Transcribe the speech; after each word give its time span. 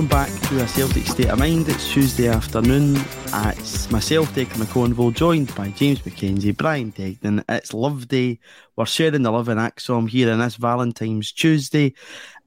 Welcome 0.00 0.16
back 0.16 0.48
to 0.48 0.62
a 0.62 0.66
Celtic 0.66 1.06
State 1.06 1.28
of 1.28 1.38
Mind. 1.38 1.68
It's 1.68 1.92
Tuesday 1.92 2.28
afternoon. 2.28 2.96
It's 3.34 3.90
myself, 3.90 4.32
Declan 4.32 4.64
McConville, 4.64 5.14
joined 5.14 5.54
by 5.54 5.68
James 5.72 5.98
McKenzie, 5.98 6.56
Brian 6.56 6.90
Degning. 6.90 7.44
It's 7.50 7.74
Love 7.74 8.08
Day. 8.08 8.38
We're 8.76 8.86
sharing 8.86 9.20
the 9.20 9.30
love 9.30 9.50
in 9.50 9.58
ACSOM 9.58 10.08
here 10.08 10.32
on 10.32 10.38
this 10.38 10.56
Valentine's 10.56 11.32
Tuesday. 11.32 11.92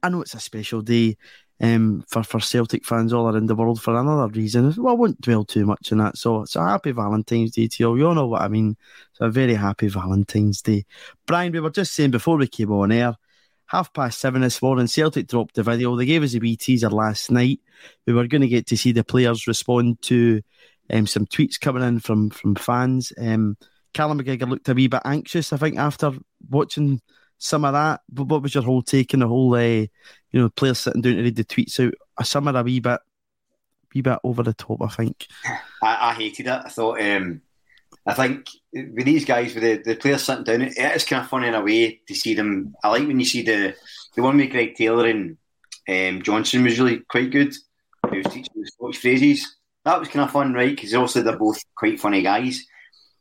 I 0.02 0.08
know 0.08 0.22
it's 0.22 0.34
a 0.34 0.40
special 0.40 0.82
day 0.82 1.16
um, 1.60 2.04
for, 2.08 2.24
for 2.24 2.40
Celtic 2.40 2.84
fans 2.84 3.12
all 3.12 3.28
around 3.28 3.46
the 3.46 3.54
world 3.54 3.80
for 3.80 3.94
another 3.94 4.26
reason. 4.32 4.74
Well, 4.76 4.92
I 4.92 4.96
won't 4.96 5.20
dwell 5.20 5.44
too 5.44 5.64
much 5.64 5.92
on 5.92 5.98
that. 5.98 6.18
So 6.18 6.42
it's 6.42 6.56
a 6.56 6.68
happy 6.68 6.90
Valentine's 6.90 7.52
Day 7.52 7.68
to 7.68 7.82
you. 7.84 7.96
You 7.96 8.08
all 8.08 8.16
know 8.16 8.26
what 8.26 8.42
I 8.42 8.48
mean. 8.48 8.76
It's 9.12 9.20
a 9.20 9.30
very 9.30 9.54
happy 9.54 9.86
Valentine's 9.86 10.60
Day. 10.60 10.86
Brian, 11.24 11.52
we 11.52 11.60
were 11.60 11.70
just 11.70 11.94
saying 11.94 12.10
before 12.10 12.36
we 12.36 12.48
came 12.48 12.72
on 12.72 12.90
air, 12.90 13.14
half 13.74 13.92
past 13.92 14.20
seven 14.20 14.42
this 14.42 14.62
morning, 14.62 14.86
Celtic 14.86 15.26
dropped 15.26 15.56
the 15.56 15.64
video. 15.64 15.96
They 15.96 16.06
gave 16.06 16.22
us 16.22 16.34
a 16.34 16.38
wee 16.38 16.56
teaser 16.56 16.90
last 16.90 17.28
night. 17.28 17.58
We 18.06 18.12
were 18.12 18.28
going 18.28 18.42
to 18.42 18.48
get 18.48 18.68
to 18.68 18.76
see 18.76 18.92
the 18.92 19.02
players 19.02 19.48
respond 19.48 20.00
to 20.02 20.42
um, 20.92 21.08
some 21.08 21.26
tweets 21.26 21.58
coming 21.58 21.82
in 21.82 21.98
from 21.98 22.30
from 22.30 22.54
fans. 22.54 23.12
Um, 23.18 23.56
Callum 23.92 24.20
McGregor 24.20 24.48
looked 24.48 24.68
a 24.68 24.74
wee 24.74 24.86
bit 24.86 25.02
anxious, 25.04 25.52
I 25.52 25.56
think, 25.56 25.76
after 25.76 26.12
watching 26.48 27.00
some 27.38 27.64
of 27.64 27.72
that. 27.72 28.02
But 28.08 28.28
what 28.28 28.42
was 28.42 28.54
your 28.54 28.62
whole 28.62 28.82
take 28.82 29.12
on 29.12 29.20
the 29.20 29.28
whole, 29.28 29.52
uh, 29.56 29.58
you 29.58 29.88
know, 30.32 30.50
players 30.50 30.78
sitting 30.78 31.02
down 31.02 31.16
to 31.16 31.22
read 31.22 31.36
the 31.36 31.44
tweets 31.44 31.80
out? 31.80 31.94
Some 32.24 32.46
are 32.46 32.56
a 32.56 32.62
wee 32.62 32.78
bit, 32.78 33.00
wee 33.92 34.02
bit 34.02 34.20
over 34.22 34.44
the 34.44 34.54
top, 34.54 34.82
I 34.82 34.88
think. 34.88 35.26
I, 35.82 36.10
I 36.10 36.14
hated 36.14 36.46
it. 36.46 36.62
I 36.64 36.68
thought, 36.68 37.00
um, 37.00 37.42
I 38.06 38.12
think 38.12 38.48
with 38.72 39.06
these 39.06 39.24
guys, 39.24 39.54
with 39.54 39.62
the, 39.62 39.82
the 39.92 39.96
players 39.96 40.24
sitting 40.24 40.44
down, 40.44 40.62
it 40.62 40.76
is 40.76 41.04
kind 41.04 41.22
of 41.22 41.28
funny 41.28 41.48
in 41.48 41.54
a 41.54 41.62
way 41.62 42.00
to 42.06 42.14
see 42.14 42.34
them. 42.34 42.74
I 42.82 42.90
like 42.90 43.06
when 43.06 43.18
you 43.18 43.24
see 43.24 43.42
the 43.42 43.74
the 44.14 44.22
one 44.22 44.36
with 44.36 44.50
Greg 44.50 44.74
Taylor 44.74 45.06
and 45.06 45.36
um, 45.88 46.22
Johnston 46.22 46.64
was 46.64 46.78
really 46.78 47.00
quite 47.08 47.30
good. 47.30 47.54
He 48.10 48.18
was 48.18 48.26
teaching 48.26 48.54
the 48.54 48.66
Scottish 48.66 49.00
phrases. 49.00 49.56
That 49.84 49.98
was 49.98 50.08
kind 50.08 50.24
of 50.24 50.30
fun, 50.30 50.52
right? 50.52 50.74
Because 50.74 50.94
also 50.94 51.22
they're 51.22 51.36
both 51.36 51.60
quite 51.74 52.00
funny 52.00 52.22
guys. 52.22 52.64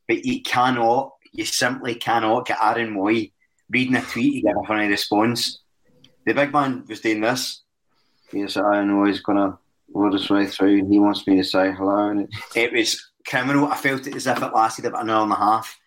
But 0.07 0.25
you 0.25 0.41
cannot, 0.43 1.13
you 1.31 1.45
simply 1.45 1.95
cannot 1.95 2.45
get 2.45 2.59
Aaron 2.61 2.93
Mooy 2.93 3.31
reading 3.69 3.95
a 3.95 4.01
tweet 4.01 4.35
to 4.35 4.47
get 4.47 4.55
a 4.61 4.67
funny 4.67 4.87
response. 4.87 5.61
The 6.25 6.33
big 6.33 6.53
man 6.53 6.85
was 6.87 7.01
doing 7.01 7.21
this. 7.21 7.63
Yes, 8.31 8.57
I 8.57 8.83
know 8.83 9.05
he's 9.05 9.21
gonna 9.21 9.57
word 9.89 10.13
his 10.13 10.29
way 10.29 10.45
through. 10.47 10.87
He 10.87 10.99
wants 10.99 11.25
me 11.27 11.37
to 11.37 11.43
say 11.43 11.71
hello, 11.71 12.09
and 12.09 12.21
it, 12.21 12.29
it 12.55 12.73
was 12.73 13.11
criminal. 13.25 13.67
I 13.67 13.75
felt 13.75 14.07
it 14.07 14.15
as 14.15 14.27
if 14.27 14.41
it 14.41 14.53
lasted 14.53 14.85
about 14.85 15.03
an 15.03 15.09
hour 15.09 15.23
and 15.23 15.31
a 15.31 15.35
half. 15.35 15.79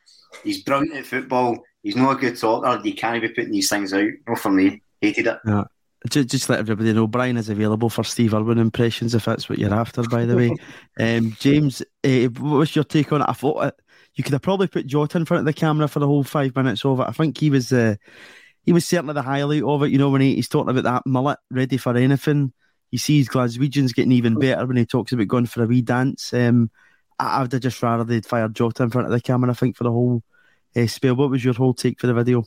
He's 0.42 0.62
brilliant 0.62 0.96
at 0.96 1.06
football. 1.06 1.62
He's 1.82 1.96
not 1.96 2.16
a 2.16 2.20
good 2.20 2.38
talker. 2.38 2.80
You 2.82 2.94
can't 2.94 3.22
be 3.22 3.28
putting 3.28 3.52
these 3.52 3.68
things 3.68 3.92
out. 3.92 4.08
Not 4.26 4.38
for 4.38 4.50
me. 4.50 4.82
Hated 5.00 5.26
it. 5.26 5.38
Yeah. 5.46 5.64
Just, 6.08 6.28
just 6.28 6.48
let 6.48 6.58
everybody 6.58 6.92
know 6.92 7.06
Brian 7.06 7.36
is 7.36 7.48
available 7.48 7.88
for 7.88 8.04
Steve 8.04 8.34
Irwin 8.34 8.58
impressions 8.58 9.14
if 9.14 9.24
that's 9.24 9.48
what 9.48 9.58
you're 9.58 9.74
after, 9.74 10.02
by 10.02 10.24
the 10.24 10.36
way. 10.36 10.54
um, 11.00 11.36
James, 11.38 11.82
uh, 12.04 12.28
what 12.38 12.58
was 12.58 12.76
your 12.76 12.84
take 12.84 13.12
on 13.12 13.22
it? 13.22 13.28
I 13.28 13.32
thought 13.32 13.66
it, 13.66 13.74
you 14.14 14.24
could 14.24 14.32
have 14.32 14.42
probably 14.42 14.66
put 14.66 14.86
Jota 14.86 15.18
in 15.18 15.24
front 15.24 15.40
of 15.40 15.46
the 15.46 15.52
camera 15.52 15.88
for 15.88 16.00
the 16.00 16.06
whole 16.06 16.24
five 16.24 16.54
minutes 16.54 16.84
of 16.84 17.00
it. 17.00 17.06
I 17.08 17.12
think 17.12 17.38
he 17.38 17.50
was 17.50 17.72
uh, 17.72 17.96
he 18.64 18.72
was 18.72 18.86
certainly 18.86 19.14
the 19.14 19.22
highlight 19.22 19.62
of 19.62 19.82
it. 19.82 19.90
You 19.90 19.98
know, 19.98 20.10
when 20.10 20.22
he, 20.22 20.34
he's 20.34 20.48
talking 20.48 20.70
about 20.70 20.84
that 20.84 21.06
mullet 21.06 21.38
ready 21.50 21.76
for 21.76 21.96
anything. 21.96 22.52
You 22.90 22.98
see 22.98 23.18
his 23.18 23.28
Glaswegians 23.28 23.94
getting 23.94 24.12
even 24.12 24.38
better 24.38 24.64
when 24.64 24.76
he 24.76 24.86
talks 24.86 25.12
about 25.12 25.28
going 25.28 25.46
for 25.46 25.62
a 25.62 25.66
wee 25.66 25.82
dance. 25.82 26.32
Um, 26.32 26.70
I, 27.18 27.38
I 27.38 27.42
would 27.42 27.52
have 27.52 27.62
just 27.62 27.82
rather 27.82 28.04
they'd 28.04 28.26
fired 28.26 28.54
Jota 28.54 28.82
in 28.82 28.90
front 28.90 29.06
of 29.06 29.12
the 29.12 29.20
camera, 29.20 29.50
I 29.50 29.54
think, 29.54 29.76
for 29.76 29.84
the 29.84 29.92
whole 29.92 30.22
uh, 30.74 30.86
spell. 30.86 31.16
What 31.16 31.30
was 31.30 31.44
your 31.44 31.54
whole 31.54 31.74
take 31.74 32.00
for 32.00 32.06
the 32.06 32.14
video? 32.14 32.44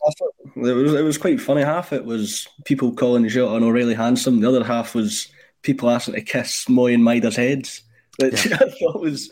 It 0.56 0.62
was 0.62 0.94
it 0.94 1.04
was 1.04 1.18
quite 1.18 1.42
funny. 1.42 1.62
Half 1.62 1.94
it 1.94 2.06
was 2.06 2.48
people 2.66 2.94
calling 2.94 3.27
Jota 3.27 3.48
shot 3.48 3.56
on 3.56 3.63
O'Riley 3.63 3.95
handsome. 3.95 4.42
The 4.42 4.50
other 4.50 4.63
half 4.63 4.95
was 4.95 5.27
people 5.62 5.89
asking 5.89 6.16
to 6.16 6.21
kiss 6.21 6.66
Mooy 6.66 6.94
and 6.94 7.04
Maeda's 7.04 7.36
heads, 7.36 7.83
which 8.19 8.45
yeah. 8.45 8.56
I 8.62 8.69
thought 8.69 9.01
was 9.01 9.30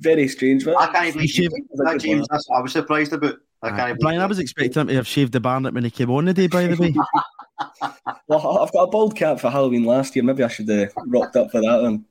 very 0.00 0.28
strange. 0.28 0.64
But 0.64 0.78
I 0.78 0.86
can't 0.88 1.14
believe 1.14 1.38
you 1.38 1.50
that, 1.74 2.00
James. 2.00 2.26
That's 2.30 2.48
what 2.48 2.58
I 2.58 2.62
was 2.62 2.72
surprised 2.72 3.12
about. 3.12 3.36
I 3.62 3.70
can't 3.70 4.00
Brian, 4.00 4.20
I 4.20 4.26
was 4.26 4.38
expecting 4.38 4.80
him 4.80 4.86
to 4.88 4.94
have 4.94 5.06
shaved 5.06 5.32
the 5.32 5.40
barnet 5.40 5.74
when 5.74 5.84
he 5.84 5.90
came 5.90 6.10
on 6.10 6.24
today, 6.24 6.46
by 6.46 6.66
the 6.66 6.76
way. 6.76 6.94
well, 8.26 8.58
I've 8.58 8.72
got 8.72 8.84
a 8.84 8.86
bald 8.86 9.14
cap 9.14 9.38
for 9.38 9.50
Halloween 9.50 9.84
last 9.84 10.16
year. 10.16 10.24
Maybe 10.24 10.42
I 10.42 10.48
should 10.48 10.68
have 10.68 10.92
rocked 11.06 11.36
up 11.36 11.50
for 11.50 11.60
that 11.60 11.82
one. 11.82 12.06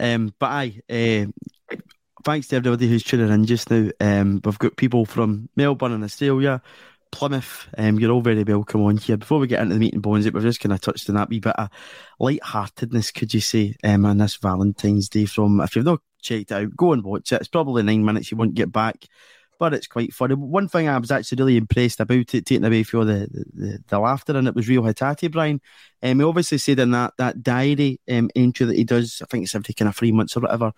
Um, 0.00 0.34
but 0.38 0.46
I, 0.46 0.80
uh, 0.90 1.76
thanks 2.24 2.48
to 2.48 2.56
everybody 2.56 2.88
who's 2.88 3.04
tuning 3.04 3.30
in 3.30 3.46
just 3.46 3.70
now. 3.70 3.90
Um, 4.00 4.40
we've 4.44 4.58
got 4.58 4.76
people 4.76 5.04
from 5.04 5.48
Melbourne 5.56 5.92
and 5.92 6.04
Australia, 6.04 6.62
Plymouth. 7.12 7.68
Um, 7.78 7.98
you're 7.98 8.10
all 8.10 8.20
very 8.20 8.42
welcome 8.42 8.82
on 8.82 8.96
here. 8.96 9.16
Before 9.16 9.38
we 9.38 9.46
get 9.46 9.60
into 9.62 9.74
the 9.74 9.80
meeting 9.80 10.00
bones, 10.00 10.24
we've 10.24 10.42
just 10.42 10.60
kind 10.60 10.72
of 10.72 10.80
touched 10.80 11.08
on 11.08 11.16
that 11.16 11.28
wee 11.28 11.40
bit 11.40 11.54
of 11.56 11.68
light-heartedness, 12.18 13.12
could 13.12 13.32
you 13.32 13.40
say, 13.40 13.76
um, 13.84 14.04
on 14.04 14.18
this 14.18 14.36
Valentine's 14.36 15.08
Day. 15.08 15.26
From 15.26 15.60
if 15.60 15.76
you've 15.76 15.84
not 15.84 16.00
checked 16.22 16.50
it 16.50 16.54
out, 16.54 16.76
go 16.76 16.92
and 16.92 17.04
watch 17.04 17.32
it. 17.32 17.40
It's 17.40 17.48
probably 17.48 17.82
nine 17.82 18.04
minutes. 18.04 18.30
You 18.30 18.36
won't 18.36 18.54
get 18.54 18.72
back 18.72 19.06
but 19.58 19.74
it's 19.74 19.86
quite 19.86 20.12
funny. 20.12 20.34
One 20.34 20.68
thing 20.68 20.88
I 20.88 20.98
was 20.98 21.10
actually 21.10 21.42
really 21.42 21.56
impressed 21.56 22.00
about 22.00 22.34
it, 22.34 22.46
taking 22.46 22.64
away 22.64 22.82
for 22.82 23.04
the, 23.04 23.28
the, 23.54 23.78
the 23.86 23.98
laughter, 23.98 24.36
and 24.36 24.48
it 24.48 24.54
was 24.54 24.68
Reo 24.68 24.82
Hatate, 24.82 25.30
Brian. 25.30 25.60
Um, 26.02 26.18
he 26.18 26.24
obviously 26.24 26.58
said 26.58 26.78
in 26.78 26.90
that 26.92 27.14
that 27.18 27.42
diary 27.42 28.00
um, 28.10 28.30
entry 28.34 28.66
that 28.66 28.76
he 28.76 28.84
does, 28.84 29.20
I 29.22 29.26
think 29.26 29.44
it's 29.44 29.54
every 29.54 29.74
kind 29.74 29.88
of 29.88 29.96
three 29.96 30.12
months 30.12 30.36
or 30.36 30.40
whatever, 30.40 30.72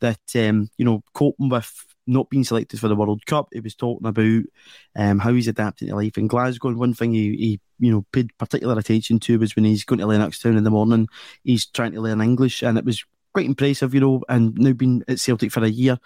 that 0.00 0.20
um, 0.36 0.68
you 0.76 0.84
know 0.84 1.02
coping 1.14 1.48
with 1.48 1.86
not 2.06 2.30
being 2.30 2.44
selected 2.44 2.78
for 2.78 2.88
the 2.88 2.96
World 2.96 3.26
Cup. 3.26 3.48
He 3.52 3.60
was 3.60 3.74
talking 3.74 4.06
about 4.06 4.42
um, 4.94 5.18
how 5.18 5.32
he's 5.32 5.48
adapting 5.48 5.88
to 5.88 5.96
life 5.96 6.16
in 6.16 6.28
Glasgow. 6.28 6.68
And 6.68 6.78
one 6.78 6.94
thing 6.94 7.12
he, 7.12 7.36
he, 7.36 7.60
you 7.78 7.92
know 7.92 8.04
paid 8.12 8.36
particular 8.38 8.78
attention 8.78 9.18
to 9.20 9.38
was 9.38 9.56
when 9.56 9.64
he's 9.64 9.84
going 9.84 9.98
to 9.98 10.06
Lennoxtown 10.06 10.56
in 10.56 10.64
the 10.64 10.70
morning, 10.70 11.08
he's 11.44 11.66
trying 11.66 11.92
to 11.92 12.00
learn 12.00 12.20
English, 12.20 12.62
and 12.62 12.78
it 12.78 12.84
was 12.84 13.04
quite 13.32 13.46
impressive, 13.46 13.92
you 13.94 14.00
know. 14.00 14.22
And 14.28 14.54
now 14.56 14.72
been 14.72 15.04
at 15.08 15.20
Celtic 15.20 15.52
for 15.52 15.64
a 15.64 15.68
year, 15.68 15.98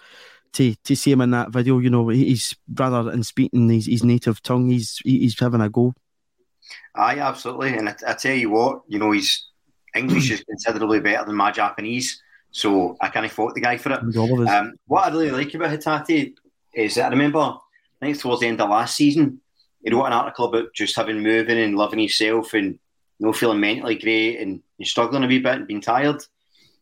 to 0.53 0.75
to 0.83 0.95
see 0.95 1.11
him 1.11 1.21
in 1.21 1.31
that 1.31 1.51
video. 1.51 1.79
You 1.79 1.89
know, 1.89 2.07
he's 2.09 2.55
rather 2.73 3.03
than 3.09 3.23
speaking 3.23 3.69
his, 3.69 3.85
his 3.85 4.03
native 4.03 4.41
tongue, 4.41 4.69
he's 4.69 4.99
he's 5.03 5.39
having 5.39 5.61
a 5.61 5.69
go. 5.69 5.93
Aye, 6.95 7.19
absolutely. 7.19 7.77
And 7.77 7.89
I, 7.89 7.95
I 8.07 8.13
tell 8.13 8.35
you 8.35 8.49
what, 8.49 8.81
you 8.87 8.99
know, 8.99 9.11
his 9.11 9.45
English 9.95 10.31
is 10.31 10.43
considerably 10.43 10.99
better 10.99 11.25
than 11.25 11.35
my 11.35 11.51
Japanese, 11.51 12.21
so 12.51 12.97
I 13.01 13.09
can't 13.09 13.31
fault 13.31 13.55
the 13.55 13.61
guy 13.61 13.77
for 13.77 13.93
it. 13.93 14.47
Um, 14.47 14.73
what 14.87 15.05
I 15.05 15.09
really 15.09 15.31
like 15.31 15.53
about 15.53 15.71
Hatate 15.71 16.35
is 16.73 16.95
that 16.95 17.07
I 17.07 17.09
remember, 17.09 17.39
I 17.39 17.59
think 18.01 18.19
towards 18.19 18.41
the 18.41 18.47
end 18.47 18.61
of 18.61 18.69
last 18.69 18.95
season, 18.95 19.41
he 19.83 19.91
wrote 19.91 20.05
an 20.05 20.13
article 20.13 20.45
about 20.45 20.73
just 20.73 20.95
having 20.95 21.21
moving 21.21 21.57
and 21.57 21.75
loving 21.75 21.99
himself 21.99 22.53
and 22.53 22.79
you 23.19 23.25
know 23.25 23.33
feeling 23.33 23.59
mentally 23.59 23.95
great 23.95 24.39
and, 24.39 24.61
and 24.77 24.87
struggling 24.87 25.23
a 25.23 25.27
wee 25.27 25.39
bit 25.39 25.55
and 25.55 25.67
being 25.67 25.81
tired. 25.81 26.23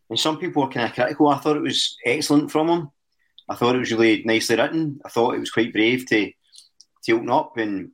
And 0.10 0.20
some 0.20 0.40
people 0.40 0.64
were 0.64 0.70
kind 0.70 0.88
of 0.88 0.96
critical. 0.96 1.28
I 1.28 1.38
thought 1.38 1.58
it 1.58 1.62
was 1.62 1.98
excellent 2.06 2.52
from 2.52 2.68
him. 2.68 2.92
I 3.50 3.56
thought 3.56 3.76
it 3.76 3.80
was 3.80 3.92
really 3.92 4.24
nicely 4.24 4.56
written. 4.56 5.00
I 5.04 5.10
thought 5.10 5.36
it 5.36 5.40
was 5.40 5.52
quite 5.52 5.74
brave 5.74 6.06
to 6.08 6.32
to 7.06 7.12
open 7.14 7.30
up, 7.30 7.58
and 7.58 7.92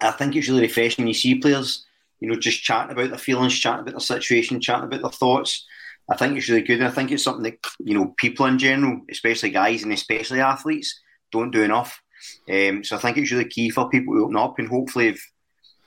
I 0.00 0.12
think 0.12 0.36
it's 0.36 0.48
really 0.48 0.62
refreshing 0.62 1.02
when 1.02 1.08
you 1.08 1.14
see 1.14 1.36
players, 1.36 1.84
you 2.20 2.28
know, 2.28 2.36
just 2.36 2.62
chatting 2.62 2.92
about 2.92 3.08
their 3.08 3.18
feelings, 3.18 3.58
chatting 3.58 3.80
about 3.80 3.92
their 3.92 4.00
situation, 4.00 4.60
chatting 4.60 4.84
about 4.84 5.02
their 5.02 5.10
thoughts. 5.10 5.66
I 6.10 6.16
think 6.16 6.36
it's 6.36 6.48
really 6.48 6.62
good, 6.62 6.78
and 6.78 6.88
I 6.88 6.90
think 6.90 7.10
it's 7.10 7.24
something 7.24 7.44
that 7.44 7.58
you 7.80 7.94
know 7.94 8.14
people 8.16 8.46
in 8.46 8.58
general, 8.58 9.00
especially 9.10 9.50
guys 9.50 9.82
and 9.82 9.92
especially 9.92 10.40
athletes, 10.40 11.00
don't 11.30 11.50
do 11.50 11.62
enough. 11.62 12.00
Um, 12.48 12.84
so 12.84 12.96
I 12.96 12.98
think 13.00 13.16
it's 13.16 13.32
really 13.32 13.46
key 13.48 13.70
for 13.70 13.88
people 13.88 14.14
to 14.14 14.24
open 14.24 14.36
up, 14.36 14.58
and 14.58 14.68
hopefully, 14.68 15.08
if 15.08 15.32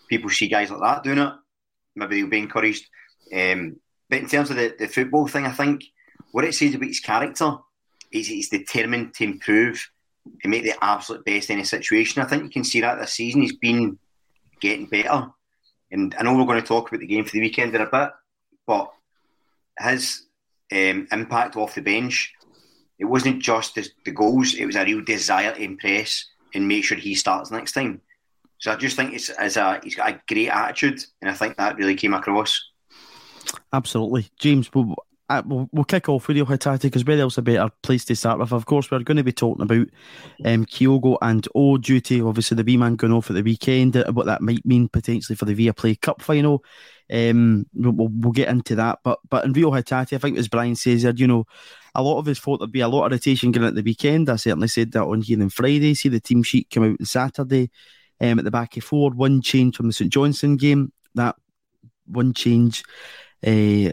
people 0.09 0.29
see 0.29 0.47
guys 0.47 0.71
like 0.71 0.81
that 0.81 1.03
doing 1.03 1.19
it, 1.19 1.33
maybe 1.95 2.21
they'll 2.21 2.29
be 2.29 2.39
encouraged. 2.39 2.87
Um, 3.33 3.77
but 4.09 4.19
in 4.19 4.27
terms 4.27 4.49
of 4.49 4.57
the, 4.57 4.75
the 4.77 4.87
football 4.87 5.27
thing, 5.27 5.45
I 5.45 5.51
think 5.51 5.83
what 6.31 6.43
it 6.43 6.53
says 6.53 6.75
about 6.75 6.87
his 6.87 6.99
character 6.99 7.57
he's, 8.15 8.27
he's 8.27 8.49
determined 8.49 9.13
to 9.15 9.23
improve 9.23 9.89
and 10.43 10.51
make 10.51 10.63
the 10.63 10.73
absolute 10.81 11.25
best 11.25 11.49
in 11.49 11.59
a 11.59 11.65
situation. 11.65 12.21
I 12.21 12.25
think 12.25 12.43
you 12.43 12.49
can 12.49 12.63
see 12.63 12.81
that 12.81 12.99
this 12.99 13.13
season. 13.13 13.41
He's 13.41 13.57
been 13.57 13.99
getting 14.61 14.87
better. 14.87 15.27
And 15.91 16.15
I 16.17 16.23
know 16.23 16.35
we're 16.35 16.45
going 16.45 16.61
to 16.61 16.67
talk 16.67 16.87
about 16.87 17.01
the 17.01 17.07
game 17.07 17.25
for 17.25 17.31
the 17.31 17.41
weekend 17.41 17.75
in 17.75 17.81
a 17.81 17.89
bit, 17.89 18.09
but 18.65 18.91
his 19.79 20.23
um, 20.71 21.07
impact 21.11 21.55
off 21.55 21.75
the 21.75 21.81
bench, 21.81 22.33
it 22.97 23.05
wasn't 23.05 23.41
just 23.41 23.75
the, 23.75 23.87
the, 24.05 24.11
goals, 24.11 24.55
it 24.55 24.65
was 24.65 24.75
a 24.75 24.85
real 24.85 25.03
desire 25.03 25.53
to 25.53 25.61
impress 25.61 26.25
and 26.53 26.67
make 26.67 26.85
sure 26.85 26.97
he 26.97 27.13
starts 27.13 27.51
next 27.51 27.73
time. 27.73 28.01
So 28.57 28.71
I 28.71 28.77
just 28.77 28.95
think 28.95 29.13
it's, 29.13 29.29
it's 29.37 29.57
a, 29.57 29.79
he's 29.83 29.95
got 29.95 30.09
a 30.09 30.21
great 30.27 30.49
attitude, 30.49 31.03
and 31.21 31.29
I 31.29 31.33
think 31.33 31.57
that 31.57 31.75
really 31.75 31.95
came 31.95 32.13
across. 32.13 32.71
Absolutely. 33.71 34.29
James, 34.39 34.69
uh, 35.29 35.41
we'll, 35.45 35.67
we'll 35.71 35.83
kick 35.83 36.07
off 36.07 36.27
with 36.27 36.37
Reo 36.37 36.45
Hatate 36.45 36.83
because 36.83 37.03
where 37.03 37.19
else 37.19 37.37
a 37.37 37.41
better 37.41 37.69
place 37.81 38.05
to 38.05 38.15
start 38.15 38.39
with? 38.39 38.51
Of 38.51 38.65
course, 38.65 38.91
we're 38.91 38.99
going 38.99 39.17
to 39.17 39.23
be 39.23 39.31
talking 39.31 39.63
about 39.63 39.87
um, 40.45 40.65
Kyogo 40.65 41.17
and 41.21 41.47
O 41.55 41.77
duty. 41.77 42.21
Obviously, 42.21 42.55
the 42.55 42.63
B 42.63 42.77
man 42.77 42.95
going 42.95 43.13
off 43.13 43.29
at 43.29 43.35
the 43.35 43.41
weekend, 43.41 43.97
uh, 43.97 44.11
what 44.11 44.27
that 44.27 44.41
might 44.41 44.65
mean 44.65 44.87
potentially 44.87 45.35
for 45.35 45.45
the 45.45 45.55
Viaplay 45.55 45.99
Cup 45.99 46.21
final. 46.21 46.63
Um, 47.11 47.65
we'll, 47.73 48.09
we'll 48.09 48.31
get 48.33 48.49
into 48.49 48.75
that. 48.75 48.99
But 49.03 49.19
but 49.29 49.45
in 49.45 49.53
Reo 49.53 49.71
Hatate, 49.71 50.13
I 50.13 50.19
think 50.19 50.37
as 50.37 50.47
Brian 50.47 50.75
says, 50.75 51.03
you 51.03 51.27
know, 51.27 51.45
a 51.95 52.03
lot 52.03 52.19
of 52.19 52.27
us 52.27 52.37
thought 52.37 52.59
there'd 52.59 52.71
be 52.71 52.81
a 52.81 52.87
lot 52.87 53.05
of 53.05 53.11
rotation 53.11 53.51
going 53.51 53.65
at 53.65 53.73
the 53.73 53.81
weekend. 53.81 54.29
I 54.29 54.35
certainly 54.35 54.67
said 54.67 54.91
that 54.91 55.03
on 55.03 55.21
here 55.21 55.41
on 55.41 55.49
Friday. 55.49 55.95
See 55.95 56.09
the 56.09 56.19
team 56.19 56.43
sheet 56.43 56.69
come 56.69 56.83
out 56.83 56.99
on 56.99 57.05
Saturday 57.05 57.71
um, 58.21 58.37
at 58.37 58.45
the 58.45 58.51
back 58.51 58.77
of 58.77 58.83
forward. 58.83 59.15
One 59.15 59.41
change 59.41 59.75
from 59.75 59.87
the 59.87 59.93
St 59.93 60.11
Johnstone 60.11 60.57
game. 60.57 60.91
That 61.15 61.35
one 62.05 62.33
change. 62.33 62.83
Uh, 63.45 63.91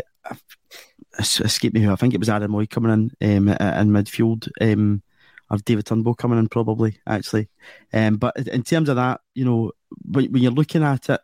escape 1.18 1.74
me 1.74 1.80
who 1.80 1.92
I 1.92 1.96
think 1.96 2.14
it 2.14 2.20
was 2.20 2.28
Adam 2.28 2.52
Mooy 2.52 2.68
coming 2.68 3.12
in 3.20 3.36
um, 3.36 3.48
in 3.48 3.90
midfield, 3.90 4.48
um, 4.60 5.02
or 5.50 5.58
David 5.58 5.86
Turnbull 5.86 6.14
coming 6.14 6.38
in 6.38 6.48
probably 6.48 6.98
actually. 7.06 7.48
Um, 7.92 8.16
but 8.16 8.36
in 8.36 8.62
terms 8.62 8.88
of 8.88 8.96
that, 8.96 9.20
you 9.34 9.44
know, 9.44 9.72
when, 10.10 10.32
when 10.32 10.42
you're 10.42 10.52
looking 10.52 10.82
at 10.82 11.08
it, 11.10 11.20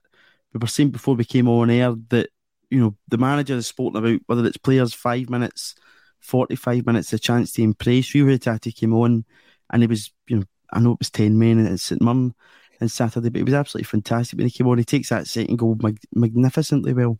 we 0.52 0.58
were 0.58 0.67
saying 0.67 0.90
before 0.90 1.14
we 1.14 1.25
came 1.25 1.49
on 1.49 1.70
air 1.70 1.94
that 2.08 2.31
you 2.70 2.81
know 2.81 2.96
the 3.08 3.19
manager 3.19 3.55
is 3.55 3.67
spoken 3.67 3.96
about 3.96 4.20
whether 4.26 4.46
it's 4.46 4.56
players 4.56 4.94
five 4.94 5.31
minutes, 5.31 5.75
forty 6.20 6.56
five 6.56 6.87
minutes, 6.87 7.12
a 7.12 7.19
chance 7.19 7.52
to 7.52 7.62
impress. 7.62 8.14
Reo 8.14 8.26
Hatate 8.26 8.76
came 8.76 8.94
on, 8.94 9.25
and 9.70 9.82
he 9.82 9.87
was 9.87 10.12
you 10.26 10.37
know 10.37 10.44
I 10.73 10.81
know 10.81 10.93
it 10.93 10.99
was 11.00 11.11
ten 11.11 11.38
men 11.38 11.67
at 11.67 11.81
St 11.81 12.02
Mirren 12.02 12.35
on 12.81 12.88
Saturday, 12.88 13.31
but 13.31 13.40
it 13.40 13.45
was 13.45 13.54
absolutely 13.54 13.87
fantastic 13.87 14.37
when 14.37 14.47
he 14.47 14.52
came 14.52 14.68
on. 14.68 14.78
He 14.78 14.85
takes 14.85 15.09
that 15.09 15.26
second 15.26 15.57
goal 15.57 15.76
mag- 15.80 16.00
magnificently 16.14 16.92
well. 16.92 17.18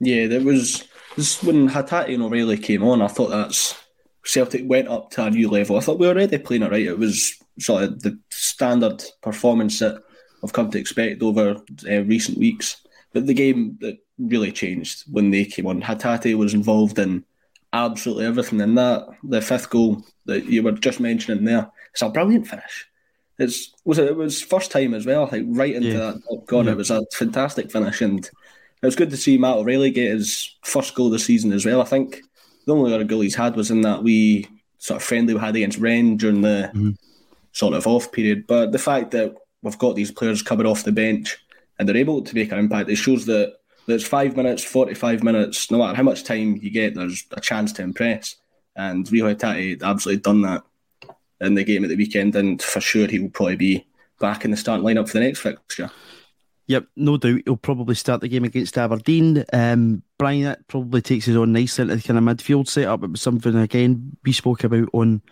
Yeah, 0.00 0.26
there 0.26 0.42
was 0.42 0.84
this 1.16 1.42
when 1.42 1.68
Hatate 1.68 2.14
and 2.14 2.22
O'Riley 2.22 2.58
came 2.58 2.84
on. 2.84 3.02
I 3.02 3.08
thought 3.08 3.30
that's 3.30 3.74
Celtic 4.24 4.62
went 4.64 4.88
up 4.88 5.10
to 5.12 5.24
a 5.24 5.30
new 5.30 5.48
level. 5.48 5.76
I 5.76 5.80
thought 5.80 5.98
we 5.98 6.06
were 6.06 6.12
already 6.12 6.38
playing 6.38 6.62
it 6.62 6.70
right. 6.70 6.86
It 6.86 6.98
was 6.98 7.34
sort 7.58 7.84
of 7.84 8.02
the 8.02 8.18
standard 8.30 9.02
performance 9.22 9.78
that 9.80 10.02
I've 10.44 10.52
come 10.52 10.70
to 10.70 10.78
expect 10.78 11.22
over 11.22 11.56
uh, 11.88 12.02
recent 12.04 12.38
weeks. 12.38 12.76
But 13.12 13.26
the 13.26 13.34
game 13.34 13.78
that 13.80 13.98
really 14.18 14.52
changed 14.52 15.04
when 15.10 15.30
they 15.30 15.44
came 15.44 15.66
on. 15.66 15.82
Hatate 15.82 16.36
was 16.36 16.54
involved 16.54 16.98
in 16.98 17.24
absolutely 17.72 18.26
everything, 18.26 18.60
and 18.60 18.76
that 18.78 19.06
the 19.22 19.40
fifth 19.40 19.70
goal 19.70 20.02
that 20.26 20.44
you 20.44 20.62
were 20.62 20.72
just 20.72 21.00
mentioning 21.00 21.44
there, 21.44 21.70
it's 21.92 22.02
a 22.02 22.08
brilliant 22.08 22.46
finish. 22.46 22.86
It's 23.38 23.72
was 23.84 23.98
it, 23.98 24.08
it 24.08 24.16
was 24.16 24.42
first 24.42 24.70
time 24.70 24.94
as 24.94 25.06
well, 25.06 25.28
like 25.30 25.44
right 25.46 25.74
into 25.74 25.88
yeah. 25.88 25.98
that. 25.98 26.22
Oh 26.30 26.38
God, 26.46 26.66
yeah. 26.66 26.72
it 26.72 26.76
was 26.76 26.90
a 26.90 27.04
fantastic 27.14 27.70
finish, 27.70 28.00
and 28.00 28.28
it 28.80 28.86
was 28.86 28.96
good 28.96 29.10
to 29.10 29.16
see 29.16 29.38
Matt 29.38 29.56
O'Riley 29.56 29.90
get 29.90 30.12
his 30.12 30.56
first 30.62 30.94
goal 30.94 31.06
of 31.06 31.12
the 31.12 31.18
season 31.18 31.52
as 31.52 31.66
well. 31.66 31.80
I 31.80 31.84
think 31.84 32.20
the 32.66 32.74
only 32.74 32.94
other 32.94 33.04
goal 33.04 33.20
he's 33.20 33.34
had 33.34 33.56
was 33.56 33.70
in 33.70 33.80
that 33.82 34.02
wee 34.02 34.46
sort 34.78 35.00
of 35.00 35.06
friendly 35.06 35.34
we 35.34 35.40
had 35.40 35.56
against 35.56 35.78
Ren 35.78 36.16
during 36.16 36.42
the 36.42 36.70
mm-hmm. 36.74 36.90
sort 37.52 37.74
of 37.74 37.86
off 37.86 38.12
period. 38.12 38.46
But 38.46 38.72
the 38.72 38.78
fact 38.78 39.10
that 39.12 39.34
we've 39.62 39.78
got 39.78 39.96
these 39.96 40.12
players 40.12 40.42
coming 40.42 40.66
off 40.66 40.84
the 40.84 40.92
bench 40.92 41.36
and 41.78 41.88
they're 41.88 41.96
able 41.96 42.22
to 42.22 42.34
make 42.34 42.52
an 42.52 42.58
impact, 42.58 42.90
it 42.90 42.96
shows 42.96 43.26
that 43.26 43.56
there's 43.86 44.06
five 44.06 44.36
minutes, 44.36 44.62
45 44.62 45.22
minutes, 45.22 45.70
no 45.70 45.78
matter 45.78 45.96
how 45.96 46.02
much 46.02 46.24
time 46.24 46.56
you 46.56 46.70
get, 46.70 46.94
there's 46.94 47.24
a 47.32 47.40
chance 47.40 47.72
to 47.72 47.82
impress. 47.82 48.36
And 48.76 49.10
Reo 49.10 49.34
Hatate 49.34 49.82
absolutely 49.82 50.20
done 50.20 50.42
that 50.42 50.62
in 51.40 51.54
the 51.54 51.64
game 51.64 51.84
at 51.84 51.90
the 51.90 51.96
weekend, 51.96 52.36
and 52.36 52.60
for 52.62 52.80
sure 52.80 53.06
he 53.06 53.18
will 53.18 53.30
probably 53.30 53.56
be 53.56 53.86
back 54.20 54.44
in 54.44 54.50
the 54.50 54.56
starting 54.56 54.84
lineup 54.84 55.08
for 55.08 55.14
the 55.14 55.24
next 55.24 55.40
fixture. 55.40 55.90
Yep, 56.68 56.86
no 56.96 57.16
doubt 57.16 57.40
he'll 57.46 57.56
probably 57.56 57.94
start 57.94 58.20
the 58.20 58.28
game 58.28 58.44
against 58.44 58.76
Aberdeen. 58.76 59.42
Um, 59.54 60.02
Brian 60.18 60.42
that 60.44 60.68
probably 60.68 61.00
takes 61.00 61.26
us 61.26 61.34
on 61.34 61.50
nicely 61.50 61.84
into 61.84 61.96
the 61.96 62.02
kind 62.02 62.18
of 62.18 62.24
midfield 62.24 62.68
setup. 62.68 63.02
It 63.02 63.10
was 63.10 63.22
something 63.22 63.56
again 63.56 64.16
we 64.22 64.32
spoke 64.32 64.64
about 64.64 64.90
on 64.92 65.22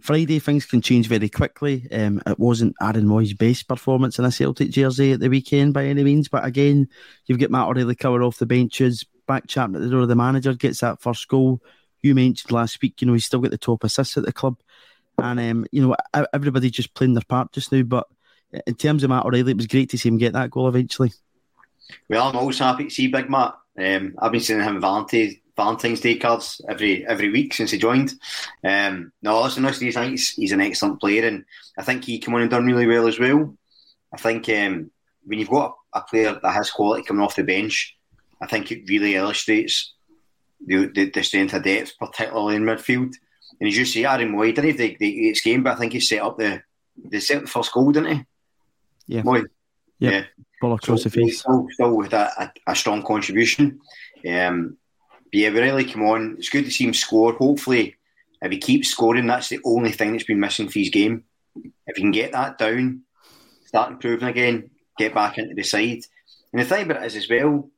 Friday. 0.00 0.38
Things 0.38 0.66
can 0.66 0.80
change 0.80 1.08
very 1.08 1.28
quickly. 1.28 1.88
Um, 1.90 2.22
it 2.26 2.38
wasn't 2.38 2.76
Aaron 2.80 3.08
Mooy's 3.08 3.34
best 3.34 3.66
performance 3.66 4.20
in 4.20 4.24
a 4.24 4.30
Celtic 4.30 4.70
jersey 4.70 5.10
at 5.10 5.18
the 5.20 5.28
weekend 5.28 5.74
by 5.74 5.86
any 5.86 6.04
means, 6.04 6.28
but 6.28 6.44
again, 6.44 6.88
you've 7.26 7.40
got 7.40 7.50
Matt 7.50 7.66
O'Riley 7.66 7.96
cover 7.96 8.22
off 8.22 8.38
the 8.38 8.46
benches, 8.46 9.04
back 9.26 9.48
chatting 9.48 9.74
at 9.74 9.82
the 9.82 9.90
door 9.90 10.02
of 10.02 10.08
the 10.08 10.14
manager, 10.14 10.54
gets 10.54 10.78
that 10.80 11.02
first 11.02 11.26
goal. 11.26 11.60
You 12.02 12.14
mentioned 12.14 12.52
last 12.52 12.80
week, 12.80 13.00
you 13.00 13.08
know, 13.08 13.14
he's 13.14 13.24
still 13.24 13.40
got 13.40 13.50
the 13.50 13.58
top 13.58 13.82
assist 13.82 14.16
at 14.16 14.24
the 14.24 14.32
club. 14.32 14.58
and 15.18 15.40
um, 15.40 15.66
you 15.72 15.82
know 15.86 15.96
everybody 16.32 16.70
just 16.70 16.94
playing 16.94 17.14
their 17.14 17.22
part 17.28 17.52
just 17.52 17.72
now. 17.72 17.82
But 17.82 18.06
in 18.66 18.74
terms 18.74 19.02
of 19.02 19.10
Matt 19.10 19.24
O'Riley, 19.24 19.52
it 19.52 19.56
was 19.56 19.66
great 19.66 19.90
to 19.90 19.98
see 19.98 20.08
him 20.08 20.18
get 20.18 20.32
that 20.32 20.50
goal 20.50 20.68
eventually. 20.68 21.12
Well, 22.08 22.28
I'm 22.28 22.36
always 22.36 22.58
happy 22.58 22.84
to 22.84 22.90
see 22.90 23.08
Big 23.08 23.30
Matt. 23.30 23.54
Um, 23.78 24.14
I've 24.18 24.32
been 24.32 24.40
sending 24.40 24.66
him 24.66 24.80
Valentine's, 24.80 25.34
Valentine's 25.56 26.00
Day 26.00 26.16
cards 26.16 26.60
every 26.68 27.06
every 27.06 27.30
week 27.30 27.54
since 27.54 27.70
he 27.70 27.78
joined. 27.78 28.14
Um, 28.64 29.12
no, 29.22 29.42
listen, 29.42 29.62
listen, 29.62 29.86
he's, 29.86 29.96
he's, 29.96 30.30
he's 30.30 30.52
an 30.52 30.60
excellent 30.60 31.00
player, 31.00 31.26
and 31.26 31.44
I 31.78 31.82
think 31.82 32.04
he 32.04 32.18
came 32.18 32.34
on 32.34 32.42
and 32.42 32.50
done 32.50 32.66
really 32.66 32.86
well 32.86 33.06
as 33.06 33.18
well. 33.18 33.56
I 34.12 34.16
think 34.16 34.48
um, 34.48 34.90
when 35.24 35.38
you've 35.38 35.50
got 35.50 35.76
a 35.92 36.00
player 36.02 36.38
that 36.40 36.52
has 36.52 36.70
quality 36.70 37.04
coming 37.04 37.22
off 37.22 37.36
the 37.36 37.42
bench, 37.42 37.96
I 38.40 38.46
think 38.46 38.70
it 38.70 38.88
really 38.88 39.14
illustrates 39.14 39.92
the, 40.64 40.86
the, 40.86 41.10
the 41.10 41.22
strength 41.22 41.54
of 41.54 41.64
depth, 41.64 41.94
particularly 41.98 42.56
in 42.56 42.62
midfield. 42.62 43.14
And 43.60 43.68
as 43.68 43.76
you 43.76 43.84
see, 43.84 44.04
Aaron 44.04 44.32
Mooy 44.32 44.54
didn't 44.54 44.70
have 44.70 44.78
the, 44.78 44.96
the 44.98 45.28
eighth 45.28 45.42
game, 45.42 45.62
but 45.62 45.74
I 45.74 45.76
think 45.76 45.92
he 45.92 46.00
set 46.00 46.22
up 46.22 46.38
the 46.38 46.62
set 47.20 47.42
the 47.42 47.46
first 47.46 47.72
goal, 47.72 47.92
didn't 47.92 48.16
he? 48.16 48.24
Yeah. 49.06 49.22
Mooy. 49.22 49.44
Yep. 49.98 50.12
Yeah. 50.12 50.24
Ball 50.60 50.74
across 50.74 51.02
so, 51.02 51.08
the 51.08 51.20
face. 51.20 51.40
Still, 51.40 51.66
still 51.70 51.96
with 51.96 52.12
a, 52.12 52.30
a, 52.66 52.72
a 52.72 52.76
strong 52.76 53.02
contribution. 53.02 53.80
Um, 54.28 54.76
but 55.24 55.34
yeah, 55.40 55.50
we 55.50 55.60
really 55.60 55.84
come 55.84 56.02
on. 56.02 56.36
It's 56.38 56.48
good 56.48 56.64
to 56.64 56.70
see 56.70 56.86
him 56.86 56.94
score. 56.94 57.32
Hopefully, 57.34 57.96
if 58.40 58.52
he 58.52 58.58
keeps 58.58 58.88
scoring, 58.88 59.26
that's 59.26 59.48
the 59.48 59.60
only 59.64 59.92
thing 59.92 60.12
that's 60.12 60.24
been 60.24 60.40
missing 60.40 60.68
for 60.68 60.78
his 60.78 60.90
game. 60.90 61.24
If 61.86 61.96
he 61.96 62.02
can 62.02 62.10
get 62.10 62.32
that 62.32 62.58
down, 62.58 63.02
start 63.66 63.92
improving 63.92 64.28
again, 64.28 64.70
get 64.98 65.14
back 65.14 65.38
into 65.38 65.54
the 65.54 65.62
side. 65.62 66.02
And 66.52 66.60
the 66.60 66.64
thing 66.64 66.84
about 66.84 67.02
it 67.02 67.06
is 67.06 67.16
as 67.16 67.28
well, 67.28 67.70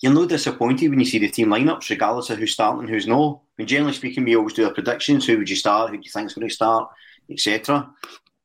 you're 0.00 0.12
not 0.12 0.28
disappointed 0.28 0.88
when 0.88 0.98
you 0.98 1.06
see 1.06 1.18
the 1.18 1.30
team 1.30 1.48
lineups, 1.48 1.88
regardless 1.88 2.30
of 2.30 2.38
who's 2.38 2.52
starting 2.52 2.80
and 2.80 2.90
who's 2.90 3.06
not. 3.06 3.36
I 3.36 3.62
mean, 3.62 3.68
generally 3.68 3.94
speaking, 3.94 4.24
we 4.24 4.36
always 4.36 4.54
do 4.54 4.66
our 4.66 4.74
predictions. 4.74 5.26
Who 5.26 5.38
would 5.38 5.48
you 5.48 5.56
start? 5.56 5.90
Who 5.90 5.96
do 5.96 6.02
you 6.04 6.10
think's 6.10 6.34
going 6.34 6.48
to 6.48 6.54
start, 6.54 6.90
etc. 7.30 7.88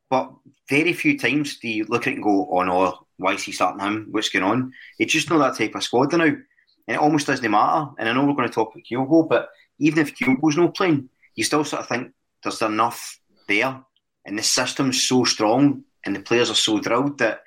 But 0.10 0.32
very 0.70 0.94
few 0.94 1.18
times 1.18 1.60
do 1.60 1.68
you 1.68 1.86
look 1.88 2.08
at 2.08 2.14
it 2.14 2.16
and 2.16 2.24
go, 2.24 2.48
"Oh 2.52 2.64
no, 2.64 3.08
why 3.18 3.34
is 3.34 3.44
he 3.44 3.52
starting 3.52 3.86
him? 3.86 4.08
What's 4.12 4.30
going 4.30 4.44
on?" 4.44 4.72
It's 5.00 5.14
just 5.14 5.30
not 5.30 5.40
that 5.40 5.58
type 5.58 5.76
of 5.76 5.84
squad 5.84 6.14
now, 6.14 6.24
and 6.24 6.46
it 6.88 7.00
almost 7.00 7.28
doesn't 7.28 7.50
matter. 7.50 7.92
And 7.98 8.10
I 8.10 8.14
know 8.14 8.26
we're 8.26 8.34
going 8.34 8.48
to 8.48 8.54
talk 8.54 8.74
about 8.74 8.84
Kyogo, 8.90 9.28
but 9.28 9.50
even 9.80 10.00
if 10.00 10.16
Kyogo's 10.16 10.58
not 10.58 10.76
playing, 10.76 11.10
you 11.36 11.44
still 11.44 11.64
sort 11.64 11.82
of 11.82 11.88
think 11.88 12.12
there's 12.44 12.62
enough 12.62 13.20
there, 13.48 13.82
and 14.26 14.38
the 14.38 14.44
system's 14.44 15.04
so 15.04 15.24
strong, 15.24 15.84
and 16.06 16.16
the 16.16 16.22
players 16.22 16.50
are 16.50 16.56
so 16.56 16.80
drilled 16.80 17.18
that, 17.20 17.42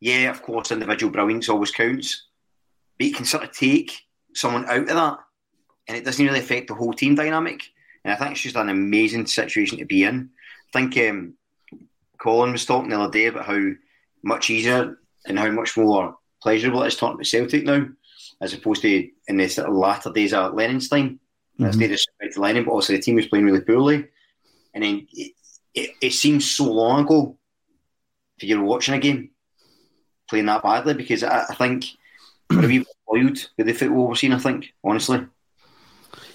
yeah, 0.00 0.30
of 0.30 0.42
course, 0.42 0.72
individual 0.72 1.12
brilliance 1.12 1.48
always 1.48 1.70
counts 1.70 2.26
but 2.98 3.06
you 3.06 3.12
can 3.12 3.24
sort 3.24 3.44
of 3.44 3.52
take 3.52 3.92
someone 4.34 4.64
out 4.66 4.78
of 4.78 4.86
that, 4.86 5.18
and 5.88 5.96
it 5.96 6.04
doesn't 6.04 6.24
really 6.24 6.40
affect 6.40 6.68
the 6.68 6.74
whole 6.74 6.92
team 6.92 7.14
dynamic. 7.14 7.62
And 8.04 8.12
I 8.12 8.16
think 8.16 8.32
it's 8.32 8.40
just 8.40 8.56
an 8.56 8.68
amazing 8.68 9.26
situation 9.26 9.78
to 9.78 9.84
be 9.84 10.04
in. 10.04 10.30
I 10.74 10.78
think 10.78 10.96
um, 11.08 11.34
Colin 12.18 12.52
was 12.52 12.64
talking 12.64 12.90
the 12.90 13.00
other 13.00 13.12
day 13.12 13.26
about 13.26 13.46
how 13.46 13.70
much 14.22 14.50
easier 14.50 14.98
and 15.26 15.38
how 15.38 15.50
much 15.50 15.76
more 15.76 16.16
pleasurable 16.42 16.82
it 16.82 16.88
is 16.88 16.96
talking 16.96 17.14
about 17.14 17.26
Celtic 17.26 17.64
now, 17.64 17.86
as 18.40 18.52
opposed 18.52 18.82
to 18.82 19.08
in 19.28 19.36
the 19.36 19.48
sort 19.48 19.68
of 19.68 19.74
latter 19.74 20.10
days 20.12 20.32
of 20.32 20.54
Lennon's 20.54 20.88
time. 20.88 21.20
Mm-hmm. 21.54 21.64
That's 21.64 21.76
no 21.76 21.86
disrespect 21.88 22.34
to 22.34 22.40
Lennon, 22.40 22.64
but 22.64 22.72
also 22.72 22.92
the 22.92 22.98
team 23.00 23.16
was 23.16 23.26
playing 23.26 23.44
really 23.44 23.60
poorly. 23.60 24.06
And 24.74 24.84
then 24.84 25.06
it, 25.12 25.32
it, 25.74 25.90
it 26.00 26.12
seems 26.12 26.50
so 26.50 26.70
long 26.70 27.04
ago 27.04 27.38
if 28.38 28.48
you're 28.48 28.62
watching 28.62 28.94
a 28.94 28.98
game 28.98 29.30
playing 30.28 30.46
that 30.46 30.62
badly 30.62 30.94
because 30.94 31.22
I, 31.22 31.44
I 31.48 31.54
think 31.54 31.84
are 32.50 32.66
we 32.66 32.84
spoiled 32.84 33.48
with 33.56 33.66
the 33.66 33.72
football 33.72 34.08
we're 34.08 34.14
seeing, 34.14 34.32
I 34.32 34.38
think, 34.38 34.72
honestly. 34.82 35.26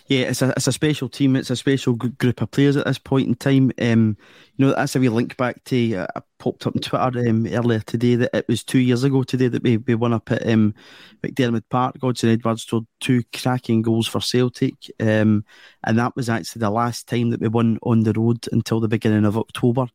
Yeah, 0.09 0.21
it's 0.21 0.41
a, 0.41 0.49
it's 0.49 0.65
a 0.65 0.71
special 0.71 1.07
team. 1.07 1.35
It's 1.35 1.51
a 1.51 1.55
special 1.55 1.93
group 1.93 2.41
of 2.41 2.49
players 2.49 2.75
at 2.75 2.87
this 2.87 2.97
point 2.97 3.27
in 3.27 3.35
time. 3.35 3.71
Um, 3.79 4.17
you 4.57 4.65
know, 4.65 4.73
that's 4.73 4.95
a 4.95 4.99
wee 4.99 5.07
link 5.07 5.37
back 5.37 5.63
to 5.65 5.97
uh, 5.97 6.07
I 6.15 6.21
popped 6.39 6.65
up 6.65 6.75
on 6.75 6.81
Twitter 6.81 7.29
um, 7.29 7.45
earlier 7.45 7.79
today 7.81 8.15
that 8.15 8.31
it 8.33 8.47
was 8.47 8.63
two 8.63 8.79
years 8.79 9.03
ago 9.03 9.21
today 9.21 9.49
that 9.49 9.61
we, 9.61 9.77
we 9.77 9.93
won 9.93 10.13
up 10.13 10.31
at 10.31 10.49
um, 10.49 10.73
McDiarmid 11.21 11.61
Park. 11.69 11.99
Odsonne 11.99 12.33
Edouard 12.33 12.59
scored 12.59 12.87
two 12.99 13.21
cracking 13.35 13.83
goals 13.83 14.07
for 14.07 14.19
Celtic, 14.19 14.73
um, 14.99 15.45
and 15.83 15.99
that 15.99 16.15
was 16.15 16.27
actually 16.27 16.61
the 16.61 16.71
last 16.71 17.07
time 17.07 17.29
that 17.29 17.39
we 17.39 17.47
won 17.47 17.77
on 17.83 18.01
the 18.01 18.13
road 18.13 18.47
until 18.51 18.79
the 18.79 18.87
beginning 18.87 19.25
of 19.25 19.37
October 19.37 19.85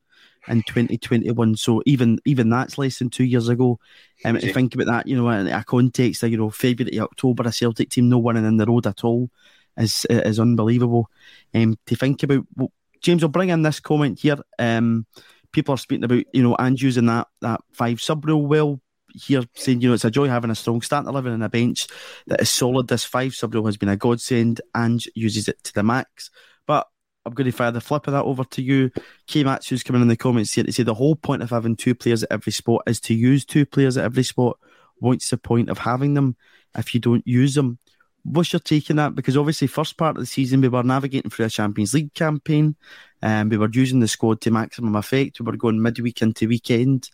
in 0.47 0.63
2021. 0.63 1.57
So 1.57 1.83
even 1.87 2.21
even 2.25 2.51
that's 2.51 2.79
less 2.79 3.01
than 3.01 3.11
two 3.11 3.25
years 3.25 3.49
ago. 3.49 3.81
Um, 4.25 4.39
to 4.39 4.53
think 4.53 4.77
about 4.77 4.87
that, 4.87 5.09
you 5.09 5.17
know, 5.17 5.29
in 5.31 5.49
a 5.49 5.65
context 5.65 6.23
of, 6.23 6.31
you 6.31 6.37
know, 6.37 6.51
February, 6.51 7.01
October, 7.01 7.43
a 7.43 7.53
Celtic 7.53 7.91
team 7.91 8.09
no 8.09 8.19
winning 8.19 8.45
in 8.45 8.59
the 8.59 8.67
road 8.67 8.87
at 8.87 9.03
all 9.03 9.29
is 9.77 10.07
is 10.09 10.41
unbelievable. 10.41 11.11
Um, 11.55 11.79
to 11.87 11.97
think 11.97 12.23
about, 12.23 12.45
well, 12.57 12.73
James, 13.01 13.23
I'll 13.23 13.29
bring 13.29 13.51
in 13.51 13.63
this 13.63 13.81
comment 13.81 14.21
here. 14.21 14.37
Um, 14.59 15.07
people 15.53 15.75
are 15.75 15.79
speaking 15.79 16.05
about, 16.05 16.25
you 16.33 16.43
know, 16.43 16.57
and 16.59 16.81
using 16.81 17.07
that, 17.07 17.29
that 17.41 17.61
five 17.73 18.01
sub 18.01 18.25
rule 18.25 18.47
well 18.47 18.81
here 19.15 19.45
saying, 19.55 19.81
you 19.81 19.89
know, 19.89 19.95
it's 19.95 20.05
a 20.05 20.11
joy 20.11 20.29
having 20.29 20.51
a 20.51 20.55
strong 20.55 20.83
starting 20.83 21.09
11 21.09 21.33
and 21.33 21.45
a 21.45 21.49
bench 21.49 21.87
that 22.27 22.41
is 22.41 22.51
solid. 22.51 22.89
This 22.89 23.05
five 23.05 23.35
sub 23.35 23.55
rule 23.55 23.67
has 23.67 23.77
been 23.77 23.89
a 23.89 23.97
godsend 23.97 24.61
and 24.75 25.03
uses 25.15 25.49
it 25.49 25.63
to 25.65 25.73
the 25.73 25.83
max. 25.83 26.31
But 26.67 26.89
I'm 27.25 27.33
going 27.33 27.51
to 27.51 27.57
fire 27.57 27.71
the 27.71 27.81
flip 27.81 28.07
of 28.07 28.13
that 28.13 28.25
over 28.25 28.45
to 28.45 28.63
you. 28.63 28.91
K 29.27 29.45
Match, 29.45 29.69
who's 29.69 29.83
coming 29.83 30.03
in 30.03 30.09
the 30.09 30.17
comments 30.17 30.53
here 30.53 30.65
to 30.65 30.73
say 30.73 30.83
the 30.83 30.95
whole 30.95 31.17
point 31.17 31.43
of 31.43 31.51
having 31.51 31.77
two 31.77 31.95
players 31.95 32.23
at 32.23 32.33
every 32.33 32.53
spot 32.53 32.83
is 32.87 33.01
to 33.01 33.15
use 33.15 33.45
two 33.45 33.65
players 33.65 33.97
at 33.97 34.05
every 34.05 34.25
spot. 34.25 34.59
What's 34.97 35.31
the 35.31 35.39
point 35.39 35.71
of 35.71 35.79
having 35.79 36.15
them 36.15 36.37
if 36.77 36.95
you 36.95 37.01
don't 37.01 37.27
use 37.27 37.55
them? 37.55 37.79
What's 38.25 38.53
your 38.53 38.61
take 38.61 38.91
on 38.91 38.97
that? 38.97 39.15
Because 39.15 39.37
obviously, 39.37 39.67
first 39.67 39.97
part 39.97 40.17
of 40.17 40.23
the 40.23 40.27
season, 40.27 40.63
we 40.63 40.69
were 40.69 40.83
navigating 40.83 41.31
through 41.31 41.47
a 41.47 41.51
Champions 41.51 41.93
League 41.95 42.15
campaign 42.15 42.75
and 43.21 43.51
we 43.51 43.59
were 43.59 43.71
using 43.71 44.01
the 44.01 44.09
squad 44.09 44.41
to 44.43 44.51
maximum 44.51 44.97
effect. 44.97 45.41
We 45.41 45.47
were 45.47 45.57
going 45.57 45.81
midweek 45.81 46.23
into 46.23 46.49
weekend. 46.49 47.11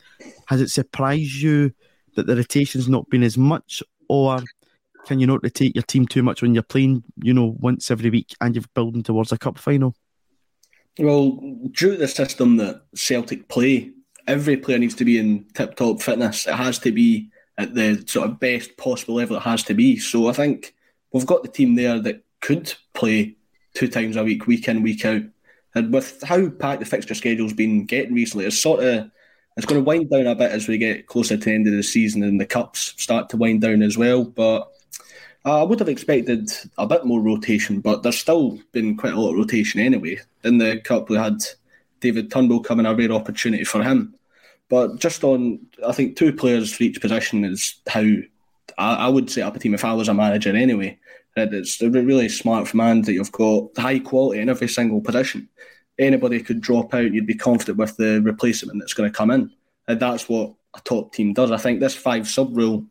Has 0.46 0.60
it 0.60 0.70
surprised 0.70 1.42
you 1.42 1.72
that 2.16 2.26
the 2.26 2.36
rotation's 2.36 2.88
not 2.88 3.08
been 3.10 3.22
as 3.22 3.36
much, 3.36 3.82
or 4.08 4.40
can 5.06 5.20
you 5.20 5.26
not 5.26 5.42
rotate 5.42 5.74
your 5.74 5.82
team 5.82 6.06
too 6.06 6.22
much 6.22 6.42
when 6.42 6.54
you're 6.54 6.62
playing, 6.62 7.04
you 7.22 7.34
know, 7.34 7.56
once 7.58 7.90
every 7.90 8.10
week 8.10 8.34
and 8.40 8.54
you're 8.54 8.64
building 8.74 9.02
towards 9.02 9.32
a 9.32 9.38
cup 9.38 9.58
final? 9.58 9.94
Well, 10.98 11.38
due 11.70 11.92
to 11.92 11.96
the 11.96 12.08
system 12.08 12.56
that 12.58 12.82
Celtic 12.94 13.48
play, 13.48 13.92
every 14.26 14.56
player 14.56 14.78
needs 14.78 14.94
to 14.96 15.04
be 15.04 15.18
in 15.18 15.46
tip 15.54 15.76
top 15.76 16.02
fitness. 16.02 16.46
It 16.46 16.54
has 16.54 16.78
to 16.80 16.92
be 16.92 17.30
at 17.56 17.74
the 17.74 18.04
sort 18.06 18.28
of 18.28 18.40
best 18.40 18.76
possible 18.76 19.14
level 19.14 19.36
it 19.36 19.42
has 19.42 19.62
to 19.64 19.74
be. 19.74 19.98
So 19.98 20.28
I 20.28 20.32
think 20.32 20.74
we've 21.12 21.26
got 21.26 21.42
the 21.42 21.48
team 21.48 21.74
there 21.74 22.00
that 22.00 22.24
could 22.40 22.72
play 22.94 23.36
two 23.74 23.88
times 23.88 24.16
a 24.16 24.24
week, 24.24 24.46
week 24.46 24.68
in, 24.68 24.82
week 24.82 25.04
out. 25.04 25.22
And 25.74 25.92
with 25.92 26.22
how 26.22 26.48
packed 26.48 26.80
the 26.80 26.86
fixture 26.86 27.14
schedule's 27.14 27.52
been 27.52 27.84
getting 27.84 28.14
recently, 28.14 28.46
it's 28.46 28.58
sort 28.58 28.82
of 28.82 29.10
it's 29.56 29.66
going 29.66 29.80
to 29.80 29.84
wind 29.84 30.10
down 30.10 30.26
a 30.26 30.34
bit 30.34 30.52
as 30.52 30.68
we 30.68 30.78
get 30.78 31.06
closer 31.06 31.36
to 31.36 31.44
the 31.44 31.52
end 31.52 31.66
of 31.66 31.74
the 31.74 31.82
season 31.82 32.22
and 32.22 32.40
the 32.40 32.46
cups 32.46 32.94
start 32.96 33.28
to 33.28 33.36
wind 33.36 33.60
down 33.60 33.82
as 33.82 33.96
well. 33.98 34.24
But 34.24 34.72
I 35.44 35.62
would 35.62 35.78
have 35.80 35.88
expected 35.88 36.50
a 36.78 36.86
bit 36.86 37.04
more 37.04 37.20
rotation, 37.20 37.80
but 37.80 38.02
there's 38.02 38.18
still 38.18 38.58
been 38.72 38.96
quite 38.96 39.12
a 39.12 39.20
lot 39.20 39.30
of 39.30 39.36
rotation 39.36 39.80
anyway. 39.80 40.20
In 40.44 40.58
the 40.58 40.80
cup, 40.80 41.08
we 41.08 41.16
had 41.16 41.42
David 42.00 42.30
Turnbull 42.30 42.60
coming, 42.60 42.86
a 42.86 42.94
rare 42.94 43.12
opportunity 43.12 43.64
for 43.64 43.82
him. 43.82 44.14
But 44.68 44.98
just 44.98 45.24
on, 45.24 45.58
I 45.86 45.92
think 45.92 46.16
two 46.16 46.32
players 46.32 46.72
for 46.72 46.84
each 46.84 47.00
position 47.00 47.44
is 47.44 47.74
how 47.88 48.06
I, 48.80 48.94
I 48.94 49.08
would 49.08 49.30
set 49.30 49.44
up 49.44 49.54
a 49.54 49.58
team 49.58 49.74
if 49.74 49.84
I 49.84 49.92
was 49.92 50.08
a 50.08 50.14
manager 50.14 50.56
anyway. 50.56 50.98
It's 51.36 51.80
really 51.80 52.28
smart 52.28 52.66
for 52.66 52.76
man 52.76 53.02
that 53.02 53.12
you've 53.12 53.30
got 53.30 53.76
high 53.76 54.00
quality 54.00 54.40
in 54.40 54.48
every 54.48 54.68
single 54.68 55.00
position. 55.00 55.48
Anybody 55.98 56.40
could 56.42 56.60
drop 56.60 56.94
out, 56.94 57.12
you'd 57.12 57.26
be 57.26 57.34
confident 57.34 57.78
with 57.78 57.96
the 57.96 58.20
replacement 58.22 58.80
that's 58.80 58.94
going 58.94 59.10
to 59.10 59.16
come 59.16 59.30
in. 59.30 59.50
And 59.86 60.00
that's 60.00 60.28
what 60.28 60.54
a 60.74 60.80
top 60.80 61.12
team 61.12 61.34
does. 61.34 61.50
I 61.50 61.58
think 61.58 61.78
this 61.78 61.94
five 61.94 62.26
sub 62.26 62.56
rule, 62.56 62.86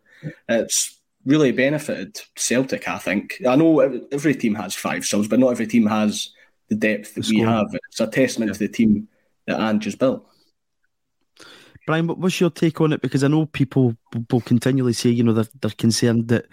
it's 0.47 0.99
really 1.25 1.51
benefited 1.51 2.19
Celtic. 2.35 2.87
I 2.87 2.99
think 2.99 3.41
I 3.47 3.55
know 3.55 3.79
every 4.11 4.35
team 4.35 4.55
has 4.55 4.75
five 4.75 5.05
subs, 5.05 5.27
but 5.27 5.39
not 5.39 5.49
every 5.49 5.67
team 5.67 5.87
has 5.87 6.29
the 6.69 6.75
depth 6.75 7.15
that 7.15 7.25
the 7.25 7.37
we 7.37 7.41
have. 7.41 7.67
It's 7.89 7.99
a 7.99 8.07
testament 8.07 8.49
yeah. 8.49 8.53
to 8.53 8.59
the 8.59 8.67
team 8.67 9.07
that 9.47 9.59
Ange 9.59 9.85
has 9.85 9.95
built. 9.95 10.28
Brian, 11.89 12.07
what's 12.07 12.39
your 12.39 12.51
take 12.51 12.79
on 12.81 12.93
it? 12.93 13.01
Because 13.01 13.23
I 13.23 13.29
know 13.29 13.47
people 13.47 13.95
will 14.29 14.41
continually 14.41 14.93
say, 14.93 15.09
you 15.09 15.23
know, 15.23 15.33
they're, 15.33 15.47
they're 15.59 15.71
concerned 15.71 16.27
that, 16.27 16.45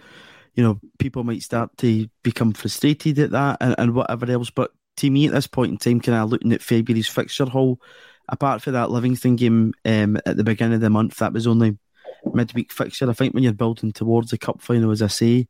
you 0.54 0.62
know, 0.62 0.80
people 0.98 1.24
might 1.24 1.42
start 1.42 1.76
to 1.76 2.08
become 2.22 2.54
frustrated 2.54 3.18
at 3.18 3.32
that 3.32 3.58
and, 3.60 3.74
and 3.76 3.94
whatever 3.94 4.32
else. 4.32 4.48
But 4.48 4.70
to 4.96 5.10
me, 5.10 5.26
at 5.26 5.34
this 5.34 5.46
point 5.46 5.72
in 5.72 5.76
time, 5.76 6.00
kind 6.00 6.16
of 6.16 6.30
looking 6.30 6.54
at 6.54 6.62
February's 6.62 7.06
fixture 7.06 7.44
haul, 7.44 7.78
apart 8.30 8.62
from 8.62 8.72
that 8.72 8.90
Livingston 8.90 9.36
game 9.36 9.74
um, 9.84 10.16
at 10.24 10.38
the 10.38 10.42
beginning 10.42 10.76
of 10.76 10.80
the 10.80 10.88
month, 10.88 11.18
that 11.18 11.34
was 11.34 11.46
only 11.46 11.76
midweek 12.32 12.72
fixture. 12.72 13.10
I 13.10 13.12
think 13.12 13.34
when 13.34 13.42
you're 13.42 13.52
building 13.52 13.92
towards 13.92 14.30
the 14.30 14.38
cup 14.38 14.62
final, 14.62 14.90
as 14.90 15.02
I 15.02 15.08
say, 15.08 15.48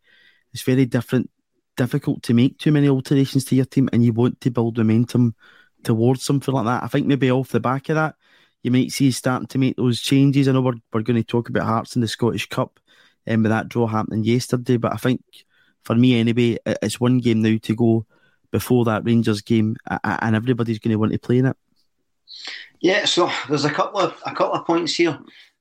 it's 0.53 0.65
very 0.65 0.87
different, 0.87 1.31
difficult 1.77 2.25
to 2.25 2.35
make 2.35 2.59
too 2.59 2.73
many 2.73 2.89
alterations 2.89 3.45
to 3.45 3.55
your 3.55 3.67
team, 3.67 3.89
and 3.93 4.05
you 4.05 4.13
want 4.13 4.41
to 4.41 4.51
build 4.51 4.79
momentum 4.79 5.37
towards 5.85 6.25
something 6.25 6.53
like 6.53 6.65
that. 6.65 6.83
I 6.83 6.89
think 6.89 7.07
maybe 7.07 7.31
off 7.31 7.51
the 7.51 7.61
back 7.61 7.89
of 7.89 7.95
that, 7.95 8.17
you 8.67 8.73
might 8.73 8.91
see 8.91 9.13
starting 9.13 9.47
to 9.47 9.59
make 9.59 9.77
those 9.77 10.01
changes. 10.01 10.49
I 10.49 10.53
know 10.53 10.61
we're, 10.61 10.75
we're 10.93 11.03
going 11.03 11.23
to 11.23 11.23
talk 11.23 11.49
about 11.49 11.63
Hearts 11.63 11.95
in 11.95 12.03
the 12.03 12.09
Scottish 12.09 12.49
Cup, 12.49 12.81
and 13.25 13.37
um, 13.37 13.43
with 13.45 13.51
that 13.51 13.69
draw 13.69 13.87
happening 13.87 14.25
yesterday, 14.25 14.77
but 14.77 14.93
I 14.93 14.97
think 14.97 15.23
for 15.85 15.95
me 15.95 16.19
anyway, 16.19 16.59
it's 16.67 16.99
one 16.99 17.19
game 17.19 17.43
now 17.43 17.57
to 17.63 17.77
go 17.77 18.07
before 18.51 18.85
that 18.87 19.05
Rangers 19.05 19.41
game, 19.41 19.77
and 20.03 20.35
everybody's 20.35 20.81
going 20.81 20.91
to 20.91 20.97
want 20.97 21.13
to 21.13 21.19
play 21.21 21.39
in 21.39 21.47
it. 21.47 21.57
Yeah, 22.81 23.05
so 23.05 23.31
there's 23.49 23.65
a 23.65 23.71
couple 23.71 24.01
of 24.01 24.21
a 24.27 24.35
couple 24.35 24.55
of 24.55 24.67
points 24.67 24.97
here. 24.97 25.17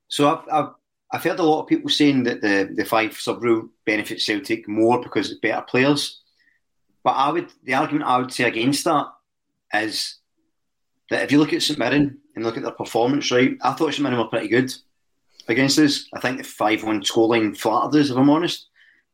So 0.08 0.28
I've, 0.36 0.50
I've 0.52 0.74
I've 1.12 1.24
heard 1.24 1.38
a 1.38 1.44
lot 1.44 1.62
of 1.62 1.68
people 1.68 1.92
saying 1.92 2.24
that 2.24 2.42
the 2.42 2.74
the 2.74 2.86
five 2.86 3.16
sub 3.20 3.44
rule 3.44 3.70
benefits 3.86 4.26
Celtic 4.26 4.68
more 4.68 5.00
because 5.00 5.30
it's 5.30 5.40
better 5.40 5.62
players. 5.62 6.24
But 7.04 7.12
I 7.12 7.32
would 7.32 7.52
the 7.64 7.76
argument 7.76 8.10
I 8.10 8.18
would 8.18 8.34
say 8.34 8.46
against 8.46 8.84
that 8.86 9.06
is 9.76 10.16
that 11.12 11.22
if 11.22 11.32
you 11.32 11.38
look 11.38 11.54
at 11.54 11.62
St 11.62 11.78
Mirren 11.78 12.18
and 12.36 12.44
look 12.44 12.58
at 12.58 12.64
their 12.64 12.72
performance, 12.72 13.32
right, 13.32 13.58
I 13.62 13.74
thought 13.74 14.00
Mirren 14.00 14.18
were 14.18 14.26
pretty 14.26 14.48
good 14.48 14.74
against 15.48 15.80
us. 15.80 16.08
I 16.14 16.20
think 16.20 16.38
the 16.38 16.44
five 16.44 16.84
one 16.84 17.02
scoreline 17.02 17.58
flattered 17.58 18.00
us, 18.00 18.10
if 18.10 18.18
I'm 18.18 18.30
honest. 18.30 18.68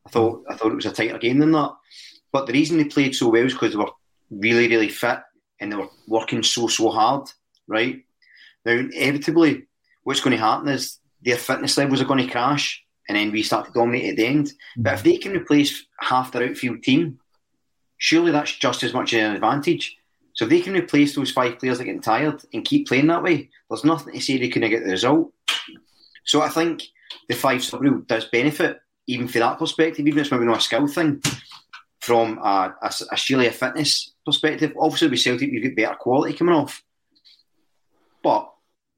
I 0.06 0.10
thought 0.10 0.44
I 0.50 0.56
thought 0.56 0.72
it 0.72 0.76
was 0.76 0.86
a 0.86 0.92
tighter 0.92 1.18
game 1.18 1.40
than 1.40 1.52
that. 1.52 1.76
But 2.32 2.48
the 2.48 2.54
reason 2.54 2.78
they 2.78 2.86
played 2.86 3.16
so 3.16 3.30
well 3.30 3.46
is 3.46 3.54
because 3.54 3.74
they 3.74 3.78
were 3.78 3.92
really, 4.30 4.68
really 4.68 4.90
fit 4.90 5.20
and 5.60 5.72
they 5.72 5.76
were 5.76 5.90
working 6.08 6.44
so, 6.44 6.68
so 6.68 6.90
hard, 6.90 7.30
right? 7.68 8.04
Now, 8.66 8.74
inevitably, 8.74 9.64
what's 10.04 10.22
going 10.22 10.36
to 10.36 10.42
happen 10.42 10.70
is 10.70 10.98
their 11.22 11.38
fitness 11.38 11.78
levels 11.78 12.02
are 12.02 12.06
going 12.06 12.26
to 12.26 12.32
crash 12.32 12.84
and 13.08 13.18
then 13.18 13.32
we 13.32 13.44
start 13.44 13.66
to 13.68 13.72
dominate 13.74 14.12
at 14.12 14.16
the 14.16 14.26
end. 14.26 14.48
Mm-hmm. 14.48 14.84
But 14.84 14.94
if 14.94 15.04
they 15.04 15.18
can 15.18 15.34
replace 15.34 15.86
half 16.00 16.32
their 16.32 16.48
outfield 16.48 16.84
team, 16.84 17.20
surely 17.98 18.32
that's 18.32 18.56
just 18.56 18.84
as 18.84 18.94
much 18.94 19.14
an 19.14 19.36
advantage. 19.36 19.98
So 20.34 20.46
if 20.46 20.50
they 20.50 20.62
can 20.62 20.74
replace 20.74 21.16
those 21.16 21.32
five 21.32 21.60
players 21.60 21.78
that 21.78 21.86
get 21.86 22.04
tired 22.04 22.42
and 22.54 22.66
keep 22.66 22.88
playing 22.88 23.08
that 23.08 23.24
way, 23.24 23.50
there's 23.70 23.84
nothing 23.84 24.14
to 24.14 24.22
say 24.22 24.38
they 24.38 24.50
couldn't 24.50 24.70
get 24.70 24.84
the 24.84 24.92
result. 24.92 25.34
So 26.26 26.42
I 26.42 26.50
think 26.50 26.84
the 27.28 27.36
five 27.36 27.64
sub 27.64 27.82
rule 27.82 28.02
does 28.02 28.26
benefit, 28.26 28.80
even 29.08 29.28
for 29.28 29.40
that 29.40 29.60
perspective, 29.60 30.08
even 30.08 30.20
if 30.20 30.26
it's 30.26 30.32
maybe 30.32 30.46
not 30.46 30.58
a 30.58 30.62
skill 30.62 30.88
thing 30.88 31.22
from 32.00 32.38
a, 32.40 32.76
a, 32.82 32.92
a 33.12 33.48
a 33.48 33.52
fitness 33.52 34.14
perspective. 34.26 34.74
Obviously, 34.80 35.10
with 35.10 35.20
Celtic, 35.20 35.52
you 35.52 35.62
get 35.62 35.76
better 35.76 35.96
quality 35.96 36.34
coming 36.36 36.56
off, 36.56 36.84
but 38.24 38.52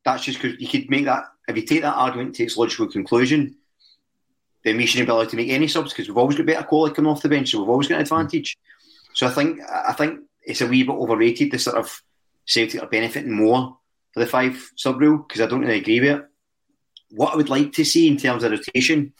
that's 0.06 0.24
just 0.24 0.42
because 0.42 0.60
you 0.60 0.68
could 0.68 0.90
make 0.90 1.06
that. 1.06 1.26
If 1.48 1.58
you 1.58 1.64
take 1.64 1.82
that 1.82 1.96
argument 1.96 2.36
to 2.36 2.44
its 2.44 2.58
logical 2.58 2.88
conclusion, 2.88 3.58
then 4.64 4.78
we 4.78 4.86
shouldn't 4.86 5.08
be 5.08 5.12
allowed 5.12 5.30
to 5.30 5.36
make 5.36 5.50
any 5.50 5.68
subs 5.68 5.92
because 5.92 6.08
we've 6.08 6.18
always 6.18 6.38
got 6.38 6.46
better 6.46 6.64
quality 6.64 6.96
coming 6.96 7.12
off 7.12 7.22
the 7.22 7.30
bench, 7.30 7.52
so 7.52 7.60
we've 7.60 7.70
always 7.70 7.88
got 7.88 7.96
an 7.96 8.02
advantage. 8.02 8.58
So 9.14 9.28
I 9.28 9.32
think 9.32 9.60
I 9.70 9.94
think 9.94 10.22
it's 10.46 10.62
a 10.62 10.68
wee 10.68 10.84
bit 10.84 10.92
overrated. 10.94 11.52
The 11.52 11.60
sort 11.60 11.78
of 11.78 12.02
Celtic 12.46 12.82
are 12.82 12.88
benefiting 12.88 13.36
more 13.36 13.78
for 14.14 14.20
the 14.20 14.28
five 14.28 14.72
sub 14.76 15.00
rule 15.00 15.18
because 15.18 15.42
I 15.42 15.48
don't 15.48 15.62
really 15.62 15.80
agree 15.80 16.00
with 16.00 16.10
it. 16.10 16.26
What 17.12 17.34
I 17.34 17.38
would 17.38 17.50
like 17.50 17.74
to 17.74 17.86
see 17.86 18.08
in 18.08 18.18
terms 18.18 18.44
of 18.44 18.52
rotation, 18.52 19.14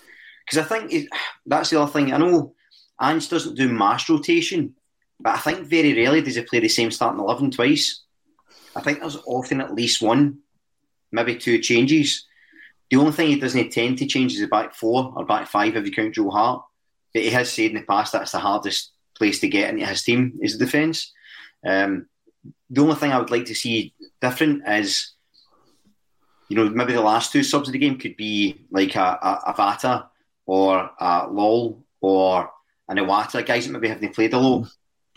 because 0.46 0.66
I 0.66 0.68
think 0.68 0.92
it, 0.92 1.10
that's 1.46 1.70
the 1.70 1.82
other 1.82 1.92
thing. 1.92 2.14
I 2.14 2.18
know 2.18 2.56
Ange 3.02 3.30
doesn't 3.30 3.56
do 3.56 3.70
mass 3.70 4.10
rotation, 4.10 4.76
but 5.20 5.36
I 5.36 5.38
think 5.38 5.68
very 5.68 5.94
rarely 5.94 6.22
does 6.22 6.36
he 6.36 6.42
play 6.42 6.60
the 6.60 6.70
same 6.70 6.92
starting 6.92 7.20
11 7.20 7.52
twice. 7.52 8.04
I 8.76 8.82
think 8.82 9.00
there's 9.00 9.18
often 9.26 9.62
at 9.62 9.74
least 9.74 10.02
one, 10.02 10.40
maybe 11.12 11.36
two 11.36 11.60
changes. 11.60 12.26
The 12.90 12.98
only 12.98 13.12
thing 13.12 13.30
he 13.30 13.40
doesn't 13.40 13.72
tend 13.72 14.00
to 14.00 14.08
change 14.08 14.34
is 14.34 14.40
the 14.40 14.48
back 14.48 14.76
four 14.76 15.14
or 15.16 15.26
back 15.26 15.48
five 15.48 15.76
if 15.76 15.86
you 15.86 15.92
count 15.92 16.16
Joe 16.16 16.30
Hart. 16.30 16.64
But 17.14 17.24
he 17.24 17.30
has 17.30 17.52
said 17.52 17.72
in 17.72 17.76
the 17.76 17.82
past 17.82 18.14
that's 18.14 18.32
the 18.32 18.40
hardest 18.40 18.93
place 19.24 19.40
to 19.40 19.48
get 19.48 19.70
into 19.70 19.86
his 19.86 20.04
team 20.04 20.38
is 20.42 20.58
the 20.58 20.66
defence. 20.66 21.14
Um, 21.66 22.08
the 22.70 22.82
only 22.82 22.96
thing 22.96 23.12
I 23.12 23.20
would 23.20 23.32
like 23.32 23.46
to 23.46 23.56
see 23.56 23.94
different 24.20 24.64
is, 24.68 25.14
you 26.50 26.58
know, 26.58 26.70
maybe 26.70 26.92
the 26.92 27.02
last 27.02 27.32
two 27.32 27.42
subs 27.42 27.70
of 27.70 27.74
the 27.74 27.80
game 27.80 27.98
could 27.98 28.18
be 28.18 28.66
like 28.70 28.96
a, 28.98 29.18
a, 29.30 29.42
a 29.48 29.54
Vata 29.54 30.08
or 30.46 30.90
a 31.00 31.28
Lol 31.30 31.86
or 32.02 32.52
an 32.90 32.98
Iwata, 32.98 33.46
guys 33.46 33.66
that 33.66 33.72
maybe 33.72 33.88
haven't 33.88 34.14
played 34.14 34.34
a 34.34 34.38
lot 34.38 34.64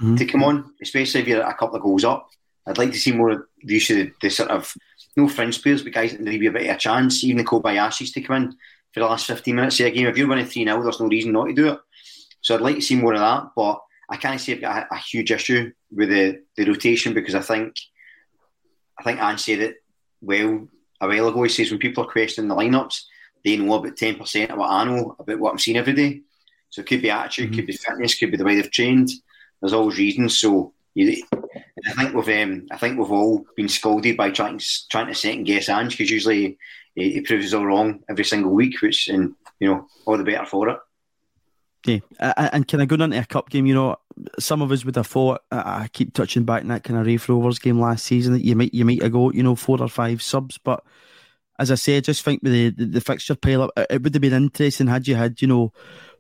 mm-hmm. 0.01 0.15
to 0.15 0.25
come 0.25 0.45
on, 0.45 0.73
especially 0.81 1.23
if 1.23 1.27
you're 1.27 1.43
a 1.43 1.55
couple 1.55 1.75
of 1.75 1.83
goals 1.83 2.05
up. 2.05 2.29
I'd 2.65 2.79
like 2.79 2.93
to 2.93 2.99
see 2.99 3.11
more 3.11 3.49
use 3.59 3.91
of 3.91 3.97
the, 3.97 4.13
the 4.23 4.31
sort 4.31 4.51
of 4.51 4.73
no 5.17 5.29
fringe 5.29 5.61
players, 5.61 5.83
but 5.83 5.93
guys 5.93 6.13
that 6.13 6.21
maybe 6.21 6.47
a 6.47 6.53
bit 6.53 6.69
of 6.69 6.77
a 6.77 6.79
chance, 6.79 7.25
even 7.25 7.39
the 7.39 7.45
Kobayashi's 7.45 8.13
to 8.13 8.21
come 8.21 8.37
in 8.37 8.53
for 8.93 9.01
the 9.01 9.07
last 9.07 9.27
15 9.27 9.55
minutes 9.55 9.81
of 9.81 9.87
a 9.87 9.91
game. 9.91 10.07
If 10.07 10.17
you're 10.17 10.29
winning 10.29 10.47
3 10.47 10.65
0, 10.65 10.83
there's 10.83 11.01
no 11.01 11.09
reason 11.09 11.33
not 11.33 11.47
to 11.47 11.53
do 11.53 11.73
it. 11.73 11.81
So 12.41 12.55
I'd 12.55 12.61
like 12.61 12.77
to 12.77 12.83
see 12.83 12.95
more 12.95 13.15
of 13.15 13.21
that, 13.21 13.51
but 13.57 13.81
I 14.09 14.17
can't 14.17 14.41
say 14.41 14.53
I've 14.53 14.61
got 14.61 14.87
a, 14.91 14.95
a 14.95 14.99
huge 14.99 15.33
issue 15.33 15.73
with 15.91 16.11
the, 16.11 16.43
the 16.57 16.65
rotation 16.65 17.15
because 17.15 17.35
I 17.35 17.41
think 17.41 17.75
I 18.99 19.03
think 19.03 19.21
Ange 19.21 19.41
said 19.41 19.61
it 19.61 19.77
well 20.21 20.69
a 21.01 21.07
while 21.07 21.29
ago. 21.29 21.43
He 21.43 21.49
says 21.49 21.71
when 21.71 21.81
people 21.81 22.05
are 22.05 22.11
questioning 22.11 22.49
the 22.49 22.55
lineups, 22.55 23.03
they 23.45 23.57
know 23.57 23.75
about 23.75 23.97
10% 23.97 24.51
of 24.51 24.59
what 24.59 24.71
I 24.71 24.85
know 24.85 25.17
about 25.19 25.39
what 25.39 25.53
I'm 25.53 25.59
seeing 25.59 25.77
every 25.77 25.93
day. 25.93 26.23
So 26.71 26.81
it 26.81 26.87
could 26.87 27.03
be 27.03 27.11
attitude, 27.11 27.51
mm-hmm. 27.51 27.57
could 27.57 27.67
be 27.67 27.73
fitness, 27.75 28.19
could 28.19 28.31
be 28.31 28.37
the 28.37 28.45
way 28.45 28.57
they've 28.57 28.71
trained. 28.71 29.11
There's 29.61 29.73
always 29.73 29.99
reasons. 29.99 30.39
So 30.39 30.73
you, 30.95 31.23
I 31.87 31.93
think 31.93 32.15
we've 32.15 32.43
um, 32.43 32.67
I 32.71 32.77
think 32.79 32.99
we've 32.99 33.11
all 33.11 33.45
been 33.55 33.69
scolded 33.69 34.17
by 34.17 34.31
trying 34.31 34.61
trying 34.91 35.07
to 35.09 35.15
second 35.15 35.45
guess 35.45 35.69
Ange 35.69 35.93
because 35.93 36.11
usually 36.11 36.59
he, 36.95 37.13
he 37.13 37.21
proves 37.21 37.47
us 37.47 37.55
all 37.55 37.67
wrong 37.67 38.03
every 38.09 38.25
single 38.25 38.53
week, 38.53 38.81
which 38.81 39.09
and 39.09 39.35
you 39.61 39.69
know 39.69 39.87
all 40.07 40.17
the 40.17 40.25
better 40.25 40.47
for 40.47 40.69
it. 40.71 40.79
Yeah, 41.87 42.01
and 42.53 42.67
can 42.67 42.81
I 42.81 42.85
go 42.85 42.97
into 42.97 43.19
a 43.19 43.25
cup 43.25 43.49
game? 43.49 43.67
You 43.67 43.75
know, 43.75 43.97
some 44.39 44.61
of 44.61 44.73
us 44.73 44.85
would 44.85 44.97
have 44.97 45.07
thought. 45.07 45.43
I 45.51 45.89
keep 45.93 46.15
touching 46.15 46.45
back 46.45 46.63
in 46.63 46.69
that 46.69 46.85
kind 46.85 46.99
of 46.99 47.07
Raith 47.07 47.29
Rovers 47.29 47.59
game 47.59 47.81
last 47.81 48.05
season 48.05 48.33
that 48.33 48.45
you 48.45 48.57
might 48.57 48.75
you 48.75 48.85
might 48.85 48.99
go, 49.13 49.31
you 49.31 49.43
know, 49.43 49.55
four 49.55 49.81
or 49.81 49.89
five 49.89 50.21
subs, 50.23 50.59
but 50.59 50.83
as 51.59 51.71
I 51.71 51.75
say, 51.77 51.97
I 51.97 52.01
just 52.01 52.23
think 52.23 52.43
with 52.43 52.53
the, 52.53 52.71
the, 52.71 52.85
the 52.87 53.01
fixture 53.01 53.35
pile 53.35 53.63
up, 53.63 53.71
it 53.77 54.03
would 54.03 54.15
have 54.15 54.21
been 54.21 54.33
interesting 54.33 54.87
had 54.87 55.09
you 55.09 55.15
had, 55.15 55.41
you 55.41 55.49
know, 55.49 55.73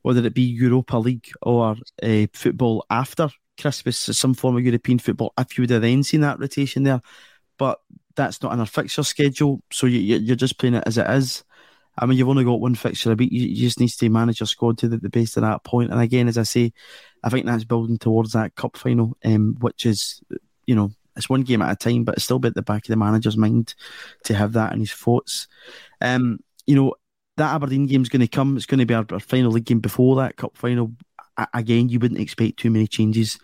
whether 0.02 0.24
it 0.24 0.34
be 0.34 0.42
Europa 0.42 0.96
League 0.96 1.28
or 1.42 1.76
uh, 2.02 2.26
football 2.32 2.86
after 2.90 3.28
Christmas, 3.60 3.98
some 3.98 4.34
form 4.34 4.56
of 4.56 4.64
European 4.64 4.98
football, 4.98 5.32
if 5.38 5.56
you 5.56 5.62
would 5.62 5.70
have 5.70 5.82
then 5.82 6.02
seen 6.02 6.20
that 6.20 6.38
rotation 6.38 6.84
there. 6.84 7.00
But 7.58 7.80
that's 8.14 8.42
not 8.42 8.52
in 8.52 8.60
our 8.60 8.66
fixture 8.66 9.02
schedule, 9.02 9.62
so 9.70 9.86
you, 9.86 9.98
you, 9.98 10.32
are 10.32 10.36
just 10.36 10.58
playing 10.58 10.74
it 10.74 10.84
as 10.86 10.98
it 10.98 11.08
is. 11.10 11.44
I 11.98 12.06
mean, 12.06 12.18
you've 12.18 12.28
only 12.28 12.44
got 12.44 12.60
one 12.60 12.74
fixture 12.74 13.12
a. 13.12 13.16
You, 13.18 13.28
you 13.30 13.56
just 13.56 13.80
need 13.80 13.88
to 13.88 14.08
manage 14.08 14.40
your 14.40 14.46
squad 14.46 14.78
to 14.78 14.88
the, 14.88 14.98
the 14.98 15.08
base 15.08 15.36
of 15.36 15.42
that 15.42 15.64
point. 15.64 15.90
And 15.90 16.00
again, 16.00 16.28
as 16.28 16.38
I 16.38 16.42
say, 16.42 16.72
I 17.24 17.30
think 17.30 17.46
that's 17.46 17.64
building 17.64 17.98
towards 17.98 18.32
that 18.32 18.54
cup 18.54 18.76
final, 18.76 19.16
um, 19.24 19.56
which 19.60 19.86
is, 19.86 20.20
you 20.66 20.74
know, 20.74 20.90
it's 21.16 21.30
one 21.30 21.42
game 21.42 21.62
at 21.62 21.72
a 21.72 21.76
time, 21.76 22.04
but 22.04 22.16
it's 22.16 22.24
still 22.24 22.38
be 22.38 22.48
at 22.48 22.54
the 22.54 22.62
back 22.62 22.84
of 22.84 22.88
the 22.88 22.96
manager's 22.96 23.36
mind 23.36 23.74
to 24.24 24.34
have 24.34 24.52
that 24.52 24.72
in 24.72 24.80
his 24.80 24.92
thoughts. 24.92 25.48
Um, 26.00 26.40
you 26.66 26.74
know, 26.74 26.94
that 27.38 27.54
Aberdeen 27.54 27.86
game's 27.86 28.10
going 28.10 28.20
to 28.20 28.28
come. 28.28 28.56
It's 28.56 28.66
going 28.66 28.80
to 28.80 28.86
be 28.86 28.94
our, 28.94 29.06
our, 29.10 29.20
final 29.20 29.52
league 29.52 29.64
game 29.64 29.80
before 29.80 30.16
that 30.16 30.36
cup 30.36 30.56
final. 30.56 30.92
again, 31.54 31.88
you 31.88 31.98
wouldn't 31.98 32.20
expect 32.20 32.58
too 32.58 32.70
many 32.70 32.86
changes 32.86 33.38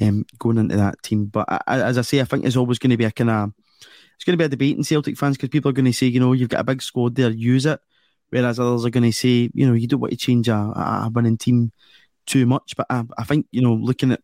um, 0.00 0.24
going 0.38 0.58
into 0.58 0.76
that 0.76 1.02
team. 1.02 1.26
But 1.26 1.46
as 1.66 1.98
I 1.98 2.02
say, 2.02 2.20
I 2.20 2.24
think 2.24 2.42
there's 2.42 2.56
always 2.56 2.78
going 2.78 2.90
to 2.90 2.96
be 2.96 3.04
a 3.04 3.10
kind 3.10 3.30
of 3.30 3.52
it's 4.16 4.24
going 4.24 4.34
to 4.34 4.42
be 4.42 4.46
a 4.46 4.48
debate 4.48 4.76
in 4.76 4.84
Celtic 4.84 5.18
fans 5.18 5.36
because 5.36 5.50
people 5.50 5.68
are 5.68 5.74
going 5.74 5.84
to 5.84 5.92
say, 5.92 6.06
you 6.06 6.20
know, 6.20 6.32
you've 6.32 6.48
got 6.48 6.60
a 6.60 6.64
big 6.64 6.82
squad 6.82 7.14
there, 7.14 7.30
use 7.30 7.66
it. 7.66 7.80
Whereas 8.30 8.58
others 8.58 8.84
are 8.84 8.90
going 8.90 9.04
to 9.04 9.12
say, 9.12 9.50
you 9.54 9.66
know, 9.66 9.74
you 9.74 9.86
don't 9.86 10.00
want 10.00 10.12
to 10.12 10.16
change 10.16 10.48
a, 10.48 10.54
a 10.54 11.10
winning 11.12 11.38
team 11.38 11.72
too 12.26 12.46
much. 12.46 12.74
But 12.76 12.86
I, 12.90 13.04
I 13.18 13.24
think, 13.24 13.46
you 13.52 13.62
know, 13.62 13.74
looking 13.74 14.12
at 14.12 14.20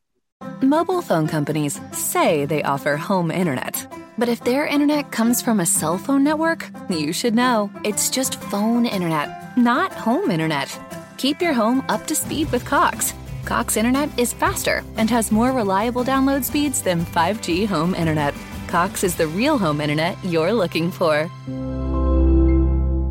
Mobile 0.61 1.03
phone 1.03 1.27
companies 1.27 1.81
say 1.93 2.47
they 2.47 2.63
offer 2.63 2.97
home 2.97 3.31
internet. 3.31 3.93
But 4.19 4.29
if 4.29 4.45
their 4.45 4.67
internet 4.67 5.11
comes 5.11 5.41
from 5.41 5.61
a 5.61 5.67
cell 5.67 5.99
phone 5.99 6.23
network, 6.23 6.69
you 6.89 7.13
should 7.13 7.35
know. 7.35 7.71
It's 7.85 8.11
just 8.11 8.41
phone 8.41 8.87
internet, 8.87 9.57
not 9.57 9.93
home 9.93 10.31
internet. 10.31 10.69
Keep 11.17 11.41
your 11.41 11.53
home 11.53 11.85
up 11.89 12.07
to 12.07 12.15
speed 12.15 12.51
with 12.53 12.65
Cox. 12.65 13.15
Cox 13.45 13.77
internet 13.77 14.17
is 14.19 14.33
faster 14.33 14.85
and 14.97 15.11
has 15.11 15.33
more 15.33 15.53
reliable 15.53 16.05
download 16.05 16.45
speeds 16.45 16.83
than 16.83 17.05
5G 17.07 17.67
home 17.67 17.95
internet. 17.95 18.35
Cox 18.69 19.03
is 19.03 19.17
the 19.17 19.27
real 19.27 19.59
home 19.59 19.81
internet 19.81 20.17
you're 20.25 20.53
looking 20.53 20.91
for. 20.91 21.31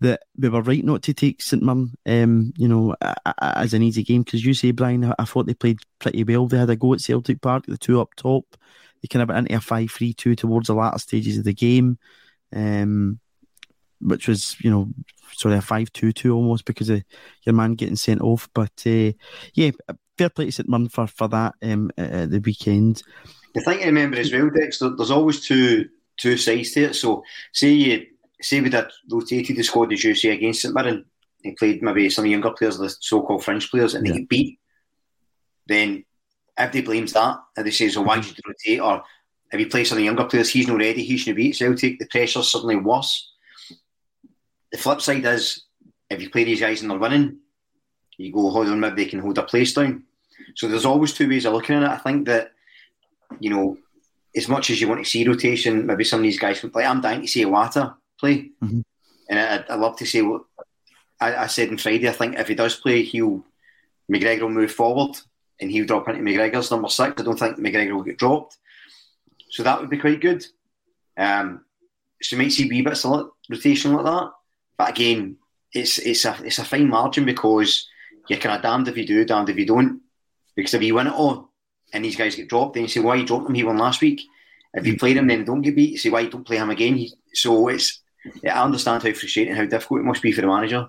that 0.00 0.22
we 0.36 0.48
were 0.48 0.62
right 0.62 0.84
not 0.84 1.02
to 1.02 1.12
take 1.12 1.42
St 1.42 1.62
Mirren, 1.62 1.92
um, 2.06 2.52
you 2.56 2.68
know, 2.68 2.94
as 3.40 3.74
an 3.74 3.82
easy 3.82 4.04
game 4.04 4.22
because 4.22 4.44
you 4.44 4.54
say 4.54 4.70
Brian, 4.70 5.12
I 5.18 5.24
thought 5.24 5.46
they 5.46 5.54
played 5.54 5.80
pretty 5.98 6.24
well. 6.24 6.46
They 6.46 6.58
had 6.58 6.70
a 6.70 6.76
go 6.76 6.94
at 6.94 7.00
Celtic 7.00 7.40
Park, 7.40 7.66
the 7.66 7.76
two 7.76 8.00
up 8.00 8.14
top. 8.14 8.44
they 9.02 9.08
kind 9.08 9.22
of 9.22 9.28
went 9.28 9.48
into 9.48 9.56
a 9.56 9.60
5 9.60 9.90
3 9.90 10.14
2 10.14 10.36
towards 10.36 10.68
the 10.68 10.74
latter 10.74 10.98
stages 10.98 11.38
of 11.38 11.44
the 11.44 11.54
game, 11.54 11.98
um, 12.54 13.18
which 14.00 14.28
was, 14.28 14.56
you 14.60 14.70
know, 14.70 14.88
sorry, 15.32 15.56
a 15.56 15.60
5 15.60 15.92
2 15.92 16.12
2 16.12 16.34
almost 16.34 16.64
because 16.64 16.90
of 16.90 17.02
your 17.44 17.54
man 17.54 17.74
getting 17.74 17.96
sent 17.96 18.20
off. 18.20 18.48
But 18.54 18.72
uh, 18.86 19.12
yeah, 19.54 19.72
fair 20.16 20.30
play 20.30 20.46
to 20.46 20.52
St 20.52 20.68
Mirren 20.68 20.88
for, 20.88 21.08
for 21.08 21.28
that 21.28 21.54
um, 21.62 21.90
at 21.98 22.30
the 22.30 22.38
weekend. 22.38 23.02
The 23.54 23.62
thing 23.62 23.82
I 23.82 23.86
remember 23.86 24.18
as 24.18 24.32
well, 24.32 24.48
Dexter, 24.50 24.90
there's 24.90 25.10
always 25.10 25.40
two 25.40 25.88
two 26.18 26.36
sides 26.36 26.72
to 26.72 26.84
it. 26.84 26.94
So, 26.94 27.24
say 27.52 27.70
you 27.70 28.06
say 28.40 28.60
we 28.60 28.70
did 28.70 28.86
rotated 29.10 29.56
the 29.56 29.62
squad 29.62 29.92
as 29.92 30.04
you 30.04 30.14
say 30.14 30.30
against 30.30 30.62
St 30.62 30.74
Mirren, 30.74 31.04
he 31.42 31.52
played 31.52 31.82
maybe 31.82 32.10
some 32.10 32.26
younger 32.26 32.50
players, 32.50 32.78
the 32.78 32.88
so-called 32.88 33.44
French 33.44 33.70
players, 33.70 33.94
and 33.94 34.06
yeah. 34.06 34.12
they 34.12 34.18
get 34.20 34.28
beat. 34.28 34.58
Then 35.66 36.04
everybody 36.56 36.86
blames 36.86 37.12
that, 37.12 37.38
and 37.56 37.66
they 37.66 37.70
say, 37.70 37.88
"So 37.88 38.02
why 38.02 38.16
did 38.20 38.36
you 38.36 38.42
rotate?" 38.46 38.80
Or 38.80 39.04
if 39.52 39.60
you 39.60 39.68
play 39.68 39.84
some 39.84 39.96
of 39.96 40.00
the 40.00 40.04
younger 40.04 40.24
players, 40.24 40.50
he's 40.50 40.68
not 40.68 40.78
ready, 40.78 41.02
he 41.02 41.16
shouldn't 41.16 41.36
beat 41.36 41.56
Celtic. 41.56 41.98
The 41.98 42.06
pressure's 42.06 42.50
suddenly 42.50 42.76
worse. 42.76 43.32
The 44.70 44.78
flip 44.78 45.00
side 45.00 45.24
is, 45.24 45.64
if 46.10 46.20
you 46.20 46.30
play 46.30 46.44
these 46.44 46.60
guys 46.60 46.82
and 46.82 46.90
they're 46.90 46.98
winning, 46.98 47.38
you 48.18 48.32
go, 48.32 48.50
hold 48.50 48.68
on, 48.68 48.80
maybe 48.80 49.04
they 49.04 49.10
can 49.10 49.20
hold 49.20 49.36
their 49.36 49.44
place 49.44 49.72
down. 49.72 50.04
So 50.54 50.68
there's 50.68 50.84
always 50.84 51.14
two 51.14 51.28
ways 51.28 51.46
of 51.46 51.54
looking 51.54 51.76
at 51.76 51.82
it. 51.82 51.88
I 51.88 51.98
think 51.98 52.26
that, 52.26 52.52
you 53.40 53.50
know, 53.50 53.78
as 54.36 54.48
much 54.48 54.70
as 54.70 54.80
you 54.80 54.88
want 54.88 55.02
to 55.02 55.08
see 55.08 55.26
rotation, 55.26 55.86
maybe 55.86 56.04
some 56.04 56.20
of 56.20 56.24
these 56.24 56.38
guys 56.38 56.60
can 56.60 56.70
play. 56.70 56.84
I'm 56.84 57.00
dying 57.00 57.22
to 57.22 57.28
see 57.28 57.44
Iwata 57.44 57.94
play. 58.18 58.50
Mm-hmm. 58.62 58.80
And 59.30 59.38
I, 59.38 59.74
would 59.74 59.82
love 59.82 59.96
to 59.98 60.06
see 60.06 60.22
what 60.22 60.42
I, 61.20 61.36
I, 61.36 61.46
said 61.46 61.68
on 61.68 61.78
Friday. 61.78 62.08
I 62.08 62.12
think 62.12 62.38
if 62.38 62.48
he 62.48 62.54
does 62.54 62.76
play, 62.76 63.02
he'll 63.02 63.44
McGregor 64.10 64.42
will 64.42 64.50
move 64.50 64.72
forward 64.72 65.16
and 65.60 65.70
he'll 65.70 65.86
drop 65.86 66.08
into 66.08 66.22
McGregor's 66.22 66.70
number 66.70 66.88
six. 66.88 67.20
I 67.20 67.24
don't 67.24 67.38
think 67.38 67.58
McGregor 67.58 67.94
will 67.94 68.02
get 68.02 68.18
dropped. 68.18 68.56
So 69.50 69.62
that 69.62 69.80
would 69.80 69.90
be 69.90 69.98
quite 69.98 70.20
good. 70.20 70.44
Um, 71.16 71.64
so 72.22 72.36
you 72.36 72.42
might 72.42 72.52
see 72.52 72.68
wee 72.68 72.82
bits 72.82 73.04
of 73.04 73.30
rotation 73.50 73.92
like 73.92 74.04
that. 74.04 74.32
But 74.76 74.90
again, 74.90 75.36
it's 75.72 75.98
it's 75.98 76.24
a 76.24 76.36
it's 76.42 76.58
a 76.58 76.64
fine 76.64 76.88
margin 76.88 77.24
because 77.24 77.88
you're 78.28 78.38
kind 78.38 78.56
of 78.56 78.62
damned 78.62 78.88
if 78.88 78.96
you 78.96 79.06
do, 79.06 79.24
damned 79.24 79.48
if 79.48 79.58
you 79.58 79.66
don't. 79.66 80.00
Because 80.54 80.74
if 80.74 80.82
you 80.82 80.94
win 80.94 81.06
it 81.06 81.12
all 81.12 81.50
and 81.92 82.04
these 82.04 82.16
guys 82.16 82.36
get 82.36 82.48
dropped, 82.48 82.74
then 82.74 82.82
you 82.82 82.88
say, 82.88 83.00
why 83.00 83.16
you 83.16 83.26
dropped 83.26 83.48
him? 83.48 83.54
He 83.54 83.64
won 83.64 83.78
last 83.78 84.00
week. 84.00 84.22
If 84.74 84.86
you 84.86 84.96
played 84.96 85.16
him, 85.16 85.26
then 85.26 85.44
don't 85.44 85.62
get 85.62 85.76
beat. 85.76 85.92
You 85.92 85.98
say, 85.98 86.10
why 86.10 86.20
you 86.20 86.30
don't 86.30 86.46
play 86.46 86.56
him 86.56 86.70
again? 86.70 86.96
He, 86.96 87.12
so 87.32 87.68
it's, 87.68 88.02
I 88.44 88.62
understand 88.62 89.02
how 89.02 89.12
frustrating, 89.12 89.54
how 89.54 89.64
difficult 89.64 90.00
it 90.00 90.04
must 90.04 90.22
be 90.22 90.32
for 90.32 90.40
the 90.40 90.46
manager. 90.46 90.88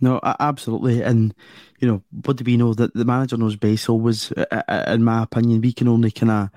No, 0.00 0.20
absolutely. 0.22 1.02
And, 1.02 1.34
you 1.78 1.88
know, 1.88 2.02
what 2.24 2.36
do 2.36 2.44
we 2.44 2.56
know? 2.56 2.74
That 2.74 2.92
the 2.94 3.04
manager 3.04 3.36
knows 3.36 3.56
best 3.56 3.88
always, 3.88 4.32
in 4.32 5.04
my 5.04 5.22
opinion, 5.22 5.60
we 5.60 5.72
can 5.72 5.86
only 5.86 6.10
kind 6.10 6.30
of 6.30 6.50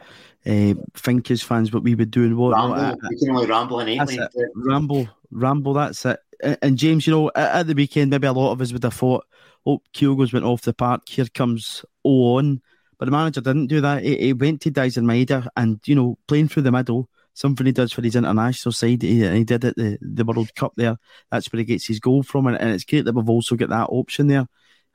uh, 0.47 0.81
think 0.95 1.29
as 1.29 1.43
fans 1.43 1.71
what 1.71 1.83
we 1.83 1.95
would 1.95 2.11
do 2.11 2.23
and 2.23 2.37
what. 2.37 2.53
Ramble. 2.53 2.75
Uh, 2.75 2.95
we 3.09 3.19
can 3.19 3.29
only 3.31 3.47
ramble 3.47 3.79
innately. 3.81 4.19
Ramble, 4.55 5.07
ramble, 5.31 5.73
that's 5.73 6.05
it. 6.05 6.19
And 6.61 6.77
James, 6.77 7.05
you 7.05 7.13
know, 7.13 7.31
at 7.35 7.67
the 7.67 7.73
weekend, 7.75 8.11
maybe 8.11 8.27
a 8.27 8.33
lot 8.33 8.51
of 8.51 8.61
us 8.61 8.73
would 8.73 8.83
have 8.83 8.93
thought, 8.93 9.25
oh, 9.65 9.81
Kyogo's 9.93 10.33
went 10.33 10.45
off 10.45 10.61
the 10.61 10.73
park, 10.73 11.07
here 11.07 11.25
comes 11.33 11.85
on. 12.03 12.61
But 12.97 13.05
the 13.05 13.11
manager 13.11 13.41
didn't 13.41 13.67
do 13.67 13.81
that. 13.81 14.03
He, 14.03 14.17
he 14.17 14.33
went 14.33 14.61
to 14.61 14.71
Daizen 14.71 15.03
Maeda 15.03 15.49
and, 15.57 15.79
you 15.85 15.95
know, 15.95 16.17
playing 16.27 16.47
through 16.47 16.63
the 16.63 16.71
middle, 16.71 17.09
something 17.35 17.65
he 17.65 17.71
does 17.71 17.91
for 17.91 18.01
his 18.01 18.15
international 18.15 18.71
side. 18.71 19.03
He, 19.03 19.27
he 19.27 19.43
did 19.43 19.63
it 19.63 19.75
the, 19.75 19.99
the 20.01 20.25
World 20.25 20.55
Cup 20.55 20.73
there. 20.75 20.97
That's 21.29 21.51
where 21.51 21.59
he 21.59 21.65
gets 21.65 21.85
his 21.85 21.99
goal 21.99 22.23
from. 22.23 22.47
And, 22.47 22.59
and 22.59 22.71
it's 22.71 22.85
great 22.85 23.05
that 23.05 23.13
we've 23.13 23.29
also 23.29 23.55
got 23.55 23.69
that 23.69 23.89
option 23.89 24.27
there 24.27 24.47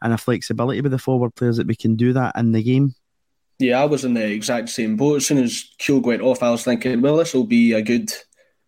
and 0.03 0.12
a 0.12 0.18
flexibility 0.18 0.81
with 0.81 0.92
the 0.92 0.98
forward 0.98 1.35
players 1.35 1.59
that 1.59 1.66
we 1.66 1.76
can 1.76 1.94
do 1.94 2.12
that 2.14 2.35
in 2.37 2.53
the 2.53 2.62
game. 2.62 2.94
Yeah, 3.59 3.83
I 3.83 3.85
was 3.85 4.07
in 4.07 4.14
the 4.14 4.24
exact 4.24 4.70
same 4.70 4.96
boat. 4.96 5.16
As 5.16 5.26
soon 5.26 5.38
as 5.38 5.66
Kyogo 5.79 6.07
went 6.07 6.22
off, 6.22 6.42
I 6.42 6.50
was 6.50 6.64
thinking, 6.64 7.03
well, 7.03 7.16
this 7.16 7.35
will 7.35 7.44
be 7.44 7.74
a 7.74 7.83
good, 7.83 8.11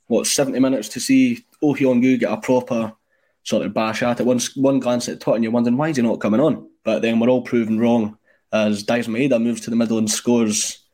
what, 0.06 0.26
70 0.26 0.60
minutes 0.60 0.90
to 0.90 1.00
see 1.00 1.44
Oh 1.62 1.74
Hyun 1.74 2.02
get 2.20 2.30
a 2.30 2.36
proper 2.36 2.92
sort 3.42 3.64
of 3.64 3.72
bash 3.72 4.02
at 4.02 4.20
it. 4.20 4.26
One, 4.26 4.40
one 4.56 4.80
glance 4.80 5.08
at 5.08 5.20
Tot 5.20 5.36
and 5.36 5.42
you're 5.42 5.52
wondering, 5.52 5.78
why 5.78 5.88
is 5.88 5.96
he 5.96 6.02
not 6.02 6.20
coming 6.20 6.40
on? 6.40 6.68
But 6.84 7.00
then 7.00 7.18
we're 7.18 7.30
all 7.30 7.42
proven 7.42 7.80
wrong 7.80 8.18
as 8.52 8.84
Daizen 8.84 9.16
Maeda 9.16 9.42
moves 9.42 9.62
to 9.62 9.70
the 9.70 9.76
middle 9.76 9.96
and 9.96 10.10
scores 10.10 10.84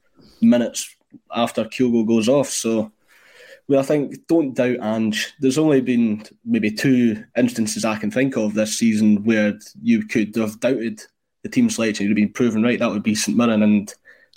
minutes 0.40 0.94
after 1.34 1.64
Kyogo 1.64 2.06
goes 2.06 2.28
off. 2.28 2.48
So, 2.48 2.92
well, 3.68 3.80
I 3.80 3.82
think 3.82 4.26
don't 4.26 4.54
doubt 4.54 4.78
Ange. 4.82 5.34
There's 5.40 5.58
only 5.58 5.80
been 5.80 6.24
maybe 6.44 6.70
two 6.70 7.24
instances 7.36 7.84
I 7.84 7.98
can 7.98 8.10
think 8.10 8.36
of 8.36 8.54
this 8.54 8.78
season 8.78 9.24
where 9.24 9.58
you 9.82 10.06
could 10.06 10.34
have 10.36 10.60
doubted 10.60 11.02
the 11.42 11.48
team 11.48 11.70
selection. 11.70 12.04
You'd 12.04 12.12
have 12.12 12.26
been 12.26 12.32
proven 12.32 12.62
right. 12.62 12.78
That 12.78 12.90
would 12.90 13.02
be 13.02 13.14
St 13.14 13.36
Mirren 13.36 13.62
and 13.62 13.92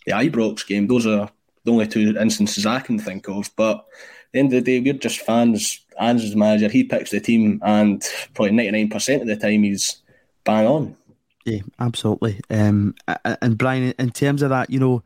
the 0.05 0.13
Ibrox 0.13 0.67
game. 0.67 0.87
Those 0.87 1.07
are 1.07 1.29
the 1.63 1.71
only 1.71 1.87
two 1.87 2.15
instances 2.19 2.65
I 2.65 2.79
can 2.79 2.99
think 2.99 3.27
of. 3.29 3.49
But 3.55 3.77
at 3.77 3.85
the 4.33 4.39
end 4.39 4.53
of 4.53 4.63
the 4.63 4.79
day, 4.79 4.79
we're 4.79 4.99
just 4.99 5.19
fans. 5.19 5.85
Ange's 5.99 6.35
manager. 6.35 6.67
He 6.67 6.83
picks 6.83 7.11
the 7.11 7.19
team, 7.19 7.61
and 7.63 8.03
probably 8.33 8.53
99% 8.53 9.21
of 9.21 9.27
the 9.27 9.35
time 9.35 9.63
he's 9.63 10.01
bang 10.43 10.65
on. 10.65 10.97
Yeah, 11.45 11.61
absolutely. 11.79 12.39
Um, 12.49 12.95
and 13.23 13.57
Brian, 13.57 13.93
in 13.97 14.09
terms 14.11 14.41
of 14.41 14.49
that, 14.49 14.69
you 14.69 14.79
know, 14.79 15.03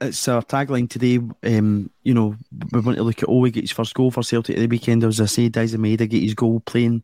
it's 0.00 0.28
our 0.28 0.42
tagline 0.42 0.88
today. 0.88 1.18
Um, 1.42 1.90
you 2.02 2.14
know, 2.14 2.36
we 2.72 2.80
want 2.80 2.96
to 2.96 3.02
look 3.02 3.22
at 3.22 3.28
Owe 3.28 3.46
get 3.46 3.64
his 3.64 3.72
first 3.72 3.94
goal 3.94 4.10
for 4.10 4.22
Celtic 4.22 4.56
at 4.56 4.60
the 4.60 4.66
weekend. 4.66 5.04
As 5.04 5.20
I 5.20 5.26
say, 5.26 5.50
Daizen 5.50 5.80
Maeda 5.80 6.08
get 6.08 6.22
his 6.22 6.34
goal 6.34 6.60
playing 6.60 7.02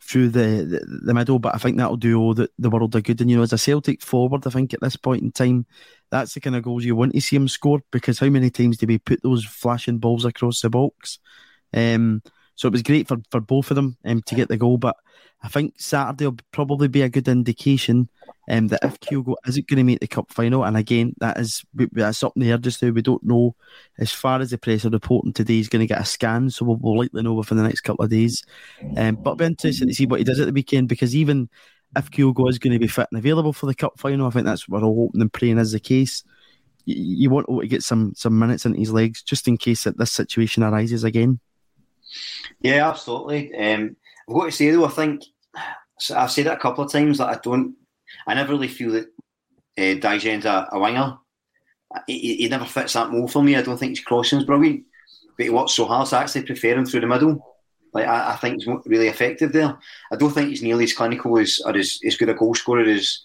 through 0.00 0.28
the, 0.30 0.64
the, 0.64 1.00
the 1.04 1.14
middle, 1.14 1.38
but 1.38 1.54
I 1.54 1.58
think 1.58 1.76
that'll 1.76 1.96
do 1.96 2.18
all 2.18 2.34
the, 2.34 2.48
the 2.58 2.70
world 2.70 2.94
a 2.96 3.00
good. 3.00 3.20
And 3.20 3.30
you 3.30 3.36
know, 3.36 3.42
as 3.42 3.52
a 3.52 3.58
Celtic 3.58 4.02
forward, 4.02 4.46
I 4.46 4.50
think 4.50 4.74
at 4.74 4.80
this 4.80 4.96
point 4.96 5.22
in 5.22 5.30
time, 5.30 5.66
that's 6.10 6.34
the 6.34 6.40
kind 6.40 6.56
of 6.56 6.64
goals 6.64 6.84
you 6.84 6.96
want 6.96 7.14
to 7.14 7.20
see 7.20 7.36
him 7.36 7.48
score 7.48 7.80
because 7.90 8.18
how 8.18 8.28
many 8.28 8.50
times 8.50 8.78
do 8.78 8.86
we 8.86 8.98
put 8.98 9.22
those 9.22 9.44
flashing 9.44 9.98
balls 9.98 10.24
across 10.24 10.60
the 10.60 10.70
box? 10.70 11.18
Um, 11.72 12.22
so 12.54 12.68
it 12.68 12.72
was 12.72 12.82
great 12.82 13.08
for, 13.08 13.18
for 13.30 13.40
both 13.40 13.70
of 13.70 13.76
them 13.76 13.96
um, 14.04 14.22
to 14.22 14.34
get 14.34 14.48
the 14.48 14.56
goal, 14.56 14.78
but 14.78 14.96
I 15.42 15.48
think 15.48 15.74
Saturday 15.76 16.26
will 16.26 16.38
probably 16.52 16.88
be 16.88 17.02
a 17.02 17.08
good 17.08 17.26
indication 17.26 18.08
um, 18.48 18.68
that 18.68 18.84
if 18.84 19.00
Kyogo 19.00 19.34
isn't 19.46 19.66
going 19.66 19.78
to 19.78 19.84
make 19.84 20.00
the 20.00 20.06
cup 20.06 20.32
final, 20.32 20.64
and 20.64 20.76
again, 20.76 21.14
that 21.18 21.38
is 21.38 21.64
that's 21.74 22.22
up 22.22 22.32
in 22.36 22.42
the 22.42 22.50
air 22.50 22.58
just 22.58 22.82
now. 22.82 22.90
We 22.90 23.02
don't 23.02 23.22
know 23.24 23.56
as 23.98 24.12
far 24.12 24.40
as 24.40 24.50
the 24.50 24.58
press 24.58 24.84
are 24.84 24.90
reporting 24.90 25.32
today. 25.32 25.54
He's 25.54 25.68
going 25.68 25.80
to 25.80 25.92
get 25.92 26.00
a 26.00 26.04
scan, 26.04 26.50
so 26.50 26.64
we'll, 26.64 26.76
we'll 26.76 26.98
likely 26.98 27.22
know 27.22 27.34
within 27.34 27.58
the 27.58 27.64
next 27.64 27.80
couple 27.80 28.04
of 28.04 28.10
days. 28.10 28.44
Um, 28.96 29.16
but 29.16 29.32
it'll 29.32 29.36
be 29.36 29.44
interesting 29.46 29.88
to 29.88 29.94
see 29.94 30.06
what 30.06 30.20
he 30.20 30.24
does 30.24 30.38
at 30.38 30.46
the 30.46 30.52
weekend 30.52 30.88
because 30.88 31.14
even 31.16 31.48
if 31.96 32.10
Kyogo 32.10 32.48
is 32.48 32.58
going 32.58 32.72
to 32.72 32.78
be 32.78 32.86
fit 32.86 33.08
and 33.10 33.18
available 33.18 33.52
for 33.52 33.66
the 33.66 33.74
cup 33.74 33.98
final, 33.98 34.26
I 34.26 34.30
think 34.30 34.46
that's 34.46 34.68
what 34.68 34.82
we're 34.82 34.88
all 34.88 35.06
hoping 35.06 35.20
and 35.20 35.32
praying 35.32 35.58
is 35.58 35.72
the 35.72 35.80
case. 35.80 36.22
You, 36.84 36.96
you 36.96 37.30
want 37.30 37.46
to 37.48 37.66
get 37.66 37.82
some 37.82 38.12
some 38.14 38.38
minutes 38.38 38.64
into 38.64 38.78
his 38.78 38.92
legs 38.92 39.22
just 39.22 39.48
in 39.48 39.56
case 39.56 39.84
that 39.84 39.98
this 39.98 40.12
situation 40.12 40.62
arises 40.62 41.04
again. 41.04 41.40
Yeah, 42.60 42.88
absolutely. 42.88 43.54
Um, 43.54 43.96
I've 44.28 44.34
got 44.34 44.44
to 44.46 44.52
say 44.52 44.70
though, 44.70 44.84
I 44.84 44.90
think 44.90 45.24
I've 46.14 46.30
said 46.30 46.46
it 46.46 46.52
a 46.52 46.56
couple 46.56 46.84
of 46.84 46.92
times 46.92 47.18
that 47.18 47.28
I 47.28 47.38
don't, 47.42 47.74
I 48.26 48.34
never 48.34 48.52
really 48.52 48.68
feel 48.68 48.92
that 48.92 49.06
uh, 49.78 49.98
Daizen's 50.00 50.44
a, 50.44 50.68
a 50.72 50.78
winger. 50.78 51.18
He, 52.06 52.36
he, 52.36 52.48
never 52.48 52.64
fits 52.64 52.94
that 52.94 53.10
mold 53.10 53.32
for 53.32 53.42
me. 53.42 53.56
I 53.56 53.62
don't 53.62 53.76
think 53.76 53.96
his 53.96 54.04
crossing's 54.04 54.44
brilliant, 54.44 54.84
but 55.36 55.44
he 55.44 55.50
works 55.50 55.72
so 55.72 55.84
hard. 55.84 56.08
So 56.08 56.16
I 56.16 56.22
actually 56.22 56.44
prefer 56.44 56.74
him 56.74 56.86
through 56.86 57.00
the 57.00 57.06
middle. 57.06 57.54
Like 57.92 58.06
I, 58.06 58.32
I, 58.32 58.36
think 58.36 58.62
he's 58.62 58.74
really 58.86 59.08
effective 59.08 59.52
there. 59.52 59.78
I 60.10 60.16
don't 60.16 60.30
think 60.30 60.48
he's 60.48 60.62
nearly 60.62 60.84
as 60.84 60.94
clinical 60.94 61.38
as 61.38 61.60
or 61.64 61.76
as, 61.76 62.00
as 62.06 62.16
good 62.16 62.30
a 62.30 62.34
goal 62.34 62.54
scorer 62.54 62.84
as 62.84 63.20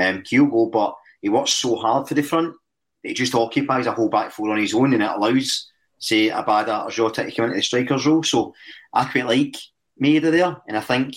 um, 0.00 0.22
Kyogo, 0.22 0.70
but 0.70 0.96
he 1.20 1.28
works 1.28 1.52
so 1.52 1.76
hard 1.76 2.08
for 2.08 2.14
the 2.14 2.22
front. 2.22 2.54
He 3.02 3.14
just 3.14 3.34
occupies 3.34 3.86
a 3.86 3.92
whole 3.92 4.08
back 4.08 4.32
four 4.32 4.50
on 4.50 4.58
his 4.58 4.74
own, 4.74 4.92
and 4.92 5.02
it 5.02 5.10
allows, 5.10 5.70
say, 5.98 6.28
Abada 6.28 6.86
or 6.86 6.90
Jota 6.90 7.24
to 7.24 7.32
come 7.32 7.46
into 7.46 7.56
the 7.56 7.62
striker's 7.62 8.06
role. 8.06 8.22
So 8.22 8.54
I 8.92 9.04
quite 9.04 9.26
like 9.26 9.56
Maeda 10.00 10.30
there, 10.30 10.56
and 10.66 10.76
I 10.76 10.80
think 10.80 11.14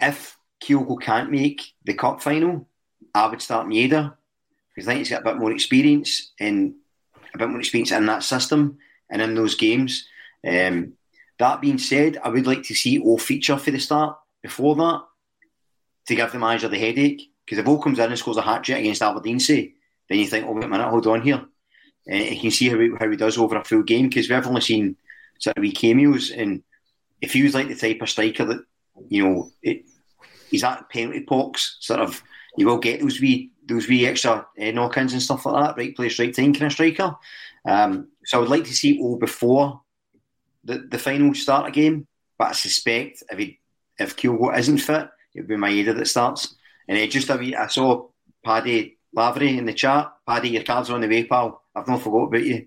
if 0.00 0.36
Kyogo 0.62 1.00
can't 1.00 1.30
make 1.30 1.62
the 1.84 1.94
cup 1.94 2.22
final, 2.22 2.68
I 3.14 3.26
would 3.26 3.42
start 3.42 3.66
Maeda 3.66 4.14
because 4.74 4.88
I 4.88 4.92
think 4.92 4.98
he's 5.00 5.10
got 5.10 5.22
a 5.22 5.24
bit 5.24 5.38
more 5.38 5.52
experience 5.52 6.32
and 6.38 6.74
a 7.34 7.38
bit 7.38 7.48
more 7.48 7.60
experience 7.60 7.90
in 7.92 8.06
that 8.06 8.22
system 8.22 8.78
and 9.10 9.20
in 9.22 9.34
those 9.34 9.54
games. 9.54 10.06
Um, 10.46 10.94
that 11.38 11.60
being 11.60 11.78
said, 11.78 12.18
I 12.22 12.28
would 12.28 12.46
like 12.46 12.62
to 12.64 12.74
see 12.74 13.00
O 13.00 13.16
feature 13.16 13.56
for 13.56 13.70
the 13.70 13.78
start 13.78 14.18
before 14.42 14.76
that 14.76 15.02
to 16.06 16.14
give 16.14 16.32
the 16.32 16.38
manager 16.38 16.68
the 16.68 16.78
headache. 16.78 17.30
Because 17.44 17.58
if 17.58 17.66
O 17.66 17.78
comes 17.78 17.98
in 17.98 18.10
and 18.10 18.18
scores 18.18 18.36
a 18.36 18.42
hat 18.42 18.64
trick 18.64 18.78
against 18.78 19.02
Aberdeen, 19.02 19.40
say, 19.40 19.74
then 20.08 20.18
you 20.18 20.26
think, 20.26 20.46
oh, 20.46 20.52
wait 20.52 20.64
a 20.64 20.68
minute, 20.68 20.88
hold 20.88 21.06
on 21.06 21.22
here. 21.22 21.44
Uh, 22.10 22.16
you 22.16 22.40
can 22.40 22.50
see 22.50 22.68
how 22.68 22.78
he, 22.78 22.90
how 22.98 23.10
he 23.10 23.16
does 23.16 23.38
over 23.38 23.56
a 23.56 23.64
full 23.64 23.82
game 23.82 24.08
because 24.08 24.28
we've 24.28 24.46
only 24.46 24.60
seen 24.60 24.96
sort 25.38 25.56
of 25.56 25.62
wee 25.62 25.72
cameos 25.72 26.30
and 26.30 26.62
if 27.20 27.32
he 27.32 27.42
was 27.42 27.54
like 27.54 27.68
the 27.68 27.74
type 27.74 28.00
of 28.00 28.08
striker 28.08 28.44
that, 28.44 28.64
you 29.08 29.26
know, 29.26 29.50
it, 29.62 29.84
he's 30.50 30.64
at 30.64 30.88
penalty 30.88 31.20
box, 31.20 31.76
sort 31.80 32.00
of, 32.00 32.22
you 32.56 32.66
will 32.66 32.78
get 32.78 33.00
those 33.00 33.20
wee 33.20 33.52
those 33.66 33.86
wee 33.86 34.06
extra 34.06 34.46
uh, 34.58 34.70
knock-ins 34.70 35.12
and 35.12 35.20
stuff 35.20 35.44
like 35.44 35.62
that, 35.62 35.76
right 35.76 35.94
place, 35.94 36.18
right 36.18 36.34
time 36.34 36.54
kind 36.54 36.66
of 36.66 36.72
striker. 36.72 37.14
Um, 37.68 38.08
so 38.24 38.38
I 38.38 38.40
would 38.40 38.48
like 38.48 38.64
to 38.64 38.74
see 38.74 38.98
all 38.98 39.18
before 39.18 39.82
the, 40.64 40.78
the 40.78 40.98
final 40.98 41.34
start 41.34 41.68
a 41.68 41.70
game, 41.70 42.06
but 42.38 42.48
I 42.48 42.52
suspect 42.52 43.22
if 43.30 43.38
he 43.38 43.60
if 43.98 44.16
Kyogo 44.16 44.56
isn't 44.56 44.78
fit, 44.78 45.08
it'll 45.34 45.48
be 45.48 45.56
Maeda 45.56 45.94
that 45.96 46.06
starts. 46.06 46.56
And 46.88 46.96
it 46.96 47.10
just 47.10 47.28
a 47.28 47.36
wee, 47.36 47.54
I 47.54 47.66
saw 47.66 48.08
Paddy 48.44 48.98
Lavery 49.12 49.58
in 49.58 49.66
the 49.66 49.74
chat. 49.74 50.12
Paddy, 50.26 50.50
your 50.50 50.62
cards 50.62 50.88
are 50.88 50.94
on 50.94 51.00
the 51.02 51.08
way, 51.08 51.24
pal. 51.24 51.62
I've 51.78 51.88
not 51.88 52.02
forgot 52.02 52.24
about 52.24 52.44
you. 52.44 52.66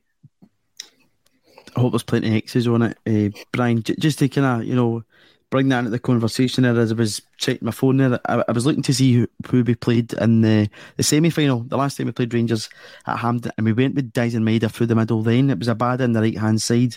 I 1.76 1.80
hope 1.80 1.93
there's 1.93 2.04
plenty 2.04 2.30
of 2.30 2.36
X's 2.36 2.67
on 2.67 2.82
it, 2.82 2.97
uh, 3.08 3.38
Brian. 3.52 3.82
J- 3.84 3.95
just 3.97 4.19
to 4.19 4.30
kind 4.30 4.62
of 4.62 4.67
you 4.67 4.76
know 4.76 5.04
bring 5.52 5.67
that 5.67 5.80
into 5.80 5.91
the 5.91 6.00
conversation 6.00 6.63
there 6.63 6.80
as 6.80 6.91
I 6.91 6.95
was 6.95 7.21
checking 7.38 7.65
my 7.65 7.71
phone 7.71 7.97
there. 7.97 8.19
I, 8.26 8.43
I 8.47 8.52
was 8.54 8.65
looking 8.65 8.84
to 8.84 8.93
see 8.93 9.13
who, 9.13 9.63
we 9.63 9.76
played 9.76 10.13
in 10.13 10.41
the, 10.41 10.69
the 10.95 11.04
semi 11.04 11.30
final. 11.30 11.60
The 11.60 11.78
last 11.78 11.97
time 11.97 12.08
we 12.08 12.13
played 12.13 12.34
Rangers 12.34 12.69
at 13.06 13.17
Hampden, 13.17 13.52
and 13.58 13.65
we 13.65 13.74
went 13.74 13.95
with 13.95 14.13
Daizen 14.13 14.43
Maeda 14.43 14.71
through 14.71 14.88
the 14.88 14.95
middle. 14.95 15.21
Then 15.21 15.50
it 15.50 15.60
was 15.60 15.67
Abada 15.67 16.02
on 16.02 16.13
the 16.13 16.21
right 16.21 16.38
hand 16.38 16.62
side 16.62 16.95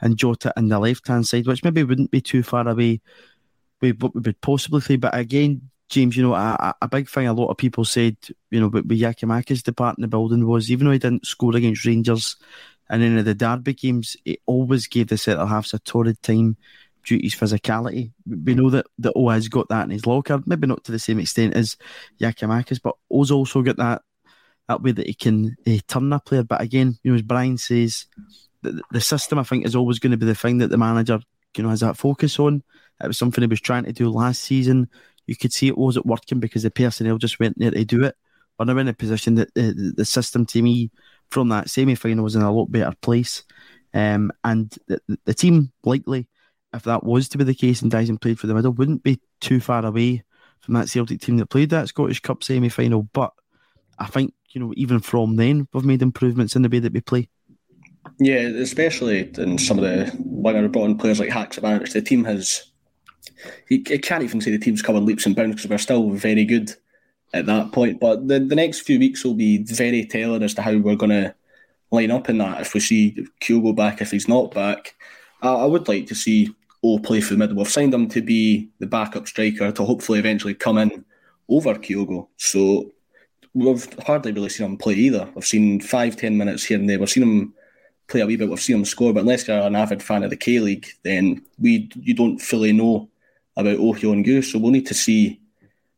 and 0.00 0.16
Jota 0.16 0.52
on 0.56 0.68
the 0.68 0.78
left 0.78 1.06
hand 1.08 1.26
side, 1.26 1.46
which 1.46 1.64
maybe 1.64 1.82
wouldn't 1.82 2.12
be 2.12 2.20
too 2.20 2.42
far 2.42 2.66
away 2.66 3.00
with 3.80 4.00
what 4.00 4.14
we 4.14 4.20
would 4.20 4.40
possibly 4.40 4.80
play. 4.80 4.96
But 4.96 5.16
again, 5.16 5.68
James, 5.88 6.16
you 6.16 6.22
know, 6.22 6.34
a, 6.34 6.74
a 6.82 6.88
big 6.88 7.08
thing 7.08 7.28
a 7.28 7.32
lot 7.32 7.48
of 7.48 7.56
people 7.56 7.84
said, 7.84 8.16
you 8.50 8.60
know, 8.60 8.68
with, 8.68 8.86
with 8.86 9.00
Giakoumakis 9.00 9.62
departing 9.62 10.02
the 10.02 10.08
building 10.08 10.46
was 10.46 10.70
even 10.70 10.86
though 10.86 10.92
he 10.92 10.98
didn't 10.98 11.26
score 11.26 11.54
against 11.54 11.84
Rangers 11.84 12.36
and 12.88 13.18
of 13.18 13.24
the 13.24 13.34
derby 13.34 13.74
games, 13.74 14.16
it 14.24 14.40
always 14.46 14.86
gave 14.86 15.08
the 15.08 15.18
centre 15.18 15.46
halves 15.46 15.74
a 15.74 15.78
torrid 15.78 16.20
time 16.22 16.56
due 17.04 17.18
to 17.18 17.24
his 17.24 17.34
physicality. 17.34 18.12
We 18.26 18.54
know 18.54 18.70
that, 18.70 18.86
that 18.98 19.12
O 19.14 19.28
has 19.28 19.48
got 19.48 19.68
that 19.68 19.84
in 19.84 19.90
his 19.90 20.06
locker, 20.06 20.42
maybe 20.46 20.66
not 20.66 20.84
to 20.84 20.92
the 20.92 20.98
same 20.98 21.20
extent 21.20 21.54
as 21.54 21.76
Giakoumakis, 22.20 22.80
but 22.82 22.96
O's 23.10 23.30
also 23.30 23.62
got 23.62 23.76
that 23.76 24.02
that 24.68 24.82
way 24.82 24.92
that 24.92 25.06
he 25.06 25.14
can 25.14 25.56
turn 25.86 26.12
a 26.12 26.18
player. 26.18 26.42
But 26.42 26.60
again, 26.60 26.98
you 27.02 27.12
know, 27.12 27.16
as 27.16 27.22
Brian 27.22 27.56
says, 27.56 28.06
the, 28.62 28.82
the 28.90 29.00
system 29.00 29.38
I 29.38 29.44
think 29.44 29.64
is 29.64 29.76
always 29.76 30.00
going 30.00 30.10
to 30.10 30.16
be 30.16 30.26
the 30.26 30.34
thing 30.34 30.58
that 30.58 30.68
the 30.68 30.76
manager, 30.76 31.20
you 31.56 31.62
know, 31.62 31.70
has 31.70 31.80
that 31.80 31.96
focus 31.96 32.40
on. 32.40 32.62
It 33.02 33.06
was 33.06 33.18
something 33.18 33.42
he 33.42 33.48
was 33.48 33.60
trying 33.60 33.84
to 33.84 33.92
do 33.92 34.08
last 34.08 34.42
season. 34.42 34.88
You 35.26 35.36
could 35.36 35.52
see 35.52 35.68
it 35.68 35.78
wasn't 35.78 36.06
working 36.06 36.40
because 36.40 36.62
the 36.62 36.70
personnel 36.70 37.18
just 37.18 37.40
went 37.40 37.58
there 37.58 37.70
to 37.70 37.84
do 37.84 38.04
it. 38.04 38.16
We're 38.58 38.66
now 38.66 38.78
in 38.78 38.88
a 38.88 38.94
position 38.94 39.34
that 39.36 39.52
the, 39.54 39.92
the 39.96 40.04
system 40.04 40.46
to 40.46 40.62
me 40.62 40.90
from 41.30 41.48
that 41.50 41.68
semi 41.68 41.94
final 41.94 42.24
was 42.24 42.36
in 42.36 42.42
a 42.42 42.52
lot 42.52 42.70
better 42.70 42.94
place. 43.02 43.42
Um, 43.92 44.32
and 44.44 44.74
the, 44.86 45.00
the 45.24 45.34
team 45.34 45.72
likely 45.84 46.28
if 46.76 46.84
that 46.84 47.04
was 47.04 47.28
to 47.28 47.38
be 47.38 47.44
the 47.44 47.54
case 47.54 47.82
and 47.82 47.90
Daizen 47.90 48.20
played 48.20 48.38
for 48.38 48.46
the 48.46 48.54
middle, 48.54 48.72
wouldn't 48.72 49.02
be 49.02 49.20
too 49.40 49.60
far 49.60 49.84
away 49.84 50.22
from 50.60 50.74
that 50.74 50.88
Celtic 50.88 51.20
team 51.20 51.36
that 51.38 51.46
played 51.46 51.70
that 51.70 51.88
Scottish 51.88 52.20
Cup 52.20 52.44
semi 52.44 52.68
final. 52.68 53.02
But 53.02 53.32
I 53.98 54.06
think, 54.06 54.34
you 54.50 54.60
know, 54.60 54.72
even 54.76 55.00
from 55.00 55.36
then, 55.36 55.68
we've 55.72 55.84
made 55.84 56.02
improvements 56.02 56.54
in 56.54 56.62
the 56.62 56.68
way 56.68 56.78
that 56.80 56.92
we 56.92 57.00
play. 57.00 57.28
Yeah, 58.18 58.38
especially 58.38 59.32
in 59.36 59.58
some 59.58 59.78
of 59.78 59.84
the 59.84 60.12
when 60.20 60.70
brought 60.70 60.84
in 60.84 60.98
players 60.98 61.18
like 61.18 61.30
Hacks 61.30 61.58
Haksabanovic, 61.58 61.92
the 61.92 62.02
team 62.02 62.24
has. 62.24 62.70
You 63.68 63.82
can't 63.82 64.22
even 64.22 64.40
say 64.40 64.50
the 64.50 64.58
team's 64.58 64.82
covered 64.82 65.00
leaps 65.00 65.26
and 65.26 65.36
bounds 65.36 65.56
because 65.56 65.70
we're 65.70 65.78
still 65.78 66.10
very 66.10 66.44
good 66.44 66.74
at 67.34 67.46
that 67.46 67.72
point. 67.72 68.00
But 68.00 68.28
the, 68.28 68.38
the 68.40 68.54
next 68.54 68.80
few 68.80 68.98
weeks 68.98 69.24
will 69.24 69.34
be 69.34 69.62
very 69.64 70.04
telling 70.04 70.42
as 70.42 70.54
to 70.54 70.62
how 70.62 70.76
we're 70.76 70.96
going 70.96 71.10
to 71.10 71.34
line 71.90 72.10
up 72.10 72.28
in 72.28 72.38
that. 72.38 72.60
If 72.60 72.74
we 72.74 72.80
see 72.80 73.26
Kyogo 73.40 73.74
back, 73.74 74.00
if 74.00 74.10
he's 74.10 74.28
not 74.28 74.52
back, 74.52 74.94
I 75.42 75.66
would 75.66 75.88
like 75.88 76.06
to 76.08 76.14
see 76.14 76.54
O 76.82 76.98
play 76.98 77.20
for 77.20 77.34
the 77.34 77.38
middle. 77.38 77.56
We've 77.56 77.68
signed 77.68 77.94
him 77.94 78.08
to 78.08 78.22
be 78.22 78.68
the 78.78 78.86
backup 78.86 79.26
striker 79.26 79.72
to 79.72 79.84
hopefully 79.84 80.18
eventually 80.18 80.54
come 80.54 80.78
in 80.78 81.04
over 81.48 81.74
Kyogo. 81.74 82.28
So 82.36 82.92
we've 83.54 83.92
hardly 84.00 84.32
really 84.32 84.48
seen 84.48 84.66
him 84.66 84.76
play 84.76 84.94
either. 84.94 85.28
We've 85.34 85.44
seen 85.44 85.80
five, 85.80 86.16
ten 86.16 86.36
minutes 86.36 86.64
here 86.64 86.78
and 86.78 86.88
there. 86.88 86.98
We've 86.98 87.10
seen 87.10 87.22
him 87.22 87.54
play 88.08 88.20
a 88.20 88.26
wee 88.26 88.36
bit. 88.36 88.48
We've 88.48 88.60
seen 88.60 88.76
him 88.76 88.84
score, 88.84 89.12
but 89.12 89.20
unless 89.20 89.48
you're 89.48 89.58
an 89.58 89.76
avid 89.76 90.02
fan 90.02 90.22
of 90.22 90.30
the 90.30 90.36
K 90.36 90.60
League, 90.60 90.86
then 91.02 91.42
we 91.58 91.88
you 91.96 92.14
don't 92.14 92.38
fully 92.38 92.72
know 92.72 93.08
about 93.56 93.78
Oh 93.78 93.92
Hyun 93.92 94.44
So 94.44 94.58
we'll 94.58 94.72
need 94.72 94.86
to 94.86 94.94
see 94.94 95.40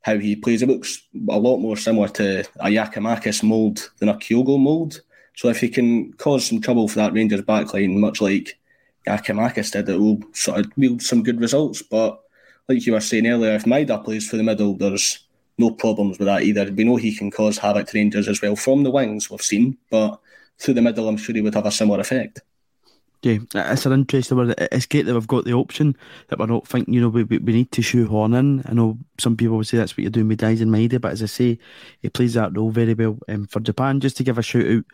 how 0.03 0.17
he 0.17 0.37
plays. 0.37 0.63
It 0.63 0.69
looks 0.69 1.03
a 1.29 1.39
lot 1.39 1.59
more 1.59 1.77
similar 1.77 2.09
to 2.09 2.41
a 2.41 2.69
Giakoumakis 2.69 3.43
mould 3.43 3.91
than 3.99 4.09
a 4.09 4.15
Kyogo 4.15 4.59
mould. 4.59 5.01
So 5.37 5.49
if 5.49 5.61
he 5.61 5.69
can 5.69 6.13
cause 6.15 6.47
some 6.47 6.61
trouble 6.61 6.89
for 6.89 6.97
that 6.97 7.13
Rangers 7.13 7.43
backline, 7.43 7.97
much 7.97 8.21
like 8.21 8.59
Giakoumakis 9.07 9.73
did, 9.73 9.89
it 9.89 9.99
will 9.99 10.21
sort 10.33 10.61
of 10.61 10.73
wield 10.77 11.03
some 11.03 11.23
good 11.23 11.41
results. 11.41 11.83
But 11.83 12.21
like 12.69 12.85
you 12.87 12.93
were 12.93 13.01
saying 13.01 13.27
earlier, 13.27 13.55
if 13.55 13.65
Maeda 13.65 14.05
plays 14.05 14.29
for 14.29 14.37
the 14.37 14.43
middle, 14.43 14.75
there's 14.75 15.27
no 15.59 15.71
problems 15.71 16.19
with 16.19 16.27
that 16.27 16.43
either. 16.43 16.71
We 16.73 16.85
know 16.85 16.97
he 16.97 17.15
can 17.15 17.31
cause 17.31 17.59
havoc 17.59 17.89
to 17.89 17.99
Rangers 17.99 18.29
as 18.29 18.41
well 18.41 18.57
from 18.57 18.85
the 18.85 18.91
wings, 18.91 19.31
we've 19.31 19.43
seen, 19.43 19.77
but 19.91 20.21
through 20.59 20.75
the 20.75 20.83
middle, 20.83 21.09
I'm 21.09 21.17
sure 21.17 21.35
he 21.35 21.41
would 21.41 21.55
have 21.55 21.67
a 21.67 21.73
similar 21.73 22.01
effect. 22.01 22.41
Yeah, 23.23 23.39
it's 23.53 23.85
an 23.85 23.93
interesting 23.93 24.37
one. 24.37 24.55
It's 24.57 24.87
great 24.87 25.07
that 25.07 25.15
we've 25.15 25.27
got 25.27 25.45
the 25.45 25.55
option 25.55 25.97
that 26.29 26.39
we're 26.39 26.47
not 26.47 26.69
thinking, 26.69 26.95
you 26.95 27.01
know, 27.01 27.09
we, 27.09 27.25
we 27.25 27.39
need 27.39 27.73
to 27.73 27.83
shoehorn 27.83 28.33
in. 28.35 28.63
I 28.67 28.75
know 28.75 28.97
some 29.19 29.37
people 29.37 29.57
would 29.57 29.67
say 29.67 29.77
that's 29.77 29.97
what 29.97 30.03
you're 30.03 30.11
doing 30.11 30.29
with 30.29 30.41
Daizen 30.41 30.69
Maeda, 30.69 31.01
but 31.01 31.13
as 31.13 31.23
I 31.23 31.27
say, 31.27 31.59
he 32.01 32.09
plays 32.11 32.35
that 32.35 32.57
role 32.57 32.71
very 32.71 32.95
well 32.95 33.19
um, 33.29 33.47
for 33.49 33.59
Japan. 33.59 33.99
Just 33.99 34.19
to 34.19 34.23
give 34.23 34.39
a 34.39 34.43
shout 34.43 34.67
out 34.67 34.85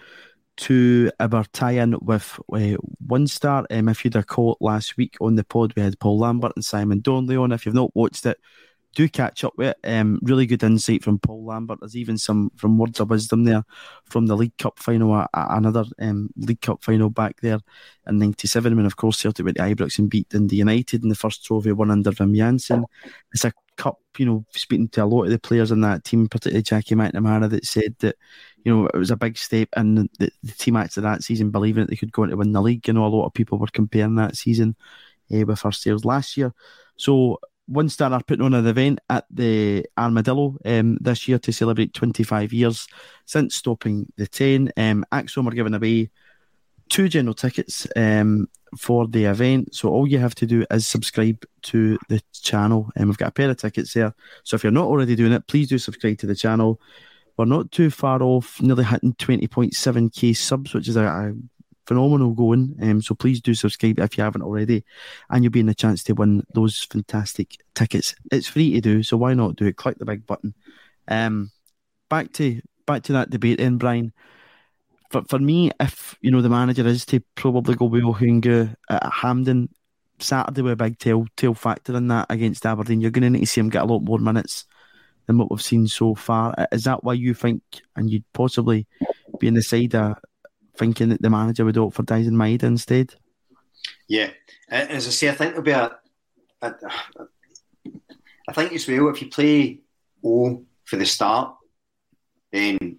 to 0.56 1.10
our 1.20 1.44
tie-in 1.52 1.96
with 2.00 2.40
uh, 2.50 2.76
one 3.06 3.26
star. 3.26 3.66
Um, 3.70 3.90
if 3.90 4.04
you'd 4.04 4.14
have 4.14 4.26
caught 4.26 4.56
last 4.60 4.96
week 4.96 5.16
on 5.20 5.34
the 5.34 5.44
pod, 5.44 5.74
we 5.76 5.82
had 5.82 5.98
Paul 5.98 6.18
Lambert 6.18 6.52
and 6.56 6.64
Simon 6.64 7.00
Donnelly 7.00 7.37
on. 7.37 7.52
If 7.52 7.66
you've 7.66 7.74
not 7.74 7.94
watched 7.94 8.24
it, 8.24 8.38
do 8.94 9.09
catch 9.09 9.44
up 9.44 9.54
with 9.57 9.68
it. 9.68 9.78
Um, 9.85 10.18
really 10.22 10.46
good 10.46 10.62
insight 10.62 11.02
from 11.02 11.18
Paul 11.18 11.44
Lambert. 11.44 11.80
There's 11.80 11.96
even 11.96 12.18
some 12.18 12.50
from 12.57 12.78
words 12.78 13.00
of 13.00 13.11
wisdom 13.11 13.44
there 13.44 13.64
from 14.04 14.26
the 14.26 14.37
League 14.37 14.57
Cup 14.59 14.78
final, 14.78 15.12
uh, 15.12 15.26
another 15.33 15.85
um, 16.00 16.30
League 16.37 16.61
Cup 16.61 16.83
final 16.83 17.11
back 17.11 17.40
there 17.40 17.59
in 18.09 18.18
'97 18.18 18.76
when, 18.76 18.87
of 18.87 18.96
course, 18.96 19.18
Celtic 19.18 19.44
went 19.44 19.57
to 19.57 19.62
Ibrox 19.62 19.98
and 19.98 20.11
beat 20.11 20.28
Dundee 20.28 20.57
United 20.57 21.02
in 21.02 21.09
the 21.09 21.14
first 21.14 21.44
trophy 21.44 21.72
won 21.72 21.90
under 21.90 22.12
Jansen. 22.12 22.85
It's 23.33 23.44
a 23.44 23.52
cup, 23.76 23.98
you 24.18 24.26
know, 24.26 24.44
speaking 24.50 24.88
to 24.88 25.02
a 25.02 25.07
lot 25.07 25.24
of 25.24 25.30
the 25.30 25.38
players 25.38 25.72
in 25.72 25.80
that 25.80 26.04
team, 26.04 26.28
particularly 26.28 26.62
Jackie 26.62 26.94
McNamara, 26.94 27.50
that 27.50 27.64
said 27.64 27.96
that 28.00 28.16
you 28.64 28.74
know, 28.74 28.87
it 28.87 28.96
was 28.96 29.11
a 29.11 29.16
big 29.16 29.37
step 29.37 29.68
in 29.76 30.09
the, 30.18 30.30
the 30.42 30.52
team 30.52 30.76
actually 30.76 31.02
that 31.02 31.22
season 31.22 31.50
believing 31.50 31.83
that 31.83 31.90
they 31.90 31.96
could 31.96 32.12
go 32.12 32.22
on 32.22 32.30
to 32.30 32.37
win 32.37 32.52
the 32.52 32.62
league. 32.62 32.87
You 32.88 32.94
know, 32.94 33.04
a 33.04 33.09
lot 33.09 33.26
of 33.26 33.35
people 33.35 33.59
were 33.59 33.66
comparing 33.66 34.14
that 34.16 34.37
season 34.37 34.74
uh, 35.33 35.44
with 35.44 35.64
our 35.64 35.72
sales 35.72 36.04
last 36.04 36.37
year. 36.37 36.52
So 36.96 37.38
one 37.66 37.88
Star 37.88 38.12
are 38.12 38.22
putting 38.22 38.44
on 38.44 38.55
an 38.55 38.66
event 38.66 39.00
at 39.09 39.24
the 39.31 39.87
Armadillo 39.96 40.57
um, 40.64 40.98
this 41.00 41.27
year 41.29 41.38
to 41.38 41.53
celebrate 41.53 41.94
25 41.94 42.53
years 42.53 42.87
since 43.24 43.57
stopping 43.57 44.12
the 44.16 44.27
10. 44.27 44.72
Um, 44.77 45.05
ACSOM 45.12 45.46
are 45.48 45.55
giving 45.55 45.74
away 45.74 46.11
two 46.90 47.09
general 47.09 47.35
tickets 47.35 47.87
um, 47.96 48.48
for 48.79 49.07
the 49.07 49.24
event. 49.24 49.74
So 49.74 49.88
all 49.88 50.07
you 50.07 50.18
have 50.18 50.35
to 50.37 50.46
do 50.46 50.64
is 50.70 50.87
subscribe 50.87 51.44
to 51.62 51.98
the 52.09 52.20
channel. 52.33 52.90
And 52.96 53.09
we've 53.09 53.18
got 53.18 53.29
a 53.29 53.33
pair 53.33 53.50
of 53.50 53.57
tickets 53.57 53.94
there. 53.94 54.14
So 54.42 54.57
if 54.57 54.62
you're 54.62 54.72
not 54.72 54.87
already 54.87 55.16
doing 55.16 55.33
it, 55.33 55.46
please 55.46 55.68
do 55.68 55.79
subscribe 55.79 56.18
to 56.18 56.27
the 56.27 56.35
channel 56.35 56.81
we're 57.37 57.44
not 57.44 57.72
too 57.72 57.90
far 57.90 58.22
off, 58.22 58.61
nearly 58.62 58.85
hitting 58.85 59.14
20.7k 59.14 60.37
subs, 60.37 60.72
which 60.72 60.88
is 60.88 60.96
a, 60.96 61.05
a 61.05 61.35
phenomenal 61.87 62.33
going. 62.33 62.77
Um, 62.83 63.03
so 63.03 63.14
please 63.14 63.40
do 63.40 63.55
subscribe 63.55 63.99
if 63.99 64.16
you 64.16 64.25
haven't 64.25 64.42
already, 64.42 64.85
and 65.31 65.42
you'll 65.42 65.53
be 65.53 65.61
in 65.61 65.66
the 65.66 65.75
chance 65.75 66.03
to 66.05 66.14
win 66.14 66.44
those 66.55 66.83
fantastic 66.85 67.57
tickets. 67.75 68.14
It's 68.31 68.49
free 68.49 68.73
to 68.73 68.81
do, 68.81 69.03
so 69.03 69.16
why 69.16 69.35
not 69.35 69.57
do 69.57 69.66
it? 69.66 69.77
Click 69.77 69.99
the 69.99 70.05
big 70.05 70.27
button. 70.27 70.55
Um, 71.09 71.51
back 72.09 72.33
to 72.35 72.61
back 72.87 73.03
to 73.05 73.12
that 73.14 73.31
debate 73.31 73.59
then, 73.59 73.79
Brian. 73.79 74.12
For 75.11 75.23
for 75.29 75.38
me, 75.38 75.70
if 75.81 76.16
you 76.20 76.31
know 76.31 76.42
the 76.42 76.49
manager 76.49 76.87
is 76.87 77.05
to 77.07 77.20
probably 77.35 77.75
go 77.75 77.87
with 77.87 78.03
Ohunga 78.03 78.75
at 78.88 79.12
Hampden 79.12 79.68
Saturday 80.18 80.62
with 80.62 80.73
a 80.73 80.77
big 80.77 80.99
tail 80.99 81.27
tail 81.37 81.55
factor 81.55 81.97
in 81.97 82.09
that 82.09 82.27
against 82.31 82.66
Aberdeen, 82.66 83.01
you're 83.01 83.11
going 83.11 83.23
to 83.23 83.31
need 83.31 83.40
to 83.40 83.47
see 83.47 83.61
him 83.61 83.68
get 83.68 83.83
a 83.83 83.87
lot 83.87 84.01
more 84.01 84.18
minutes 84.18 84.64
than 85.27 85.38
what 85.38 85.51
we've 85.51 85.62
seen 85.62 85.87
so 85.87 86.14
far. 86.14 86.55
Is 86.73 86.85
that 86.85 87.05
why 87.05 87.14
you 87.14 87.35
think, 87.35 87.62
and 87.97 88.11
you'd 88.11 88.31
possibly 88.33 88.87
be 89.38 89.49
in 89.49 89.55
the 89.55 89.62
side 89.62 89.94
of 89.94 90.16
thinking 90.76 91.10
that 91.10 91.22
the 91.22 91.30
manager 91.30 91.64
would 91.64 91.78
opt 91.78 91.94
for 91.94 92.02
Daizen 92.02 92.32
Maeda 92.32 92.64
instead? 92.64 93.14
Yeah, 94.08 94.30
as 94.68 95.06
I 95.06 95.10
say, 95.10 95.28
I 95.28 95.32
think 95.32 95.50
there'll 95.50 95.62
be 95.62 95.70
a. 95.70 95.96
a, 96.62 96.68
a 96.68 97.28
I 98.46 98.52
think 98.52 98.72
as 98.72 98.87
well, 98.87 99.08
if 99.08 99.22
you 99.22 99.28
play 99.28 99.80
O 100.22 100.62
for 100.84 100.96
the 100.96 101.06
start, 101.06 101.56
then 102.52 102.98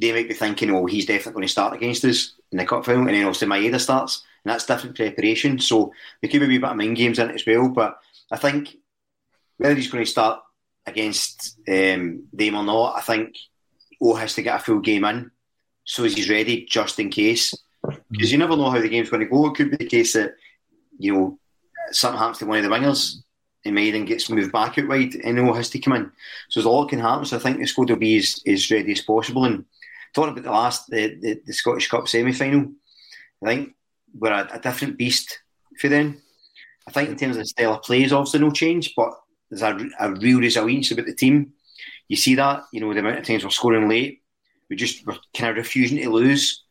they 0.00 0.12
might 0.12 0.28
be 0.28 0.34
thinking, 0.34 0.70
oh, 0.70 0.86
he's 0.86 1.06
definitely 1.06 1.32
going 1.32 1.46
to 1.46 1.52
start 1.52 1.74
against 1.74 2.04
us 2.04 2.34
in 2.50 2.58
the 2.58 2.64
cup 2.64 2.84
final, 2.84 3.06
and 3.06 3.14
then 3.14 3.26
also 3.26 3.46
Maeda 3.46 3.78
starts, 3.78 4.24
and 4.44 4.50
that's 4.50 4.66
different 4.66 4.96
preparation. 4.96 5.58
So 5.58 5.92
there 6.20 6.30
could 6.30 6.40
be 6.40 6.56
a 6.56 6.60
bit 6.60 6.64
of 6.64 6.76
mind 6.76 6.96
games 6.96 7.18
in 7.18 7.30
it 7.30 7.34
as 7.34 7.46
well. 7.46 7.68
But 7.68 7.98
I 8.30 8.36
think 8.36 8.76
whether 9.58 9.74
he's 9.74 9.90
going 9.90 10.04
to 10.04 10.10
start 10.10 10.40
against 10.86 11.58
um, 11.68 12.24
them 12.32 12.56
or 12.56 12.64
not, 12.64 12.96
I 12.96 13.00
think 13.02 13.36
O 14.00 14.14
has 14.14 14.34
to 14.34 14.42
get 14.42 14.56
a 14.56 14.64
full 14.64 14.80
game 14.80 15.04
in 15.04 15.30
so 15.92 16.04
he's 16.04 16.30
ready 16.30 16.64
just 16.64 16.98
in 16.98 17.10
case. 17.10 17.54
Because 18.10 18.32
you 18.32 18.38
never 18.38 18.56
know 18.56 18.70
how 18.70 18.80
the 18.80 18.88
game's 18.88 19.10
going 19.10 19.20
to 19.20 19.28
go. 19.28 19.48
It 19.48 19.54
could 19.54 19.70
be 19.70 19.76
the 19.76 19.84
case 19.84 20.14
that, 20.14 20.36
you 20.98 21.12
know, 21.12 21.38
something 21.90 22.18
happens 22.18 22.38
to 22.38 22.46
one 22.46 22.64
of 22.64 22.64
the 22.64 22.70
wingers 22.70 23.16
and 23.66 23.76
Maeda 23.76 24.06
gets 24.06 24.30
moved 24.30 24.52
back 24.52 24.78
out 24.78 24.88
wide 24.88 25.14
and 25.16 25.38
O 25.38 25.52
has 25.52 25.68
to 25.68 25.78
come 25.78 25.92
in. 25.92 26.10
So 26.48 26.60
there's 26.60 26.64
a 26.64 26.70
lot 26.70 26.88
can 26.88 26.98
happen. 26.98 27.26
So 27.26 27.36
I 27.36 27.40
think 27.40 27.58
the 27.58 27.66
squad 27.66 27.90
will 27.90 27.96
be 27.96 28.16
as, 28.16 28.40
as 28.46 28.70
ready 28.70 28.92
as 28.92 29.02
possible. 29.02 29.44
And 29.44 29.66
talking 30.14 30.32
about 30.32 30.44
the 30.44 30.50
last, 30.50 30.88
the, 30.88 31.18
the, 31.20 31.42
the 31.44 31.52
Scottish 31.52 31.88
Cup 31.88 32.08
semi 32.08 32.32
final, 32.32 32.72
I 33.44 33.46
think 33.46 33.74
we're 34.14 34.32
a, 34.32 34.48
a, 34.50 34.60
different 34.60 34.96
beast 34.96 35.40
for 35.78 35.88
them. 35.88 36.22
I 36.88 36.92
think 36.92 37.10
in 37.10 37.16
terms 37.16 37.36
of 37.36 37.42
the 37.42 37.48
style 37.48 37.74
of 37.74 37.82
play 37.82 38.02
is 38.02 38.14
obviously 38.14 38.40
no 38.40 38.50
change, 38.50 38.94
but 38.96 39.12
there's 39.50 39.60
a, 39.60 39.78
a 40.00 40.14
real 40.14 40.38
resilience 40.38 40.90
about 40.90 41.04
the 41.04 41.14
team. 41.14 41.52
You 42.08 42.16
see 42.16 42.34
that, 42.36 42.62
you 42.72 42.80
know, 42.80 42.94
the 42.94 43.00
amount 43.00 43.18
of 43.18 43.26
times 43.26 43.44
we're 43.44 43.50
scoring 43.50 43.90
late, 43.90 44.21
we 44.68 44.76
just 44.76 45.06
we're 45.06 45.16
kind 45.36 45.50
of 45.50 45.56
refusing 45.56 45.98
to 45.98 46.10
lose. 46.10 46.64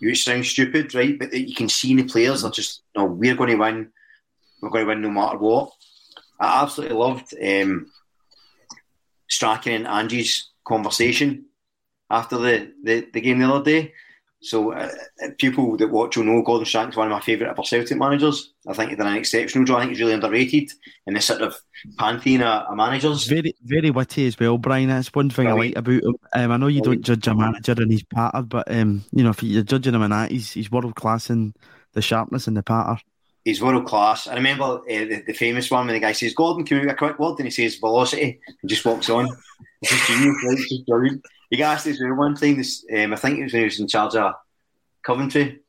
which 0.00 0.24
sounds 0.24 0.48
stupid, 0.48 0.94
right? 0.94 1.18
But 1.18 1.32
you 1.32 1.54
can 1.54 1.68
see 1.68 1.92
in 1.92 1.98
the 1.98 2.04
players, 2.04 2.42
they're 2.42 2.50
just, 2.50 2.82
no, 2.96 3.04
we're 3.04 3.36
going 3.36 3.50
to 3.50 3.56
win. 3.56 3.90
We're 4.60 4.70
going 4.70 4.84
to 4.84 4.88
win 4.88 5.02
no 5.02 5.10
matter 5.10 5.38
what. 5.38 5.70
I 6.40 6.62
absolutely 6.62 6.96
loved 6.96 7.34
um, 7.40 7.90
Strachan 9.28 9.72
and 9.72 9.86
Ange's 9.86 10.50
conversation 10.64 11.46
after 12.10 12.36
the, 12.38 12.72
the, 12.82 13.08
the 13.12 13.20
game 13.20 13.38
the 13.38 13.52
other 13.52 13.64
day. 13.64 13.92
So 14.42 14.72
uh, 14.72 14.90
people 15.38 15.76
that 15.76 15.90
watch 15.90 16.16
will 16.16 16.24
know 16.24 16.42
Gordon 16.42 16.66
Strachan's 16.66 16.96
one 16.96 17.06
of 17.06 17.12
my 17.12 17.20
favourite 17.20 17.50
ever 17.50 17.62
Celtic 17.62 17.96
managers. 17.96 18.52
I 18.66 18.72
think 18.72 18.90
he's 18.90 18.98
did 18.98 19.06
an 19.06 19.16
exceptional 19.16 19.64
job. 19.64 19.76
I 19.76 19.80
think 19.80 19.90
he's 19.90 20.00
really 20.00 20.14
underrated 20.14 20.72
in 21.06 21.14
this 21.14 21.26
sort 21.26 21.42
of 21.42 21.56
pantheon 21.96 22.42
of, 22.42 22.68
of 22.68 22.76
managers. 22.76 23.26
Very, 23.26 23.54
very 23.62 23.90
witty 23.90 24.26
as 24.26 24.38
well, 24.38 24.58
Brian. 24.58 24.88
That's 24.88 25.14
one 25.14 25.30
thing 25.30 25.46
Brilliant. 25.46 25.76
I 25.76 25.80
like 25.80 26.00
about 26.00 26.04
him. 26.04 26.14
Um, 26.32 26.50
I 26.50 26.56
know 26.56 26.66
you 26.66 26.82
don't 26.82 27.02
judge 27.02 27.28
a 27.28 27.34
manager 27.34 27.74
and 27.78 27.90
his 27.90 28.02
patter, 28.02 28.42
but 28.42 28.68
um, 28.68 29.04
you 29.12 29.22
know 29.22 29.30
if 29.30 29.42
you're 29.44 29.62
judging 29.62 29.94
him 29.94 30.02
in 30.02 30.10
that, 30.10 30.32
he's, 30.32 30.50
he's 30.50 30.72
world 30.72 30.96
class 30.96 31.30
in 31.30 31.54
the 31.92 32.02
sharpness 32.02 32.48
and 32.48 32.56
the 32.56 32.64
patter. 32.64 33.00
He's 33.44 33.60
world 33.60 33.86
class. 33.86 34.28
I 34.28 34.34
remember 34.34 34.64
uh, 34.64 34.82
the, 34.86 35.24
the, 35.26 35.32
famous 35.32 35.68
one 35.68 35.86
when 35.86 35.94
the 35.94 36.00
guy 36.00 36.12
says, 36.12 36.34
"Gordon, 36.34 36.64
can 36.64 36.78
we 36.78 36.84
get 36.84 36.94
a 36.94 36.96
quick 36.96 37.18
word?" 37.18 37.38
and 37.38 37.46
he 37.46 37.50
says, 37.50 37.76
"Velocity," 37.76 38.40
and 38.60 38.70
just 38.70 38.84
walks 38.84 39.10
on. 39.10 39.28
Just 39.84 40.06
genius, 40.06 40.84
right? 40.88 41.10
He 41.50 41.56
got 41.56 41.74
asked 41.74 41.86
this 41.86 42.00
one 42.00 42.36
time. 42.36 42.56
This 42.56 42.84
um, 42.96 43.12
I 43.12 43.16
think 43.16 43.38
it 43.38 43.44
was 43.44 43.52
when 43.52 43.62
he 43.62 43.64
was 43.64 43.80
in 43.80 43.88
charge 43.88 44.14
of 44.14 44.34
Coventry, 45.02 45.60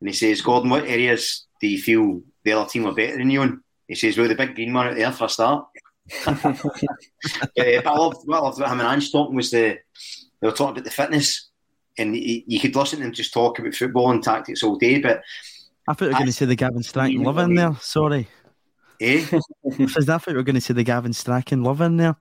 and 0.00 0.08
he 0.08 0.14
says, 0.14 0.40
"Gordon, 0.40 0.70
what 0.70 0.86
areas 0.86 1.46
do 1.60 1.68
you 1.68 1.78
feel 1.78 2.22
the 2.44 2.52
other 2.52 2.68
team 2.68 2.86
are 2.86 2.94
better 2.94 3.18
than 3.18 3.30
you 3.30 3.42
in?" 3.42 3.60
He 3.86 3.94
says, 3.94 4.16
"Well, 4.16 4.28
the 4.28 4.34
big 4.34 4.54
green 4.54 4.72
one 4.72 4.88
out 4.88 4.96
there 4.96 5.12
for 5.12 5.26
a 5.26 5.28
start." 5.28 5.66
uh, 6.26 6.34
but 6.42 7.86
I 7.86 7.94
loved 7.94 8.22
what 8.24 8.38
I 8.38 8.40
loved 8.40 8.58
about 8.58 8.72
him 8.72 8.80
and 8.80 8.88
Ange 8.88 9.12
talking 9.12 9.36
was 9.36 9.50
the 9.50 9.78
they 10.40 10.48
were 10.48 10.52
talking 10.52 10.72
about 10.72 10.84
the 10.84 10.90
fitness, 10.90 11.50
and 11.98 12.16
you, 12.16 12.42
you 12.46 12.58
could 12.58 12.74
listen 12.74 13.00
to 13.00 13.04
them 13.04 13.12
just 13.12 13.34
talk 13.34 13.58
about 13.58 13.74
football 13.74 14.10
and 14.10 14.22
tactics 14.22 14.62
all 14.62 14.76
day. 14.76 15.00
But 15.00 15.22
I 15.88 15.94
thought 15.94 16.04
you 16.04 16.06
were 16.08 16.12
going 16.12 16.26
to 16.26 16.32
say 16.32 16.44
the 16.44 16.54
Gavin 16.54 16.82
Strachan 16.82 17.22
love 17.22 17.38
in 17.38 17.54
there. 17.54 17.74
Sorry. 17.80 18.28
Eh? 19.00 19.24
I 19.32 19.40
thought 19.40 20.26
you 20.28 20.34
were 20.34 20.42
going 20.42 20.54
to 20.54 20.60
say 20.60 20.74
the 20.74 20.82
Gavin 20.82 21.14
Strachan 21.14 21.62
love 21.62 21.80
in 21.80 21.96
there. 21.96 22.14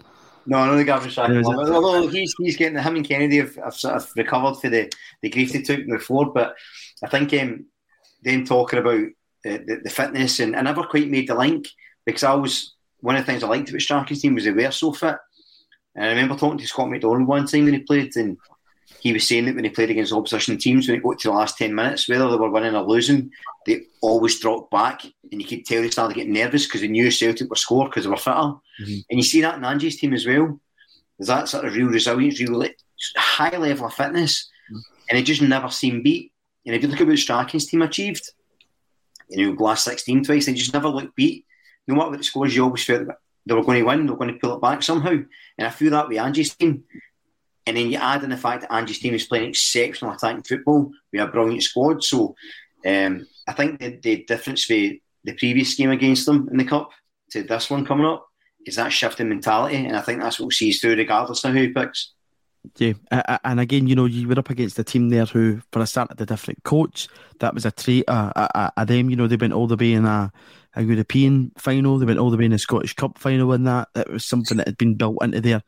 No, 0.46 0.60
I 0.60 0.68
know 0.68 0.78
the 0.78 0.86
Gavin 0.86 1.12
Strachan. 1.12 1.44
Although 1.46 2.08
he's 2.08 2.34
he's 2.40 2.56
getting 2.56 2.78
him 2.78 2.96
and 2.96 3.06
Kennedy 3.06 3.40
have, 3.40 3.56
have 3.58 3.76
sort 3.76 3.96
of 3.96 4.10
recovered 4.16 4.56
for 4.56 4.70
the, 4.70 4.90
the 5.22 5.30
grief 5.30 5.52
they 5.52 5.62
took 5.62 5.86
before, 5.86 6.32
but 6.32 6.56
I 7.04 7.10
think 7.10 7.34
um, 7.34 7.66
them 8.24 8.46
talking 8.46 8.80
about 8.80 9.06
the, 9.44 9.58
the, 9.58 9.82
the, 9.84 9.90
fitness 9.90 10.40
and 10.40 10.56
I 10.56 10.62
never 10.62 10.84
quite 10.84 11.10
made 11.10 11.28
the 11.28 11.36
link 11.36 11.68
because 12.06 12.24
I 12.24 12.36
was 12.36 12.74
one 13.02 13.18
of 13.18 13.26
the 13.26 13.30
things 13.30 13.44
I 13.44 13.48
liked 13.48 13.70
about 13.70 13.82
Strachan's 13.82 14.22
team 14.22 14.36
was 14.36 14.46
they 14.46 14.52
were 14.52 14.72
so 14.72 14.94
fit. 14.94 15.18
And 15.94 16.06
I 16.06 16.10
remember 16.10 16.38
talking 16.38 16.58
to 16.60 16.68
Scott 16.68 16.90
McDonald 16.90 17.28
one 17.28 17.46
time 17.46 17.66
when 17.66 17.74
he 17.74 17.80
played, 17.82 18.16
and 18.16 18.38
he 19.08 19.14
was 19.14 19.28
saying 19.28 19.46
that 19.46 19.56
when 19.56 19.64
he 19.64 19.70
played 19.70 19.90
against 19.90 20.12
opposition 20.12 20.58
teams, 20.58 20.88
when 20.88 20.98
it 20.98 21.04
got 21.04 21.18
to 21.20 21.30
the 21.30 21.34
last 21.34 21.58
10 21.58 21.74
minutes, 21.74 22.10
whether 22.10 22.30
they 22.30 22.36
were 22.36 22.50
winning 22.50 22.76
or 22.76 22.84
losing, 22.84 23.32
they 23.66 23.84
always 24.02 24.40
dropped 24.40 24.70
back. 24.70 25.04
And 25.32 25.42
you 25.42 25.48
could 25.48 25.66
tell 25.66 25.82
they 25.82 25.90
started 25.90 26.16
getting 26.16 26.34
nervous 26.34 26.66
because 26.66 26.82
they 26.82 26.90
knew 26.90 27.10
Celtic 27.10 27.50
were 27.50 27.56
score 27.56 27.86
because 27.86 28.04
they 28.04 28.10
were 28.10 28.18
fitter. 28.18 28.36
Mm-hmm. 28.36 29.00
And 29.10 29.20
you 29.20 29.24
see 29.24 29.42
that 29.42 29.56
in 29.56 29.64
Angie's 29.64 29.98
team 29.98 30.14
as 30.14 30.28
well. 30.28 30.60
There's 31.18 31.28
that 31.28 31.48
sort 31.48 31.66
of 31.66 31.74
real 31.74 31.88
resilience, 31.88 32.40
real 32.42 32.68
high 33.16 33.58
level 33.58 33.88
of 33.88 33.94
fitness. 33.94 34.50
Mm-hmm. 34.70 34.80
And 35.10 35.20
it 35.20 35.24
just 35.24 35.42
never 35.42 35.70
seemed 35.70 36.04
beat. 36.04 36.34
And 36.66 36.76
if 36.76 36.82
you 36.82 36.90
look 36.90 37.00
at 37.00 37.08
what 37.08 37.18
Strachan's 37.18 37.68
team 37.68 37.82
achieved, 37.82 38.30
you 39.30 39.54
know, 39.54 39.64
last 39.64 39.86
16 39.86 40.26
twice, 40.26 40.46
they 40.46 40.54
just 40.54 40.74
never 40.74 40.90
looked 40.90 41.16
beat. 41.16 41.46
No 41.88 41.96
matter 41.96 42.10
what 42.10 42.18
the 42.18 42.24
scores, 42.26 42.54
you 42.54 42.64
always 42.64 42.84
felt 42.84 43.08
that 43.08 43.18
they 43.46 43.54
were 43.54 43.64
going 43.64 43.80
to 43.80 43.86
win, 43.86 44.06
they 44.06 44.12
were 44.12 44.18
going 44.18 44.34
to 44.34 44.40
pull 44.40 44.56
it 44.56 44.62
back 44.62 44.84
somehow. 44.84 45.12
And 45.12 45.68
I 45.68 45.70
feel 45.70 45.92
that 45.92 46.10
with 46.10 46.18
Angie's 46.18 46.54
team. 46.56 46.84
And 47.68 47.76
then 47.76 47.92
you 47.92 47.98
add 47.98 48.24
in 48.24 48.30
the 48.30 48.38
fact 48.38 48.62
that 48.62 48.74
Angie's 48.74 49.00
team 49.00 49.14
is 49.14 49.28
playing 49.28 49.50
exceptional 49.50 50.14
attacking 50.14 50.44
football. 50.44 50.90
We 51.12 51.20
have 51.20 51.30
a 51.30 51.32
brilliant 51.32 51.64
squad. 51.64 52.02
So 52.04 52.36
um, 52.86 53.28
I 53.46 53.52
think 53.52 53.80
the, 53.80 54.00
the 54.02 54.24
difference 54.24 54.64
for 54.64 54.74
the 54.74 55.34
previous 55.38 55.76
game 55.76 55.92
against 55.92 56.26
them 56.26 56.48
in 56.50 56.58
the 56.58 56.64
Cup 56.64 56.90
to 57.32 57.44
this 57.44 57.70
one 57.70 57.86
coming 57.86 58.06
up 58.06 58.26
is 58.66 58.78
that 58.78 58.94
shift 58.94 59.20
in 59.20 59.28
mentality. 59.28 59.86
And 59.86 59.98
I 59.98 60.02
think 60.02 60.22
that's 60.22 60.40
what 60.40 60.46
we'll 60.46 60.52
see 60.52 60.72
through 60.72 60.96
regardless 60.96 61.44
of 61.44 61.54
who 61.54 61.64
he 61.64 61.68
picks. 61.68 62.14
Yeah, 62.78 62.94
and 63.44 63.60
again, 63.60 63.88
you 63.88 63.96
know, 63.96 64.06
you 64.06 64.28
were 64.28 64.40
up 64.40 64.50
against 64.50 64.80
a 64.80 64.84
team 64.84 65.10
there 65.10 65.26
who, 65.26 65.62
for 65.72 65.82
a 65.82 65.88
start, 65.88 66.10
had 66.10 66.20
a 66.20 66.26
different 66.26 66.64
coach. 66.64 67.08
That 67.40 67.54
was 67.54 67.66
a 67.66 67.70
of 67.70 68.04
uh, 68.08 68.32
uh, 68.36 68.70
uh, 68.76 68.86
them. 68.86 69.10
You 69.10 69.16
know, 69.16 69.28
they 69.28 69.38
went 69.38 69.54
all 69.54 69.68
the 69.68 69.78
way 69.78 69.94
in 69.94 70.06
a, 70.06 70.32
a 70.76 70.84
European 70.84 71.52
final. 71.58 71.98
They 71.98 72.06
went 72.06 72.20
all 72.20 72.30
the 72.30 72.38
way 72.38 72.46
in 72.46 72.54
a 72.54 72.60
Scottish 72.60 72.94
Cup 72.94 73.18
final. 73.20 73.54
In 73.54 73.64
that, 73.64 73.88
it 73.96 74.10
was 74.10 74.26
something 74.26 74.58
that 74.58 74.68
had 74.68 74.78
been 74.78 74.96
built 74.96 75.24
into 75.24 75.40
their 75.40 75.64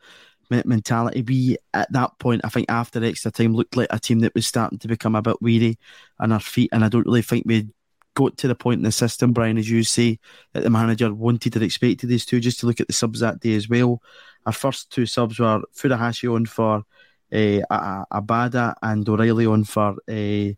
mentality. 0.50 1.22
We 1.22 1.56
at 1.74 1.90
that 1.92 2.18
point, 2.18 2.42
I 2.44 2.48
think 2.48 2.70
after 2.70 3.02
extra 3.04 3.30
time, 3.30 3.54
looked 3.54 3.76
like 3.76 3.88
a 3.90 3.98
team 3.98 4.20
that 4.20 4.34
was 4.34 4.46
starting 4.46 4.78
to 4.78 4.88
become 4.88 5.14
a 5.14 5.22
bit 5.22 5.40
weary 5.40 5.78
on 6.18 6.32
our 6.32 6.40
feet, 6.40 6.70
and 6.72 6.84
I 6.84 6.88
don't 6.88 7.06
really 7.06 7.22
think 7.22 7.44
we 7.46 7.68
got 8.14 8.36
to 8.38 8.48
the 8.48 8.54
point 8.54 8.78
in 8.78 8.84
the 8.84 8.92
system, 8.92 9.32
Brian, 9.32 9.58
as 9.58 9.70
you 9.70 9.82
say, 9.84 10.18
that 10.52 10.62
the 10.62 10.70
manager 10.70 11.12
wanted 11.14 11.54
and 11.54 11.64
expected 11.64 12.08
these 12.08 12.26
two. 12.26 12.40
Just 12.40 12.60
to 12.60 12.66
look 12.66 12.80
at 12.80 12.86
the 12.86 12.92
subs 12.92 13.20
that 13.20 13.40
day 13.40 13.54
as 13.54 13.68
well, 13.68 14.02
our 14.46 14.52
first 14.52 14.90
two 14.90 15.06
subs 15.06 15.38
were 15.38 15.62
Furuhashi 15.74 16.34
on 16.34 16.46
for 16.46 16.84
uh, 17.32 18.04
Abada 18.12 18.74
and 18.82 19.08
O'Riley 19.08 19.46
on 19.46 19.64
for 19.64 19.92
uh, 20.08 20.52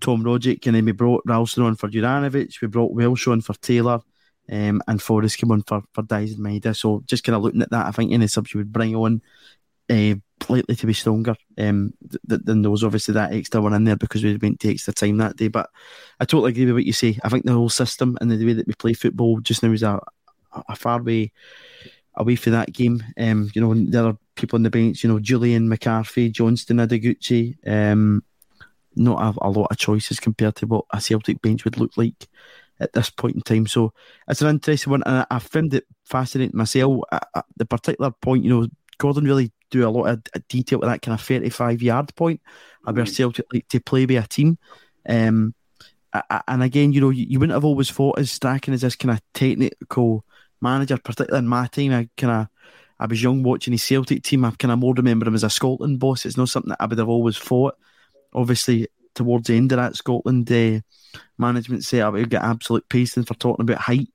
Tom 0.00 0.24
Rogic, 0.24 0.66
and 0.66 0.76
then 0.76 0.84
we 0.84 0.92
brought 0.92 1.22
Ralston 1.26 1.64
on 1.64 1.76
for 1.76 1.88
Juranovic, 1.88 2.60
we 2.60 2.68
brought 2.68 2.92
Welsh 2.92 3.28
on 3.28 3.40
for 3.40 3.54
Taylor, 3.54 4.00
um, 4.50 4.82
and 4.86 5.00
Forrest 5.00 5.38
came 5.38 5.50
on 5.50 5.62
for, 5.62 5.82
for 5.92 6.02
Daizen 6.02 6.38
Maeda. 6.38 6.76
So 6.76 7.02
just 7.06 7.24
kind 7.24 7.36
of 7.36 7.42
looking 7.42 7.62
at 7.62 7.70
that, 7.70 7.86
I 7.86 7.90
think 7.90 8.12
any 8.12 8.26
subs 8.26 8.52
you 8.52 8.58
would 8.58 8.72
bring 8.72 8.94
on 8.94 9.22
uh, 9.90 10.14
likely 10.48 10.74
to 10.74 10.86
be 10.86 10.92
stronger 10.92 11.36
um, 11.58 11.92
th- 12.28 12.42
than 12.44 12.62
there 12.62 12.70
was 12.70 12.84
obviously 12.84 13.14
that 13.14 13.32
extra 13.32 13.60
one 13.60 13.74
in 13.74 13.84
there 13.84 13.96
because 13.96 14.22
we 14.22 14.36
went 14.36 14.60
to 14.60 14.70
extra 14.70 14.92
time 14.92 15.16
that 15.18 15.36
day. 15.36 15.48
But 15.48 15.70
I 16.20 16.24
totally 16.24 16.52
agree 16.52 16.66
with 16.66 16.74
what 16.74 16.84
you 16.84 16.92
say. 16.92 17.18
I 17.22 17.28
think 17.28 17.44
the 17.44 17.52
whole 17.52 17.68
system 17.68 18.16
and 18.20 18.30
the 18.30 18.44
way 18.44 18.54
that 18.54 18.66
we 18.66 18.74
play 18.74 18.94
football 18.94 19.40
just 19.40 19.62
now 19.62 19.72
is 19.72 19.82
a, 19.82 20.00
a 20.68 20.76
far 20.76 21.02
way 21.02 21.32
away 22.14 22.36
from 22.36 22.52
that 22.52 22.72
game. 22.72 23.02
Um, 23.18 23.50
you 23.54 23.60
know, 23.60 23.74
there 23.74 24.04
are 24.04 24.18
people 24.36 24.56
on 24.56 24.62
the 24.62 24.70
bench, 24.70 25.02
you 25.02 25.10
know, 25.10 25.18
Julian 25.18 25.68
McCarthy, 25.68 26.30
Johnston, 26.30 26.78
Ideguchi, 26.78 27.56
um, 27.66 28.22
not 28.96 29.36
a, 29.36 29.46
a, 29.46 29.50
lot 29.50 29.68
of 29.70 29.76
choices 29.76 30.20
compared 30.20 30.54
to 30.56 30.66
what 30.66 30.84
a 30.92 31.00
Celtic 31.00 31.42
bench 31.42 31.64
would 31.64 31.78
look 31.78 31.96
like 31.96 32.28
at 32.84 32.92
this 32.92 33.10
point 33.10 33.34
in 33.34 33.42
time. 33.42 33.66
So 33.66 33.92
it's 34.28 34.42
an 34.42 34.48
interesting 34.48 34.90
one, 34.92 35.02
and 35.06 35.18
I, 35.18 35.26
I 35.30 35.38
found 35.40 35.74
it 35.74 35.84
fascinating 36.04 36.56
myself. 36.56 37.02
At 37.10 37.44
the 37.56 37.66
particular 37.66 38.12
point, 38.12 38.44
you 38.44 38.50
know, 38.50 38.68
Gordon 38.98 39.24
really 39.24 39.52
do 39.70 39.86
a 39.86 39.90
lot 39.90 40.06
of 40.06 40.22
detail 40.48 40.78
with 40.78 40.88
that 40.88 41.02
kind 41.02 41.18
of 41.18 41.20
35 41.20 41.82
yard 41.82 42.14
point 42.14 42.40
mm. 42.86 42.94
where 42.94 43.06
Celtic 43.06 43.46
like 43.52 43.68
to 43.68 43.80
play 43.80 44.06
by 44.06 44.14
a 44.14 44.22
team. 44.26 44.58
Um, 45.08 45.54
and 46.46 46.62
again, 46.62 46.92
you 46.92 47.00
know, 47.00 47.10
you, 47.10 47.40
wouldn't 47.40 47.56
have 47.56 47.64
always 47.64 47.90
thought 47.90 48.20
as 48.20 48.30
Strachan 48.30 48.72
as 48.72 48.82
this 48.82 48.94
kind 48.94 49.10
of 49.10 49.20
technical 49.32 50.24
manager, 50.60 50.96
particularly 50.96 51.40
in 51.44 51.48
my 51.48 51.66
team. 51.66 51.92
I 51.92 52.08
kind 52.16 52.32
of, 52.32 52.48
I 53.00 53.06
was 53.06 53.20
young 53.20 53.42
watching 53.42 53.72
his 53.72 53.82
Celtic 53.82 54.22
team. 54.22 54.44
I 54.44 54.52
kind 54.52 54.70
of 54.70 54.78
more 54.78 54.94
remember 54.94 55.26
him 55.26 55.34
as 55.34 55.42
a 55.42 55.50
Scotland 55.50 55.98
boss. 55.98 56.24
It's 56.24 56.36
not 56.36 56.48
something 56.48 56.70
that 56.70 56.80
I 56.80 56.86
would 56.86 56.98
have 56.98 57.08
always 57.08 57.36
thought. 57.36 57.74
Obviously, 58.32 58.86
towards 59.14 59.48
the 59.48 59.56
end 59.56 59.72
of 59.72 59.78
that 59.78 59.96
Scotland 59.96 60.50
uh, 60.50 60.80
management 61.38 61.84
setup, 61.84 62.14
we 62.14 62.24
get 62.24 62.42
absolute 62.42 62.88
pacing 62.88 63.24
for 63.24 63.34
talking 63.34 63.62
about 63.62 63.78
height 63.78 64.08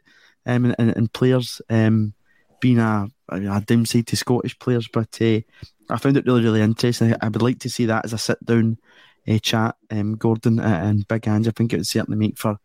um, 0.45 0.65
and, 0.65 0.75
and, 0.79 0.97
and 0.97 1.13
players 1.13 1.61
um, 1.69 2.13
being 2.59 2.79
a, 2.79 3.07
a 3.29 3.61
downside 3.61 4.07
to 4.07 4.15
Scottish 4.15 4.57
players. 4.59 4.87
But 4.91 5.17
uh, 5.21 5.41
I 5.89 5.97
found 5.97 6.17
it 6.17 6.25
really, 6.25 6.43
really 6.43 6.61
interesting. 6.61 7.15
I 7.21 7.27
would 7.27 7.41
like 7.41 7.59
to 7.59 7.69
see 7.69 7.85
that 7.85 8.05
as 8.05 8.13
a 8.13 8.17
sit 8.17 8.43
down 8.45 8.77
uh, 9.27 9.37
chat, 9.39 9.75
um, 9.91 10.15
Gordon 10.15 10.59
and 10.59 11.07
Big 11.07 11.27
Ange. 11.27 11.47
I 11.47 11.51
think 11.51 11.73
it 11.73 11.77
would 11.77 11.87
certainly 11.87 12.17
make 12.17 12.37
for, 12.37 12.57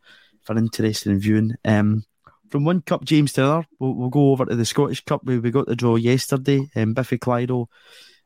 for 0.43 0.57
interesting 0.57 1.19
viewing. 1.19 1.55
Um, 1.65 2.05
from 2.51 2.65
one 2.65 2.83
cup, 2.83 3.05
James 3.05 3.33
Taylor, 3.33 3.67
we'll, 3.81 3.95
we'll, 3.95 4.11
go 4.11 4.31
over 4.31 4.45
to 4.45 4.55
the 4.55 4.65
Scottish 4.65 5.05
Cup. 5.05 5.25
We, 5.25 5.39
we 5.39 5.51
got 5.51 5.67
the 5.67 5.75
draw 5.75 5.97
yesterday. 5.97 6.69
Um, 6.77 6.95
Biffy 6.95 7.19
Clyro 7.19 7.67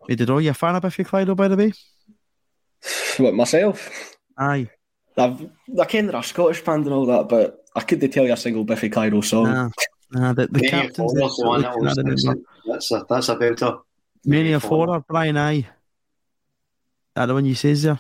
made 0.07 0.18
the 0.18 0.27
draw. 0.27 0.38
You 0.38 0.51
a 0.51 0.55
fan 0.55 0.75
of 0.75 0.83
Biffy 0.83 1.05
Clyro, 1.05 1.35
by 1.35 1.49
the 1.49 1.57
way? 1.57 1.73
What, 3.19 3.35
myself? 3.35 4.17
Aye. 4.37 4.71
I've, 5.17 5.51
I 5.81 5.85
ken 5.85 6.07
they're 6.07 6.16
a 6.16 6.22
Scottish 6.22 6.62
band 6.62 6.85
and 6.85 6.95
all 6.95 7.07
that, 7.07 7.29
but 7.29 7.64
I 7.74 7.81
couldn't 7.81 8.11
tell 8.12 8.24
you 8.24 8.33
a 8.33 8.37
single 8.37 8.64
Biffy 8.64 8.89
Clyro 8.89 9.24
song. 9.24 9.45
Nah, 9.45 9.70
nah 10.12 10.33
the, 10.33 10.47
the 10.47 10.68
captain's 10.68 11.12
the 11.12 11.45
one 11.45 11.62
that 11.62 11.76
was, 11.76 11.97
that's, 12.66 12.91
a, 12.93 13.05
that's 13.09 13.29
a 13.29 13.37
belter. 13.37 13.81
Many 14.24 14.53
of 14.53 14.62
Horror, 14.62 15.05
Brian, 15.09 15.37
aye. 15.37 15.66
That 17.14 17.26
the 17.26 17.35
one 17.35 17.45
you 17.45 17.57
says 17.57 17.83
there? 17.83 17.99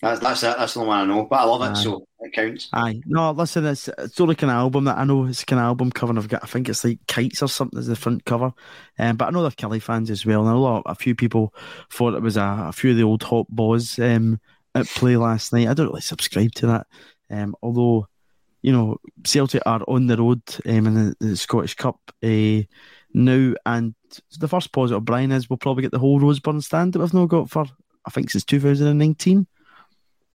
That's 0.00 0.20
that's 0.20 0.42
it. 0.44 0.54
That's 0.56 0.74
the 0.74 0.80
one 0.80 1.00
I 1.00 1.04
know, 1.04 1.26
but 1.26 1.40
I 1.40 1.44
love 1.44 1.62
it, 1.62 1.76
aye. 1.76 1.82
so 1.82 2.06
it 2.20 2.32
counts. 2.32 2.68
Aye, 2.72 3.00
no, 3.06 3.30
listen, 3.32 3.64
it's 3.66 3.88
it's 3.98 4.20
only 4.20 4.36
an 4.40 4.50
album 4.50 4.84
that 4.84 4.98
I 4.98 5.04
know. 5.04 5.24
It's 5.26 5.44
an 5.44 5.58
album 5.58 5.90
cover. 5.90 6.16
I've 6.16 6.28
got, 6.28 6.44
I 6.44 6.46
think 6.46 6.68
it's 6.68 6.84
like 6.84 6.98
kites 7.06 7.42
or 7.42 7.48
something 7.48 7.78
as 7.78 7.86
the 7.86 7.96
front 7.96 8.24
cover. 8.24 8.52
Um, 8.98 9.16
but 9.16 9.28
I 9.28 9.30
know 9.30 9.42
they're 9.42 9.50
Killie 9.50 9.82
fans 9.82 10.10
as 10.10 10.26
well. 10.26 10.46
And 10.46 10.54
a 10.54 10.58
lot, 10.58 10.82
a 10.86 10.94
few 10.94 11.14
people 11.14 11.54
thought 11.90 12.14
it 12.14 12.22
was 12.22 12.36
a, 12.36 12.66
a 12.68 12.72
few 12.72 12.90
of 12.90 12.96
the 12.96 13.04
old 13.04 13.22
hot 13.22 13.46
boys 13.48 13.98
um 13.98 14.40
at 14.74 14.86
play 14.86 15.16
last 15.16 15.52
night. 15.52 15.68
I 15.68 15.74
don't 15.74 15.88
really 15.88 16.00
subscribe 16.00 16.52
to 16.52 16.66
that. 16.68 16.86
Um, 17.30 17.54
although, 17.62 18.06
you 18.62 18.72
know, 18.72 18.98
Celtic 19.24 19.62
are 19.66 19.82
on 19.88 20.06
the 20.06 20.16
road 20.16 20.42
um, 20.66 20.86
in 20.86 20.94
the, 20.94 21.16
the 21.20 21.36
Scottish 21.36 21.74
Cup 21.74 21.98
uh, 22.22 22.62
now, 23.14 23.54
and 23.66 23.94
the 24.38 24.48
first 24.48 24.72
positive, 24.72 25.04
Brian, 25.04 25.32
is 25.32 25.48
we'll 25.48 25.56
probably 25.56 25.82
get 25.82 25.92
the 25.92 25.98
whole 25.98 26.20
Roseburn 26.20 26.62
stand 26.62 26.92
that 26.92 26.98
we've 26.98 27.14
not 27.14 27.28
got 27.28 27.50
for 27.50 27.66
I 28.06 28.10
think 28.10 28.30
since 28.30 28.44
2019. 28.44 29.46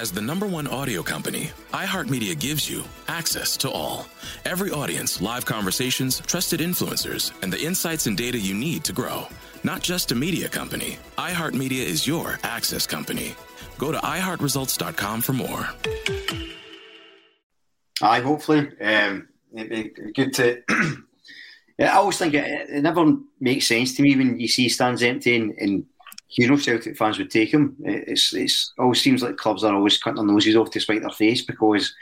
As 0.00 0.10
the 0.10 0.22
number 0.22 0.46
one 0.46 0.66
audio 0.66 1.02
company, 1.02 1.50
iHeartMedia 1.74 2.40
gives 2.40 2.70
you 2.70 2.84
access 3.06 3.54
to 3.58 3.70
all. 3.70 4.06
Every 4.46 4.70
audience, 4.70 5.20
live 5.20 5.44
conversations, 5.44 6.20
trusted 6.20 6.60
influencers, 6.60 7.32
and 7.42 7.52
the 7.52 7.60
insights 7.60 8.06
and 8.06 8.16
data 8.16 8.38
you 8.38 8.54
need 8.54 8.82
to 8.84 8.94
grow. 8.94 9.26
Not 9.62 9.82
just 9.82 10.10
a 10.10 10.14
media 10.14 10.48
company, 10.48 10.96
iHeartMedia 11.18 11.84
is 11.84 12.06
your 12.06 12.38
access 12.44 12.86
company. 12.86 13.34
Go 13.76 13.92
to 13.92 13.98
iHeartResults.com 13.98 15.20
for 15.20 15.34
more. 15.34 15.68
I 18.00 18.20
hopefully. 18.20 18.70
Um, 18.80 19.28
it'd 19.54 19.68
be 19.68 20.12
good 20.14 20.32
to. 20.32 20.62
I 21.78 21.88
always 21.88 22.16
think 22.16 22.32
it, 22.32 22.70
it, 22.70 22.82
never 22.82 23.18
makes 23.38 23.66
sense 23.66 23.94
to 23.96 24.02
me 24.02 24.16
when 24.16 24.40
you 24.40 24.48
see 24.48 24.70
stands 24.70 25.02
empty 25.02 25.36
and, 25.36 25.54
and 25.58 25.84
you 26.32 26.48
know 26.48 26.56
Celtic 26.56 26.96
fans 26.96 27.18
would 27.18 27.30
take 27.30 27.52
him. 27.52 27.76
It's 27.84 28.32
it's 28.32 28.72
always 28.78 29.00
seems 29.00 29.22
like 29.22 29.36
clubs 29.36 29.64
are 29.64 29.74
always 29.74 29.98
cutting 29.98 30.16
their 30.16 30.32
noses 30.32 30.56
off 30.56 30.70
to 30.70 30.80
spite 30.80 31.02
their 31.02 31.10
face 31.10 31.42
because 31.42 31.94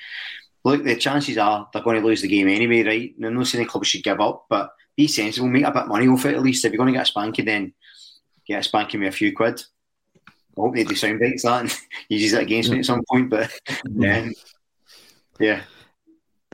look, 0.65 0.85
the 0.85 0.97
chances 0.97 1.39
are 1.39 1.69
they're 1.73 1.83
going 1.83 2.01
to 2.01 2.07
lose 2.07 2.23
the 2.23 2.29
game 2.29 2.49
anyway, 2.49 2.83
right? 2.83 3.15
I'm 3.25 3.35
not 3.35 3.47
saying 3.47 3.67
clubs 3.67 3.89
should 3.89 4.03
give 4.05 4.21
up, 4.21 4.47
but 4.49 4.71
be 4.97 5.07
sensible, 5.07 5.49
make 5.49 5.65
a 5.65 5.71
bit 5.71 5.83
of 5.83 5.89
money 5.89 6.09
off 6.09 6.27
it 6.27 6.35
at 6.35 6.43
least. 6.43 6.65
If 6.65 6.73
you're 6.73 6.79
going 6.79 6.93
to 6.93 6.99
get 6.99 7.03
a 7.03 7.07
spanking, 7.07 7.45
then 7.45 7.73
get 8.47 8.61
a 8.61 8.63
spanking 8.63 9.01
with 9.01 9.11
a 9.11 9.17
few 9.17 9.35
quid. 9.35 9.63
I 10.27 10.61
hope 10.61 10.75
they 10.75 10.85
do 10.85 10.95
sound 10.95 11.21
bites 11.21 11.45
that 11.45 11.61
and 11.63 11.77
use 12.09 12.33
it 12.33 12.43
against 12.43 12.71
me 12.71 12.81
at 12.81 12.85
some 12.85 13.03
point, 13.09 13.31
but 13.31 13.51
yeah. 13.91 14.29
yeah. 15.41 15.63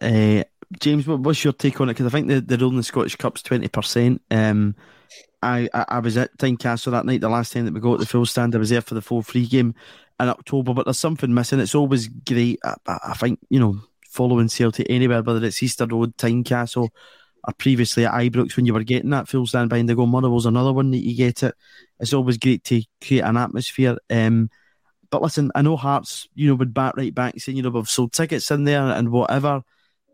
Uh, 0.01 0.45
James, 0.79 1.07
what, 1.07 1.21
what's 1.21 1.43
your 1.43 1.53
take 1.53 1.81
on 1.81 1.89
it? 1.89 1.95
Because 1.95 2.07
I 2.07 2.11
think 2.11 2.29
the, 2.29 2.41
the 2.41 2.59
rule 2.59 2.71
in 2.71 2.77
the 2.77 2.83
Scottish 2.83 3.17
Cup's 3.17 3.43
20%. 3.43 4.21
Um, 4.31 4.75
I, 5.45 5.85
I, 5.89 5.99
was 5.99 6.17
at 6.17 6.37
Tynecastle 6.39 6.93
that 6.93 7.07
night, 7.07 7.21
the 7.21 7.29
last 7.29 7.53
time 7.53 7.65
that 7.65 7.75
we 7.75 7.81
got 7.81 7.99
the 7.99 8.07
full 8.07 8.27
stand. 8.27 8.55
I 8.55 8.59
was 8.59 8.71
there 8.71 8.81
for 8.81 8.95
the 8.95 9.03
full 9.03 9.23
free 9.23 9.47
game 9.47 9.75
in 10.21 10.29
October, 10.29 10.75
but 10.75 10.85
there's 10.85 10.99
something 10.99 11.33
missing. 11.33 11.61
It's 11.61 11.75
always 11.75 12.09
great. 12.09 12.59
I, 12.65 12.75
I 12.87 13.15
think, 13.15 13.41
you 13.51 13.61
know, 13.61 13.81
following 14.09 14.49
Celtic 14.49 14.87
anywhere, 14.89 15.23
whether 15.23 15.45
it's 15.45 15.63
Easter 15.63 15.87
Road, 15.87 16.17
Tynecastle, 16.17 16.89
or 17.47 17.53
previously 17.59 18.07
at 18.07 18.13
Ibrox 18.13 18.57
when 18.57 18.65
you 18.65 18.73
were 18.73 18.85
getting 18.85 19.11
that 19.11 19.29
full 19.29 19.47
stand 19.47 19.69
behind 19.69 19.89
the 19.89 19.95
goal. 19.95 20.07
Motherwell's 20.07 20.47
another 20.47 20.73
one 20.73 20.91
that 20.93 20.99
you 20.99 21.17
get 21.17 21.43
it. 21.43 21.55
It's 22.01 22.15
always 22.15 22.39
great 22.39 22.65
to 22.65 22.83
create 23.03 23.21
an 23.21 23.37
atmosphere. 23.37 23.99
Um, 24.09 24.51
but 25.11 25.23
listen, 25.23 25.53
I 25.55 25.63
know 25.63 25.77
Hearts, 25.77 26.29
you 26.35 26.49
know, 26.49 26.55
would 26.55 26.75
bat 26.75 26.95
right 26.97 27.15
back 27.15 27.39
saying, 27.39 27.57
you 27.57 27.63
know, 27.63 27.71
we've 27.71 27.89
sold 27.89 28.13
tickets 28.13 28.51
in 28.51 28.65
there 28.65 28.83
and 28.83 29.11
whatever. 29.11 29.63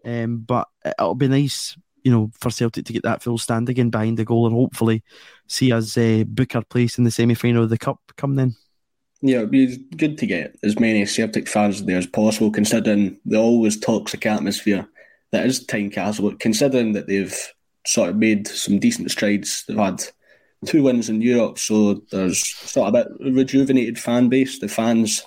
Um, 0.05 0.39
but 0.39 0.68
it'll 0.85 1.14
be 1.14 1.28
nice, 1.28 1.76
you 2.03 2.11
know, 2.11 2.30
for 2.40 2.51
Celtic 2.51 2.84
to 2.86 2.92
get 2.92 3.03
that 3.03 3.22
full 3.22 3.38
stand 3.38 3.68
again 3.68 3.90
behind 3.90 4.18
the 4.18 4.24
goal 4.24 4.46
and 4.46 4.55
hopefully 4.55 5.03
see 5.46 5.72
us 5.72 5.96
uh, 5.96 6.24
book 6.26 6.55
our 6.55 6.64
place 6.64 6.98
in 6.98 7.05
the 7.05 7.11
semi 7.11 7.34
final 7.34 7.64
of 7.64 7.70
the 7.70 7.78
Cup 7.78 8.01
come 8.16 8.36
then. 8.36 8.55
Yeah, 9.22 9.38
it'd 9.38 9.51
be 9.51 9.76
good 9.96 10.16
to 10.18 10.26
get 10.26 10.57
as 10.62 10.78
many 10.78 11.05
Celtic 11.05 11.46
fans 11.46 11.84
there 11.84 11.98
as 11.98 12.07
possible, 12.07 12.51
considering 12.51 13.18
the 13.26 13.36
always 13.36 13.78
toxic 13.78 14.24
atmosphere 14.24 14.88
that 15.32 15.46
is 15.46 15.64
Tynecastle. 15.64 16.38
Considering 16.40 16.92
that 16.92 17.07
they've 17.07 17.36
sort 17.86 18.11
of 18.11 18.16
made 18.16 18.48
some 18.48 18.78
decent 18.78 19.11
strides, 19.11 19.64
they've 19.66 19.76
had 19.76 20.03
two 20.66 20.82
wins 20.82 21.09
in 21.09 21.20
Europe, 21.20 21.59
so 21.59 21.94
there's 22.11 22.46
sort 22.46 22.88
of 22.88 22.94
a 22.94 23.05
bit 23.05 23.32
rejuvenated 23.34 23.98
fan 23.98 24.28
base. 24.28 24.59
The 24.59 24.68
fans 24.68 25.22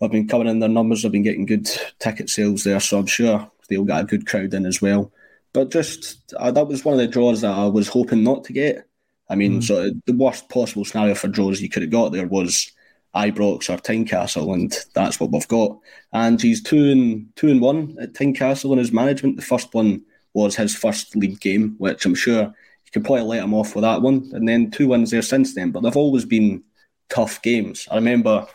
have 0.00 0.10
been 0.10 0.28
coming 0.28 0.48
in, 0.48 0.58
their 0.60 0.68
numbers 0.68 1.02
have 1.02 1.12
been 1.12 1.22
getting 1.22 1.46
good 1.46 1.68
ticket 1.98 2.30
sales 2.30 2.64
there, 2.64 2.80
so 2.80 2.98
I'm 2.98 3.06
sure 3.06 3.50
they'll 3.68 3.84
get 3.84 4.00
a 4.00 4.04
good 4.04 4.26
crowd 4.26 4.54
in 4.54 4.66
as 4.66 4.80
well. 4.80 5.12
But 5.54 5.70
just 5.70 6.34
uh, 6.36 6.50
that 6.50 6.66
was 6.66 6.84
one 6.84 6.94
of 6.94 7.00
the 7.00 7.06
draws 7.06 7.40
that 7.40 7.56
I 7.56 7.66
was 7.66 7.88
hoping 7.88 8.22
not 8.22 8.44
to 8.44 8.52
get. 8.52 8.86
I 9.30 9.36
mean, 9.36 9.60
mm. 9.60 9.62
so 9.62 9.90
the 10.04 10.12
worst 10.12 10.50
possible 10.50 10.84
scenario 10.84 11.14
for 11.14 11.28
draws 11.28 11.62
you 11.62 11.70
could 11.70 11.82
have 11.82 11.90
got 11.90 12.12
there 12.12 12.26
was 12.26 12.70
Ibrox 13.14 13.70
or 13.70 13.78
Tynecastle, 13.78 14.52
and 14.52 14.76
that's 14.94 15.18
what 15.18 15.30
we've 15.30 15.48
got. 15.48 15.78
And 16.12 16.42
he's 16.42 16.62
two 16.62 16.90
and 16.90 17.34
two 17.36 17.48
and 17.48 17.60
one 17.60 17.96
at 18.00 18.12
Tynecastle 18.12 18.72
in 18.72 18.78
his 18.78 18.92
management. 18.92 19.36
The 19.36 19.42
first 19.42 19.72
one 19.72 20.02
was 20.34 20.56
his 20.56 20.74
first 20.74 21.14
league 21.14 21.40
game, 21.40 21.76
which 21.78 22.04
I'm 22.04 22.16
sure 22.16 22.42
you 22.42 22.90
could 22.92 23.04
probably 23.04 23.22
let 23.22 23.44
him 23.44 23.54
off 23.54 23.76
with 23.76 23.82
that 23.82 24.02
one. 24.02 24.28
And 24.32 24.48
then 24.48 24.72
two 24.72 24.88
wins 24.88 25.12
there 25.12 25.22
since 25.22 25.54
then, 25.54 25.70
but 25.70 25.80
they've 25.80 25.96
always 25.96 26.24
been 26.24 26.64
tough 27.08 27.40
games. 27.42 27.86
I 27.90 27.94
remember 27.94 28.46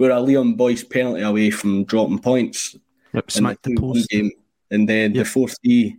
we 0.00 0.08
were 0.08 0.14
a 0.14 0.20
Liam 0.20 0.56
Boyce 0.56 0.82
penalty 0.82 1.22
away 1.22 1.50
from 1.50 1.84
dropping 1.84 2.18
points. 2.18 2.76
Yep, 3.12 3.30
smacked 3.30 3.62
the, 3.62 3.74
the 3.74 3.80
post. 3.80 4.10
Game. 4.10 4.32
And 4.72 4.88
then 4.88 5.14
yep. 5.14 5.24
the 5.24 5.30
fourth 5.30 5.56
three 5.64 5.96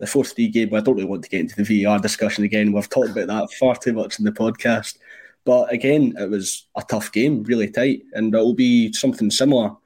the 0.00 0.06
fourth 0.06 0.32
three 0.32 0.48
game, 0.48 0.74
I 0.74 0.80
don't 0.80 0.96
really 0.96 1.06
want 1.06 1.22
to 1.22 1.30
get 1.30 1.40
into 1.40 1.62
the 1.62 1.84
VAR 1.84 1.98
discussion 1.98 2.42
again. 2.42 2.72
We've 2.72 2.88
talked 2.88 3.10
about 3.10 3.28
that 3.28 3.52
far 3.52 3.76
too 3.76 3.92
much 3.92 4.18
in 4.18 4.24
the 4.24 4.32
podcast. 4.32 4.98
But 5.44 5.72
again, 5.72 6.14
it 6.18 6.28
was 6.28 6.66
a 6.76 6.82
tough 6.82 7.12
game, 7.12 7.44
really 7.44 7.70
tight, 7.70 8.02
and 8.14 8.34
it 8.34 8.38
will 8.38 8.54
be 8.54 8.92
something 8.92 9.30
similar 9.30 9.76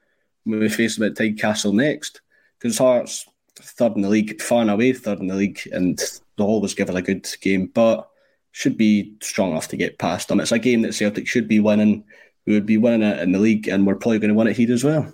when 0.45 0.59
we 0.59 0.69
face 0.69 0.97
them 0.97 1.07
at 1.07 1.15
Tynecastle 1.15 1.73
next. 1.73 2.21
Because 2.57 2.77
Hearts 2.77 3.25
third 3.55 3.95
in 3.95 4.01
the 4.01 4.09
league, 4.09 4.41
far 4.41 4.61
and 4.61 4.71
away 4.71 4.93
third 4.93 5.19
in 5.19 5.27
the 5.27 5.35
league, 5.35 5.61
and 5.71 6.01
they'll 6.37 6.47
always 6.47 6.73
give 6.73 6.89
it 6.89 6.95
a 6.95 7.01
good 7.01 7.27
game, 7.41 7.67
but 7.67 8.09
should 8.51 8.77
be 8.77 9.15
strong 9.21 9.51
enough 9.51 9.67
to 9.67 9.77
get 9.77 9.99
past 9.99 10.29
them. 10.29 10.39
It's 10.39 10.53
a 10.53 10.59
game 10.59 10.81
that 10.83 10.93
Celtic 10.93 11.27
should 11.27 11.47
be 11.47 11.59
winning. 11.59 12.05
We 12.45 12.53
would 12.53 12.65
be 12.65 12.77
winning 12.77 13.07
it 13.07 13.19
in 13.19 13.33
the 13.33 13.39
league, 13.39 13.67
and 13.67 13.85
we're 13.85 13.95
probably 13.95 14.19
going 14.19 14.29
to 14.29 14.35
win 14.35 14.47
it 14.47 14.55
here 14.55 14.71
as 14.71 14.83
well. 14.83 15.13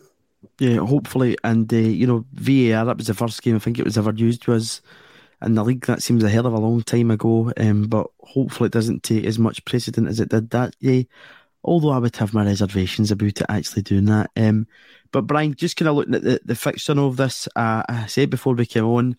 Yeah, 0.61 0.77
hopefully. 0.77 1.35
And 1.43 1.73
uh, 1.73 1.77
you 1.77 2.05
know, 2.05 2.23
VAR 2.33 2.85
that 2.85 2.97
was 2.97 3.07
the 3.07 3.15
first 3.15 3.41
game 3.41 3.55
I 3.55 3.59
think 3.59 3.79
it 3.79 3.83
was 3.83 3.97
ever 3.97 4.13
used 4.13 4.45
was 4.45 4.83
in 5.41 5.55
the 5.55 5.63
league. 5.63 5.87
That 5.87 6.03
seems 6.03 6.23
a 6.23 6.29
hell 6.29 6.45
of 6.45 6.53
a 6.53 6.59
long 6.59 6.83
time 6.83 7.09
ago, 7.09 7.51
um, 7.57 7.85
but 7.85 8.05
hopefully 8.19 8.67
it 8.67 8.73
doesn't 8.73 9.01
take 9.01 9.25
as 9.25 9.39
much 9.39 9.65
precedent 9.65 10.07
as 10.07 10.19
it 10.19 10.29
did 10.29 10.51
that 10.51 10.77
day. 10.79 11.07
Although 11.63 11.89
I 11.89 11.97
would 11.97 12.15
have 12.17 12.35
my 12.35 12.45
reservations 12.45 13.09
about 13.09 13.41
it 13.41 13.45
actually 13.49 13.81
doing 13.81 14.05
that. 14.05 14.29
Um, 14.37 14.67
but 15.11 15.23
Brian, 15.23 15.55
just 15.55 15.77
kind 15.77 15.89
of 15.89 15.95
looking 15.95 16.13
at 16.13 16.21
the, 16.21 16.39
the 16.45 16.55
fixture 16.55 16.99
of 16.99 17.17
this, 17.17 17.47
uh, 17.55 17.81
I 17.89 18.05
said 18.05 18.29
before 18.29 18.53
we 18.53 18.67
came 18.67 18.85
on, 18.85 19.17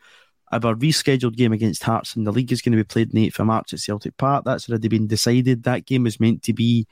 our 0.52 0.60
rescheduled 0.76 1.36
game 1.36 1.52
against 1.52 1.82
Hearts 1.82 2.14
and 2.14 2.24
the 2.24 2.32
league 2.32 2.52
is 2.52 2.62
going 2.62 2.72
to 2.72 2.78
be 2.78 2.84
played 2.84 3.08
on 3.08 3.20
8th 3.20 3.40
of 3.40 3.46
March 3.46 3.72
at 3.72 3.80
Celtic 3.80 4.16
Park. 4.16 4.44
That's 4.44 4.68
already 4.68 4.86
been 4.86 5.08
decided. 5.08 5.64
That 5.64 5.86
game 5.86 6.04
was 6.04 6.20
meant 6.20 6.44
to 6.44 6.52
be 6.52 6.86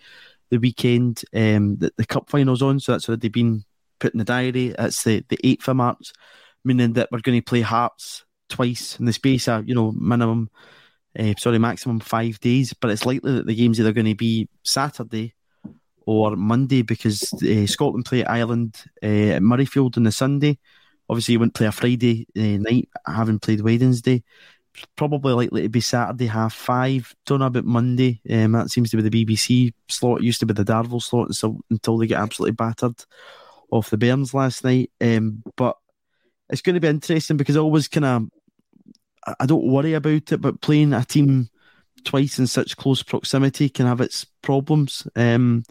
the 0.48 0.58
weekend 0.58 1.22
um, 1.34 1.76
that 1.76 1.96
the 1.96 2.06
cup 2.06 2.30
final's 2.30 2.62
on, 2.62 2.80
so 2.80 2.92
that's 2.92 3.08
already 3.08 3.28
been 3.28 3.64
put 4.00 4.14
in 4.14 4.18
the 4.18 4.24
diary. 4.24 4.74
It's 4.78 5.04
the, 5.04 5.24
the 5.28 5.38
8th 5.44 5.68
of 5.68 5.76
March, 5.76 6.12
meaning 6.64 6.94
that 6.94 7.08
we're 7.12 7.20
going 7.20 7.38
to 7.38 7.44
play 7.44 7.60
Hearts 7.60 8.24
twice 8.48 8.98
in 8.98 9.06
the 9.06 9.12
space 9.12 9.48
of 9.48 9.68
you 9.68 9.74
know 9.74 9.92
minimum, 9.92 10.50
uh, 11.18 11.32
sorry, 11.38 11.58
maximum 11.58 12.00
five 12.00 12.40
days. 12.40 12.74
But 12.74 12.90
it's 12.90 13.06
likely 13.06 13.32
that 13.32 13.46
the 13.46 13.54
games 13.54 13.80
either 13.80 13.92
going 13.92 14.06
to 14.06 14.14
be 14.14 14.48
Saturday 14.64 15.34
or 16.04 16.36
Monday 16.36 16.82
because 16.82 17.32
uh, 17.34 17.66
Scotland 17.66 18.04
play 18.04 18.24
Ireland 18.24 18.82
uh, 19.02 19.36
at 19.36 19.42
Murrayfield 19.42 19.96
on 19.96 20.02
the 20.02 20.12
Sunday. 20.12 20.58
Obviously, 21.08 21.32
you 21.32 21.38
wouldn't 21.38 21.54
play 21.54 21.66
a 21.66 21.72
Friday 21.72 22.26
uh, 22.36 22.58
night, 22.60 22.88
having 23.06 23.38
played 23.38 23.62
Wednesday. 23.62 24.22
Probably 24.96 25.32
likely 25.32 25.62
to 25.62 25.68
be 25.68 25.80
Saturday 25.80 26.26
half 26.26 26.54
five. 26.54 27.14
Don't 27.26 27.40
know 27.40 27.46
about 27.46 27.64
Monday. 27.64 28.20
Um, 28.30 28.52
that 28.52 28.70
seems 28.70 28.90
to 28.90 28.96
be 28.96 29.08
the 29.08 29.24
BBC 29.26 29.72
slot. 29.88 30.20
It 30.20 30.24
used 30.24 30.40
to 30.40 30.46
be 30.46 30.54
the 30.54 30.64
Darvel 30.64 31.02
slot 31.02 31.28
until, 31.28 31.58
until 31.70 31.98
they 31.98 32.06
get 32.06 32.20
absolutely 32.20 32.54
battered 32.54 33.04
off 33.70 33.90
the 33.90 33.98
Bairns 33.98 34.34
last 34.34 34.64
night. 34.64 34.90
Um, 35.00 35.42
but 35.56 35.76
it's 36.48 36.62
going 36.62 36.74
to 36.74 36.80
be 36.80 36.88
interesting 36.88 37.36
because 37.36 37.56
I 37.56 37.60
always 37.60 37.88
kind 37.88 38.04
of 38.04 38.28
I 39.38 39.46
don't 39.46 39.66
worry 39.66 39.94
about 39.94 40.32
it, 40.32 40.40
but 40.40 40.60
playing 40.60 40.92
a 40.92 41.04
team 41.04 41.48
twice 42.04 42.38
in 42.38 42.46
such 42.46 42.76
close 42.76 43.02
proximity 43.02 43.68
can 43.68 43.86
have 43.86 44.00
its 44.00 44.24
problems. 44.42 45.06
Um, 45.14 45.64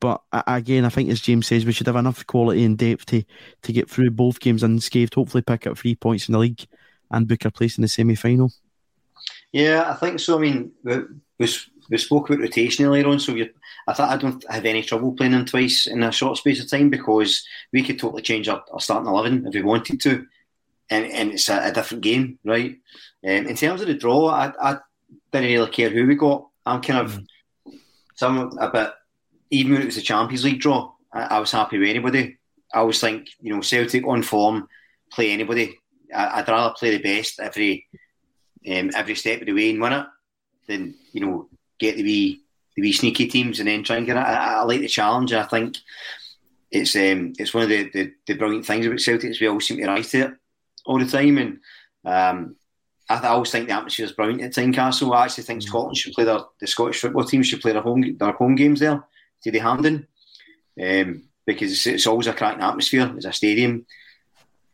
but 0.00 0.22
again, 0.32 0.84
I 0.84 0.90
think 0.90 1.10
as 1.10 1.20
James 1.20 1.48
says, 1.48 1.66
we 1.66 1.72
should 1.72 1.88
have 1.88 1.96
enough 1.96 2.24
quality 2.26 2.64
and 2.64 2.78
depth 2.78 3.06
to, 3.06 3.24
to 3.62 3.72
get 3.72 3.90
through 3.90 4.10
both 4.12 4.38
games 4.38 4.62
unscathed. 4.62 5.14
Hopefully, 5.14 5.42
pick 5.42 5.66
up 5.66 5.76
three 5.76 5.96
points 5.96 6.28
in 6.28 6.32
the 6.32 6.38
league 6.38 6.64
and 7.10 7.26
book 7.26 7.44
a 7.44 7.50
place 7.50 7.76
in 7.76 7.82
the 7.82 7.88
semi 7.88 8.14
final. 8.14 8.52
Yeah, 9.50 9.90
I 9.90 9.94
think 9.94 10.20
so. 10.20 10.38
I 10.38 10.40
mean, 10.40 10.72
we, 10.84 10.98
we, 11.38 11.48
we 11.90 11.98
spoke 11.98 12.28
about 12.28 12.40
rotation 12.40 12.84
earlier 12.84 13.06
on, 13.06 13.20
so 13.20 13.36
I 13.86 13.92
thought 13.92 14.10
I 14.10 14.16
don't 14.16 14.44
have 14.50 14.64
any 14.64 14.82
trouble 14.82 15.12
playing 15.12 15.32
them 15.32 15.44
twice 15.44 15.86
in 15.86 16.02
a 16.02 16.12
short 16.12 16.38
space 16.38 16.62
of 16.62 16.70
time 16.70 16.90
because 16.90 17.46
we 17.72 17.82
could 17.82 17.98
totally 17.98 18.22
change 18.22 18.48
our, 18.48 18.62
our 18.72 18.80
starting 18.80 19.08
eleven 19.08 19.46
if 19.46 19.54
we 19.54 19.62
wanted 19.62 20.00
to, 20.02 20.26
and, 20.90 21.06
and 21.06 21.32
it's 21.32 21.48
a, 21.48 21.68
a 21.68 21.72
different 21.72 22.02
game, 22.02 22.38
right? 22.44 22.76
Um, 23.24 23.46
in 23.46 23.56
terms 23.56 23.80
of 23.80 23.86
the 23.86 23.94
draw, 23.94 24.28
I, 24.28 24.52
I 24.60 24.78
didn't 25.32 25.50
really 25.50 25.70
care 25.70 25.90
who 25.90 26.06
we 26.06 26.14
got. 26.14 26.48
I'm 26.66 26.82
kind 26.82 27.00
of 27.00 27.20
some 28.14 28.58
a 28.58 28.70
bit 28.70 28.90
even 29.50 29.72
when 29.72 29.82
it 29.82 29.86
was 29.86 29.96
a 29.96 30.02
Champions 30.02 30.44
League 30.44 30.60
draw. 30.60 30.92
I, 31.12 31.22
I 31.22 31.38
was 31.38 31.52
happy 31.52 31.78
with 31.78 31.88
anybody. 31.88 32.38
I 32.74 32.78
always 32.80 33.00
think 33.00 33.28
you 33.40 33.54
know 33.54 33.60
Celtic 33.60 34.06
on 34.06 34.22
form, 34.22 34.68
play 35.10 35.30
anybody. 35.30 35.78
I, 36.14 36.40
would 36.40 36.48
rather 36.48 36.74
play 36.78 36.96
the 36.96 37.02
best 37.02 37.40
every 37.40 37.86
um, 38.70 38.90
every 38.94 39.14
step 39.14 39.40
of 39.40 39.46
the 39.46 39.52
way 39.52 39.70
and 39.70 39.80
win 39.80 39.92
it 39.92 40.06
than 40.66 40.94
you 41.12 41.20
know 41.20 41.48
get 41.78 41.96
the 41.96 42.02
wee 42.02 42.42
the 42.76 42.82
wee 42.82 42.92
sneaky 42.92 43.26
teams 43.26 43.58
and 43.58 43.68
then 43.68 43.82
try 43.82 43.96
and 43.96 44.06
get 44.06 44.16
it. 44.16 44.20
I, 44.20 44.60
I 44.60 44.62
like 44.62 44.80
the 44.80 44.88
challenge. 44.88 45.32
I 45.32 45.42
think 45.42 45.78
it's 46.70 46.94
um, 46.94 47.32
it's 47.38 47.52
one 47.54 47.64
of 47.64 47.68
the, 47.68 47.90
the, 47.90 48.12
the, 48.26 48.34
brilliant 48.34 48.66
things 48.66 48.86
about 48.86 49.00
Celtic 49.00 49.30
is 49.30 49.40
we 49.40 49.48
always 49.48 49.66
seem 49.66 49.78
to 49.78 49.86
rise 49.86 50.10
to 50.10 50.20
it 50.20 50.34
all 50.84 50.98
the 50.98 51.06
time. 51.06 51.38
And 51.38 51.60
um, 52.04 52.56
I, 53.08 53.16
I, 53.16 53.28
always 53.28 53.50
think 53.50 53.68
the 53.68 53.74
atmosphere 53.74 54.06
is 54.06 54.12
brilliant 54.12 54.42
at 54.42 54.52
Tynecastle. 54.52 55.14
I 55.14 55.24
actually 55.24 55.44
think 55.44 55.62
Scotland 55.62 55.96
should 55.96 56.12
play 56.12 56.24
their 56.24 56.40
the 56.60 56.66
Scottish 56.66 57.00
football 57.00 57.24
team 57.24 57.42
should 57.42 57.60
play 57.60 57.72
their 57.72 57.82
home 57.82 58.16
their 58.16 58.32
home 58.32 58.54
games 58.54 58.80
there 58.80 59.02
to 59.42 59.50
the 59.50 59.58
Hampden 59.58 60.06
um, 60.80 61.24
because 61.46 61.72
it's, 61.72 61.86
it's, 61.86 62.06
always 62.06 62.26
a 62.26 62.32
cracking 62.32 62.62
atmosphere. 62.62 63.12
It's 63.16 63.26
a 63.26 63.32
stadium. 63.32 63.86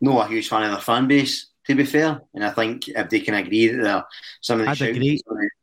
No, 0.01 0.21
a 0.21 0.27
huge 0.27 0.49
fan 0.49 0.65
of 0.65 0.73
their 0.73 0.81
fan 0.81 1.07
base 1.09 1.47
to 1.67 1.75
be 1.75 1.85
fair. 1.85 2.21
And 2.35 2.45
I 2.45 2.51
think 2.51 2.89
if 2.89 3.09
they 3.09 3.21
can 3.21 3.35
agree 3.35 3.69
that 3.69 4.07
some 4.41 4.61
of 4.61 4.67
the 4.67 4.71
had 4.71 4.83
a 4.83 4.99
great, 4.99 5.23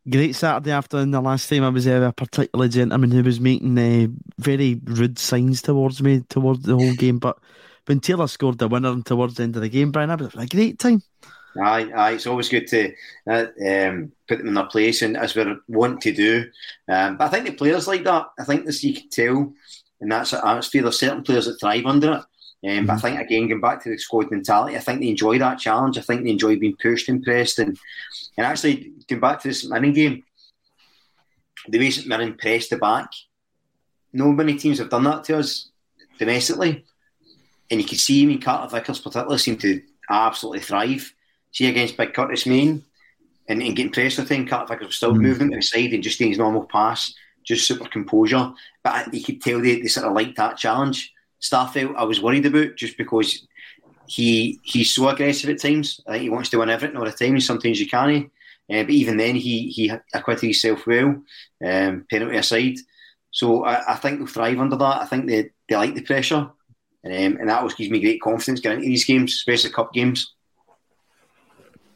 great 0.10 0.36
Saturday 0.36 0.72
afternoon. 0.72 1.12
The 1.12 1.22
last 1.22 1.49
time 1.49 1.64
I 1.64 1.70
was 1.70 1.86
there, 1.86 2.04
a 2.04 2.14
particular 2.14 2.68
gentleman 2.68 3.12
who 3.12 3.24
was 3.24 3.39
making 3.39 3.78
uh, 3.78 4.08
very 4.38 4.80
rude 4.84 5.20
signs 5.20 5.62
towards 5.62 6.02
me 6.02 6.22
towards 6.30 6.64
the 6.64 6.76
whole 6.76 6.93
game. 6.93 7.20
But 7.20 7.38
when 7.86 7.99
Taylor 7.99 8.28
scored 8.28 8.58
the 8.58 8.68
winner 8.68 8.91
and 8.91 9.06
towards 9.06 9.36
the 9.36 9.43
end 9.43 9.56
of 9.56 9.62
the 9.62 9.70
game, 9.70 9.91
Brian, 9.91 10.10
I 10.10 10.16
was 10.16 10.34
a 10.36 10.47
great 10.47 10.80
time. 10.80 11.02
Aye, 11.62 11.91
aye, 11.93 12.12
it's 12.14 12.28
always 12.28 12.47
good 12.47 12.68
to 12.68 12.93
uh, 13.30 13.47
um, 13.68 14.12
put 14.28 14.38
them 14.38 14.47
in 14.47 14.54
their 14.54 14.66
place, 14.66 15.02
and 15.02 15.18
as 15.18 15.36
we 15.36 15.45
want 15.68 15.99
to 16.02 16.14
do. 16.14 16.49
Um, 16.88 17.18
but 17.18 17.26
I 17.26 17.30
think 17.30 17.45
the 17.45 17.54
players 17.54 17.88
like 17.88 18.06
that. 18.06 18.28
I 18.39 18.45
think 18.45 18.66
this 18.66 18.84
you 18.84 18.93
can 18.93 19.10
tell, 19.10 19.54
and 19.99 20.12
that's 20.12 20.32
an 20.32 20.39
atmosphere. 20.45 20.84
There's 20.84 20.99
certain 20.99 21.24
players 21.24 21.47
that 21.47 21.60
thrive 21.60 21.86
under 21.86 22.14
it. 22.14 22.24
Um, 22.68 22.86
but 22.86 22.93
I 22.93 22.97
think 22.99 23.20
again, 23.20 23.47
going 23.47 23.62
back 23.62 23.84
to 23.84 23.89
the 23.89 23.97
squad 23.97 24.30
mentality, 24.30 24.78
I 24.78 24.80
think 24.80 24.99
they 24.99 25.09
enjoy 25.09 25.39
that 25.39 25.57
challenge. 25.57 25.97
I 25.97 26.01
think 26.01 26.24
they 26.24 26.30
enjoy 26.30 26.57
being 26.57 26.78
pushed 26.80 27.09
and 27.09 27.24
pressed, 27.24 27.57
and 27.57 27.78
and 28.38 28.45
actually 28.45 28.93
going 29.07 29.20
back 29.20 29.41
to 29.41 29.47
this 29.47 29.68
Mirren 29.68 29.93
game, 29.93 30.24
the 31.68 31.80
way 31.80 31.89
St 31.89 32.07
Mirren 32.07 32.36
pressed 32.36 32.70
the 32.70 32.78
back, 32.78 33.09
no 34.14 34.32
many 34.32 34.55
teams 34.57 34.78
have 34.78 34.89
done 34.89 35.05
that 35.05 35.24
to 35.26 35.39
us 35.39 35.70
domestically, 36.20 36.86
and 37.72 37.82
you 37.82 37.88
could 37.88 37.99
see, 37.99 38.26
mean, 38.28 38.39
Carter 38.39 38.76
Vickers 38.76 38.99
particularly 38.99 39.39
seemed 39.39 39.62
to 39.62 39.82
absolutely 40.09 40.59
thrive. 40.59 41.14
See 41.53 41.68
against 41.68 41.97
Big 41.97 42.14
Curtis 42.14 42.45
Main, 42.45 42.84
and, 43.47 43.62
and 43.62 43.76
getting 43.76 43.91
pressed 43.91 44.20
with 44.20 44.30
him, 44.30 44.47
Carter 44.47 44.74
Vickers 44.74 44.88
was 44.88 44.95
still 44.95 45.14
mm. 45.14 45.22
moving 45.22 45.49
to 45.49 45.55
the 45.55 45.62
side 45.62 45.93
and 45.93 46.03
just 46.03 46.20
doing 46.20 46.30
his 46.30 46.38
normal 46.38 46.66
pass, 46.66 47.14
just 47.43 47.68
super 47.68 47.89
composure. 47.89 48.53
But 48.84 49.14
you 49.14 49.24
could 49.24 49.41
tell 49.41 49.59
they, 49.59 49.82
they 49.82 49.88
sort 49.88 50.05
of 50.05 50.14
liked 50.14 50.38
that 50.38 50.57
challenge. 50.57 51.12
Starfelt, 51.42 51.96
I 51.96 52.04
was 52.04 52.22
worried 52.22 52.46
about 52.46 52.76
just 52.76 52.98
because 52.98 53.48
he 54.08 54.60
he's 54.64 54.94
so 54.94 55.10
aggressive 55.10 55.50
at 55.50 55.62
times. 55.62 56.00
I 56.08 56.14
think 56.14 56.24
he 56.24 56.30
wants 56.30 56.50
to 56.50 56.58
win 56.58 56.70
everything 56.70 56.98
all 56.98 57.06
the 57.06 57.12
time. 57.12 57.39
Sometimes 57.39 57.80
you 57.80 57.88
can't. 57.88 58.32
Uh, 58.72 58.84
but 58.84 58.92
even 58.92 59.18
then, 59.18 59.36
he 59.36 59.70
he 59.70 59.92
acquitted 60.14 60.44
himself 60.44 60.86
well, 60.86 61.22
um, 61.66 62.06
penalty 62.10 62.38
aside. 62.38 62.78
So 63.32 63.64
I, 63.64 63.94
I, 63.94 63.96
think 63.96 64.20
they'll 64.20 64.28
thrive 64.28 64.60
under 64.60 64.76
that. 64.76 65.02
I 65.02 65.06
think 65.06 65.28
they, 65.28 65.52
they 65.68 65.76
like 65.76 65.96
the 65.96 66.02
pressure, 66.02 66.36
um, 66.36 66.52
and 67.04 67.50
that 67.50 67.60
always 67.60 67.74
gives 67.74 67.89
me 67.89 68.02
great 68.02 68.22
confidence 68.22 68.60
getting 68.60 68.80
into 68.80 68.89
these 68.89 69.06
games, 69.06 69.34
especially 69.34 69.72
cup 69.72 69.94
games. 69.94 70.34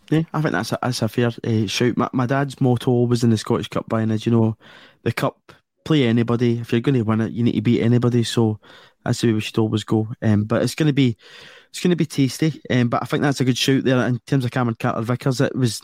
Yeah, 0.10 0.24
I 0.34 0.42
think 0.42 0.54
that's 0.54 0.72
a, 0.72 0.80
that's 0.82 1.02
a 1.02 1.08
fair 1.08 1.32
uh, 1.44 1.68
shout. 1.68 1.98
My, 1.98 2.10
my 2.14 2.26
dad's 2.26 2.62
motto 2.62 2.92
always 2.92 3.24
in 3.24 3.32
the 3.32 3.38
Scottish 3.38 3.68
Cup, 3.68 3.88
Brian, 3.88 4.12
is 4.12 4.26
you 4.26 4.32
know, 4.32 4.58
the 5.04 5.12
cup 5.12 5.52
play 5.84 6.06
anybody. 6.06 6.60
If 6.60 6.72
you're 6.72 6.82
going 6.82 6.96
to 6.96 7.02
win 7.02 7.22
it, 7.22 7.32
you 7.32 7.44
need 7.44 7.54
to 7.54 7.62
beat 7.62 7.82
anybody. 7.82 8.24
So 8.24 8.60
that's 9.06 9.22
the 9.22 9.28
way 9.28 9.34
we 9.34 9.42
should 9.42 9.58
always 9.58 9.84
go. 9.84 10.08
Um, 10.22 10.44
but 10.44 10.62
it's 10.62 10.76
going 10.76 10.88
to 10.88 10.94
be 10.94 11.16
it's 11.70 11.80
going 11.80 11.92
to 11.92 11.96
be 11.96 12.06
tasty. 12.06 12.62
Um, 12.70 12.90
but 12.90 13.04
I 13.04 13.06
think 13.06 13.22
that's 13.22 13.40
a 13.40 13.46
good 13.46 13.58
shout 13.58 13.84
there 13.84 14.06
in 14.08 14.20
terms 14.26 14.46
of 14.46 14.52
Cameron 14.52 14.78
Carter 14.80 15.02
Vickers. 15.02 15.42
It 15.42 15.56
was, 15.56 15.82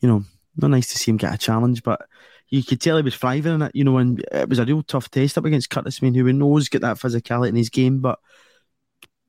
you 0.00 0.08
know, 0.08 0.24
not 0.56 0.70
nice 0.70 0.88
to 0.88 0.98
see 0.98 1.10
him 1.10 1.16
get 1.16 1.34
a 1.34 1.38
challenge, 1.38 1.82
but 1.82 2.06
you 2.48 2.62
could 2.64 2.80
tell 2.80 2.96
he 2.96 3.02
was 3.02 3.14
thriving 3.14 3.54
in 3.54 3.62
it. 3.62 3.72
You 3.74 3.84
know, 3.84 3.98
and 3.98 4.24
it 4.32 4.48
was 4.48 4.58
a 4.58 4.64
real 4.64 4.82
tough 4.82 5.10
test 5.10 5.38
up 5.38 5.44
against 5.44 5.70
Curtis 5.70 6.02
Main, 6.02 6.14
who 6.14 6.24
we 6.24 6.32
knows 6.32 6.68
get 6.68 6.82
that 6.82 6.98
physicality 6.98 7.50
in 7.50 7.56
his 7.56 7.70
game, 7.70 8.00
but 8.00 8.18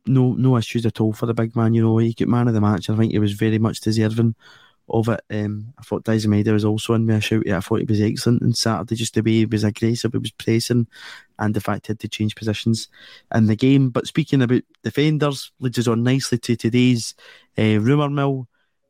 no 0.07 0.34
no 0.34 0.57
issues 0.57 0.86
at 0.86 0.99
all 0.99 1.13
for 1.13 1.28
the 1.28 1.34
big 1.34 1.55
man. 1.55 1.74
You 1.74 1.84
know, 1.84 1.97
he 1.99 2.13
got 2.13 2.28
man 2.28 2.47
of 2.47 2.53
the 2.53 2.61
match. 2.61 2.89
I 2.89 2.95
think 2.95 3.11
he 3.11 3.19
was 3.19 3.34
very 3.34 3.59
much 3.59 3.82
deserving 3.82 4.36
of 4.91 5.09
it. 5.09 5.21
Um, 5.29 5.73
I 5.77 5.83
thought 5.83 6.05
Daizen 6.05 6.27
Maeda 6.27 6.53
was 6.53 6.65
also 6.65 6.93
in 6.93 7.05
me 7.05 7.15
a 7.15 7.21
shout. 7.21 7.43
Yeah, 7.45 7.57
I 7.57 7.59
thought 7.61 7.79
he 7.79 7.85
was 7.85 8.01
excellent 8.01 8.43
on 8.43 8.53
Saturday, 8.53 8.95
just 8.95 9.13
the 9.13 9.21
way 9.21 9.31
he 9.31 9.45
was 9.45 9.63
aggressive, 9.63 10.11
he 10.11 10.17
was 10.17 10.31
pressing, 10.31 10.87
and 11.39 11.53
the 11.53 11.61
fact 11.61 11.87
he 11.87 11.91
had 11.91 11.99
to 11.99 12.07
change 12.07 12.35
positions 12.35 12.89
in 13.33 13.45
the 13.45 13.55
game. 13.55 13.89
But 13.89 14.07
speaking 14.07 14.41
about 14.41 14.63
defenders, 14.83 15.51
leads 15.59 15.87
on 15.87 16.03
nicely 16.03 16.37
to 16.39 16.55
today's 16.55 17.15
uh, 17.57 17.79
rumour 17.79 18.09
mill. 18.09 18.47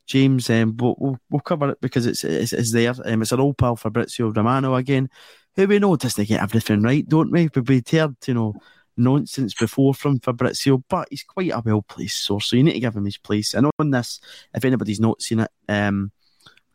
James, 0.07 0.49
um, 0.49 0.73
but 0.73 0.99
we'll, 0.99 1.17
we'll 1.29 1.39
cover 1.39 1.69
it 1.69 1.79
because 1.79 2.05
it's 2.05 2.25
it's, 2.25 2.51
it's 2.51 2.73
there. 2.73 2.93
Um, 3.05 3.21
it's 3.21 3.31
an 3.31 3.39
old 3.39 3.57
pal 3.57 3.77
Fabrizio 3.77 4.29
Romano 4.29 4.75
again, 4.75 5.09
who 5.55 5.67
we 5.67 5.79
know 5.79 5.95
doesn't 5.95 6.27
get 6.27 6.41
everything 6.41 6.81
right, 6.81 7.07
don't 7.07 7.31
we? 7.31 7.47
But 7.47 7.69
we've 7.69 7.87
heard, 7.87 8.15
you 8.25 8.33
know, 8.33 8.55
nonsense 9.03 9.53
before 9.53 9.93
from 9.93 10.19
Fabrizio, 10.19 10.83
but 10.89 11.07
he's 11.09 11.23
quite 11.23 11.51
a 11.51 11.61
well 11.63 11.81
placed 11.81 12.23
source, 12.23 12.47
so 12.47 12.55
you 12.55 12.63
need 12.63 12.73
to 12.73 12.79
give 12.79 12.95
him 12.95 13.05
his 13.05 13.17
place. 13.17 13.53
And 13.53 13.69
on 13.79 13.91
this, 13.91 14.19
if 14.53 14.65
anybody's 14.65 14.99
not 14.99 15.21
seen 15.21 15.41
it, 15.41 15.51
um, 15.67 16.11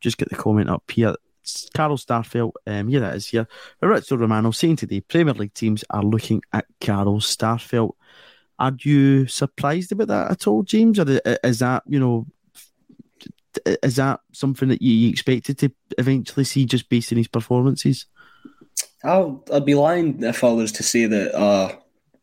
just 0.00 0.18
get 0.18 0.28
the 0.28 0.36
comment 0.36 0.70
up 0.70 0.90
here. 0.90 1.14
It's 1.42 1.68
Carl 1.74 1.96
Starfelt, 1.96 2.52
um, 2.66 2.88
here 2.88 3.04
it 3.04 3.14
is 3.14 3.28
here. 3.28 3.46
Fabrizio 3.80 4.18
Romano 4.18 4.50
saying 4.50 4.76
today 4.76 5.00
Premier 5.00 5.34
League 5.34 5.54
teams 5.54 5.84
are 5.90 6.02
looking 6.02 6.42
at 6.52 6.66
Carl 6.80 7.20
Starfelt. 7.20 7.92
Are 8.58 8.72
you 8.80 9.26
surprised 9.26 9.92
about 9.92 10.08
that 10.08 10.30
at 10.30 10.46
all, 10.46 10.62
James? 10.62 10.98
Or 10.98 11.04
is 11.44 11.58
that, 11.58 11.82
you 11.86 12.00
know, 12.00 12.26
is 13.82 13.96
that 13.96 14.20
something 14.32 14.68
that 14.68 14.82
you 14.82 15.08
expected 15.08 15.58
to 15.58 15.72
eventually 15.98 16.44
see 16.44 16.64
just 16.64 16.88
based 16.88 17.12
on 17.12 17.18
his 17.18 17.28
performances? 17.28 18.06
i 19.04 19.18
would 19.18 19.64
be 19.64 19.74
lying 19.74 20.22
if 20.22 20.42
I 20.42 20.50
was 20.50 20.72
to 20.72 20.82
say 20.82 21.06
that 21.06 21.34
uh, 21.34 21.72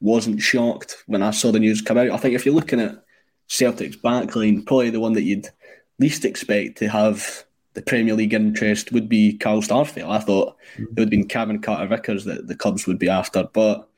wasn't 0.04 0.42
shocked 0.42 1.04
when 1.08 1.24
I 1.24 1.32
saw 1.32 1.52
the 1.52 1.60
news 1.60 1.82
come 1.82 1.98
out. 1.98 2.12
I 2.12 2.18
think 2.18 2.36
if 2.36 2.46
you're 2.46 2.54
looking 2.54 2.82
at 2.82 3.04
Celtic's 3.48 3.96
backline, 3.96 4.66
probably 4.66 4.90
the 4.90 5.00
one 5.00 5.14
that 5.14 5.24
you'd 5.24 5.50
least 5.98 6.26
expect 6.26 6.78
to 6.80 6.90
have 6.90 7.46
the 7.74 7.82
Premier 7.82 8.14
League 8.14 8.34
interest 8.34 8.92
would 8.92 9.08
be 9.08 9.38
Carl 9.38 9.62
Starfelt. 9.62 10.10
I 10.10 10.20
thought 10.20 10.58
it 10.78 10.90
would 10.90 11.00
have 11.00 11.10
been 11.10 11.28
Cameron 11.28 11.62
Carter 11.62 11.88
Vickers 11.88 12.26
that 12.26 12.48
the 12.48 12.56
clubs 12.56 12.86
would 12.86 13.00
be 13.00 13.10
after. 13.10 13.48
But 13.52 13.90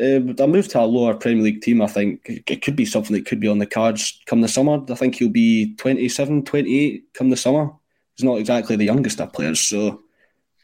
uh, 0.00 0.20
a 0.38 0.46
move 0.48 0.68
to 0.68 0.80
a 0.80 0.82
lower 0.82 1.14
Premier 1.14 1.44
League 1.44 1.62
team, 1.62 1.80
I 1.80 1.86
think 1.86 2.22
it 2.26 2.62
could 2.62 2.76
be 2.76 2.84
something 2.84 3.14
that 3.14 3.26
could 3.26 3.40
be 3.40 3.48
on 3.48 3.58
the 3.58 3.66
cards 3.66 4.20
come 4.26 4.40
the 4.40 4.48
summer. 4.48 4.82
I 4.90 4.94
think 4.96 5.14
he'll 5.14 5.28
be 5.30 5.74
27, 5.76 6.44
28 6.44 7.14
come 7.14 7.30
the 7.30 7.36
summer. 7.36 7.70
He's 8.16 8.24
not 8.24 8.38
exactly 8.38 8.74
the 8.74 8.84
youngest 8.84 9.20
of 9.20 9.32
players. 9.32 9.60
So 9.60 10.02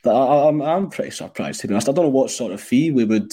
I, 0.05 0.49
I'm, 0.49 0.61
I'm 0.61 0.91
pretty 0.91 1.12
surprised, 1.12 1.61
to 1.61 1.68
be 1.68 1.74
honest. 1.74 1.89
I 1.89 1.93
don't 1.93 2.07
know 2.07 2.11
what 2.11 2.31
sort 2.31 2.53
of 2.53 2.61
fee 2.61 2.91
we 2.91 3.05
would 3.05 3.33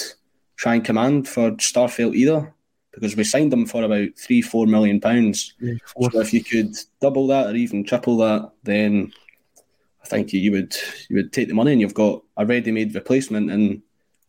try 0.55 0.75
and 0.75 0.85
command 0.85 1.27
for 1.27 1.51
Starfelt 1.51 2.15
either, 2.15 2.53
because 2.91 3.15
we 3.15 3.23
signed 3.23 3.51
him 3.51 3.65
for 3.65 3.83
about 3.83 4.09
three, 4.17 4.41
four 4.41 4.67
million 4.67 4.99
pounds. 5.01 5.53
Yeah, 5.59 5.75
so 6.11 6.19
if 6.19 6.33
you 6.33 6.43
could 6.43 6.75
double 7.01 7.27
that 7.27 7.47
or 7.47 7.55
even 7.55 7.83
triple 7.83 8.17
that, 8.17 8.51
then 8.63 9.11
I 10.03 10.07
think 10.07 10.33
you 10.33 10.51
would 10.51 10.75
you 11.09 11.15
would 11.15 11.33
take 11.33 11.47
the 11.47 11.53
money 11.53 11.71
and 11.71 11.81
you've 11.81 11.93
got 11.93 12.21
a 12.37 12.45
ready-made 12.45 12.93
replacement 12.93 13.49
in 13.49 13.81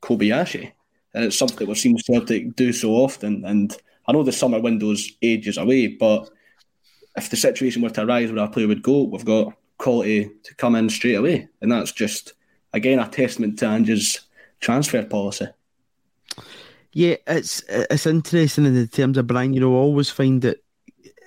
Kobayashi. 0.03 0.73
And 1.13 1.25
it's 1.25 1.39
something 1.39 1.67
we've 1.67 1.79
seen 1.79 1.99
Celtic 1.99 2.57
do 2.57 2.73
so 2.73 2.91
often. 2.93 3.45
And 3.45 3.77
I 4.07 4.13
know 4.13 4.23
the 4.23 4.33
summer 4.33 4.61
window's 4.61 5.13
ages 5.23 5.59
away, 5.59 5.89
but 5.89 6.31
if 7.17 7.31
the 7.31 7.37
situation 7.37 7.83
were 7.83 7.91
to 7.91 8.03
arise 8.03 8.33
where 8.33 8.45
a 8.45 8.49
player 8.49 8.67
would 8.67 8.83
go, 8.83 9.03
we've 9.05 9.25
got 9.25 9.55
quality 9.79 10.31
to 10.43 10.55
come 10.55 10.75
in 10.75 10.89
straight 10.91 11.15
away. 11.15 11.49
And 11.61 11.71
that's 11.71 11.93
just, 11.93 12.33
again, 12.73 12.99
a 12.99 13.09
testament 13.09 13.59
to 13.61 13.67
Ange's 13.67 14.23
transfer 14.61 15.05
policy. 15.05 15.47
Yeah, 16.95 17.17
it's 17.27 17.63
it's 17.69 18.07
interesting 18.07 18.67
in 18.67 18.75
the 18.75 18.87
terms 18.87 19.19
of 19.19 19.27
Brian. 19.27 19.53
You 19.53 19.61
know, 19.61 19.75
I 19.75 19.79
always 19.79 20.11
find 20.11 20.41
that 20.43 20.59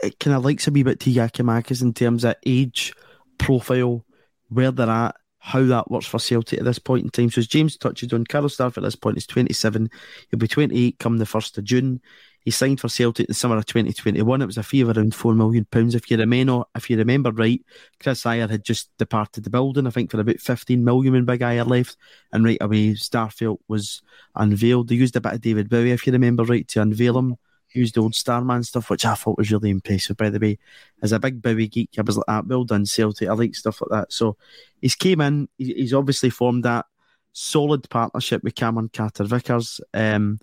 it 0.01 0.17
kind 0.19 0.35
of 0.35 0.45
likes 0.45 0.67
a 0.67 0.71
wee 0.71 0.83
bit 0.83 0.99
to 1.01 1.13
Giakoumakis 1.13 1.81
in 1.81 1.93
terms 1.93 2.23
of 2.23 2.35
age, 2.45 2.93
profile, 3.37 4.05
where 4.47 4.71
they're 4.71 4.89
at, 4.89 5.15
how 5.39 5.63
that 5.63 5.91
works 5.91 6.05
for 6.05 6.19
Celtic 6.19 6.59
at 6.59 6.65
this 6.65 6.79
point 6.79 7.03
in 7.03 7.09
time. 7.09 7.29
So 7.29 7.39
as 7.39 7.47
James 7.47 7.75
touches 7.75 8.13
on, 8.13 8.25
Carl 8.25 8.45
Starfelt 8.45 8.77
at 8.77 8.83
this 8.83 8.95
point 8.95 9.17
is 9.17 9.27
27. 9.27 9.89
He'll 10.29 10.39
be 10.39 10.47
28 10.47 10.99
come 10.99 11.17
the 11.17 11.25
1st 11.25 11.57
of 11.57 11.63
June. 11.65 12.01
He 12.47 12.51
signed 12.51 12.79
for 12.79 12.87
Celtic 12.87 13.25
in 13.25 13.27
the 13.27 13.33
summer 13.33 13.57
of 13.57 13.65
2021. 13.65 14.41
It 14.41 14.45
was 14.45 14.55
a 14.55 14.63
fee 14.63 14.79
of 14.79 14.87
around 14.87 15.11
£4 15.11 15.35
million. 15.35 15.67
If 15.69 16.09
you 16.09 16.15
remember, 16.15 16.63
if 16.75 16.89
you 16.89 16.95
remember 16.95 17.29
right, 17.29 17.61
Chris 18.01 18.23
Ajer 18.23 18.49
had 18.49 18.63
just 18.63 18.89
departed 18.97 19.43
the 19.43 19.49
building, 19.49 19.85
I 19.85 19.89
think, 19.89 20.09
for 20.09 20.21
about 20.21 20.39
15 20.39 20.81
million 20.81 21.11
when 21.11 21.25
Big 21.25 21.41
Ajer 21.41 21.67
left. 21.67 21.97
And 22.31 22.45
right 22.45 22.57
away, 22.61 22.93
Starfelt 22.93 23.57
was 23.67 24.01
unveiled. 24.33 24.87
They 24.87 24.95
used 24.95 25.17
a 25.17 25.19
bit 25.19 25.33
of 25.33 25.41
David 25.41 25.69
Bowie, 25.69 25.91
if 25.91 26.07
you 26.07 26.13
remember 26.13 26.45
right, 26.45 26.65
to 26.69 26.81
unveil 26.81 27.17
him. 27.17 27.35
Used 27.73 27.95
the 27.95 27.99
old 27.99 28.15
Starman 28.15 28.63
stuff, 28.63 28.89
which 28.89 29.05
I 29.05 29.15
thought 29.15 29.37
was 29.37 29.51
really 29.51 29.69
impressive, 29.69 30.15
by 30.15 30.29
the 30.29 30.39
way. 30.39 30.57
As 31.03 31.11
a 31.11 31.19
big 31.19 31.41
Bowie 31.41 31.67
geek, 31.67 31.89
I 31.97 32.01
was 32.01 32.15
like, 32.15 32.27
that, 32.27 32.47
well 32.47 32.63
done, 32.63 32.85
Celtic. 32.85 33.27
I 33.27 33.33
like 33.33 33.55
stuff 33.55 33.81
like 33.81 33.89
that. 33.89 34.13
So 34.13 34.37
he's 34.79 34.95
came 34.95 35.19
in, 35.19 35.49
he's 35.57 35.93
obviously 35.93 36.29
formed 36.29 36.63
that 36.63 36.85
solid 37.33 37.89
partnership 37.89 38.41
with 38.41 38.55
Cameron 38.55 38.89
Carter 38.93 39.25
Vickers. 39.25 39.81
Um, 39.93 40.39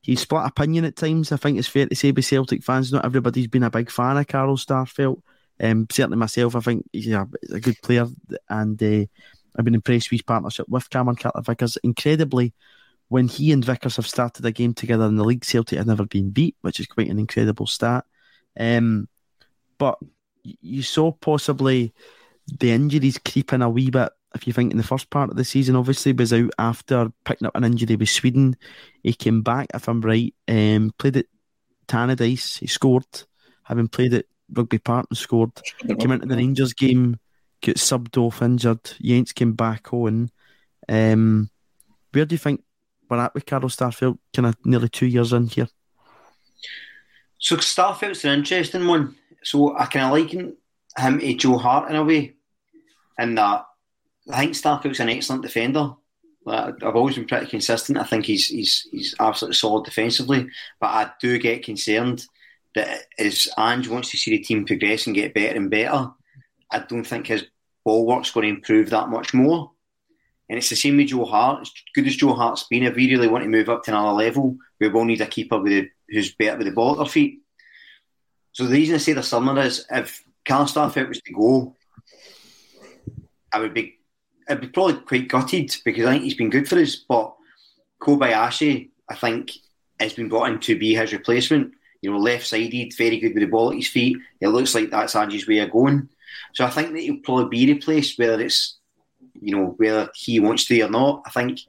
he's 0.00 0.20
split 0.20 0.46
opinion 0.46 0.84
at 0.84 0.96
times. 0.96 1.32
I 1.32 1.36
think 1.36 1.58
it's 1.58 1.68
fair 1.68 1.86
to 1.86 1.94
say 1.94 2.10
by 2.10 2.20
Celtic 2.20 2.62
fans, 2.62 2.92
not 2.92 3.04
everybody's 3.04 3.48
been 3.48 3.64
a 3.64 3.70
big 3.70 3.90
fan 3.90 4.16
of 4.16 4.26
Carl 4.26 4.56
Starfelt. 4.56 5.22
Um, 5.60 5.86
certainly 5.90 6.18
myself, 6.18 6.54
I 6.54 6.60
think 6.60 6.88
he's 6.92 7.12
a, 7.12 7.28
a 7.52 7.60
good 7.60 7.76
player, 7.82 8.06
and 8.48 8.82
uh, 8.82 9.04
I've 9.56 9.64
been 9.64 9.74
impressed 9.74 10.10
with 10.10 10.20
his 10.20 10.22
partnership 10.22 10.68
with 10.68 10.88
Cameron 10.88 11.16
Carter 11.16 11.42
Vickers. 11.42 11.76
Incredibly, 11.82 12.54
when 13.08 13.26
he 13.26 13.52
and 13.52 13.64
Vickers 13.64 13.96
have 13.96 14.06
started 14.06 14.44
a 14.46 14.52
game 14.52 14.74
together 14.74 15.06
in 15.06 15.16
the 15.16 15.24
league, 15.24 15.44
Celtic 15.44 15.78
have 15.78 15.86
never 15.86 16.06
been 16.06 16.30
beat, 16.30 16.56
which 16.60 16.78
is 16.78 16.86
quite 16.86 17.10
an 17.10 17.18
incredible 17.18 17.66
stat. 17.66 18.04
Um, 18.58 19.08
but 19.78 19.98
you 20.42 20.82
saw 20.82 21.12
possibly 21.12 21.92
the 22.58 22.70
injuries 22.70 23.18
creeping 23.18 23.62
a 23.62 23.68
wee 23.68 23.90
bit 23.90 24.10
if 24.38 24.46
you 24.46 24.52
think 24.52 24.70
in 24.70 24.78
the 24.78 24.84
first 24.84 25.10
part 25.10 25.30
of 25.30 25.36
the 25.36 25.44
season, 25.44 25.76
obviously 25.76 26.12
was 26.12 26.32
out 26.32 26.50
after 26.58 27.10
picking 27.24 27.46
up 27.46 27.56
an 27.56 27.64
injury 27.64 27.96
with 27.96 28.08
Sweden. 28.08 28.56
He 29.02 29.12
came 29.12 29.42
back, 29.42 29.66
if 29.74 29.88
I'm 29.88 30.00
right, 30.00 30.32
um, 30.46 30.92
played 30.98 31.16
at 31.16 31.26
Tannadice. 31.88 32.58
He 32.58 32.66
scored, 32.68 33.04
having 33.64 33.88
played 33.88 34.14
at 34.14 34.26
Rugby 34.52 34.78
Park 34.78 35.06
and 35.10 35.18
scored. 35.18 35.50
Came 35.98 36.12
into 36.12 36.26
the 36.26 36.36
Rangers 36.36 36.72
game, 36.72 37.18
got 37.60 37.76
subbed 37.76 38.16
off 38.16 38.40
injured. 38.40 38.84
Jenz 39.02 39.34
came 39.34 39.54
back 39.54 39.92
on. 39.92 40.30
Um, 40.88 41.50
where 42.12 42.24
do 42.24 42.34
you 42.34 42.38
think 42.38 42.62
we're 43.08 43.18
at 43.18 43.34
with 43.34 43.46
Carl 43.46 43.62
Starfelt, 43.62 44.18
Kind 44.34 44.46
of 44.46 44.56
nearly 44.64 44.88
two 44.88 45.06
years 45.06 45.32
in 45.32 45.48
here. 45.48 45.68
So 47.38 47.56
Starfelt's 47.56 48.24
an 48.24 48.38
interesting 48.38 48.86
one. 48.86 49.16
So 49.42 49.76
I 49.76 49.86
kind 49.86 50.06
of 50.06 50.12
liken 50.12 50.56
him 50.96 51.18
to 51.20 51.34
Joe 51.34 51.58
Hart 51.58 51.90
in 51.90 51.96
a 51.96 52.04
way, 52.04 52.34
in 53.18 53.34
that 53.36 53.64
I 54.30 54.40
think 54.40 54.52
Starfelt's 54.52 55.00
an 55.00 55.08
excellent 55.08 55.42
defender. 55.42 55.92
I've 56.46 56.96
always 56.96 57.16
been 57.16 57.26
pretty 57.26 57.46
consistent. 57.46 57.98
I 57.98 58.04
think 58.04 58.24
he's 58.24 58.46
he's 58.46 58.88
he's 58.90 59.14
absolutely 59.20 59.56
solid 59.56 59.84
defensively, 59.84 60.48
but 60.80 60.86
I 60.86 61.10
do 61.20 61.38
get 61.38 61.64
concerned 61.64 62.24
that 62.74 63.02
as 63.18 63.48
Ange 63.58 63.88
wants 63.88 64.10
to 64.10 64.16
see 64.16 64.30
the 64.32 64.38
team 64.38 64.64
progress 64.64 65.06
and 65.06 65.14
get 65.14 65.34
better 65.34 65.56
and 65.56 65.70
better, 65.70 66.10
I 66.70 66.78
don't 66.80 67.04
think 67.04 67.26
his 67.26 67.44
ball 67.84 68.06
work's 68.06 68.30
going 68.30 68.44
to 68.44 68.54
improve 68.54 68.90
that 68.90 69.08
much 69.08 69.34
more. 69.34 69.72
And 70.48 70.56
it's 70.56 70.70
the 70.70 70.76
same 70.76 70.96
with 70.96 71.08
Joe 71.08 71.26
Hart. 71.26 71.62
As 71.62 71.72
good 71.94 72.06
as 72.06 72.16
Joe 72.16 72.32
Hart's 72.32 72.64
been, 72.64 72.84
if 72.84 72.96
we 72.96 73.10
really 73.10 73.28
want 73.28 73.44
to 73.44 73.50
move 73.50 73.68
up 73.68 73.82
to 73.84 73.90
another 73.90 74.12
level, 74.12 74.56
we 74.80 74.88
will 74.88 75.04
need 75.04 75.20
a 75.20 75.26
keeper 75.26 75.60
with 75.60 75.72
a, 75.72 75.90
who's 76.08 76.34
better 76.34 76.56
with 76.56 76.66
the 76.66 76.72
ball 76.72 76.92
at 76.92 76.98
their 76.98 77.06
feet. 77.06 77.40
So 78.52 78.64
the 78.64 78.74
reason 78.74 78.94
I 78.94 78.98
say 78.98 79.12
the 79.12 79.22
summer 79.22 79.60
is 79.60 79.84
if 79.90 80.24
Carl 80.46 80.64
Starfelt 80.64 81.08
was 81.08 81.20
to 81.20 81.32
go, 81.32 81.76
I 83.52 83.60
would 83.60 83.74
be 83.74 83.97
I'd 84.48 84.60
be 84.60 84.68
probably 84.68 84.94
quite 84.94 85.28
gutted 85.28 85.76
because 85.84 86.06
I 86.06 86.12
think 86.12 86.24
he's 86.24 86.34
been 86.34 86.50
good 86.50 86.68
for 86.68 86.78
us. 86.78 86.96
But 86.96 87.34
Kobayashi, 88.00 88.90
I 89.08 89.14
think, 89.14 89.52
has 90.00 90.12
been 90.14 90.28
brought 90.28 90.50
in 90.50 90.60
to 90.60 90.78
be 90.78 90.94
his 90.94 91.12
replacement. 91.12 91.72
You 92.00 92.12
know, 92.12 92.18
left 92.18 92.46
sided, 92.46 92.94
very 92.96 93.18
good 93.18 93.34
with 93.34 93.42
the 93.42 93.46
ball 93.46 93.70
at 93.70 93.76
his 93.76 93.88
feet. 93.88 94.18
It 94.40 94.48
looks 94.48 94.74
like 94.74 94.90
that's 94.90 95.16
Ange's 95.16 95.48
way 95.48 95.58
of 95.58 95.70
going. 95.70 96.08
So 96.54 96.64
I 96.64 96.70
think 96.70 96.92
that 96.92 97.00
he'll 97.00 97.18
probably 97.18 97.66
be 97.66 97.72
replaced, 97.72 98.18
whether 98.18 98.40
it's, 98.40 98.78
you 99.40 99.56
know, 99.56 99.74
whether 99.76 100.08
he 100.14 100.40
wants 100.40 100.66
to 100.66 100.80
or 100.82 100.90
not. 100.90 101.22
I 101.26 101.30
think 101.30 101.60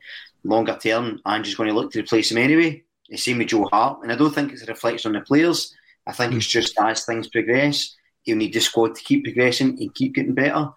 longer 0.44 0.78
term, 0.82 1.20
Ange's 1.26 1.56
going 1.56 1.70
to 1.70 1.76
look 1.76 1.92
to 1.94 2.00
replace 2.00 2.32
him 2.32 2.38
anyway. 2.38 2.84
The 3.10 3.18
same 3.18 3.40
with 3.40 3.48
Joe 3.48 3.68
Hart. 3.72 4.02
And 4.04 4.12
I 4.12 4.16
don't 4.16 4.34
think 4.34 4.52
it's 4.52 4.62
a 4.62 4.68
reflection 4.68 5.10
on 5.10 5.20
the 5.20 5.26
players. 5.26 5.74
I 6.06 6.14
think 6.14 6.34
it's 6.34 6.46
hmm. 6.46 6.60
just 6.60 6.80
as 6.80 7.06
things 7.06 7.28
progress, 7.28 7.96
he'll 8.24 8.38
need 8.38 8.54
the 8.54 8.60
squad 8.60 8.96
to 8.96 9.04
keep 9.04 9.24
progressing 9.24 9.78
and 9.80 9.94
keep 9.94 10.16
getting 10.16 10.34
better. 10.34 10.70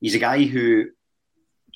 He's 0.00 0.14
a 0.14 0.18
guy 0.18 0.44
who 0.44 0.86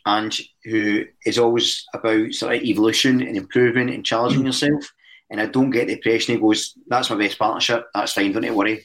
and 0.06 0.36
who 0.64 1.04
is 1.26 1.38
always 1.38 1.86
about 1.94 2.32
sort 2.32 2.56
of 2.56 2.62
evolution 2.62 3.20
and 3.20 3.36
improving 3.36 3.90
and 3.90 4.04
challenging 4.04 4.46
yourself. 4.46 4.92
And 5.30 5.40
I 5.40 5.46
don't 5.46 5.70
get 5.70 5.86
the 5.86 5.94
impression 5.94 6.34
he 6.34 6.40
goes, 6.40 6.74
"That's 6.88 7.10
my 7.10 7.16
best 7.16 7.38
partnership. 7.38 7.86
That's 7.94 8.12
fine. 8.12 8.32
Don't 8.32 8.54
worry." 8.54 8.84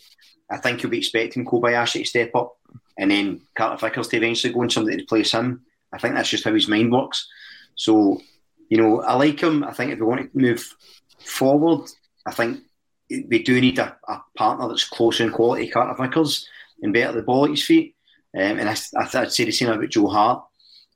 I 0.49 0.57
think 0.57 0.84
you'll 0.84 0.91
be 0.91 0.99
expecting 0.99 1.45
Kobayashi 1.45 2.01
to 2.01 2.05
step 2.05 2.36
up, 2.36 2.55
and 2.97 3.09
then 3.09 3.41
Carter 3.55 3.88
Vickers 3.88 4.09
to 4.09 4.18
eventually 4.18 4.53
go 4.53 4.61
and 4.61 4.72
somebody 4.72 4.97
to 4.97 5.03
replace 5.03 5.32
him. 5.32 5.61
I 5.91 5.97
think 5.97 6.16
that's 6.16 6.30
just 6.30 6.43
how 6.43 6.53
his 6.53 6.68
mind 6.68 6.91
works. 6.91 7.28
So, 7.76 8.22
you 8.70 8.78
know, 8.78 9.01
I 9.01 9.16
like 9.16 9.39
him. 9.41 9.63
I 9.63 9.74
think 9.74 9.91
if 9.91 9.99
we 9.99 10.05
want 10.05 10.22
to 10.22 10.38
move 10.38 10.76
forward, 11.20 11.89
I 12.26 12.32
think 12.32 12.61
we 13.09 13.43
do 13.43 13.59
need 13.59 13.80
a, 13.80 13.95
a 14.07 14.22
partner 14.36 14.68
that's 14.68 14.88
closer 14.88 15.24
in 15.24 15.32
quality, 15.32 15.68
Carter 15.70 16.01
Vickers, 16.01 16.47
and 16.82 16.93
better 16.93 17.13
the 17.13 17.24
ball 17.24 17.45
at 17.45 17.51
his 17.51 17.63
feet. 17.63 17.95
Um, 18.36 18.59
and 18.59 18.70
I, 18.70 18.76
would 19.20 19.32
say 19.32 19.45
the 19.45 19.51
same 19.51 19.70
about 19.70 19.89
Joe 19.89 20.07
Hart. 20.07 20.43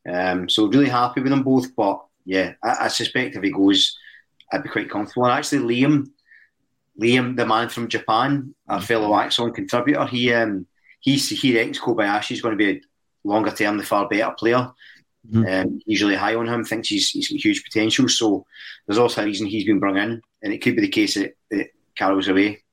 Um, 0.07 0.49
so 0.49 0.67
really 0.67 0.89
happy 0.89 1.21
with 1.21 1.31
them 1.31 1.43
both. 1.43 1.75
But 1.75 2.03
yeah, 2.25 2.53
I, 2.63 2.85
I, 2.85 2.87
suspect 2.87 3.35
if 3.35 3.43
he 3.43 3.51
goes, 3.51 3.97
I'd 4.51 4.63
be 4.63 4.69
quite 4.69 4.89
comfortable. 4.89 5.25
And 5.25 5.33
actually, 5.33 5.75
Liam, 5.75 6.07
Liam, 6.99 7.35
the 7.35 7.45
man 7.45 7.69
from 7.69 7.87
Japan, 7.87 8.53
our 8.67 8.81
fellow 8.81 9.09
ACSOM 9.11 9.53
contributor, 9.53 10.05
he 10.05 10.33
um, 10.33 10.65
he 10.99 11.17
he 11.17 11.55
reckons 11.57 11.79
Kobayashi 11.79 12.31
is 12.31 12.41
going 12.41 12.57
to 12.57 12.63
be 12.63 12.71
a 12.71 12.81
longer 13.23 13.51
term 13.51 13.77
the 13.77 13.83
far 13.83 14.07
better 14.07 14.33
player. 14.37 14.71
Mm-hmm. 15.29 15.45
Um, 15.47 15.81
he's 15.85 16.01
really 16.01 16.15
high 16.15 16.35
on 16.35 16.47
him. 16.47 16.63
Thinks 16.63 16.87
he's 16.87 17.09
he's 17.09 17.29
got 17.29 17.39
huge 17.39 17.63
potential. 17.63 18.07
So 18.07 18.45
there's 18.85 18.97
also 18.97 19.21
a 19.21 19.25
reason 19.25 19.47
he's 19.47 19.65
been 19.65 19.79
brought 19.79 19.97
in, 19.97 20.21
and 20.41 20.53
it 20.53 20.59
could 20.59 20.75
be 20.75 20.81
the 20.81 20.87
case 20.87 21.15
that, 21.15 21.35
that 21.51 21.67
Carol's 21.95 22.27
away. 22.27 22.63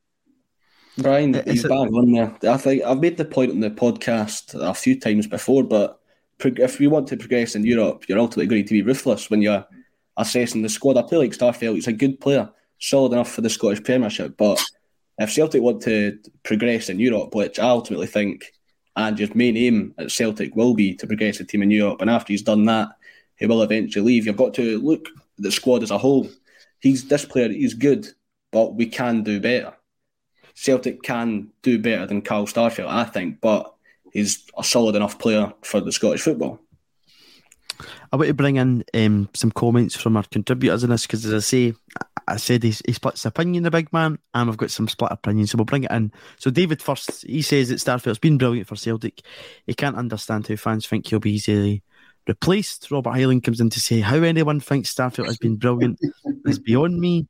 Brian, 0.98 1.34
he's 1.44 1.62
back 1.62 1.72
on 1.72 2.12
there. 2.12 2.34
I 2.50 2.56
think 2.56 2.82
I've 2.82 3.00
made 3.00 3.18
the 3.18 3.26
point 3.26 3.50
on 3.50 3.60
the 3.60 3.70
podcast 3.70 4.54
a 4.58 4.72
few 4.72 4.98
times 4.98 5.26
before, 5.26 5.62
but 5.62 6.00
if 6.40 6.80
you 6.80 6.90
want 6.90 7.08
to 7.08 7.16
progress 7.16 7.54
in 7.54 7.64
Europe, 7.64 8.04
you're 8.08 8.18
ultimately 8.18 8.46
going 8.46 8.66
to 8.66 8.74
be 8.74 8.82
ruthless 8.82 9.30
when 9.30 9.42
you're 9.42 9.66
assessing 10.16 10.62
the 10.62 10.68
squad. 10.68 10.96
I 10.96 11.02
play 11.02 11.18
like 11.18 11.32
Starfelt, 11.32 11.74
he's 11.74 11.86
a 11.86 11.92
good 11.92 12.20
player, 12.20 12.50
solid 12.78 13.12
enough 13.12 13.32
for 13.32 13.40
the 13.40 13.50
Scottish 13.50 13.82
Premiership. 13.82 14.36
But 14.36 14.62
if 15.18 15.32
Celtic 15.32 15.62
want 15.62 15.82
to 15.82 16.18
progress 16.42 16.88
in 16.88 17.00
Europe, 17.00 17.34
which 17.34 17.58
I 17.58 17.68
ultimately 17.68 18.06
think 18.06 18.52
and 18.96 19.34
main 19.34 19.56
aim 19.56 19.94
at 19.98 20.10
Celtic 20.10 20.56
will 20.56 20.74
be 20.74 20.94
to 20.94 21.06
progress 21.06 21.38
the 21.38 21.44
team 21.44 21.62
in 21.62 21.70
Europe, 21.70 22.00
and 22.00 22.10
after 22.10 22.32
he's 22.32 22.42
done 22.42 22.64
that, 22.64 22.88
he 23.36 23.46
will 23.46 23.62
eventually 23.62 24.04
leave. 24.04 24.26
You've 24.26 24.36
got 24.36 24.54
to 24.54 24.78
look 24.78 25.08
at 25.08 25.14
the 25.44 25.52
squad 25.52 25.82
as 25.82 25.90
a 25.90 25.98
whole. 25.98 26.28
He's 26.80 27.06
this 27.06 27.24
player, 27.24 27.50
he's 27.50 27.74
good, 27.74 28.08
but 28.52 28.74
we 28.74 28.86
can 28.86 29.22
do 29.22 29.38
better. 29.38 29.74
Celtic 30.54 31.02
can 31.02 31.48
do 31.62 31.78
better 31.78 32.06
than 32.06 32.22
Carl 32.22 32.46
Starfelt, 32.46 32.88
I 32.88 33.04
think, 33.04 33.42
but 33.42 33.75
he's 34.16 34.44
a 34.56 34.64
solid 34.64 34.96
enough 34.96 35.18
player 35.18 35.52
for 35.62 35.80
the 35.80 35.92
Scottish 35.92 36.22
football. 36.22 36.58
I 38.10 38.16
want 38.16 38.28
to 38.28 38.34
bring 38.34 38.56
in 38.56 38.84
um, 38.94 39.28
some 39.34 39.50
comments 39.50 39.94
from 39.94 40.16
our 40.16 40.24
contributors 40.24 40.82
in 40.82 40.90
this 40.90 41.02
because, 41.02 41.26
as 41.26 41.34
I 41.34 41.38
say, 41.40 41.74
I 42.26 42.36
said 42.36 42.62
he, 42.62 42.74
he 42.86 42.92
splits 42.92 43.26
opinion, 43.26 43.64
the 43.64 43.70
big 43.70 43.92
man, 43.92 44.18
and 44.32 44.48
we've 44.48 44.56
got 44.56 44.70
some 44.70 44.88
split 44.88 45.12
opinions, 45.12 45.50
so 45.50 45.58
we'll 45.58 45.66
bring 45.66 45.84
it 45.84 45.90
in. 45.90 46.12
So, 46.38 46.50
David 46.50 46.80
first, 46.80 47.26
he 47.26 47.42
says 47.42 47.68
that 47.68 47.76
Starfelt's 47.76 48.18
been 48.18 48.38
brilliant 48.38 48.68
for 48.68 48.76
Celtic. 48.76 49.20
He 49.66 49.74
can't 49.74 49.96
understand 49.96 50.46
how 50.46 50.56
fans 50.56 50.86
think 50.86 51.06
he'll 51.06 51.20
be 51.20 51.34
easily 51.34 51.82
replaced. 52.26 52.90
Robert 52.90 53.12
Highland 53.12 53.44
comes 53.44 53.60
in 53.60 53.70
to 53.70 53.80
say 53.80 54.00
how 54.00 54.16
anyone 54.22 54.60
thinks 54.60 54.94
Starfelt 54.94 55.26
has 55.26 55.38
been 55.38 55.56
brilliant 55.56 56.00
is 56.46 56.58
beyond 56.58 56.98
me. 56.98 57.28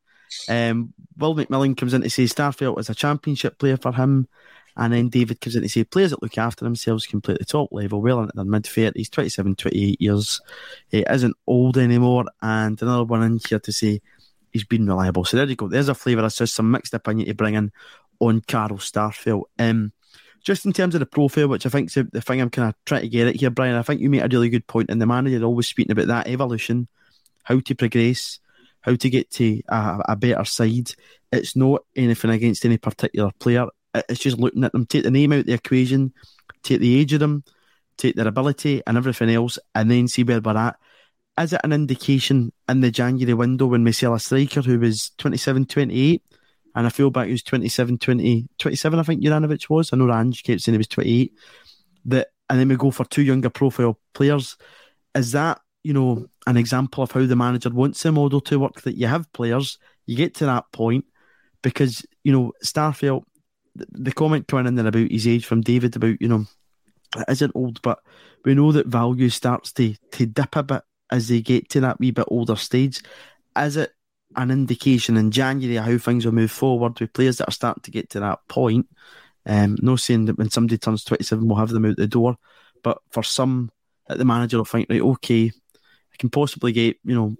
Um, 0.48 0.92
Will 1.18 1.34
McMillan 1.34 1.76
comes 1.76 1.94
in 1.94 2.02
to 2.02 2.10
say 2.10 2.24
Starfelt 2.24 2.78
is 2.78 2.90
a 2.90 2.94
championship 2.94 3.58
player 3.58 3.76
for 3.76 3.92
him. 3.92 4.28
And 4.76 4.92
then 4.92 5.08
David 5.08 5.40
comes 5.40 5.56
in 5.56 5.62
to 5.62 5.68
say 5.68 5.84
players 5.84 6.10
that 6.10 6.22
look 6.22 6.36
after 6.36 6.64
themselves 6.64 7.06
can 7.06 7.20
play 7.20 7.34
at 7.34 7.40
the 7.40 7.46
top 7.46 7.68
level, 7.72 8.02
well 8.02 8.20
into 8.20 8.32
their 8.34 8.44
mid 8.44 8.64
30s, 8.64 9.10
27, 9.10 9.56
28 9.56 10.00
years. 10.00 10.40
He 10.88 11.04
isn't 11.08 11.36
old 11.46 11.78
anymore. 11.78 12.26
And 12.42 12.80
another 12.82 13.04
one 13.04 13.22
in 13.22 13.40
here 13.48 13.58
to 13.58 13.72
say 13.72 14.00
he's 14.52 14.64
been 14.64 14.86
reliable. 14.86 15.24
So 15.24 15.36
there 15.36 15.46
you 15.46 15.56
go. 15.56 15.68
There's 15.68 15.88
a 15.88 15.94
flavour 15.94 16.28
just 16.28 16.54
some 16.54 16.70
mixed 16.70 16.94
opinion 16.94 17.28
to 17.28 17.34
bring 17.34 17.54
in 17.54 17.72
on 18.20 18.42
Carl 18.42 18.78
Starfelt. 18.78 19.44
Um, 19.58 19.92
just 20.42 20.64
in 20.64 20.72
terms 20.72 20.94
of 20.94 21.00
the 21.00 21.06
profile, 21.06 21.48
which 21.48 21.66
I 21.66 21.70
think 21.70 21.88
is 21.88 22.04
the 22.12 22.20
thing 22.20 22.40
I'm 22.40 22.50
kind 22.50 22.68
of 22.68 22.74
trying 22.84 23.02
to 23.02 23.08
get 23.08 23.26
at 23.26 23.36
here, 23.36 23.50
Brian, 23.50 23.74
I 23.74 23.82
think 23.82 24.00
you 24.00 24.08
made 24.08 24.22
a 24.22 24.28
really 24.28 24.48
good 24.48 24.66
point. 24.66 24.90
And 24.90 25.02
the 25.02 25.06
manager 25.06 25.44
always 25.44 25.66
speaking 25.66 25.92
about 25.92 26.06
that 26.06 26.28
evolution, 26.28 26.86
how 27.42 27.58
to 27.60 27.74
progress, 27.74 28.38
how 28.80 28.94
to 28.94 29.10
get 29.10 29.30
to 29.32 29.60
a, 29.68 30.02
a 30.10 30.16
better 30.16 30.44
side. 30.44 30.92
It's 31.32 31.56
not 31.56 31.82
anything 31.96 32.30
against 32.30 32.64
any 32.64 32.78
particular 32.78 33.32
player. 33.40 33.66
It's 34.08 34.20
just 34.20 34.38
looking 34.38 34.64
at 34.64 34.72
them, 34.72 34.86
take 34.86 35.04
the 35.04 35.10
name 35.10 35.32
out 35.32 35.40
of 35.40 35.46
the 35.46 35.52
equation, 35.52 36.12
take 36.62 36.80
the 36.80 36.98
age 36.98 37.12
of 37.12 37.20
them, 37.20 37.44
take 37.96 38.16
their 38.16 38.28
ability 38.28 38.82
and 38.86 38.96
everything 38.96 39.30
else, 39.30 39.58
and 39.74 39.90
then 39.90 40.08
see 40.08 40.24
where 40.24 40.40
we're 40.40 40.56
at. 40.56 40.76
Is 41.38 41.52
it 41.52 41.60
an 41.64 41.72
indication 41.72 42.52
in 42.68 42.80
the 42.80 42.90
January 42.90 43.34
window 43.34 43.66
when 43.66 43.84
we 43.84 43.92
sell 43.92 44.14
a 44.14 44.20
striker 44.20 44.62
who 44.62 44.78
was 44.78 45.10
27, 45.18 45.66
28, 45.66 46.22
and 46.74 46.86
a 46.86 46.90
fullback 46.90 47.28
who's 47.28 47.42
27, 47.42 47.98
20, 47.98 48.48
27, 48.58 48.98
I 48.98 49.02
think 49.02 49.22
Juranovic 49.22 49.68
was? 49.68 49.92
I 49.92 49.96
know 49.96 50.12
Ange 50.12 50.42
kept 50.42 50.62
saying 50.62 50.74
he 50.74 50.78
was 50.78 50.88
28. 50.88 51.32
That, 52.06 52.28
and 52.48 52.60
then 52.60 52.68
we 52.68 52.76
go 52.76 52.90
for 52.90 53.04
two 53.04 53.22
younger 53.22 53.50
profile 53.50 53.98
players. 54.14 54.56
Is 55.14 55.32
that, 55.32 55.60
you 55.82 55.92
know, 55.92 56.26
an 56.46 56.56
example 56.56 57.02
of 57.02 57.12
how 57.12 57.26
the 57.26 57.36
manager 57.36 57.70
wants 57.70 58.02
the 58.02 58.12
model 58.12 58.40
to 58.42 58.58
work? 58.58 58.82
That 58.82 58.96
you 58.96 59.06
have 59.06 59.32
players, 59.32 59.78
you 60.06 60.16
get 60.16 60.34
to 60.36 60.46
that 60.46 60.70
point, 60.72 61.04
because, 61.62 62.06
you 62.24 62.32
know, 62.32 62.52
Starfelt, 62.64 63.24
the 63.90 64.12
comment 64.12 64.48
coming 64.48 64.66
in 64.66 64.74
there 64.74 64.86
about 64.86 65.10
his 65.10 65.26
age 65.26 65.46
from 65.46 65.60
David 65.60 65.96
about, 65.96 66.20
you 66.20 66.28
know, 66.28 66.44
it 67.16 67.24
isn't 67.28 67.52
old, 67.54 67.80
but 67.82 68.00
we 68.44 68.54
know 68.54 68.72
that 68.72 68.86
value 68.86 69.28
starts 69.28 69.72
to, 69.74 69.94
to 70.12 70.26
dip 70.26 70.56
a 70.56 70.62
bit 70.62 70.82
as 71.10 71.28
they 71.28 71.40
get 71.40 71.68
to 71.70 71.80
that 71.80 71.98
wee 71.98 72.10
bit 72.10 72.26
older 72.28 72.56
stage. 72.56 73.02
Is 73.56 73.76
it 73.76 73.92
an 74.34 74.50
indication 74.50 75.16
in 75.16 75.30
January 75.30 75.76
how 75.76 75.98
things 75.98 76.24
will 76.24 76.32
move 76.32 76.50
forward 76.50 76.98
with 77.00 77.12
players 77.12 77.38
that 77.38 77.48
are 77.48 77.52
starting 77.52 77.82
to 77.82 77.90
get 77.90 78.10
to 78.10 78.20
that 78.20 78.40
point? 78.48 78.86
Um, 79.46 79.76
no 79.80 79.96
saying 79.96 80.26
that 80.26 80.38
when 80.38 80.50
somebody 80.50 80.76
turns 80.76 81.04
27, 81.04 81.46
we'll 81.46 81.58
have 81.58 81.70
them 81.70 81.84
out 81.84 81.96
the 81.96 82.08
door, 82.08 82.36
but 82.82 82.98
for 83.10 83.22
some, 83.22 83.70
that 84.08 84.18
the 84.18 84.24
manager 84.24 84.58
will 84.58 84.64
think, 84.64 84.88
right, 84.90 85.00
okay, 85.00 85.46
I 85.46 86.16
can 86.18 86.30
possibly 86.30 86.72
get, 86.72 86.96
you 87.04 87.14
know, 87.14 87.36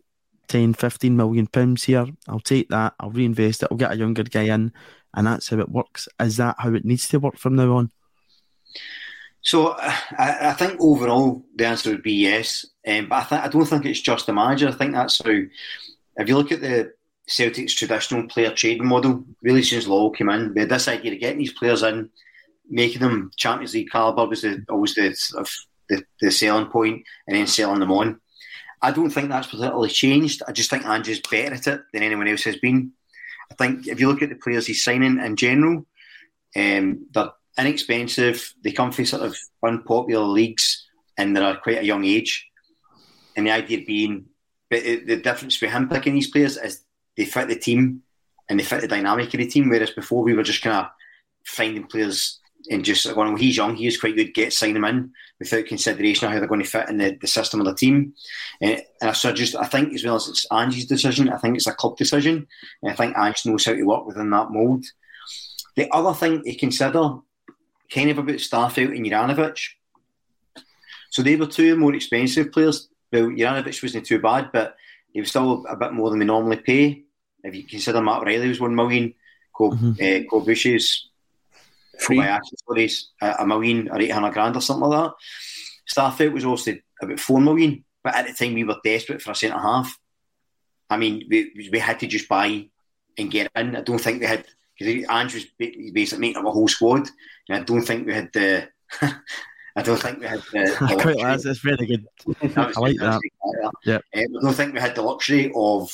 10, 0.48 0.74
15 0.74 1.16
million 1.16 1.48
pounds 1.48 1.82
here. 1.82 2.06
I'll 2.28 2.38
take 2.38 2.68
that, 2.68 2.94
I'll 3.00 3.10
reinvest 3.10 3.64
it, 3.64 3.68
I'll 3.70 3.76
get 3.76 3.92
a 3.92 3.96
younger 3.96 4.22
guy 4.22 4.54
in, 4.54 4.72
and 5.16 5.26
that's 5.26 5.48
how 5.48 5.58
it 5.58 5.70
works. 5.70 6.08
Is 6.20 6.36
that 6.36 6.56
how 6.58 6.72
it 6.74 6.84
needs 6.84 7.08
to 7.08 7.18
work 7.18 7.38
from 7.38 7.56
now 7.56 7.72
on? 7.76 7.90
So 9.40 9.74
I, 9.78 10.48
I, 10.48 10.52
think 10.52 10.80
overall 10.80 11.44
the 11.54 11.66
answer 11.66 11.90
would 11.90 12.02
be 12.02 12.12
yes, 12.12 12.66
um, 12.86 13.08
but 13.08 13.14
I, 13.14 13.24
th- 13.24 13.40
I 13.42 13.48
don't 13.48 13.64
think 13.64 13.86
it's 13.86 14.00
just 14.00 14.26
the 14.26 14.32
manager. 14.32 14.68
I 14.68 14.72
think 14.72 14.92
that's 14.92 15.24
how. 15.24 15.30
If 16.18 16.28
you 16.28 16.36
look 16.36 16.50
at 16.50 16.60
the 16.60 16.92
Celtic's 17.28 17.74
traditional 17.74 18.26
player 18.26 18.50
trading 18.50 18.86
model, 18.86 19.24
really 19.42 19.62
since 19.62 19.86
Law 19.86 20.10
came 20.10 20.30
in, 20.30 20.52
we 20.52 20.60
had 20.60 20.68
this 20.68 20.88
idea 20.88 21.12
of 21.12 21.20
getting 21.20 21.38
these 21.38 21.52
players 21.52 21.82
in, 21.82 22.10
making 22.68 23.00
them 23.00 23.30
Champions 23.36 23.74
League 23.74 23.90
caliber 23.90 24.26
was 24.26 24.42
the, 24.42 24.64
always 24.68 24.94
the, 24.94 25.16
the, 25.88 26.02
the 26.20 26.30
selling 26.30 26.66
point, 26.66 27.04
and 27.28 27.36
then 27.36 27.46
selling 27.46 27.80
them 27.80 27.92
on. 27.92 28.20
I 28.82 28.90
don't 28.90 29.10
think 29.10 29.28
that's 29.28 29.46
particularly 29.46 29.90
changed. 29.90 30.42
I 30.48 30.52
just 30.52 30.70
think 30.70 30.84
Andrew's 30.84 31.20
better 31.20 31.54
at 31.54 31.66
it 31.66 31.82
than 31.92 32.02
anyone 32.02 32.28
else 32.28 32.44
has 32.44 32.56
been. 32.56 32.92
I 33.50 33.54
think 33.54 33.86
if 33.86 34.00
you 34.00 34.08
look 34.08 34.22
at 34.22 34.28
the 34.28 34.36
players 34.36 34.66
he's 34.66 34.84
signing 34.84 35.18
in 35.18 35.36
general, 35.36 35.86
um, 36.54 37.06
they're 37.12 37.30
inexpensive. 37.58 38.54
They 38.62 38.72
come 38.72 38.92
from 38.92 39.04
sort 39.06 39.22
of 39.22 39.36
unpopular 39.64 40.24
leagues 40.24 40.86
and 41.16 41.34
they're 41.34 41.44
at 41.44 41.62
quite 41.62 41.78
a 41.78 41.84
young 41.84 42.04
age. 42.04 42.46
And 43.36 43.46
the 43.46 43.50
idea 43.50 43.84
being, 43.86 44.26
the 44.70 45.20
difference 45.22 45.60
with 45.60 45.70
him 45.70 45.88
picking 45.88 46.14
these 46.14 46.30
players 46.30 46.56
is 46.56 46.82
they 47.16 47.24
fit 47.24 47.48
the 47.48 47.56
team 47.56 48.02
and 48.48 48.58
they 48.58 48.64
fit 48.64 48.80
the 48.80 48.88
dynamic 48.88 49.32
of 49.32 49.40
the 49.40 49.46
team. 49.46 49.68
Whereas 49.68 49.90
before 49.90 50.22
we 50.22 50.34
were 50.34 50.42
just 50.42 50.62
kind 50.62 50.76
of 50.76 50.90
finding 51.44 51.84
players 51.84 52.40
and 52.70 52.84
just 52.84 53.06
going, 53.14 53.28
well, 53.28 53.36
he's 53.36 53.56
young, 53.56 53.74
he's 53.76 53.98
quite 53.98 54.16
good, 54.16 54.34
get 54.34 54.52
sign 54.52 54.76
him 54.76 54.84
in 54.84 55.12
without 55.38 55.66
consideration 55.66 56.26
of 56.26 56.32
how 56.32 56.38
they're 56.38 56.48
going 56.48 56.62
to 56.62 56.68
fit 56.68 56.88
in 56.88 56.98
the, 56.98 57.16
the 57.20 57.26
system 57.26 57.60
of 57.60 57.66
the 57.66 57.74
team. 57.74 58.14
Uh, 58.62 58.76
and 59.00 59.16
so 59.16 59.32
just, 59.32 59.54
I 59.56 59.66
think 59.66 59.92
as 59.94 60.04
well 60.04 60.16
as 60.16 60.28
it's 60.28 60.46
Angie's 60.50 60.86
decision, 60.86 61.28
I 61.28 61.38
think 61.38 61.56
it's 61.56 61.66
a 61.66 61.74
club 61.74 61.96
decision. 61.96 62.46
And 62.82 62.92
I 62.92 62.94
think 62.94 63.16
Ange 63.16 63.46
knows 63.46 63.64
how 63.64 63.74
to 63.74 63.82
work 63.82 64.06
within 64.06 64.30
that 64.30 64.50
mould. 64.50 64.84
The 65.76 65.90
other 65.92 66.14
thing 66.14 66.42
to 66.42 66.54
consider 66.54 67.18
kind 67.92 68.10
of 68.10 68.18
about 68.18 68.36
Starfelt 68.36 68.96
and 68.96 69.06
Juranovic. 69.06 69.60
So 71.10 71.22
they 71.22 71.36
were 71.36 71.46
two 71.46 71.76
more 71.76 71.94
expensive 71.94 72.52
players. 72.52 72.88
Well, 73.12 73.26
Juranovic 73.26 73.82
wasn't 73.82 74.06
too 74.06 74.18
bad, 74.18 74.50
but 74.52 74.76
he 75.12 75.20
was 75.20 75.30
still 75.30 75.64
a 75.68 75.76
bit 75.76 75.92
more 75.92 76.10
than 76.10 76.18
we 76.18 76.24
normally 76.24 76.56
pay. 76.56 77.04
If 77.44 77.54
you 77.54 77.64
consider 77.64 78.00
Matt 78.00 78.22
Riley 78.22 78.48
was 78.48 78.60
one 78.60 78.74
million, 78.74 79.14
Cole, 79.52 79.72
mm-hmm. 79.72 80.26
uh, 80.26 80.28
Cole 82.00 82.16
Bush's 82.16 82.62
free 82.66 82.88
stories 82.88 83.10
a 83.20 83.46
million 83.46 83.88
or 83.90 84.00
eight 84.00 84.12
hundred 84.12 84.32
grand 84.32 84.56
or 84.56 84.60
something 84.60 84.88
like 84.88 85.04
that. 85.04 85.14
Starfelt 85.92 86.32
was 86.32 86.44
also 86.44 86.74
about 87.00 87.20
four 87.20 87.40
million, 87.40 87.84
but 88.02 88.14
at 88.14 88.26
the 88.26 88.32
time 88.32 88.54
we 88.54 88.64
were 88.64 88.76
desperate 88.82 89.22
for 89.22 89.32
a 89.32 89.34
centre 89.34 89.58
half. 89.58 89.98
I 90.88 90.96
mean, 90.96 91.26
we, 91.28 91.70
we 91.72 91.78
had 91.78 92.00
to 92.00 92.06
just 92.06 92.28
buy 92.28 92.68
and 93.18 93.30
get 93.30 93.50
in. 93.56 93.76
I 93.76 93.80
don't 93.80 94.00
think 94.00 94.20
we 94.20 94.26
had 94.26 94.44
because 94.78 95.06
Andrew's 95.08 95.46
basically 95.58 96.20
making 96.20 96.36
up 96.36 96.46
a 96.46 96.50
whole 96.50 96.68
squad, 96.68 97.08
and 97.48 97.58
I 97.58 97.64
don't 97.64 97.82
think 97.82 98.06
we 98.06 98.14
had 98.14 98.32
the. 98.32 98.68
I 99.78 99.82
don't 99.82 100.00
think 100.00 100.20
we 100.20 100.26
had 100.26 100.42
the. 100.52 100.96
Quite 101.00 101.18
that's, 101.18 101.44
that's 101.44 101.58
very 101.58 101.86
good. 101.86 102.06
I 102.56 102.72
like 102.78 102.96
that. 102.98 103.20
Yeah. 103.84 103.96
Um, 103.96 104.02
I 104.14 104.42
don't 104.42 104.54
think 104.54 104.74
we 104.74 104.80
had 104.80 104.94
the 104.94 105.02
luxury 105.02 105.52
of 105.54 105.90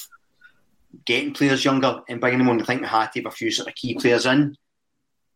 getting 1.05 1.33
players 1.33 1.65
younger 1.65 2.03
and 2.09 2.21
bringing 2.21 2.39
them 2.39 2.49
on. 2.49 2.61
I 2.61 2.65
think 2.65 2.83
we 2.83 2.89
had 2.89 3.13
to 3.13 3.21
have 3.21 3.33
a 3.33 3.35
few 3.35 3.51
sort 3.51 3.69
of 3.69 3.75
key 3.75 3.95
players 3.95 4.27
in. 4.27 4.57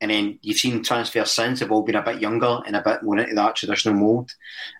And 0.00 0.10
then 0.10 0.38
you've 0.42 0.58
seen 0.58 0.82
transfers 0.82 1.32
since 1.32 1.60
have 1.60 1.72
all 1.72 1.82
been 1.82 1.94
a 1.94 2.02
bit 2.02 2.20
younger 2.20 2.60
and 2.66 2.76
a 2.76 2.82
bit 2.82 3.02
more 3.02 3.18
into 3.18 3.34
that 3.34 3.56
traditional 3.56 3.94
mould. 3.94 4.30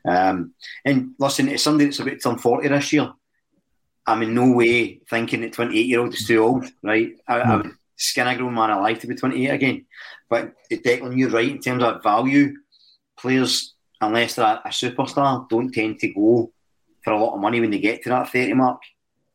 Um, 0.06 0.52
and 0.84 1.14
listen, 1.18 1.48
it's 1.48 1.62
somebody 1.62 1.86
that's 1.86 2.00
about 2.00 2.10
to 2.10 2.18
turn 2.18 2.38
40 2.38 2.68
this 2.68 2.92
year. 2.92 3.12
I'm 4.06 4.22
in 4.22 4.34
no 4.34 4.52
way 4.52 5.00
thinking 5.08 5.40
that 5.40 5.54
28 5.54 5.86
year 5.86 6.00
old 6.00 6.14
is 6.14 6.26
too 6.26 6.38
old, 6.38 6.66
right? 6.82 7.16
I, 7.26 7.40
I 7.40 7.56
would 7.56 7.72
skin 7.96 8.28
a 8.28 8.36
grown 8.36 8.54
man 8.54 8.70
alive 8.70 9.00
to 9.00 9.06
be 9.06 9.14
28 9.14 9.48
again. 9.48 9.86
But 10.28 10.54
Declan, 10.70 11.18
you're 11.18 11.30
right 11.30 11.50
in 11.50 11.60
terms 11.60 11.82
of 11.82 12.02
value. 12.02 12.54
Players, 13.18 13.74
unless 14.00 14.34
they're 14.34 14.60
a 14.64 14.68
superstar, 14.68 15.48
don't 15.48 15.72
tend 15.72 15.98
to 16.00 16.08
go 16.08 16.52
for 17.02 17.12
a 17.12 17.18
lot 17.18 17.34
of 17.34 17.40
money 17.40 17.60
when 17.60 17.70
they 17.70 17.78
get 17.78 18.02
to 18.02 18.10
that 18.10 18.30
30 18.30 18.54
mark. 18.54 18.82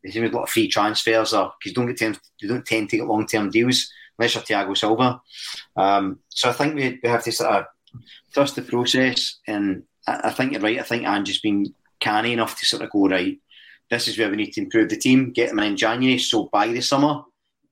They 0.03 0.11
seem 0.11 0.23
to 0.23 0.29
a 0.29 0.35
lot 0.35 0.43
of 0.43 0.49
free 0.49 0.67
transfers, 0.67 1.33
or 1.33 1.53
because 1.59 1.73
don't 1.73 1.87
get 1.87 1.99
they 1.99 2.47
don't 2.47 2.65
tend 2.65 2.89
to 2.89 2.97
get 2.97 3.07
long 3.07 3.25
term 3.27 3.49
deals 3.49 3.91
unless 4.17 4.35
you're 4.35 4.43
Thiago 4.43 4.77
Silva. 4.77 5.21
Um, 5.75 6.19
so 6.29 6.49
I 6.49 6.53
think 6.53 6.75
we, 6.75 6.99
we 7.01 7.09
have 7.09 7.23
to 7.23 7.31
sort 7.31 7.51
of 7.51 7.65
trust 8.33 8.55
the 8.55 8.61
process, 8.61 9.39
and 9.47 9.83
I, 10.07 10.21
I 10.25 10.29
think 10.31 10.53
you're 10.53 10.61
right. 10.61 10.79
I 10.79 10.83
think 10.83 11.05
Angie's 11.05 11.41
been 11.41 11.73
canny 11.99 12.33
enough 12.33 12.59
to 12.59 12.65
sort 12.65 12.83
of 12.83 12.89
go 12.89 13.07
right. 13.07 13.39
This 13.89 14.07
is 14.07 14.17
where 14.17 14.29
we 14.29 14.37
need 14.37 14.53
to 14.53 14.61
improve 14.61 14.89
the 14.89 14.97
team, 14.97 15.31
get 15.31 15.49
them 15.49 15.59
in 15.59 15.75
January. 15.75 16.17
So 16.17 16.49
by 16.51 16.67
the 16.67 16.81
summer, 16.81 17.23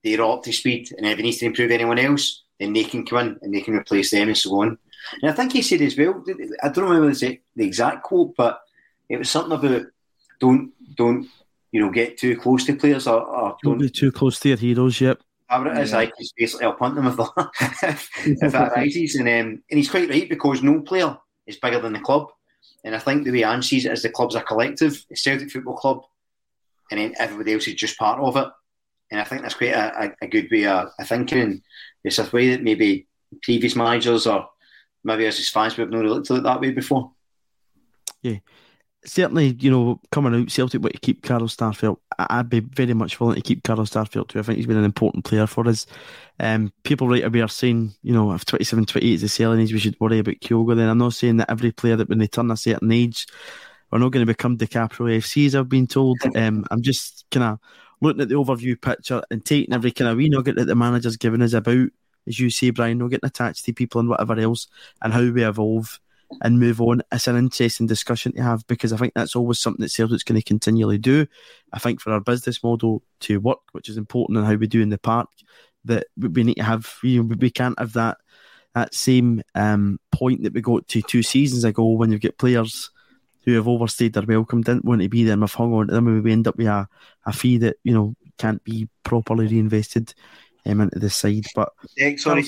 they're 0.04 0.22
up 0.22 0.42
to 0.44 0.52
speed, 0.52 0.92
and 0.96 1.06
if 1.06 1.16
he 1.16 1.22
need 1.22 1.38
to 1.38 1.46
improve 1.46 1.70
anyone 1.70 1.98
else, 1.98 2.42
then 2.58 2.72
they 2.72 2.84
can 2.84 3.04
come 3.06 3.18
in 3.18 3.38
and 3.42 3.54
they 3.54 3.62
can 3.62 3.74
replace 3.74 4.10
them 4.10 4.28
and 4.28 4.36
so 4.36 4.60
on. 4.60 4.78
And 5.22 5.30
I 5.30 5.34
think 5.34 5.52
he 5.52 5.62
said 5.62 5.80
as 5.80 5.96
well, 5.96 6.22
I 6.62 6.68
don't 6.68 6.84
remember 6.84 7.14
the, 7.14 7.40
the 7.56 7.64
exact 7.64 8.02
quote, 8.02 8.36
but 8.36 8.60
it 9.08 9.18
was 9.18 9.30
something 9.30 9.52
about 9.52 9.86
don't 10.38 10.72
don't 10.94 11.26
you 11.72 11.80
know 11.80 11.90
get 11.90 12.16
too 12.18 12.36
close 12.36 12.64
to 12.64 12.76
players 12.76 13.06
or, 13.06 13.20
or 13.20 13.56
don't, 13.62 13.72
don't, 13.72 13.78
be 13.78 13.90
too 13.90 14.12
close 14.12 14.38
to 14.40 14.48
your 14.48 14.58
heroes. 14.58 15.00
Yep. 15.00 15.20
Is, 15.50 15.90
yeah. 15.90 15.96
like 15.96 16.12
he's 16.16 16.32
basically 16.32 16.66
I'll 16.66 16.74
punt 16.74 16.94
them 16.94 17.06
if, 17.06 17.18
if, 18.24 18.52
that 18.52 18.72
arises, 18.76 19.16
and 19.16 19.28
um, 19.28 19.62
and 19.68 19.78
he's 19.78 19.90
quite 19.90 20.08
right 20.08 20.28
because 20.28 20.62
no 20.62 20.80
player 20.80 21.16
is 21.46 21.56
bigger 21.56 21.80
than 21.80 21.92
the 21.92 22.00
club, 22.00 22.28
and 22.84 22.94
I 22.94 22.98
think 22.98 23.24
the 23.24 23.32
way 23.32 23.42
Anne 23.42 23.62
sees 23.62 23.84
it 23.84 23.92
is 23.92 24.02
the 24.02 24.10
club's 24.10 24.36
a 24.36 24.42
collective, 24.42 25.04
a 25.10 25.16
Celtic 25.16 25.50
Football 25.50 25.76
Club, 25.76 26.02
and 26.90 27.00
then 27.00 27.14
everybody 27.18 27.54
else 27.54 27.66
is 27.66 27.74
just 27.74 27.98
part 27.98 28.20
of 28.20 28.36
it 28.36 28.48
and 29.10 29.20
I 29.20 29.24
think 29.24 29.42
that's 29.42 29.54
quite 29.54 29.72
a, 29.72 30.14
a 30.22 30.26
good 30.26 30.48
way 30.50 30.66
of, 30.66 30.90
of 30.98 31.08
thinking. 31.08 31.62
It's 32.04 32.18
a 32.18 32.30
way 32.32 32.50
that 32.50 32.62
maybe 32.62 33.08
previous 33.42 33.76
managers 33.76 34.26
or 34.26 34.48
maybe 35.02 35.26
as 35.26 35.38
his 35.38 35.50
fans 35.50 35.76
we've 35.76 35.90
not 35.90 36.04
looked 36.04 36.30
at 36.30 36.38
it 36.38 36.42
that 36.44 36.60
way 36.60 36.70
before. 36.70 37.12
Yeah, 38.22 38.38
certainly. 39.04 39.56
You 39.58 39.70
know, 39.70 40.00
coming 40.12 40.34
out 40.34 40.50
Celtic, 40.50 40.80
but 40.80 40.92
to 40.92 40.98
keep 40.98 41.22
Carl 41.22 41.42
Starfelt, 41.42 41.98
I'd 42.18 42.50
be 42.50 42.60
very 42.60 42.94
much 42.94 43.20
willing 43.20 43.36
to 43.36 43.42
keep 43.42 43.62
Carl 43.62 43.80
Starfelt 43.80 44.28
too. 44.28 44.38
I 44.38 44.42
think 44.42 44.56
he's 44.56 44.66
been 44.66 44.76
an 44.76 44.84
important 44.84 45.24
player 45.24 45.46
for 45.46 45.66
us. 45.68 45.86
Um, 46.38 46.72
people 46.84 47.08
right 47.08 47.24
away 47.24 47.40
are 47.40 47.48
saying, 47.48 47.92
you 48.02 48.12
know, 48.12 48.32
if 48.32 48.44
27, 48.44 48.86
28 48.86 49.12
is 49.12 49.20
the 49.20 49.28
selling 49.28 49.60
age, 49.60 49.72
we 49.72 49.78
should 49.78 49.98
worry 50.00 50.18
about 50.18 50.36
Kyogo. 50.36 50.76
Then 50.76 50.88
I'm 50.88 50.98
not 50.98 51.14
saying 51.14 51.38
that 51.38 51.50
every 51.50 51.72
player 51.72 51.96
that 51.96 52.08
when 52.08 52.18
they 52.18 52.26
turn 52.26 52.50
a 52.50 52.56
certain 52.56 52.90
age, 52.90 53.26
are 53.92 53.98
not 53.98 54.12
going 54.12 54.24
to 54.24 54.32
become 54.32 54.56
DiCaprio 54.56 55.18
FCs. 55.18 55.54
I've 55.54 55.68
been 55.68 55.86
told. 55.86 56.18
Um, 56.36 56.64
I'm 56.70 56.80
just 56.80 57.24
kind 57.30 57.44
of 57.44 57.58
looking 58.00 58.22
at 58.22 58.28
the 58.28 58.36
overview 58.36 58.80
picture 58.80 59.22
and 59.30 59.44
taking 59.44 59.74
every 59.74 59.90
kind 59.90 60.08
of 60.08 60.16
wee 60.16 60.28
nugget 60.28 60.56
that 60.56 60.66
the 60.66 60.74
manager's 60.74 61.16
given 61.16 61.42
us 61.42 61.52
about, 61.52 61.88
as 62.26 62.38
you 62.38 62.50
say, 62.50 62.70
Brian, 62.70 62.98
not 62.98 63.08
getting 63.08 63.26
attached 63.26 63.64
to 63.64 63.72
people 63.72 64.00
and 64.00 64.08
whatever 64.08 64.38
else, 64.38 64.68
and 65.02 65.12
how 65.12 65.28
we 65.28 65.44
evolve 65.44 66.00
and 66.42 66.58
move 66.58 66.80
on. 66.80 67.02
It's 67.12 67.26
an 67.26 67.36
interesting 67.36 67.86
discussion 67.86 68.32
to 68.32 68.42
have 68.42 68.66
because 68.66 68.92
I 68.92 68.96
think 68.96 69.14
that's 69.14 69.36
always 69.36 69.58
something 69.58 69.82
that 69.82 69.90
Celtic's 69.90 70.22
going 70.22 70.40
to 70.40 70.44
continually 70.44 70.98
do. 70.98 71.26
I 71.72 71.78
think 71.78 72.00
for 72.00 72.12
our 72.12 72.20
business 72.20 72.62
model 72.62 73.02
to 73.20 73.40
work, 73.40 73.60
which 73.72 73.88
is 73.88 73.96
important 73.96 74.38
in 74.38 74.44
how 74.44 74.54
we 74.54 74.66
do 74.66 74.80
in 74.80 74.90
the 74.90 74.98
park, 74.98 75.28
that 75.84 76.06
we 76.16 76.44
need 76.44 76.54
to 76.54 76.62
have, 76.62 76.94
you 77.02 77.22
know, 77.22 77.36
we 77.38 77.50
can't 77.50 77.78
have 77.78 77.94
that 77.94 78.18
that 78.74 78.94
same 78.94 79.42
um, 79.56 79.98
point 80.12 80.44
that 80.44 80.52
we 80.52 80.60
got 80.60 80.86
to 80.86 81.02
two 81.02 81.22
seasons 81.22 81.64
ago 81.64 81.84
when 81.88 82.12
you've 82.12 82.20
got 82.20 82.38
players 82.38 82.90
who 83.44 83.54
have 83.54 83.66
overstayed 83.66 84.12
their 84.12 84.22
welcome 84.22 84.62
didn't 84.62 84.84
want 84.84 85.02
to 85.02 85.08
be 85.08 85.24
there 85.24 85.32
and 85.32 85.42
have 85.42 85.54
hung 85.54 85.72
on 85.72 85.88
to 85.88 85.92
them 85.92 86.06
and 86.06 86.22
we 86.22 86.30
end 86.30 86.46
up 86.46 86.56
with 86.56 86.66
a, 86.66 86.86
a 87.26 87.32
fee 87.32 87.58
that, 87.58 87.76
you 87.82 87.92
know, 87.92 88.14
can't 88.38 88.62
be 88.62 88.88
properly 89.02 89.46
reinvested 89.48 90.14
um, 90.66 90.82
into 90.82 90.98
the 90.98 91.10
side. 91.10 91.46
But 91.54 91.72
yeah, 91.96 92.14
sorry, 92.16 92.44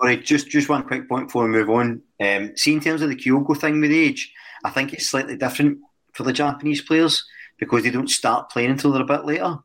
sorry, 0.00 0.16
just 0.18 0.48
just 0.48 0.68
one 0.68 0.82
quick 0.82 1.08
point 1.08 1.28
before 1.28 1.44
we 1.44 1.50
move 1.50 1.70
on. 1.70 2.02
Um, 2.20 2.56
see, 2.56 2.72
in 2.72 2.80
terms 2.80 3.02
of 3.02 3.08
the 3.08 3.16
Kyogo 3.16 3.56
thing 3.56 3.80
with 3.80 3.90
age, 3.90 4.32
I 4.64 4.70
think 4.70 4.92
it's 4.92 5.08
slightly 5.08 5.36
different 5.36 5.78
for 6.12 6.22
the 6.24 6.32
Japanese 6.32 6.82
players 6.82 7.24
because 7.58 7.82
they 7.82 7.90
don't 7.90 8.10
start 8.10 8.50
playing 8.50 8.70
until 8.70 8.92
they're 8.92 9.02
a 9.02 9.06
bit 9.06 9.24
later. 9.24 9.58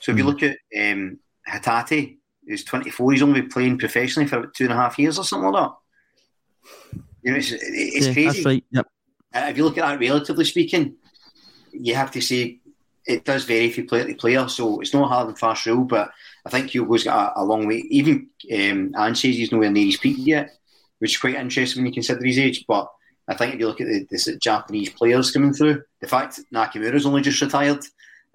So 0.00 0.12
if 0.12 0.18
you 0.18 0.24
look 0.24 0.42
at 0.42 0.58
um, 0.78 1.18
Hatate, 1.48 2.18
who's 2.46 2.64
24, 2.64 3.12
he's 3.12 3.22
only 3.22 3.40
been 3.40 3.50
playing 3.50 3.78
professionally 3.78 4.28
for 4.28 4.38
about 4.38 4.54
two 4.54 4.64
and 4.64 4.72
a 4.72 4.76
half 4.76 4.98
years 4.98 5.18
or 5.18 5.24
something 5.24 5.50
like 5.50 5.64
that. 5.64 5.74
You 7.22 7.32
know, 7.32 7.38
it's, 7.38 7.52
it's 7.52 8.06
yeah, 8.06 8.12
crazy. 8.12 8.26
That's 8.26 8.44
right. 8.44 8.64
Yep. 8.70 8.86
Uh, 9.34 9.46
if 9.50 9.56
you 9.56 9.64
look 9.64 9.78
at 9.78 9.86
that, 9.86 10.00
relatively 10.00 10.44
speaking, 10.44 10.96
you 11.72 11.94
have 11.94 12.10
to 12.12 12.20
say 12.20 12.60
it 13.06 13.24
does 13.24 13.44
vary 13.44 13.66
if 13.66 13.76
you 13.76 13.84
play 13.84 14.02
at 14.02 14.06
the 14.06 14.14
player. 14.14 14.46
So 14.48 14.80
it's 14.80 14.94
not 14.94 15.04
a 15.04 15.08
hard 15.08 15.28
and 15.28 15.38
fast 15.38 15.66
rule, 15.66 15.84
but 15.84 16.10
I 16.46 16.50
think 16.50 16.70
Kyogo's 16.70 17.04
got 17.04 17.36
a, 17.36 17.40
a 17.40 17.44
long 17.44 17.66
way. 17.66 17.84
Even 17.90 18.28
um, 18.54 19.14
says 19.14 19.36
he's 19.36 19.52
nowhere 19.52 19.70
near 19.70 19.86
his 19.86 19.96
peak 19.96 20.16
yet, 20.20 20.50
which 20.98 21.12
is 21.12 21.20
quite 21.20 21.34
interesting 21.34 21.82
when 21.82 21.86
you 21.86 21.94
consider 21.94 22.24
his 22.24 22.38
age. 22.38 22.64
But 22.66 22.90
I 23.28 23.34
think 23.34 23.54
if 23.54 23.60
you 23.60 23.66
look 23.66 23.80
at 23.80 23.86
the, 23.86 24.06
the 24.10 24.36
Japanese 24.36 24.90
players 24.90 25.30
coming 25.30 25.52
through, 25.52 25.82
the 26.00 26.08
fact 26.08 26.40
Nakamura's 26.52 27.06
only 27.06 27.22
just 27.22 27.40
retired, 27.40 27.84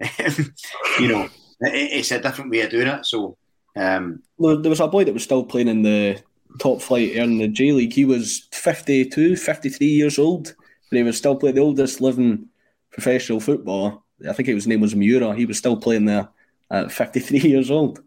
you 1.00 1.08
know, 1.08 1.28
it, 1.60 1.92
it's 1.92 2.12
a 2.12 2.20
different 2.20 2.50
way 2.50 2.60
of 2.60 2.70
doing 2.70 2.86
it. 2.86 3.04
So, 3.04 3.36
um, 3.76 4.22
well, 4.38 4.60
there 4.60 4.70
was 4.70 4.80
a 4.80 4.86
boy 4.86 5.04
that 5.04 5.14
was 5.14 5.24
still 5.24 5.44
playing 5.44 5.68
in 5.68 5.82
the 5.82 6.22
top 6.60 6.80
flight 6.80 7.12
in 7.12 7.38
the 7.38 7.48
J 7.48 7.72
League. 7.72 7.92
He 7.92 8.04
was 8.04 8.48
52, 8.52 9.36
53 9.36 9.86
years 9.86 10.18
old, 10.18 10.54
but 10.90 10.96
he 10.96 11.02
was 11.02 11.18
still 11.18 11.36
playing 11.36 11.56
the 11.56 11.62
oldest 11.62 12.00
living 12.00 12.48
professional 12.92 13.40
footballer. 13.40 13.98
I 14.28 14.32
think 14.32 14.48
his 14.48 14.68
name 14.68 14.80
was 14.80 14.94
Miura. 14.94 15.34
He 15.34 15.46
was 15.46 15.58
still 15.58 15.76
playing 15.76 16.04
there 16.04 16.28
at 16.74 16.92
53 16.92 17.38
years 17.40 17.70
old. 17.70 18.00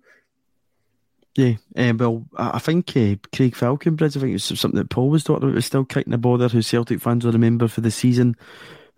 Yeah, 1.35 1.53
uh, 1.75 1.93
well, 1.95 2.25
I 2.35 2.57
think 2.57 2.97
uh, 2.97 3.15
Craig 3.35 3.55
Falconbridge, 3.55 4.17
I 4.17 4.19
think 4.21 4.33
it's 4.33 4.59
something 4.59 4.79
that 4.79 4.89
Paul 4.89 5.09
was 5.09 5.23
talking 5.23 5.43
about, 5.43 5.55
was 5.55 5.67
still 5.67 5.85
kicking 5.85 6.11
the 6.11 6.17
ball 6.17 6.39
there, 6.39 6.47
who 6.47 6.63
Celtic 6.63 6.99
fans 6.99 7.23
will 7.23 7.31
remember 7.31 7.67
for 7.67 7.81
the 7.81 7.91
season, 7.91 8.35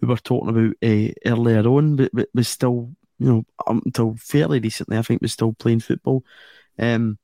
we 0.02 0.08
were 0.08 0.16
talking 0.16 0.50
about 0.50 0.74
uh, 0.82 1.12
earlier 1.26 1.68
on, 1.68 1.98
but, 1.98 2.12
but 2.14 2.30
was 2.34 2.48
still, 2.48 2.92
you 3.20 3.28
know, 3.28 3.46
until 3.68 4.16
fairly 4.18 4.62
recently, 4.62 4.98
I 4.98 5.02
think 5.02 5.22
was 5.22 5.34
still 5.34 5.52
playing 5.52 5.82
football. 5.82 6.24
Um, 6.78 7.18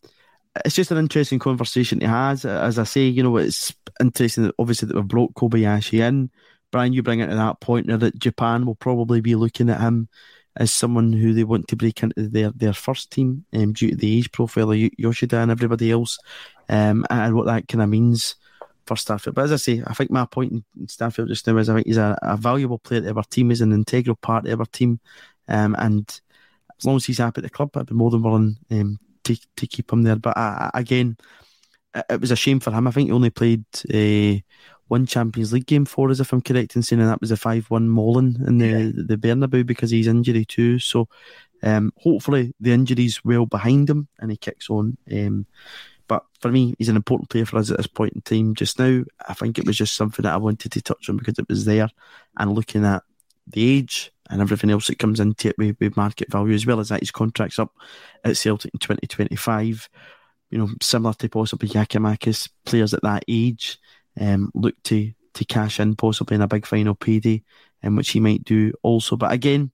it's 0.65 0.75
just 0.75 0.91
an 0.91 0.97
interesting 0.97 1.39
conversation 1.39 1.99
to 2.01 2.07
has. 2.07 2.43
As 2.43 2.77
I 2.77 2.83
say, 2.83 3.05
you 3.05 3.23
know, 3.23 3.37
it's 3.37 3.73
interesting 4.01 4.43
that 4.43 4.55
obviously 4.59 4.87
that 4.87 4.95
we've 4.95 5.07
brought 5.07 5.33
Kobayashi 5.33 6.01
in. 6.05 6.29
Brian, 6.71 6.91
you 6.91 7.03
bring 7.03 7.21
it 7.21 7.27
to 7.27 7.35
that 7.35 7.61
point 7.61 7.87
now 7.87 7.97
that 7.97 8.19
Japan 8.19 8.65
will 8.65 8.75
probably 8.75 9.21
be 9.21 9.35
looking 9.35 9.69
at 9.69 9.79
him 9.79 10.09
as 10.57 10.71
someone 10.73 11.11
who 11.13 11.33
they 11.33 11.43
want 11.43 11.67
to 11.67 11.75
break 11.75 12.01
into 12.01 12.29
their, 12.29 12.51
their 12.51 12.73
first 12.73 13.11
team 13.11 13.45
um, 13.53 13.73
due 13.73 13.91
to 13.91 13.95
the 13.95 14.17
age 14.17 14.31
profile 14.31 14.71
of 14.71 14.77
Yoshida 14.97 15.37
and 15.37 15.51
everybody 15.51 15.91
else, 15.91 16.17
um, 16.69 17.05
and 17.09 17.35
what 17.35 17.45
that 17.45 17.67
kind 17.67 17.81
of 17.81 17.89
means 17.89 18.35
for 18.85 18.95
Stafford. 18.95 19.35
But 19.35 19.45
as 19.45 19.51
I 19.51 19.57
say, 19.57 19.83
I 19.85 19.93
think 19.93 20.11
my 20.11 20.25
point 20.25 20.53
in 20.79 20.87
Stafford 20.87 21.27
just 21.27 21.45
now 21.47 21.57
is 21.57 21.69
I 21.69 21.75
think 21.75 21.87
he's 21.87 21.97
a, 21.97 22.17
a 22.21 22.37
valuable 22.37 22.79
player 22.79 23.01
to 23.01 23.15
our 23.15 23.23
team, 23.23 23.49
he's 23.49 23.61
an 23.61 23.73
integral 23.73 24.15
part 24.15 24.47
of 24.47 24.59
our 24.59 24.65
team, 24.67 24.99
um, 25.47 25.75
and 25.77 26.21
as 26.77 26.85
long 26.85 26.97
as 26.97 27.05
he's 27.05 27.17
happy 27.17 27.39
at 27.39 27.43
the 27.43 27.49
club, 27.49 27.75
I'd 27.75 27.87
be 27.87 27.95
more 27.95 28.11
than 28.11 28.23
willing 28.23 28.57
um, 28.71 28.99
to, 29.23 29.35
to 29.57 29.67
keep 29.67 29.91
him 29.91 30.03
there. 30.03 30.15
But 30.15 30.37
uh, 30.37 30.71
again, 30.73 31.17
it 32.09 32.19
was 32.19 32.31
a 32.31 32.35
shame 32.35 32.59
for 32.59 32.71
him. 32.71 32.87
I 32.87 32.91
think 32.91 33.07
he 33.07 33.13
only 33.13 33.29
played 33.29 33.63
uh, 33.93 34.41
one 34.87 35.05
Champions 35.05 35.51
League 35.51 35.65
game 35.65 35.85
for 35.85 36.09
us, 36.09 36.19
if 36.19 36.31
I'm 36.31 36.41
correct 36.41 36.75
in 36.75 36.83
saying, 36.83 37.01
and 37.01 37.09
that 37.09 37.21
was 37.21 37.31
a 37.31 37.37
5 37.37 37.69
1 37.69 37.89
Molin 37.89 38.37
in 38.47 38.57
the, 38.59 38.67
yeah. 38.67 38.91
the 38.95 39.17
Bernabeu 39.17 39.65
because 39.65 39.91
he's 39.91 40.07
injury 40.07 40.45
too. 40.45 40.79
So 40.79 41.07
um, 41.63 41.91
hopefully 41.97 42.53
the 42.59 42.71
injury's 42.71 43.23
well 43.23 43.45
behind 43.45 43.89
him 43.89 44.07
and 44.19 44.31
he 44.31 44.37
kicks 44.37 44.69
on. 44.69 44.97
Um, 45.11 45.47
but 46.07 46.23
for 46.39 46.51
me, 46.51 46.75
he's 46.77 46.89
an 46.89 46.95
important 46.95 47.29
player 47.29 47.45
for 47.45 47.57
us 47.57 47.71
at 47.71 47.77
this 47.77 47.87
point 47.87 48.13
in 48.13 48.21
time. 48.21 48.53
Just 48.53 48.77
now, 48.77 49.03
I 49.27 49.33
think 49.33 49.57
it 49.57 49.65
was 49.65 49.77
just 49.77 49.95
something 49.95 50.23
that 50.23 50.33
I 50.33 50.37
wanted 50.37 50.71
to 50.71 50.81
touch 50.81 51.09
on 51.09 51.17
because 51.17 51.39
it 51.39 51.49
was 51.49 51.65
there 51.65 51.89
and 52.37 52.53
looking 52.53 52.85
at 52.85 53.01
the 53.47 53.77
age 53.77 54.11
and 54.29 54.41
everything 54.41 54.69
else 54.69 54.87
that 54.87 54.99
comes 54.99 55.19
into 55.19 55.49
it 55.49 55.57
with, 55.57 55.77
with 55.79 55.97
market 55.97 56.31
value, 56.31 56.53
as 56.53 56.65
well 56.65 56.79
as 56.79 56.89
that 56.89 56.99
his 56.99 57.11
contract's 57.11 57.57
up 57.57 57.73
at 58.23 58.37
Celtic 58.37 58.73
in 58.73 58.79
2025. 58.79 59.89
You 60.51 60.59
know, 60.59 60.69
similar 60.81 61.13
to 61.15 61.29
possibly 61.29 61.69
Giakoumakis, 61.69 62.49
players 62.65 62.93
at 62.93 63.01
that 63.01 63.25
age 63.27 63.79
um, 64.19 64.51
look 64.53 64.75
to 64.83 65.11
to 65.33 65.45
cash 65.45 65.79
in 65.79 65.95
possibly 65.95 66.35
in 66.35 66.41
a 66.41 66.47
big 66.47 66.65
final 66.65 66.95
payday, 66.95 67.43
um, 67.83 67.95
which 67.95 68.09
he 68.09 68.19
might 68.19 68.43
do 68.43 68.73
also. 68.83 69.15
But 69.17 69.31
again, 69.31 69.71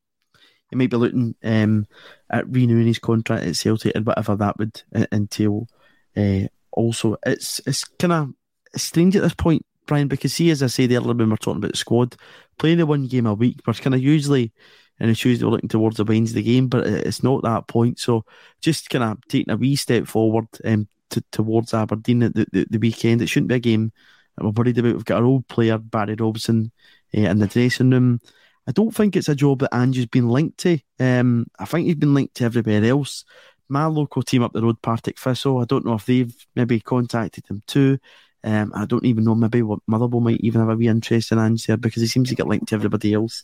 he 0.70 0.76
might 0.76 0.90
be 0.90 0.98
looking 0.98 1.36
um, 1.44 1.86
at 2.30 2.48
renewing 2.50 2.88
his 2.88 3.00
contract 3.00 3.46
at 3.46 3.56
Celtic 3.56 3.96
and 3.96 4.06
whatever 4.06 4.36
that 4.36 4.58
would 4.58 4.82
uh, 4.96 5.06
entail. 5.12 5.68
Uh, 6.16 6.48
also, 6.72 7.18
it's 7.26 7.62
it's 7.66 7.84
kind 7.84 8.14
of 8.14 8.34
strange 8.76 9.16
at 9.16 9.22
this 9.22 9.36
point, 9.36 9.66
Brian, 9.86 10.08
because 10.08 10.34
see, 10.34 10.50
as 10.50 10.64
I 10.64 10.68
said 10.68 10.92
earlier 10.92 11.14
when 11.14 11.30
we 11.30 11.34
are 11.34 11.38
talking 11.38 11.58
about 11.58 11.72
the 11.72 11.78
squad, 11.78 12.16
playing 12.58 12.78
the 12.78 12.86
one 12.86 13.08
game 13.08 13.26
a 13.26 13.34
week, 13.34 13.60
we're 13.66 13.74
kind 13.74 13.96
of 13.96 14.02
usually 14.02 14.52
in 15.00 15.10
a 15.10 15.16
Tuesday 15.16 15.46
looking 15.46 15.70
towards 15.70 15.98
the 15.98 16.06
Wednesday 16.06 16.44
game, 16.44 16.68
but 16.68 16.86
it's 16.86 17.24
not 17.24 17.44
that 17.44 17.68
point. 17.68 18.00
So 18.00 18.24
just 18.62 18.90
kind 18.90 19.04
of 19.04 19.18
taking 19.28 19.52
a 19.52 19.58
wee 19.58 19.76
step 19.76 20.06
forward 20.06 20.48
um, 20.64 20.88
to, 21.10 21.24
towards 21.32 21.74
Aberdeen 21.74 22.24
at 22.24 22.36
the, 22.36 22.46
the, 22.52 22.68
the 22.70 22.78
weekend. 22.78 23.22
It 23.22 23.28
shouldn't 23.28 23.50
be 23.50 23.56
a 23.56 23.60
game 23.60 23.92
we're 24.38 24.50
worried 24.52 24.78
about. 24.78 24.94
We've 24.94 25.06
got 25.06 25.20
our 25.20 25.26
old 25.26 25.48
player 25.48 25.78
Barry 25.78 26.16
Robson 26.16 26.72
uh, 27.16 27.22
in 27.22 27.40
the 27.40 27.48
dressing 27.48 27.92
room. 27.92 28.22
I 28.68 28.72
don't 28.72 28.92
think 28.92 29.16
it's 29.16 29.30
a 29.30 29.36
job 29.36 29.60
that 29.60 29.74
Ange's 29.74 30.06
been 30.06 30.30
linked 30.30 30.60
to. 30.60 30.80
Um, 31.00 31.48
I 31.58 31.66
think 31.66 31.88
he's 31.88 31.96
been 31.96 32.14
linked 32.14 32.36
to 32.36 32.46
everywhere 32.46 32.84
else. 32.84 33.26
My 33.70 33.86
local 33.86 34.22
team 34.22 34.44
up 34.44 34.54
the 34.54 34.62
road, 34.62 34.82
Partick 34.82 35.18
Thistle, 35.18 35.60
I 35.60 35.66
don't 35.66 35.86
know 35.86 35.94
if 35.94 36.06
they've 36.06 36.34
maybe 36.56 36.80
contacted 36.80 37.48
him 37.48 37.64
too. 37.68 37.98
Um, 38.44 38.72
I 38.76 38.86
don't 38.86 39.06
even 39.06 39.24
know 39.24 39.36
maybe 39.36 39.62
what 39.62 39.80
Motherwell 39.88 40.22
might 40.22 40.42
even 40.42 40.62
have 40.62 40.70
a 40.70 40.76
wee 40.76 40.88
interest 40.88 41.32
in 41.32 41.40
Ange 41.40 41.66
there 41.66 41.78
because 41.78 42.02
he 42.02 42.08
seems 42.08 42.30
to 42.30 42.36
get 42.36 42.48
linked 42.48 42.70
to 42.70 42.76
everybody 42.76 43.14
else. 43.14 43.44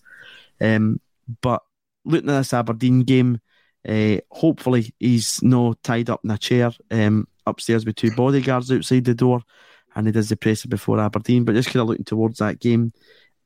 Um, 0.59 0.99
but 1.41 1.63
looking 2.03 2.29
at 2.29 2.38
this 2.38 2.53
Aberdeen 2.53 3.01
game, 3.01 3.39
uh, 3.88 4.17
hopefully 4.31 4.93
he's 4.99 5.41
not 5.41 5.81
tied 5.83 6.09
up 6.09 6.21
in 6.23 6.31
a 6.31 6.38
chair 6.38 6.71
um, 6.91 7.27
upstairs 7.45 7.85
with 7.85 7.95
two 7.95 8.11
bodyguards 8.11 8.71
outside 8.71 9.05
the 9.05 9.13
door 9.13 9.41
and 9.97 10.05
he 10.05 10.13
does 10.13 10.29
the 10.29 10.37
pressing 10.37 10.69
before 10.69 10.99
Aberdeen. 10.99 11.43
But 11.43 11.55
just 11.55 11.69
kind 11.69 11.81
of 11.81 11.87
looking 11.87 12.05
towards 12.05 12.37
that 12.37 12.59
game, 12.59 12.93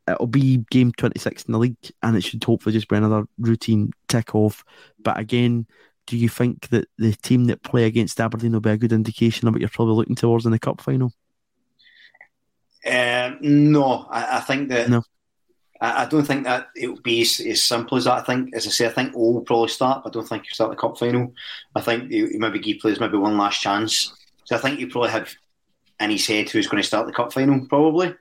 it'll 0.08 0.28
be 0.28 0.58
game 0.70 0.92
26 0.92 1.46
in 1.46 1.54
the 1.54 1.58
league, 1.58 1.78
and 2.04 2.18
it 2.18 2.24
should 2.26 2.44
hopefully 2.44 2.74
just 2.74 2.90
be 2.90 2.98
another 2.98 3.24
routine 3.40 3.92
tick 4.10 4.36
off. 4.36 4.66
But 5.00 5.18
again, 5.18 5.66
do 6.08 6.18
you 6.18 6.28
think 6.28 6.68
that 6.70 6.90
the 6.98 7.14
team 7.14 7.46
that 7.46 7.64
play 7.64 7.86
against 7.86 8.20
Aberdeen 8.20 8.52
will 8.52 8.60
be 8.60 8.70
a 8.70 8.78
good 8.78 8.92
indication 8.92 9.48
of 9.48 9.54
what 9.54 9.62
you're 9.62 9.70
probably 9.70 9.96
looking 9.96 10.16
towards 10.16 10.46
in 10.46 10.52
the 10.52 10.60
cup 10.60 10.82
final? 10.82 11.14
Um, 12.86 13.38
no, 13.42 14.08
I, 14.10 14.38
I, 14.38 14.40
think 14.42 14.68
that 14.70 14.90
no. 14.90 15.04
I, 15.80 16.04
I, 16.04 16.06
don't 16.08 16.26
think 16.26 16.44
that 16.46 16.68
it 16.76 16.88
will 16.88 17.00
be 17.02 17.22
as, 17.22 17.40
as, 17.40 17.64
simple 17.64 17.98
as 17.98 18.06
that. 18.06 18.18
I 18.18 18.24
think, 18.24 18.54
as 18.56 18.68
I 18.68 18.72
say, 18.72 18.88
I 18.88 18.92
think 18.92 19.16
all 19.16 19.36
will 19.36 19.42
probably 19.42 19.70
start. 19.70 20.02
I 20.06 20.10
don't 20.10 20.28
think 20.28 20.46
you 20.46 20.50
start 20.50 20.72
the 20.72 20.76
cup 20.76 20.98
final. 20.98 21.34
I 21.76 21.82
think 21.82 22.12
you 22.12 22.32
maybe 22.40 22.60
give 22.60 22.80
players 22.80 23.00
maybe 23.00 23.18
one 23.18 23.38
last 23.38 23.62
chance. 23.62 24.14
So 24.46 24.56
I 24.58 24.60
think 24.60 24.80
you 24.80 24.90
probably 24.90 25.12
have 25.12 25.34
in 26.02 26.12
his 26.12 26.28
head 26.28 26.50
who's 26.50 26.68
going 26.68 26.82
to 26.82 26.88
start 26.88 27.08
the 27.08 27.14
cup 27.14 27.34
final, 27.34 27.66
probably. 27.68 28.14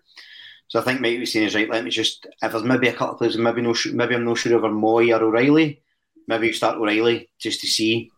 So 0.68 0.78
I 0.78 0.82
think 0.82 1.00
Mike 1.00 1.18
was 1.18 1.32
saying 1.32 1.46
is 1.46 1.54
right. 1.54 1.68
Let 1.68 1.84
me 1.84 1.90
just 1.90 2.26
if 2.42 2.52
there's 2.52 2.64
maybe 2.64 2.88
a 2.88 2.92
couple 2.92 3.14
of 3.14 3.18
players, 3.18 3.36
maybe 3.36 3.60
no, 3.60 3.74
maybe 3.92 4.14
I'm 4.14 4.24
not 4.24 4.38
sure 4.38 4.54
over 4.54 4.68
Mooy 4.68 5.12
or 5.12 5.24
O'Riley. 5.24 5.82
Maybe 6.28 6.46
you 6.46 6.52
start 6.52 6.76
O'Riley 6.76 7.28
just 7.40 7.60
to 7.62 7.66
see. 7.66 8.10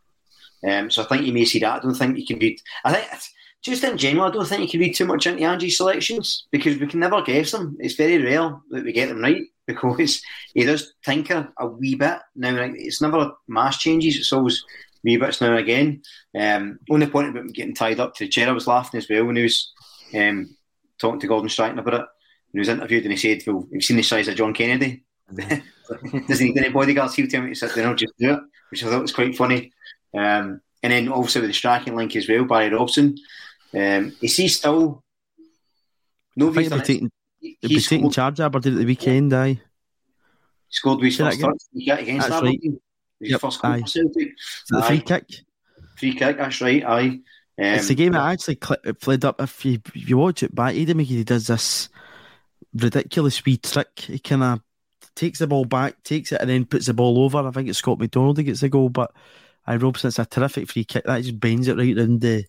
Um, 0.69 0.91
so 0.91 1.03
I 1.03 1.07
think 1.07 1.27
you 1.27 1.33
may 1.33 1.47
see 1.47 1.61
that. 1.61 1.77
I 1.77 1.79
don't 1.83 1.95
think 1.95 2.19
you 2.19 2.27
can 2.27 2.39
read. 2.39 2.61
I 2.85 2.93
think 2.93 3.23
just 3.63 3.85
in 3.85 3.97
general, 3.97 4.27
I 4.27 4.31
don't 4.31 4.47
think 4.47 4.61
you 4.63 4.69
can 4.69 4.81
read 4.81 4.95
too 4.95 5.07
much 5.07 5.27
into 5.27 5.45
Angie's 5.45 5.77
selections 5.79 6.47
because 6.51 6.79
we 6.79 6.87
can 6.87 7.01
never 7.01 7.23
guess 7.23 7.53
them. 7.53 7.77
It's 7.81 7.95
very 7.95 8.23
rare 8.23 8.55
that 8.71 8.85
we 8.85 8.93
get 8.93 9.09
them 9.09 9.21
right 9.23 9.43
because 9.67 10.21
he 10.53 10.65
does 10.65 10.93
tinker 11.05 11.53
a 11.59 11.67
wee 11.67 11.95
bit. 11.95 12.19
Now 12.37 12.55
it's 12.75 13.01
never 13.01 13.33
mass 13.49 13.79
changes. 13.79 14.17
It's 14.17 14.33
always 14.33 14.63
wee 15.05 15.17
bits 15.17 15.41
now 15.41 15.51
and 15.51 15.59
again. 15.59 16.03
Um, 16.39 16.79
only 16.91 17.07
point 17.07 17.29
about 17.29 17.53
getting 17.53 17.75
tied 17.75 18.01
up 18.01 18.15
to 18.15 18.25
the 18.25 18.31
chair, 18.31 18.49
I 18.49 18.53
was 18.53 18.67
laughing 18.67 18.99
as 18.99 19.09
well 19.09 19.25
when 19.25 19.37
he 19.37 19.43
was 19.43 19.73
um, 20.15 20.57
talking 21.01 21.21
to 21.21 21.27
Gordon 21.27 21.49
Strachan 21.49 21.79
about 21.79 21.95
it. 21.95 22.07
When 22.51 22.55
he 22.55 22.59
was 22.61 22.69
interviewed 22.69 23.05
and 23.05 23.13
he 23.13 23.19
said, 23.19 23.43
well, 23.47 23.67
have 23.73 23.83
seen 23.83 23.97
the 23.97 24.03
size 24.03 24.29
of 24.29 24.37
John 24.37 24.55
Kennedy? 24.55 25.05
Doesn't 25.35 26.47
need 26.47 26.59
any 26.59 26.69
bodyguards. 26.69 27.15
He'll 27.15 27.27
tell 27.27 27.43
me 27.43 27.51
to 27.51 27.55
sit 27.55 27.75
down, 27.75 27.97
just 27.97 28.13
do 28.19 28.35
it, 28.35 28.41
which 28.71 28.85
I 28.85 28.89
thought 28.89 29.03
was 29.03 29.13
quite 29.13 29.37
funny. 29.37 29.73
Um, 30.15 30.61
and 30.83 30.93
then 30.93 31.09
also 31.09 31.41
with 31.41 31.51
the 31.51 31.55
striking 31.55 31.95
link 31.97 32.15
as 32.17 32.29
well, 32.29 32.45
Barry 32.45 32.71
Robson. 32.71 33.17
Um, 33.75 34.15
is 34.21 34.37
he 34.37 34.49
still? 34.49 35.03
No, 36.37 36.51
I 36.51 36.55
think 36.55 36.69
he'll 36.69 36.79
be 36.79 36.85
taking, 36.85 37.11
he'll 37.41 37.69
be 37.69 37.81
taking 37.81 38.11
charge 38.11 38.41
of 38.41 38.47
Aberdeen 38.47 38.75
at 38.75 38.79
the 38.81 38.87
weekend, 38.87 39.33
aye. 39.33 39.61
Scored 40.69 40.99
with 40.99 41.07
his 41.07 41.17
first 41.19 41.39
against 41.39 42.29
That's 42.29 42.33
Aberdeen. 42.33 42.73
Right. 42.73 42.81
Yep, 43.31 43.41
first 43.41 43.63
goal 43.63 43.87
Celtic. 43.87 44.33
The 44.69 44.83
free 44.83 45.01
kick. 45.01 45.27
Free 45.97 46.15
kick, 46.15 46.37
that's 46.39 46.61
right, 46.61 46.85
aye. 46.85 47.21
Um, 47.59 47.67
it's 47.67 47.91
a 47.91 47.95
game 47.95 48.13
that 48.13 48.33
actually 48.33 48.59
cl- 48.63 48.95
played 49.01 49.25
up. 49.25 49.41
If 49.41 49.65
you 49.65 49.81
if 49.95 50.09
you 50.09 50.17
watch 50.17 50.43
it 50.43 50.55
back, 50.55 50.75
Aidan 50.75 50.99
McGee 50.99 51.25
does 51.25 51.47
this 51.47 51.89
ridiculous 52.75 53.45
wee 53.45 53.59
trick. 53.59 53.99
He 53.99 54.19
kind 54.19 54.43
of 54.43 54.61
takes 55.15 55.39
the 55.39 55.47
ball 55.47 55.65
back, 55.65 56.03
takes 56.03 56.33
it, 56.33 56.41
and 56.41 56.49
then 56.49 56.65
puts 56.65 56.87
the 56.87 56.95
ball 56.95 57.19
over. 57.19 57.39
I 57.39 57.51
think 57.51 57.69
it's 57.69 57.79
Scott 57.79 57.99
McDonald 57.99 58.39
who 58.39 58.43
gets 58.43 58.61
the 58.61 58.69
goal, 58.69 58.89
but 58.89 59.13
I 59.67 59.77
Robson, 59.77 60.09
it's 60.09 60.19
a 60.19 60.25
terrific 60.25 60.71
free 60.71 60.85
kick 60.85 61.05
that 61.05 61.23
just 61.23 61.39
bends 61.39 61.69
it 61.69 61.77
right 61.77 61.97
round 61.97 62.21
the, 62.21 62.45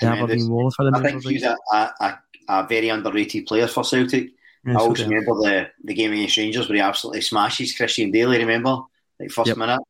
the 0.00 0.06
Aberdeen 0.06 0.48
wall. 0.48 0.72
I, 0.78 0.98
I 0.98 1.02
think 1.02 1.24
he's 1.24 1.44
a, 1.44 1.56
a, 1.72 2.18
a, 2.48 2.66
very 2.66 2.88
underrated 2.88 3.46
player 3.46 3.68
for 3.68 3.84
Celtic. 3.84 4.30
Yes, 4.64 4.76
I 4.76 4.80
always 4.80 5.00
okay. 5.00 5.08
remember 5.08 5.34
the, 5.34 5.70
the 5.84 5.94
game 5.94 6.12
against 6.12 6.36
Rangers 6.36 6.68
where 6.68 6.76
he 6.76 6.82
absolutely 6.82 7.20
smashes 7.20 7.76
Christian 7.76 8.10
Dailly, 8.10 8.38
Remember, 8.38 8.82
like 9.20 9.30
first 9.30 9.48
yep. 9.48 9.56
minute. 9.56 9.80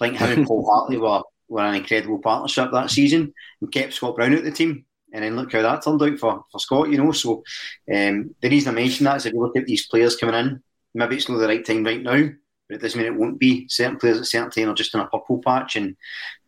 I 0.00 0.08
think 0.08 0.18
him 0.18 0.38
and 0.38 0.46
Paul 0.46 0.66
Hartley 0.70 0.98
were, 0.98 1.22
were 1.48 1.62
an 1.62 1.74
incredible 1.76 2.18
partnership 2.18 2.70
that 2.72 2.90
season 2.90 3.32
and 3.60 3.72
kept 3.72 3.94
Scott 3.94 4.16
Brown 4.16 4.32
out 4.32 4.38
of 4.38 4.44
the 4.44 4.50
team. 4.50 4.84
And 5.12 5.24
then 5.24 5.36
look 5.36 5.52
how 5.52 5.62
that 5.62 5.82
turned 5.82 6.02
out 6.02 6.18
for, 6.18 6.44
for 6.50 6.58
Scott, 6.58 6.90
you 6.90 6.98
know. 6.98 7.12
So 7.12 7.44
um, 7.92 8.34
the 8.40 8.50
reason 8.50 8.72
I 8.72 8.80
mention 8.80 9.04
that 9.04 9.16
is 9.16 9.26
if 9.26 9.32
you 9.32 9.40
look 9.40 9.56
at 9.56 9.66
these 9.66 9.86
players 9.86 10.16
coming 10.16 10.34
in, 10.34 10.62
maybe 10.94 11.16
it's 11.16 11.28
not 11.28 11.38
the 11.38 11.46
right 11.46 11.64
time 11.64 11.84
right 11.84 12.02
now, 12.02 12.28
but 12.68 12.76
it 12.76 12.82
doesn't 12.82 13.00
mean 13.00 13.12
it 13.12 13.18
won't 13.18 13.38
be. 13.38 13.66
Certain 13.68 13.96
players 13.98 14.18
at 14.18 14.26
certain 14.26 14.50
time 14.50 14.68
are 14.68 14.74
just 14.74 14.94
in 14.94 15.00
a 15.00 15.06
purple 15.06 15.40
patch. 15.44 15.76
And 15.76 15.96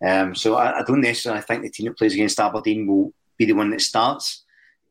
um, 0.05 0.35
so 0.35 0.57
I, 0.57 0.81
I, 0.81 0.83
don't 0.83 1.01
necessarily 1.01 1.43
think 1.43 1.63
the 1.63 1.71
team 1.71 1.87
that 1.87 1.97
plays 1.97 2.15
against 2.15 2.41
Aberdeen 2.41 2.87
will 2.87 3.13
be 3.37 3.45
the 3.45 3.53
one 3.53 3.71
that 3.71 3.81
starts 3.81 4.45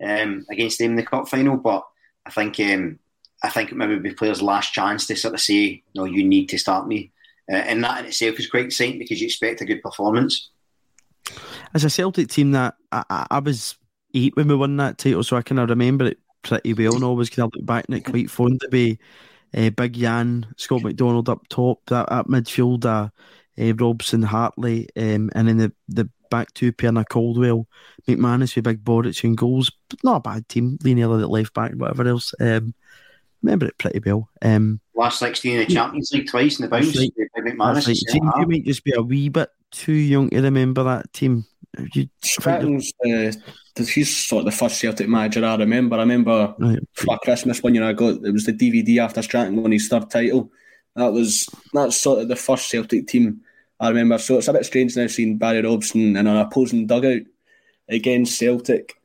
um, 0.03 0.45
against 0.49 0.79
them 0.79 0.91
in 0.91 0.95
the 0.95 1.03
cup 1.03 1.27
final. 1.27 1.57
But 1.57 1.85
I 2.25 2.31
think 2.31 2.59
um, 2.61 2.99
I 3.43 3.49
think 3.49 3.71
it 3.71 3.75
maybe 3.75 3.99
be 3.99 4.13
players' 4.13 4.41
last 4.41 4.73
chance 4.73 5.05
to 5.07 5.15
sort 5.15 5.33
of 5.33 5.41
say, 5.41 5.83
no, 5.93 6.05
you 6.05 6.23
need 6.23 6.47
to 6.49 6.57
start 6.57 6.87
me. 6.87 7.11
Uh, 7.51 7.55
and 7.55 7.83
that 7.83 7.99
in 7.99 8.05
itself 8.07 8.39
is 8.39 8.49
quite 8.49 8.65
exciting 8.65 8.99
because 8.99 9.21
you 9.21 9.27
expect 9.27 9.61
a 9.61 9.65
good 9.65 9.81
performance. 9.81 10.51
As 11.73 11.83
a 11.83 11.89
Celtic 11.89 12.29
team, 12.29 12.51
that 12.51 12.75
I, 12.91 13.27
I, 13.29 13.39
was 13.39 13.75
eight 14.13 14.35
when 14.35 14.47
we 14.47 14.55
won 14.55 14.77
that 14.77 14.97
title, 14.97 15.23
so 15.23 15.37
I 15.37 15.41
kind 15.41 15.59
of 15.59 15.69
remember 15.69 16.05
it 16.05 16.19
pretty 16.41 16.73
well 16.73 16.95
and 16.95 17.03
always 17.03 17.29
kind 17.29 17.47
of 17.47 17.55
look 17.55 17.65
back 17.65 17.85
and 17.87 17.97
it 17.97 18.05
quite 18.05 18.29
fond 18.29 18.61
to 18.61 18.69
be 18.69 18.99
uh, 19.55 19.69
Big 19.71 19.93
Jan, 19.93 20.45
Scott 20.57 20.83
McDonald 20.83 21.29
up 21.29 21.47
top, 21.49 21.79
that, 21.87 22.09
that 22.09 22.27
midfield, 22.27 22.85
uh, 22.85 23.09
uh, 23.59 23.73
Robson, 23.75 24.23
Hartley, 24.23 24.87
um, 24.95 25.29
and 25.35 25.47
then 25.47 25.57
the, 25.57 25.73
the 25.87 26.09
back 26.29 26.53
two, 26.53 26.71
Perna 26.71 27.07
Caldwell, 27.07 27.67
McManus 28.07 28.55
with 28.55 28.65
Big 28.65 28.83
Boruc 28.83 29.23
and 29.23 29.37
goals. 29.37 29.71
Not 30.03 30.17
a 30.17 30.19
bad 30.21 30.49
team. 30.49 30.77
Naylor 30.83 31.21
at 31.21 31.29
left 31.29 31.53
back, 31.53 31.73
whatever 31.73 32.07
else. 32.07 32.33
Um, 32.39 32.73
remember 33.43 33.65
it 33.65 33.77
pretty 33.77 33.99
well. 34.05 34.29
Um, 34.41 34.79
Last 34.95 35.19
16 35.19 35.51
in 35.51 35.59
the 35.59 35.73
Champions 35.73 36.11
League 36.11 36.27
twice 36.27 36.59
in 36.59 36.63
the 36.63 36.69
bounce. 36.69 36.97
Right. 36.97 37.11
McManus. 37.37 37.87
Right. 37.87 38.41
You 38.41 38.47
might 38.47 38.65
just 38.65 38.83
be 38.83 38.93
a 38.93 39.01
wee 39.01 39.29
bit 39.29 39.49
too 39.71 39.93
young 39.93 40.29
to 40.29 40.41
remember 40.41 40.83
that 40.83 41.11
team. 41.13 41.45
You, 41.93 42.09
Strachan's 42.23 42.91
uh, 43.05 43.31
he's 43.85 44.15
sort 44.15 44.39
of 44.39 44.45
the 44.45 44.57
first 44.57 44.79
Celtic 44.79 45.07
manager 45.07 45.45
I 45.45 45.55
remember. 45.55 45.97
I 45.97 45.99
remember 45.99 46.55
right. 46.57 46.79
for 46.93 47.19
Christmas 47.19 47.61
one 47.61 47.75
year 47.75 47.83
I 47.83 47.93
got 47.93 48.23
it 48.23 48.31
was 48.31 48.45
the 48.45 48.53
DVD 48.53 49.03
after 49.03 49.21
Stratton 49.21 49.61
won 49.61 49.71
his 49.71 49.87
third 49.87 50.09
title. 50.09 50.51
That 50.95 51.13
was 51.13 51.47
that's 51.73 51.97
sort 51.97 52.19
of 52.21 52.27
the 52.29 52.35
first 52.35 52.69
Celtic 52.69 53.07
team 53.07 53.41
I 53.79 53.89
remember. 53.89 54.17
So 54.17 54.37
it's 54.37 54.47
a 54.47 54.53
bit 54.53 54.65
strange 54.65 54.95
now 54.95 55.07
seeing 55.07 55.37
Barry 55.37 55.61
Robson 55.61 56.15
in 56.15 56.27
an 56.27 56.37
opposing 56.37 56.87
dugout 56.87 57.21
against 57.87 58.37
Celtic. 58.37 58.95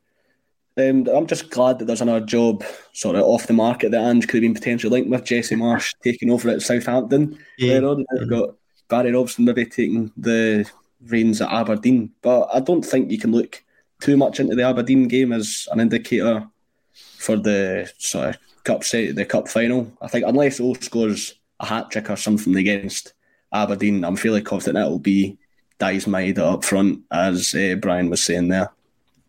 Um, 0.75 1.07
I'm 1.07 1.27
just 1.27 1.51
glad 1.51 1.79
that 1.79 1.85
there's 1.85 2.01
another 2.01 2.25
job 2.25 2.63
sort 2.93 3.15
of 3.15 3.23
off 3.23 3.45
the 3.45 3.53
market 3.53 3.91
that 3.91 4.03
Ange 4.03 4.27
could 4.27 4.41
have 4.41 4.41
been 4.41 4.53
potentially 4.55 4.89
linked 4.89 5.09
with 5.09 5.23
Jesse 5.23 5.55
Marsch 5.55 5.93
taking 6.03 6.31
over 6.31 6.49
at 6.49 6.61
Southampton. 6.61 7.37
Yeah. 7.57 7.79
Later 7.79 8.03
You've 8.13 8.29
got 8.29 8.55
Barry 8.87 9.11
Robson 9.11 9.45
maybe 9.45 9.65
taking 9.65 10.11
the 10.17 10.69
reins 11.05 11.41
at 11.41 11.51
Aberdeen. 11.51 12.11
But 12.21 12.49
I 12.53 12.59
don't 12.59 12.83
think 12.83 13.11
you 13.11 13.19
can 13.19 13.31
look 13.31 13.63
too 14.01 14.17
much 14.17 14.39
into 14.39 14.55
the 14.55 14.63
Aberdeen 14.63 15.07
game 15.07 15.31
as 15.31 15.67
an 15.71 15.79
indicator 15.79 16.47
for 16.93 17.37
the 17.37 17.91
sort 17.97 18.29
of 18.29 18.37
cup 18.63 18.83
set, 18.83 19.15
the 19.15 19.25
cup 19.25 19.47
final. 19.47 19.91
I 20.01 20.07
think 20.07 20.25
unless 20.25 20.59
O 20.59 20.73
scores 20.73 21.35
a 21.59 21.65
hat 21.65 21.91
trick 21.91 22.09
or 22.09 22.15
something 22.15 22.55
against 22.55 23.13
Aberdeen, 23.53 24.03
I'm 24.03 24.15
fairly 24.15 24.41
confident 24.41 24.83
it'll 24.83 24.99
be 24.99 25.37
Daizen 25.79 26.09
Maeda 26.09 26.39
up 26.39 26.63
front, 26.63 27.01
as 27.11 27.53
uh, 27.53 27.75
Brian 27.79 28.09
was 28.09 28.23
saying 28.23 28.47
there. 28.49 28.71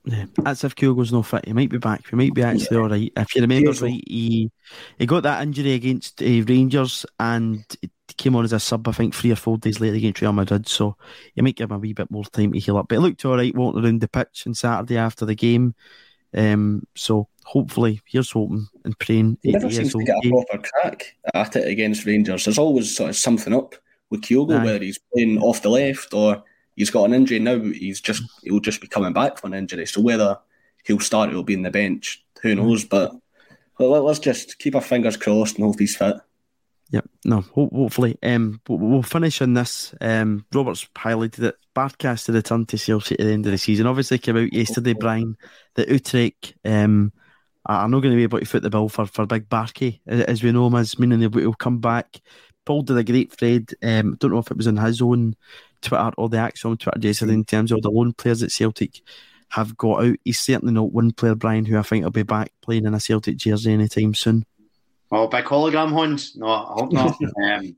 Yeah, 0.07 0.27
that's 0.37 0.65
if 0.65 0.75
Kyogo's 0.75 1.13
no 1.13 1.23
fit. 1.23 1.47
He 1.47 1.55
might 1.55 1.71
be 1.71 1.79
back. 1.79 2.09
He 2.09 2.17
might 2.17 2.35
be 2.35 2.43
actually 2.43 2.77
yeah. 2.77 2.83
all 2.83 2.89
right. 2.91 3.13
If 3.17 3.35
you 3.35 3.41
remember 3.41 3.73
right, 3.73 4.03
he 4.07 4.51
he 4.99 5.07
got 5.07 5.23
that 5.23 5.43
injury 5.43 5.73
against 5.73 6.21
uh, 6.21 6.27
Rangers 6.27 7.07
and 7.19 7.65
came 8.19 8.37
on 8.37 8.45
as 8.45 8.53
a 8.53 8.61
sub. 8.61 8.87
I 8.87 8.93
think 8.93 9.15
three 9.15 9.33
or 9.33 9.37
four 9.37 9.57
days 9.57 9.81
later 9.81 9.97
against 9.97 10.21
Real 10.21 10.33
Madrid. 10.33 10.69
So 10.69 10.97
you 11.35 11.43
might 11.43 11.57
give 11.57 11.71
him 11.71 11.77
a 11.77 11.79
wee 11.79 11.95
bit 11.95 12.11
more 12.11 12.25
time 12.25 12.53
to 12.53 12.59
heal 12.59 12.77
up. 12.77 12.89
But 12.89 12.97
it 12.97 13.01
looked 13.01 13.25
all 13.25 13.37
right 13.37 13.55
walking 13.55 13.83
around 13.83 14.03
the 14.03 14.09
pitch 14.09 14.45
on 14.47 14.53
Saturday 14.53 14.99
after 14.99 15.25
the 15.25 15.35
game. 15.35 15.75
Um, 16.37 16.87
so 16.95 17.29
hopefully, 17.45 18.03
here's 18.05 18.33
hoping 18.33 18.67
and 18.85 18.99
praying. 18.99 19.39
He 19.43 19.53
never 19.53 19.71
seems 19.71 19.93
to 19.93 20.05
get 20.05 20.17
a 20.23 20.29
proper 20.29 20.69
crack 20.69 21.17
at 21.33 21.57
it 21.57 21.67
against 21.67 22.05
Rangers. 22.05 22.45
There's 22.45 22.59
always 22.59 22.95
sort 22.95 23.11
of 23.11 23.17
something 23.17 23.55
up 23.55 23.75
with 24.11 24.21
Kyogo, 24.21 24.59
Aye. 24.59 24.65
whether 24.65 24.85
he's 24.85 25.01
playing 25.15 25.39
off 25.41 25.63
the 25.63 25.71
left 25.71 26.13
or 26.13 26.45
he's 26.77 26.91
got 26.91 27.05
an 27.05 27.15
injury 27.15 27.39
now. 27.39 27.59
He's 27.59 28.01
just 28.01 28.23
he'll 28.43 28.61
just 28.61 28.81
be 28.81 28.87
coming 28.87 29.13
back 29.13 29.39
from 29.39 29.53
an 29.53 29.59
injury. 29.59 29.87
So 29.87 30.01
whether 30.01 30.39
he'll 30.85 31.01
start, 31.01 31.31
he'll 31.31 31.43
be 31.43 31.55
in 31.55 31.63
the 31.63 31.71
bench. 31.71 32.25
Who 32.43 32.55
mm. 32.55 32.59
knows? 32.59 32.85
But 32.85 33.15
let's 33.79 34.19
just 34.19 34.59
keep 34.59 34.75
our 34.75 34.81
fingers 34.81 35.17
crossed 35.17 35.57
and 35.57 35.65
hope 35.65 35.79
he's 35.79 35.97
fit. 35.97 36.17
Yep. 36.91 37.09
No. 37.25 37.41
Ho- 37.41 37.71
hopefully, 37.73 38.19
um, 38.23 38.61
we'll 38.69 39.03
finish 39.03 39.41
on 39.43 39.55
this. 39.55 39.95
Um, 40.01 40.45
Robert's 40.53 40.87
highlighted 40.95 41.43
it. 41.43 41.57
Barkas 41.75 42.27
to 42.27 42.33
return 42.33 42.67
to 42.67 42.79
Chelsea 42.79 43.19
at 43.19 43.25
the 43.25 43.33
end 43.33 43.47
of 43.47 43.53
the 43.53 43.59
season. 43.59 43.87
Obviously, 43.87 44.19
came 44.19 44.37
out 44.37 44.53
yesterday, 44.53 44.93
Brian. 44.93 45.37
The 45.75 45.91
Utrecht 45.91 46.55
um, 46.65 47.13
are 47.67 47.89
not 47.89 48.01
going 48.01 48.13
to 48.13 48.17
be 48.17 48.23
able 48.23 48.39
to 48.39 48.45
foot 48.45 48.63
the 48.63 48.71
bill 48.71 48.89
for, 48.89 49.07
for 49.07 49.27
Big 49.27 49.49
Barky, 49.49 50.03
as 50.07 50.43
we 50.43 50.53
know 50.53 50.69
him 50.69 50.77
as, 50.77 50.99
meaning 50.99 51.21
he'll 51.21 51.55
come 51.55 51.79
back. 51.79 52.21
Paul 52.65 52.83
did 52.83 52.97
a 52.97 53.05
great 53.05 53.33
thread. 53.33 53.71
Um, 53.83 54.17
don't 54.17 54.31
know 54.31 54.39
if 54.39 54.51
it 54.51 54.57
was 54.57 54.69
on 54.69 54.77
his 54.77 55.03
own 55.03 55.35
Twitter 55.85 56.11
or 56.17 56.29
the 56.29 56.39
actual 56.39 56.77
Twitter 56.77 56.99
yesterday 57.01 57.35
in 57.35 57.45
terms 57.45 57.71
of 57.71 57.83
the 57.83 57.91
loan 57.91 58.13
players 58.13 58.41
that 58.41 58.51
Celtic 58.51 59.03
have 59.51 59.77
got 59.77 60.05
out. 60.05 60.17
He's 60.25 60.41
certainly 60.41 60.75
not 60.75 60.93
one 60.93 61.13
player, 61.13 61.35
Brian, 61.35 61.65
who 61.65 61.79
I 61.79 61.83
think 61.83 62.05
will 62.05 62.11
be 62.11 62.23
back 62.23 62.53
playing 62.63 62.87
in 62.87 62.95
a 62.95 63.01
Celtic 63.01 63.37
jersey 63.37 63.73
anytime 63.73 64.15
soon. 64.15 64.45
Oh, 65.13 65.29
big 65.29 65.45
hologram 65.45 65.91
horns? 65.91 66.35
No, 66.37 66.47
I 66.47 66.73
hope 66.73 66.93
not. 66.93 67.17
um, 67.45 67.77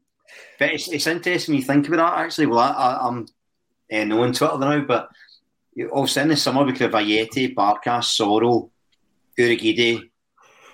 but 0.59 0.73
it's, 0.73 0.89
it's 0.89 1.07
interesting 1.07 1.55
you 1.55 1.63
think 1.63 1.87
about 1.89 2.17
that, 2.17 2.25
actually. 2.25 2.47
Well, 2.47 2.61
I, 2.61 3.07
am 3.07 3.27
uh, 3.93 4.05
knowing 4.05 4.33
Twitter 4.33 4.59
now, 4.59 4.81
but 4.81 5.11
you 5.75 5.89
also 5.91 6.23
in 6.23 6.29
the 6.29 6.37
summer, 6.37 6.65
because 6.65 6.87
of 6.87 6.93
Ajeti, 6.93 7.55
Barkas, 7.55 8.17
Soro, 8.17 8.71
Urhoghide, 9.39 10.11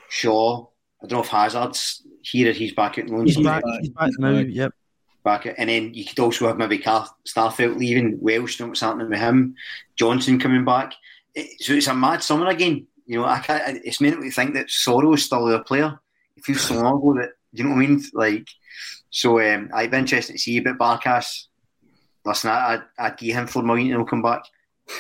Shaw, 0.09 0.67
I 1.03 1.07
don't 1.07 1.19
know 1.19 1.25
if 1.25 1.29
Hazard's 1.29 2.03
here 2.23 2.51
or 2.51 2.53
he's 2.53 2.75
back 2.75 2.99
at 2.99 3.09
loan. 3.09 3.27
He's, 3.27 3.39
back, 3.39 3.65
he's 3.81 3.91
back 3.91 4.11
now, 4.19 4.39
yep. 4.39 4.73
Back 5.25 5.47
and 5.57 5.69
then 5.69 5.95
you 5.95 6.05
could 6.05 6.19
also 6.19 6.49
have 6.49 6.59
maybe 6.59 6.79
Starfelt 6.79 7.79
leaving, 7.79 8.19
Welsh, 8.21 8.59
don't 8.59 8.67
know 8.67 8.71
what's 8.71 8.81
happening 8.81 9.09
with 9.09 9.21
him, 9.21 9.55
Johnston 9.97 10.41
coming 10.41 10.65
back. 10.65 10.95
It, 11.35 11.63
so 11.63 11.75
it's 11.75 11.87
a 11.87 11.95
mad 11.95 12.23
summer 12.25 12.49
again. 12.49 12.87
You 13.07 13.19
know, 13.19 13.25
I 13.25 13.39
can't, 13.39 13.81
it's 13.85 14.01
meant 14.01 14.21
to 14.21 14.31
think 14.31 14.55
that 14.55 14.67
Soro 14.67 15.15
is 15.15 15.25
still 15.25 15.49
a 15.53 15.63
player. 15.63 15.99
It 16.37 16.45
feels 16.45 16.63
so 16.63 16.75
long 16.75 16.99
ago 16.99 17.15
that, 17.21 17.31
you 17.53 17.63
know 17.63 17.71
what 17.71 17.85
I 17.85 17.87
mean? 17.87 18.03
Like, 18.13 18.49
so 19.11 19.41
um, 19.41 19.71
I'd 19.73 19.91
be 19.91 19.99
interested 19.99 20.33
to 20.33 20.39
see 20.39 20.57
a 20.57 20.63
bit 20.63 20.79
Barkas. 20.79 21.45
Listen, 22.25 22.51
I, 22.51 22.75
I'd, 22.75 22.83
I'd 22.99 23.19
give 23.19 23.37
him 23.37 23.47
for 23.47 23.63
million 23.63 23.93
and 23.93 24.01
he'll 24.01 24.07
come 24.07 24.23
back. 24.23 24.45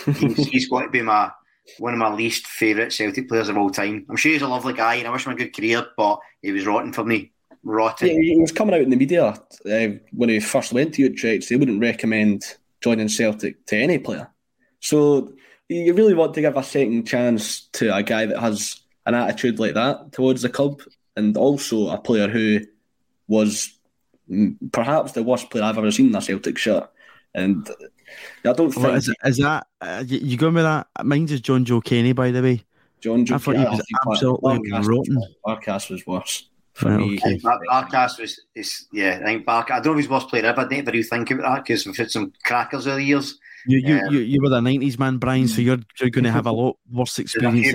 he's, 0.04 0.46
he's 0.48 0.68
got 0.68 0.82
to 0.82 0.90
be 0.90 1.02
my 1.02 1.32
one 1.78 1.92
of 1.92 1.98
my 1.98 2.12
least 2.12 2.46
favourite 2.46 2.92
Celtic 2.92 3.28
players 3.28 3.48
of 3.48 3.56
all 3.56 3.70
time. 3.70 4.06
I'm 4.08 4.16
sure 4.16 4.32
he's 4.32 4.42
a 4.42 4.48
lovely 4.48 4.74
guy 4.74 4.96
and 4.96 5.06
I 5.06 5.10
wish 5.10 5.26
him 5.26 5.32
a 5.32 5.36
good 5.36 5.54
career, 5.54 5.86
but 5.96 6.18
he 6.40 6.52
was 6.52 6.66
rotten 6.66 6.92
for 6.92 7.04
me. 7.04 7.31
Rotten. 7.64 8.08
Yeah, 8.08 8.34
he 8.34 8.36
was 8.36 8.52
coming 8.52 8.74
out 8.74 8.80
in 8.80 8.90
the 8.90 8.96
media 8.96 9.24
uh, 9.24 9.88
when 10.12 10.28
he 10.28 10.40
first 10.40 10.72
went 10.72 10.94
to 10.94 11.02
Utrecht. 11.02 11.48
They 11.48 11.56
wouldn't 11.56 11.80
recommend 11.80 12.44
joining 12.80 13.08
Celtic 13.08 13.64
to 13.66 13.76
any 13.76 13.98
player. 13.98 14.28
So 14.80 15.32
you 15.68 15.94
really 15.94 16.14
want 16.14 16.34
to 16.34 16.40
give 16.40 16.56
a 16.56 16.62
second 16.62 17.06
chance 17.06 17.68
to 17.74 17.94
a 17.94 18.02
guy 18.02 18.26
that 18.26 18.40
has 18.40 18.80
an 19.06 19.14
attitude 19.14 19.58
like 19.58 19.74
that 19.74 20.12
towards 20.12 20.42
the 20.42 20.48
club, 20.48 20.82
and 21.16 21.36
also 21.36 21.88
a 21.88 21.98
player 21.98 22.28
who 22.28 22.60
was 23.28 23.78
perhaps 24.72 25.12
the 25.12 25.22
worst 25.22 25.50
player 25.50 25.64
I've 25.64 25.78
ever 25.78 25.90
seen 25.90 26.08
in 26.08 26.14
a 26.14 26.20
Celtic 26.20 26.58
shirt. 26.58 26.90
And 27.34 27.68
I 28.44 28.52
don't 28.52 28.70
think. 28.70 28.94
is, 28.94 29.14
is, 29.24 29.38
that 29.38 29.66
uh, 29.80 30.04
you 30.06 30.36
going 30.36 30.54
with 30.54 30.64
that? 30.64 30.88
Mine's 31.04 31.32
is 31.32 31.40
Jonjoe 31.40 31.82
Kenny, 31.82 32.12
by 32.12 32.30
the 32.30 32.42
way. 32.42 32.64
Jonjoe. 33.00 33.32
I 33.32 33.38
thought 33.38 33.56
he 33.56 33.64
was 33.64 33.82
absolutely 34.06 34.70
rotten. 34.70 35.22
Barkas 35.46 35.90
was 35.90 36.06
worse. 36.06 36.48
For 36.82 36.98
me, 36.98 37.16
okay. 37.16 37.38
Barkas 37.38 38.18
was 38.18 38.40
is 38.54 38.86
yeah. 38.92 39.18
I 39.22 39.24
think 39.24 39.46
Barkas. 39.46 39.70
I 39.70 39.80
don't 39.80 39.86
know 39.86 39.92
if 39.92 39.98
he's 39.98 40.10
worst 40.10 40.28
player 40.28 40.44
ever. 40.44 40.62
I 40.62 40.64
really 40.64 41.02
think 41.02 41.30
about 41.30 41.42
that 41.42 41.64
because 41.64 41.86
we've 41.86 41.96
had 41.96 42.10
some 42.10 42.32
crackers 42.44 42.86
over 42.86 42.96
the 42.96 43.04
years. 43.04 43.38
You 43.66 43.78
you, 43.78 43.98
um, 43.98 44.12
you, 44.12 44.20
you 44.20 44.42
were 44.42 44.48
the 44.48 44.60
nineties 44.60 44.98
man, 44.98 45.18
Brian. 45.18 45.48
So 45.48 45.60
you're 45.60 45.78
you're 46.00 46.10
going 46.10 46.24
to 46.24 46.32
have 46.32 46.46
a 46.46 46.52
lot 46.52 46.76
worse 46.90 47.18
experience. 47.18 47.72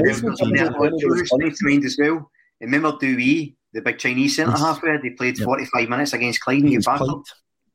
mind 1.61 1.85
as 1.85 1.97
well. 1.99 2.29
Remember 2.59 2.97
Du 2.99 3.15
Wei, 3.15 3.55
the 3.73 3.81
big 3.81 3.97
Chinese 3.97 4.35
centre 4.35 4.57
half 4.57 4.81
where 4.83 5.01
they 5.01 5.11
played 5.11 5.37
yep. 5.37 5.45
forty 5.45 5.65
five 5.65 5.87
minutes 5.87 6.13
against 6.13 6.41
Clyde 6.41 6.63
and 6.63 6.83
get 6.83 7.07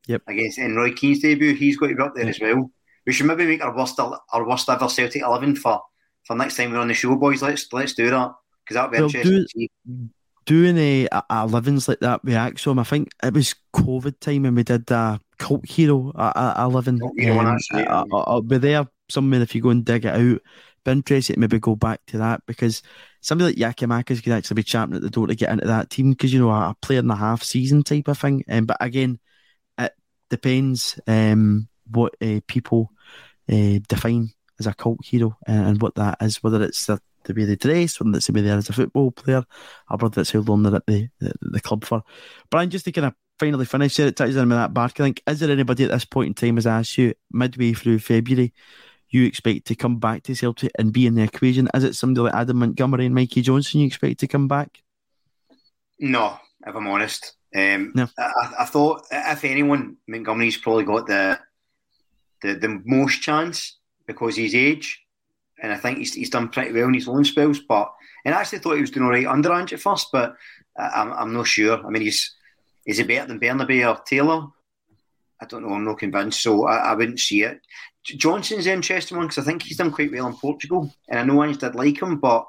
Yep. 0.09 0.23
Against 0.27 0.59
in 0.59 0.75
Roy 0.75 0.93
Keane's 0.93 1.21
debut, 1.21 1.55
he's 1.55 1.77
got 1.77 1.87
to 1.87 1.95
be 1.95 2.03
up 2.03 2.15
there 2.15 2.29
as 2.29 2.41
well. 2.41 2.71
We 3.07 3.13
should 3.13 3.27
maybe 3.27 3.47
make 3.47 3.65
our 3.65 3.75
worst 3.75 3.99
our 4.01 4.47
worst 4.47 4.69
ever 4.69 4.89
Celtic 4.89 5.23
eleven 5.23 5.57
for 5.57 5.81
for 6.25 6.37
next 6.37 6.57
time 6.57 6.73
we're 6.73 6.79
on 6.79 6.89
the 6.89 6.95
show, 6.95 7.15
boys. 7.17 7.43
Let's 7.43 7.73
let's 7.73 7.95
do 7.95 8.11
that 8.11 8.33
because 8.65 8.75
that'll 8.75 8.91
be 8.91 8.99
we'll 8.99 9.07
interesting. 9.07 9.69
Do, 9.87 10.09
doing 10.45 10.77
a, 10.79 11.07
a, 11.13 11.23
a 11.31 11.47
livings 11.47 11.89
like 11.89 12.01
that 12.01 12.25
with 12.25 12.35
ACSOM. 12.35 12.81
I 12.81 12.85
think 12.85 13.09
it 13.23 13.35
was 13.35 13.55
COVID 13.75 14.19
time 14.21 14.45
and 14.45 14.57
we 14.57 14.63
did 14.63 14.91
a 14.91 15.21
cult 15.39 15.67
hero 15.69 16.13
a, 16.15 16.23
a, 16.23 16.55
a 16.59 16.69
living. 16.69 17.01
hero 17.17 17.39
Um, 17.41 17.47
actually, 17.55 17.87
I- 17.87 18.03
I- 18.03 18.25
I'll 18.27 18.43
be 18.43 18.59
there 18.59 18.87
somewhere 19.09 19.41
if 19.43 19.55
you 19.55 19.63
go 19.63 19.71
and 19.71 19.85
dig 19.85 20.05
it 20.05 20.15
out. 20.15 20.41
Be 20.85 20.91
interested 20.91 21.35
to 21.35 21.39
maybe 21.41 21.61
go 21.61 21.77
back 21.77 22.01
to 22.09 22.19
that 22.19 22.43
because 22.47 22.83
somebody 23.21 23.55
like 23.63 23.77
Giakoumakis 23.77 24.23
could 24.25 24.33
actually 24.33 24.57
be 24.57 24.63
champing 24.65 24.97
at 24.97 25.03
the 25.03 25.11
door 25.11 25.29
to 25.29 25.35
get 25.37 25.51
into 25.51 25.67
that 25.69 25.91
team 25.91 26.11
because 26.11 26.33
you 26.33 26.41
know 26.41 26.51
a, 26.51 26.71
a 26.71 26.77
player 26.83 26.99
and 26.99 27.11
a 27.13 27.15
half 27.15 27.43
season 27.45 27.85
type 27.85 28.09
of 28.09 28.19
thing. 28.19 28.43
Um, 28.49 28.67
but 28.67 28.79
again, 28.81 29.21
it 29.79 29.93
depends 30.29 30.99
um, 31.07 31.69
what 31.89 32.15
uh, 32.21 32.41
people 32.49 32.91
uh, 33.49 33.79
define 33.89 34.31
as 34.59 34.67
a 34.67 34.75
cult 34.75 35.05
hero 35.05 35.37
and, 35.47 35.67
and 35.69 35.83
what 35.83 35.95
that 35.95 36.17
is, 36.21 36.43
whether 36.43 36.61
it's 36.65 36.87
the, 36.87 36.99
the 37.25 37.35
way 37.35 37.45
they 37.45 37.57
dress, 37.57 38.01
whether 38.01 38.17
it's 38.17 38.27
the 38.27 38.33
way 38.33 38.41
they 38.43 38.51
are 38.51 38.59
as 38.59 38.69
a 38.69 38.73
football 38.73 39.11
player, 39.11 39.45
or 39.91 39.97
whether 39.99 40.21
it's 40.21 40.31
how 40.33 40.41
long 40.41 40.63
they're 40.63 40.77
at 40.77 40.87
the, 40.87 41.09
the, 41.21 41.33
the 41.41 41.61
club 41.61 41.85
for. 41.85 42.03
Brian, 42.51 42.71
just 42.71 42.85
to 42.87 42.93
kind 42.93 43.07
of 43.07 43.15
finally 43.39 43.65
finish 43.65 43.97
there, 43.97 44.07
it 44.09 44.17
touches 44.17 44.37
on 44.37 44.49
with 44.49 44.59
that 44.59 44.75
Barker 44.75 45.03
think, 45.03 45.23
Is 45.27 45.41
there 45.41 45.51
anybody 45.51 45.85
at 45.85 45.91
this 45.91 46.05
point 46.05 46.29
in 46.29 46.35
time, 46.35 46.59
as 46.59 46.67
I 46.67 46.79
asked 46.81 46.99
you, 46.99 47.15
midway 47.33 47.73
through 47.73 47.99
February, 48.01 48.53
you 49.09 49.25
expect 49.25 49.67
to 49.67 49.75
come 49.75 49.99
back 49.99 50.23
to 50.25 50.35
Celtic 50.35 50.73
and 50.79 50.93
be 50.93 51.07
in 51.07 51.15
the 51.15 51.23
equation? 51.23 51.69
Is 51.75 51.85
it 51.85 51.95
somebody 51.97 52.25
like 52.25 52.35
Adam 52.35 52.59
Montgomery 52.59 53.07
and 53.07 53.15
Mikey 53.15 53.43
Johnston 53.43 53.81
you 53.81 53.87
expect 53.87 54.21
to 54.21 54.27
come 54.29 54.49
back? 54.49 54.83
No, 55.99 56.39
if 56.67 56.75
I'm 56.75 56.87
honest. 56.87 57.35
Um, 57.55 57.93
No. 57.95 58.09
I, 58.19 58.23
I- 58.23 58.53
I 58.61 58.65
thought 58.65 59.03
if 59.11 59.45
anyone, 59.45 59.97
Montgomery's 60.09 60.57
probably 60.57 60.85
got 60.85 61.07
the 61.07 61.39
the, 62.41 62.55
the 62.55 62.81
most 62.85 63.21
chance 63.23 63.79
because 64.07 64.37
his 64.37 64.55
age, 64.55 65.02
and 65.63 65.73
I 65.73 65.77
think 65.77 65.99
he's, 65.99 66.13
he's 66.13 66.31
done 66.31 66.49
pretty 66.49 66.73
well 66.73 66.89
in 66.89 66.95
his 66.95 67.09
loan 67.09 67.25
spells. 67.25 67.61
But 67.61 67.93
and 68.25 68.35
I 68.35 68.41
actually 68.41 68.59
thought 68.59 68.75
he 68.75 68.81
was 68.81 68.91
doing 68.91 69.07
all 69.07 69.13
right 69.13 69.27
under 69.27 69.53
Ange 69.53 69.73
at 69.73 69.81
first, 69.81 70.09
but 70.13 70.37
I'm 70.77 71.13
I'm 71.13 71.33
not 71.33 71.47
sure. 71.47 71.85
I 71.85 71.89
mean, 71.89 72.03
he's 72.03 72.35
is 72.85 72.99
he 72.99 73.05
better 73.05 73.29
than 73.29 73.41
Bernabei 73.41 73.89
or 73.89 74.03
Taylor? 74.03 74.49
I 75.41 75.47
don't 75.47 75.63
know. 75.63 75.75
I'm 75.75 75.85
not 75.85 75.99
convinced, 75.99 76.43
so 76.43 76.67
I, 76.67 76.77
I 76.77 76.95
wouldn't 76.95 77.21
see 77.21 77.43
it. 77.43 77.61
Johnston's 78.05 78.67
an 78.67 78.75
interesting 78.75 79.17
one 79.17 79.27
because 79.29 79.39
I 79.39 79.47
think 79.47 79.63
he's 79.63 79.77
done 79.77 79.93
quite 79.93 80.13
well 80.13 80.27
in 80.27 80.35
Portugal, 80.35 80.93
and 81.09 81.19
I 81.19 81.25
know 81.25 81.43
Ange 81.43 81.59
did 81.59 81.75
like 81.77 82.03
him, 82.03 82.19
but 82.19 82.47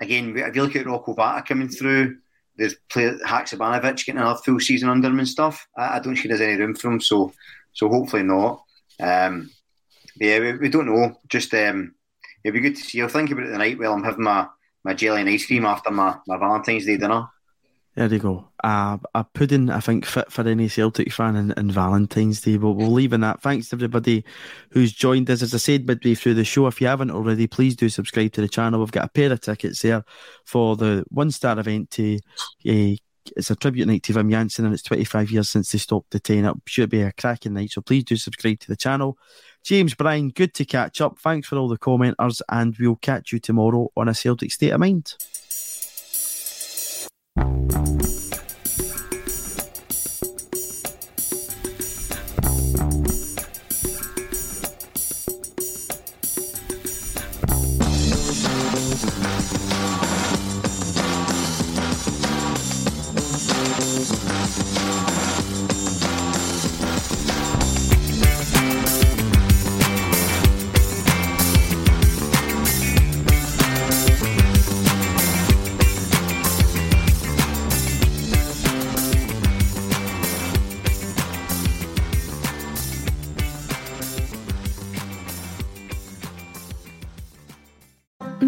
again, 0.00 0.36
if 0.36 0.54
you 0.54 0.62
look 0.62 0.76
at 0.76 0.86
Rocco 0.86 1.14
Vata 1.14 1.46
coming 1.46 1.68
through, 1.68 2.18
there's 2.56 2.74
player 2.90 3.16
Haksabanovic 3.26 4.04
getting 4.04 4.20
another 4.20 4.40
full 4.44 4.60
season 4.60 4.88
under 4.88 5.08
him 5.08 5.18
and 5.18 5.28
stuff. 5.28 5.66
I, 5.76 5.96
I 5.96 6.00
don't 6.00 6.14
think 6.14 6.28
there's 6.28 6.40
any 6.40 6.56
room 6.56 6.74
for 6.74 6.90
him, 6.90 7.00
so 7.00 7.32
so 7.72 7.88
hopefully 7.88 8.22
not. 8.22 8.62
Um, 9.00 9.50
yeah, 10.16 10.38
we, 10.38 10.56
we 10.58 10.68
don't 10.68 10.86
know. 10.86 11.18
Just 11.28 11.52
um, 11.54 11.94
it'd 12.44 12.54
be 12.54 12.60
good 12.60 12.76
to 12.76 12.82
see. 12.82 13.02
I'll 13.02 13.08
think 13.08 13.30
about 13.30 13.46
it 13.46 13.50
tonight 13.50 13.78
while 13.78 13.94
I'm 13.94 14.04
having 14.04 14.24
my, 14.24 14.46
my 14.84 14.94
jelly 14.94 15.22
and 15.22 15.30
ice 15.30 15.46
cream 15.46 15.64
after 15.64 15.90
my, 15.90 16.16
my 16.26 16.36
Valentine's 16.36 16.86
Day 16.86 16.96
dinner. 16.96 17.28
There 17.96 18.12
you 18.12 18.18
go. 18.18 18.48
Uh, 18.62 18.98
a 19.14 19.22
pudding, 19.22 19.70
I 19.70 19.78
think, 19.78 20.04
fit 20.04 20.30
for 20.30 20.46
any 20.46 20.68
Celtic 20.68 21.12
fan 21.12 21.36
in, 21.36 21.52
in 21.52 21.70
Valentine's 21.70 22.40
Day. 22.40 22.56
But 22.56 22.72
we'll 22.72 22.90
leave 22.90 23.12
in 23.12 23.20
that. 23.20 23.40
Thanks 23.40 23.68
to 23.68 23.76
everybody 23.76 24.24
who's 24.70 24.92
joined 24.92 25.30
us. 25.30 25.42
As 25.42 25.54
I 25.54 25.58
said 25.58 25.86
midway 25.86 26.14
through 26.14 26.34
the 26.34 26.44
show, 26.44 26.66
if 26.66 26.80
you 26.80 26.88
haven't 26.88 27.12
already, 27.12 27.46
please 27.46 27.76
do 27.76 27.88
subscribe 27.88 28.32
to 28.32 28.40
the 28.40 28.48
channel. 28.48 28.80
We've 28.80 28.90
got 28.90 29.04
a 29.04 29.10
pair 29.10 29.32
of 29.32 29.40
tickets 29.40 29.80
there 29.82 30.04
for 30.44 30.74
the 30.74 31.04
one 31.08 31.30
star 31.30 31.58
event 31.58 31.90
to 31.92 32.18
uh, 32.68 32.96
it's 33.36 33.50
a 33.50 33.56
tribute 33.56 33.86
night 33.86 34.02
to 34.04 34.12
Wim 34.12 34.30
Jansen, 34.30 34.64
and 34.64 34.74
it's 34.74 34.82
25 34.82 35.30
years 35.30 35.48
since 35.48 35.72
they 35.72 35.78
stopped 35.78 36.10
the 36.10 36.20
10 36.20 36.44
up. 36.44 36.58
Should 36.66 36.90
be 36.90 37.02
a 37.02 37.12
cracking 37.12 37.54
night, 37.54 37.70
so 37.70 37.80
please 37.80 38.04
do 38.04 38.16
subscribe 38.16 38.60
to 38.60 38.68
the 38.68 38.76
channel. 38.76 39.16
James, 39.64 39.94
Brian, 39.94 40.28
good 40.28 40.52
to 40.52 40.66
catch 40.66 41.00
up. 41.00 41.18
Thanks 41.18 41.48
for 41.48 41.56
all 41.56 41.68
the 41.68 41.78
commenters, 41.78 42.42
and 42.50 42.76
we'll 42.78 42.96
catch 42.96 43.32
you 43.32 43.38
tomorrow 43.38 43.90
on 43.96 44.08
a 44.08 44.14
Celtic 44.14 44.52
State 44.52 44.72
of 44.72 44.80
Mind. 44.80 45.16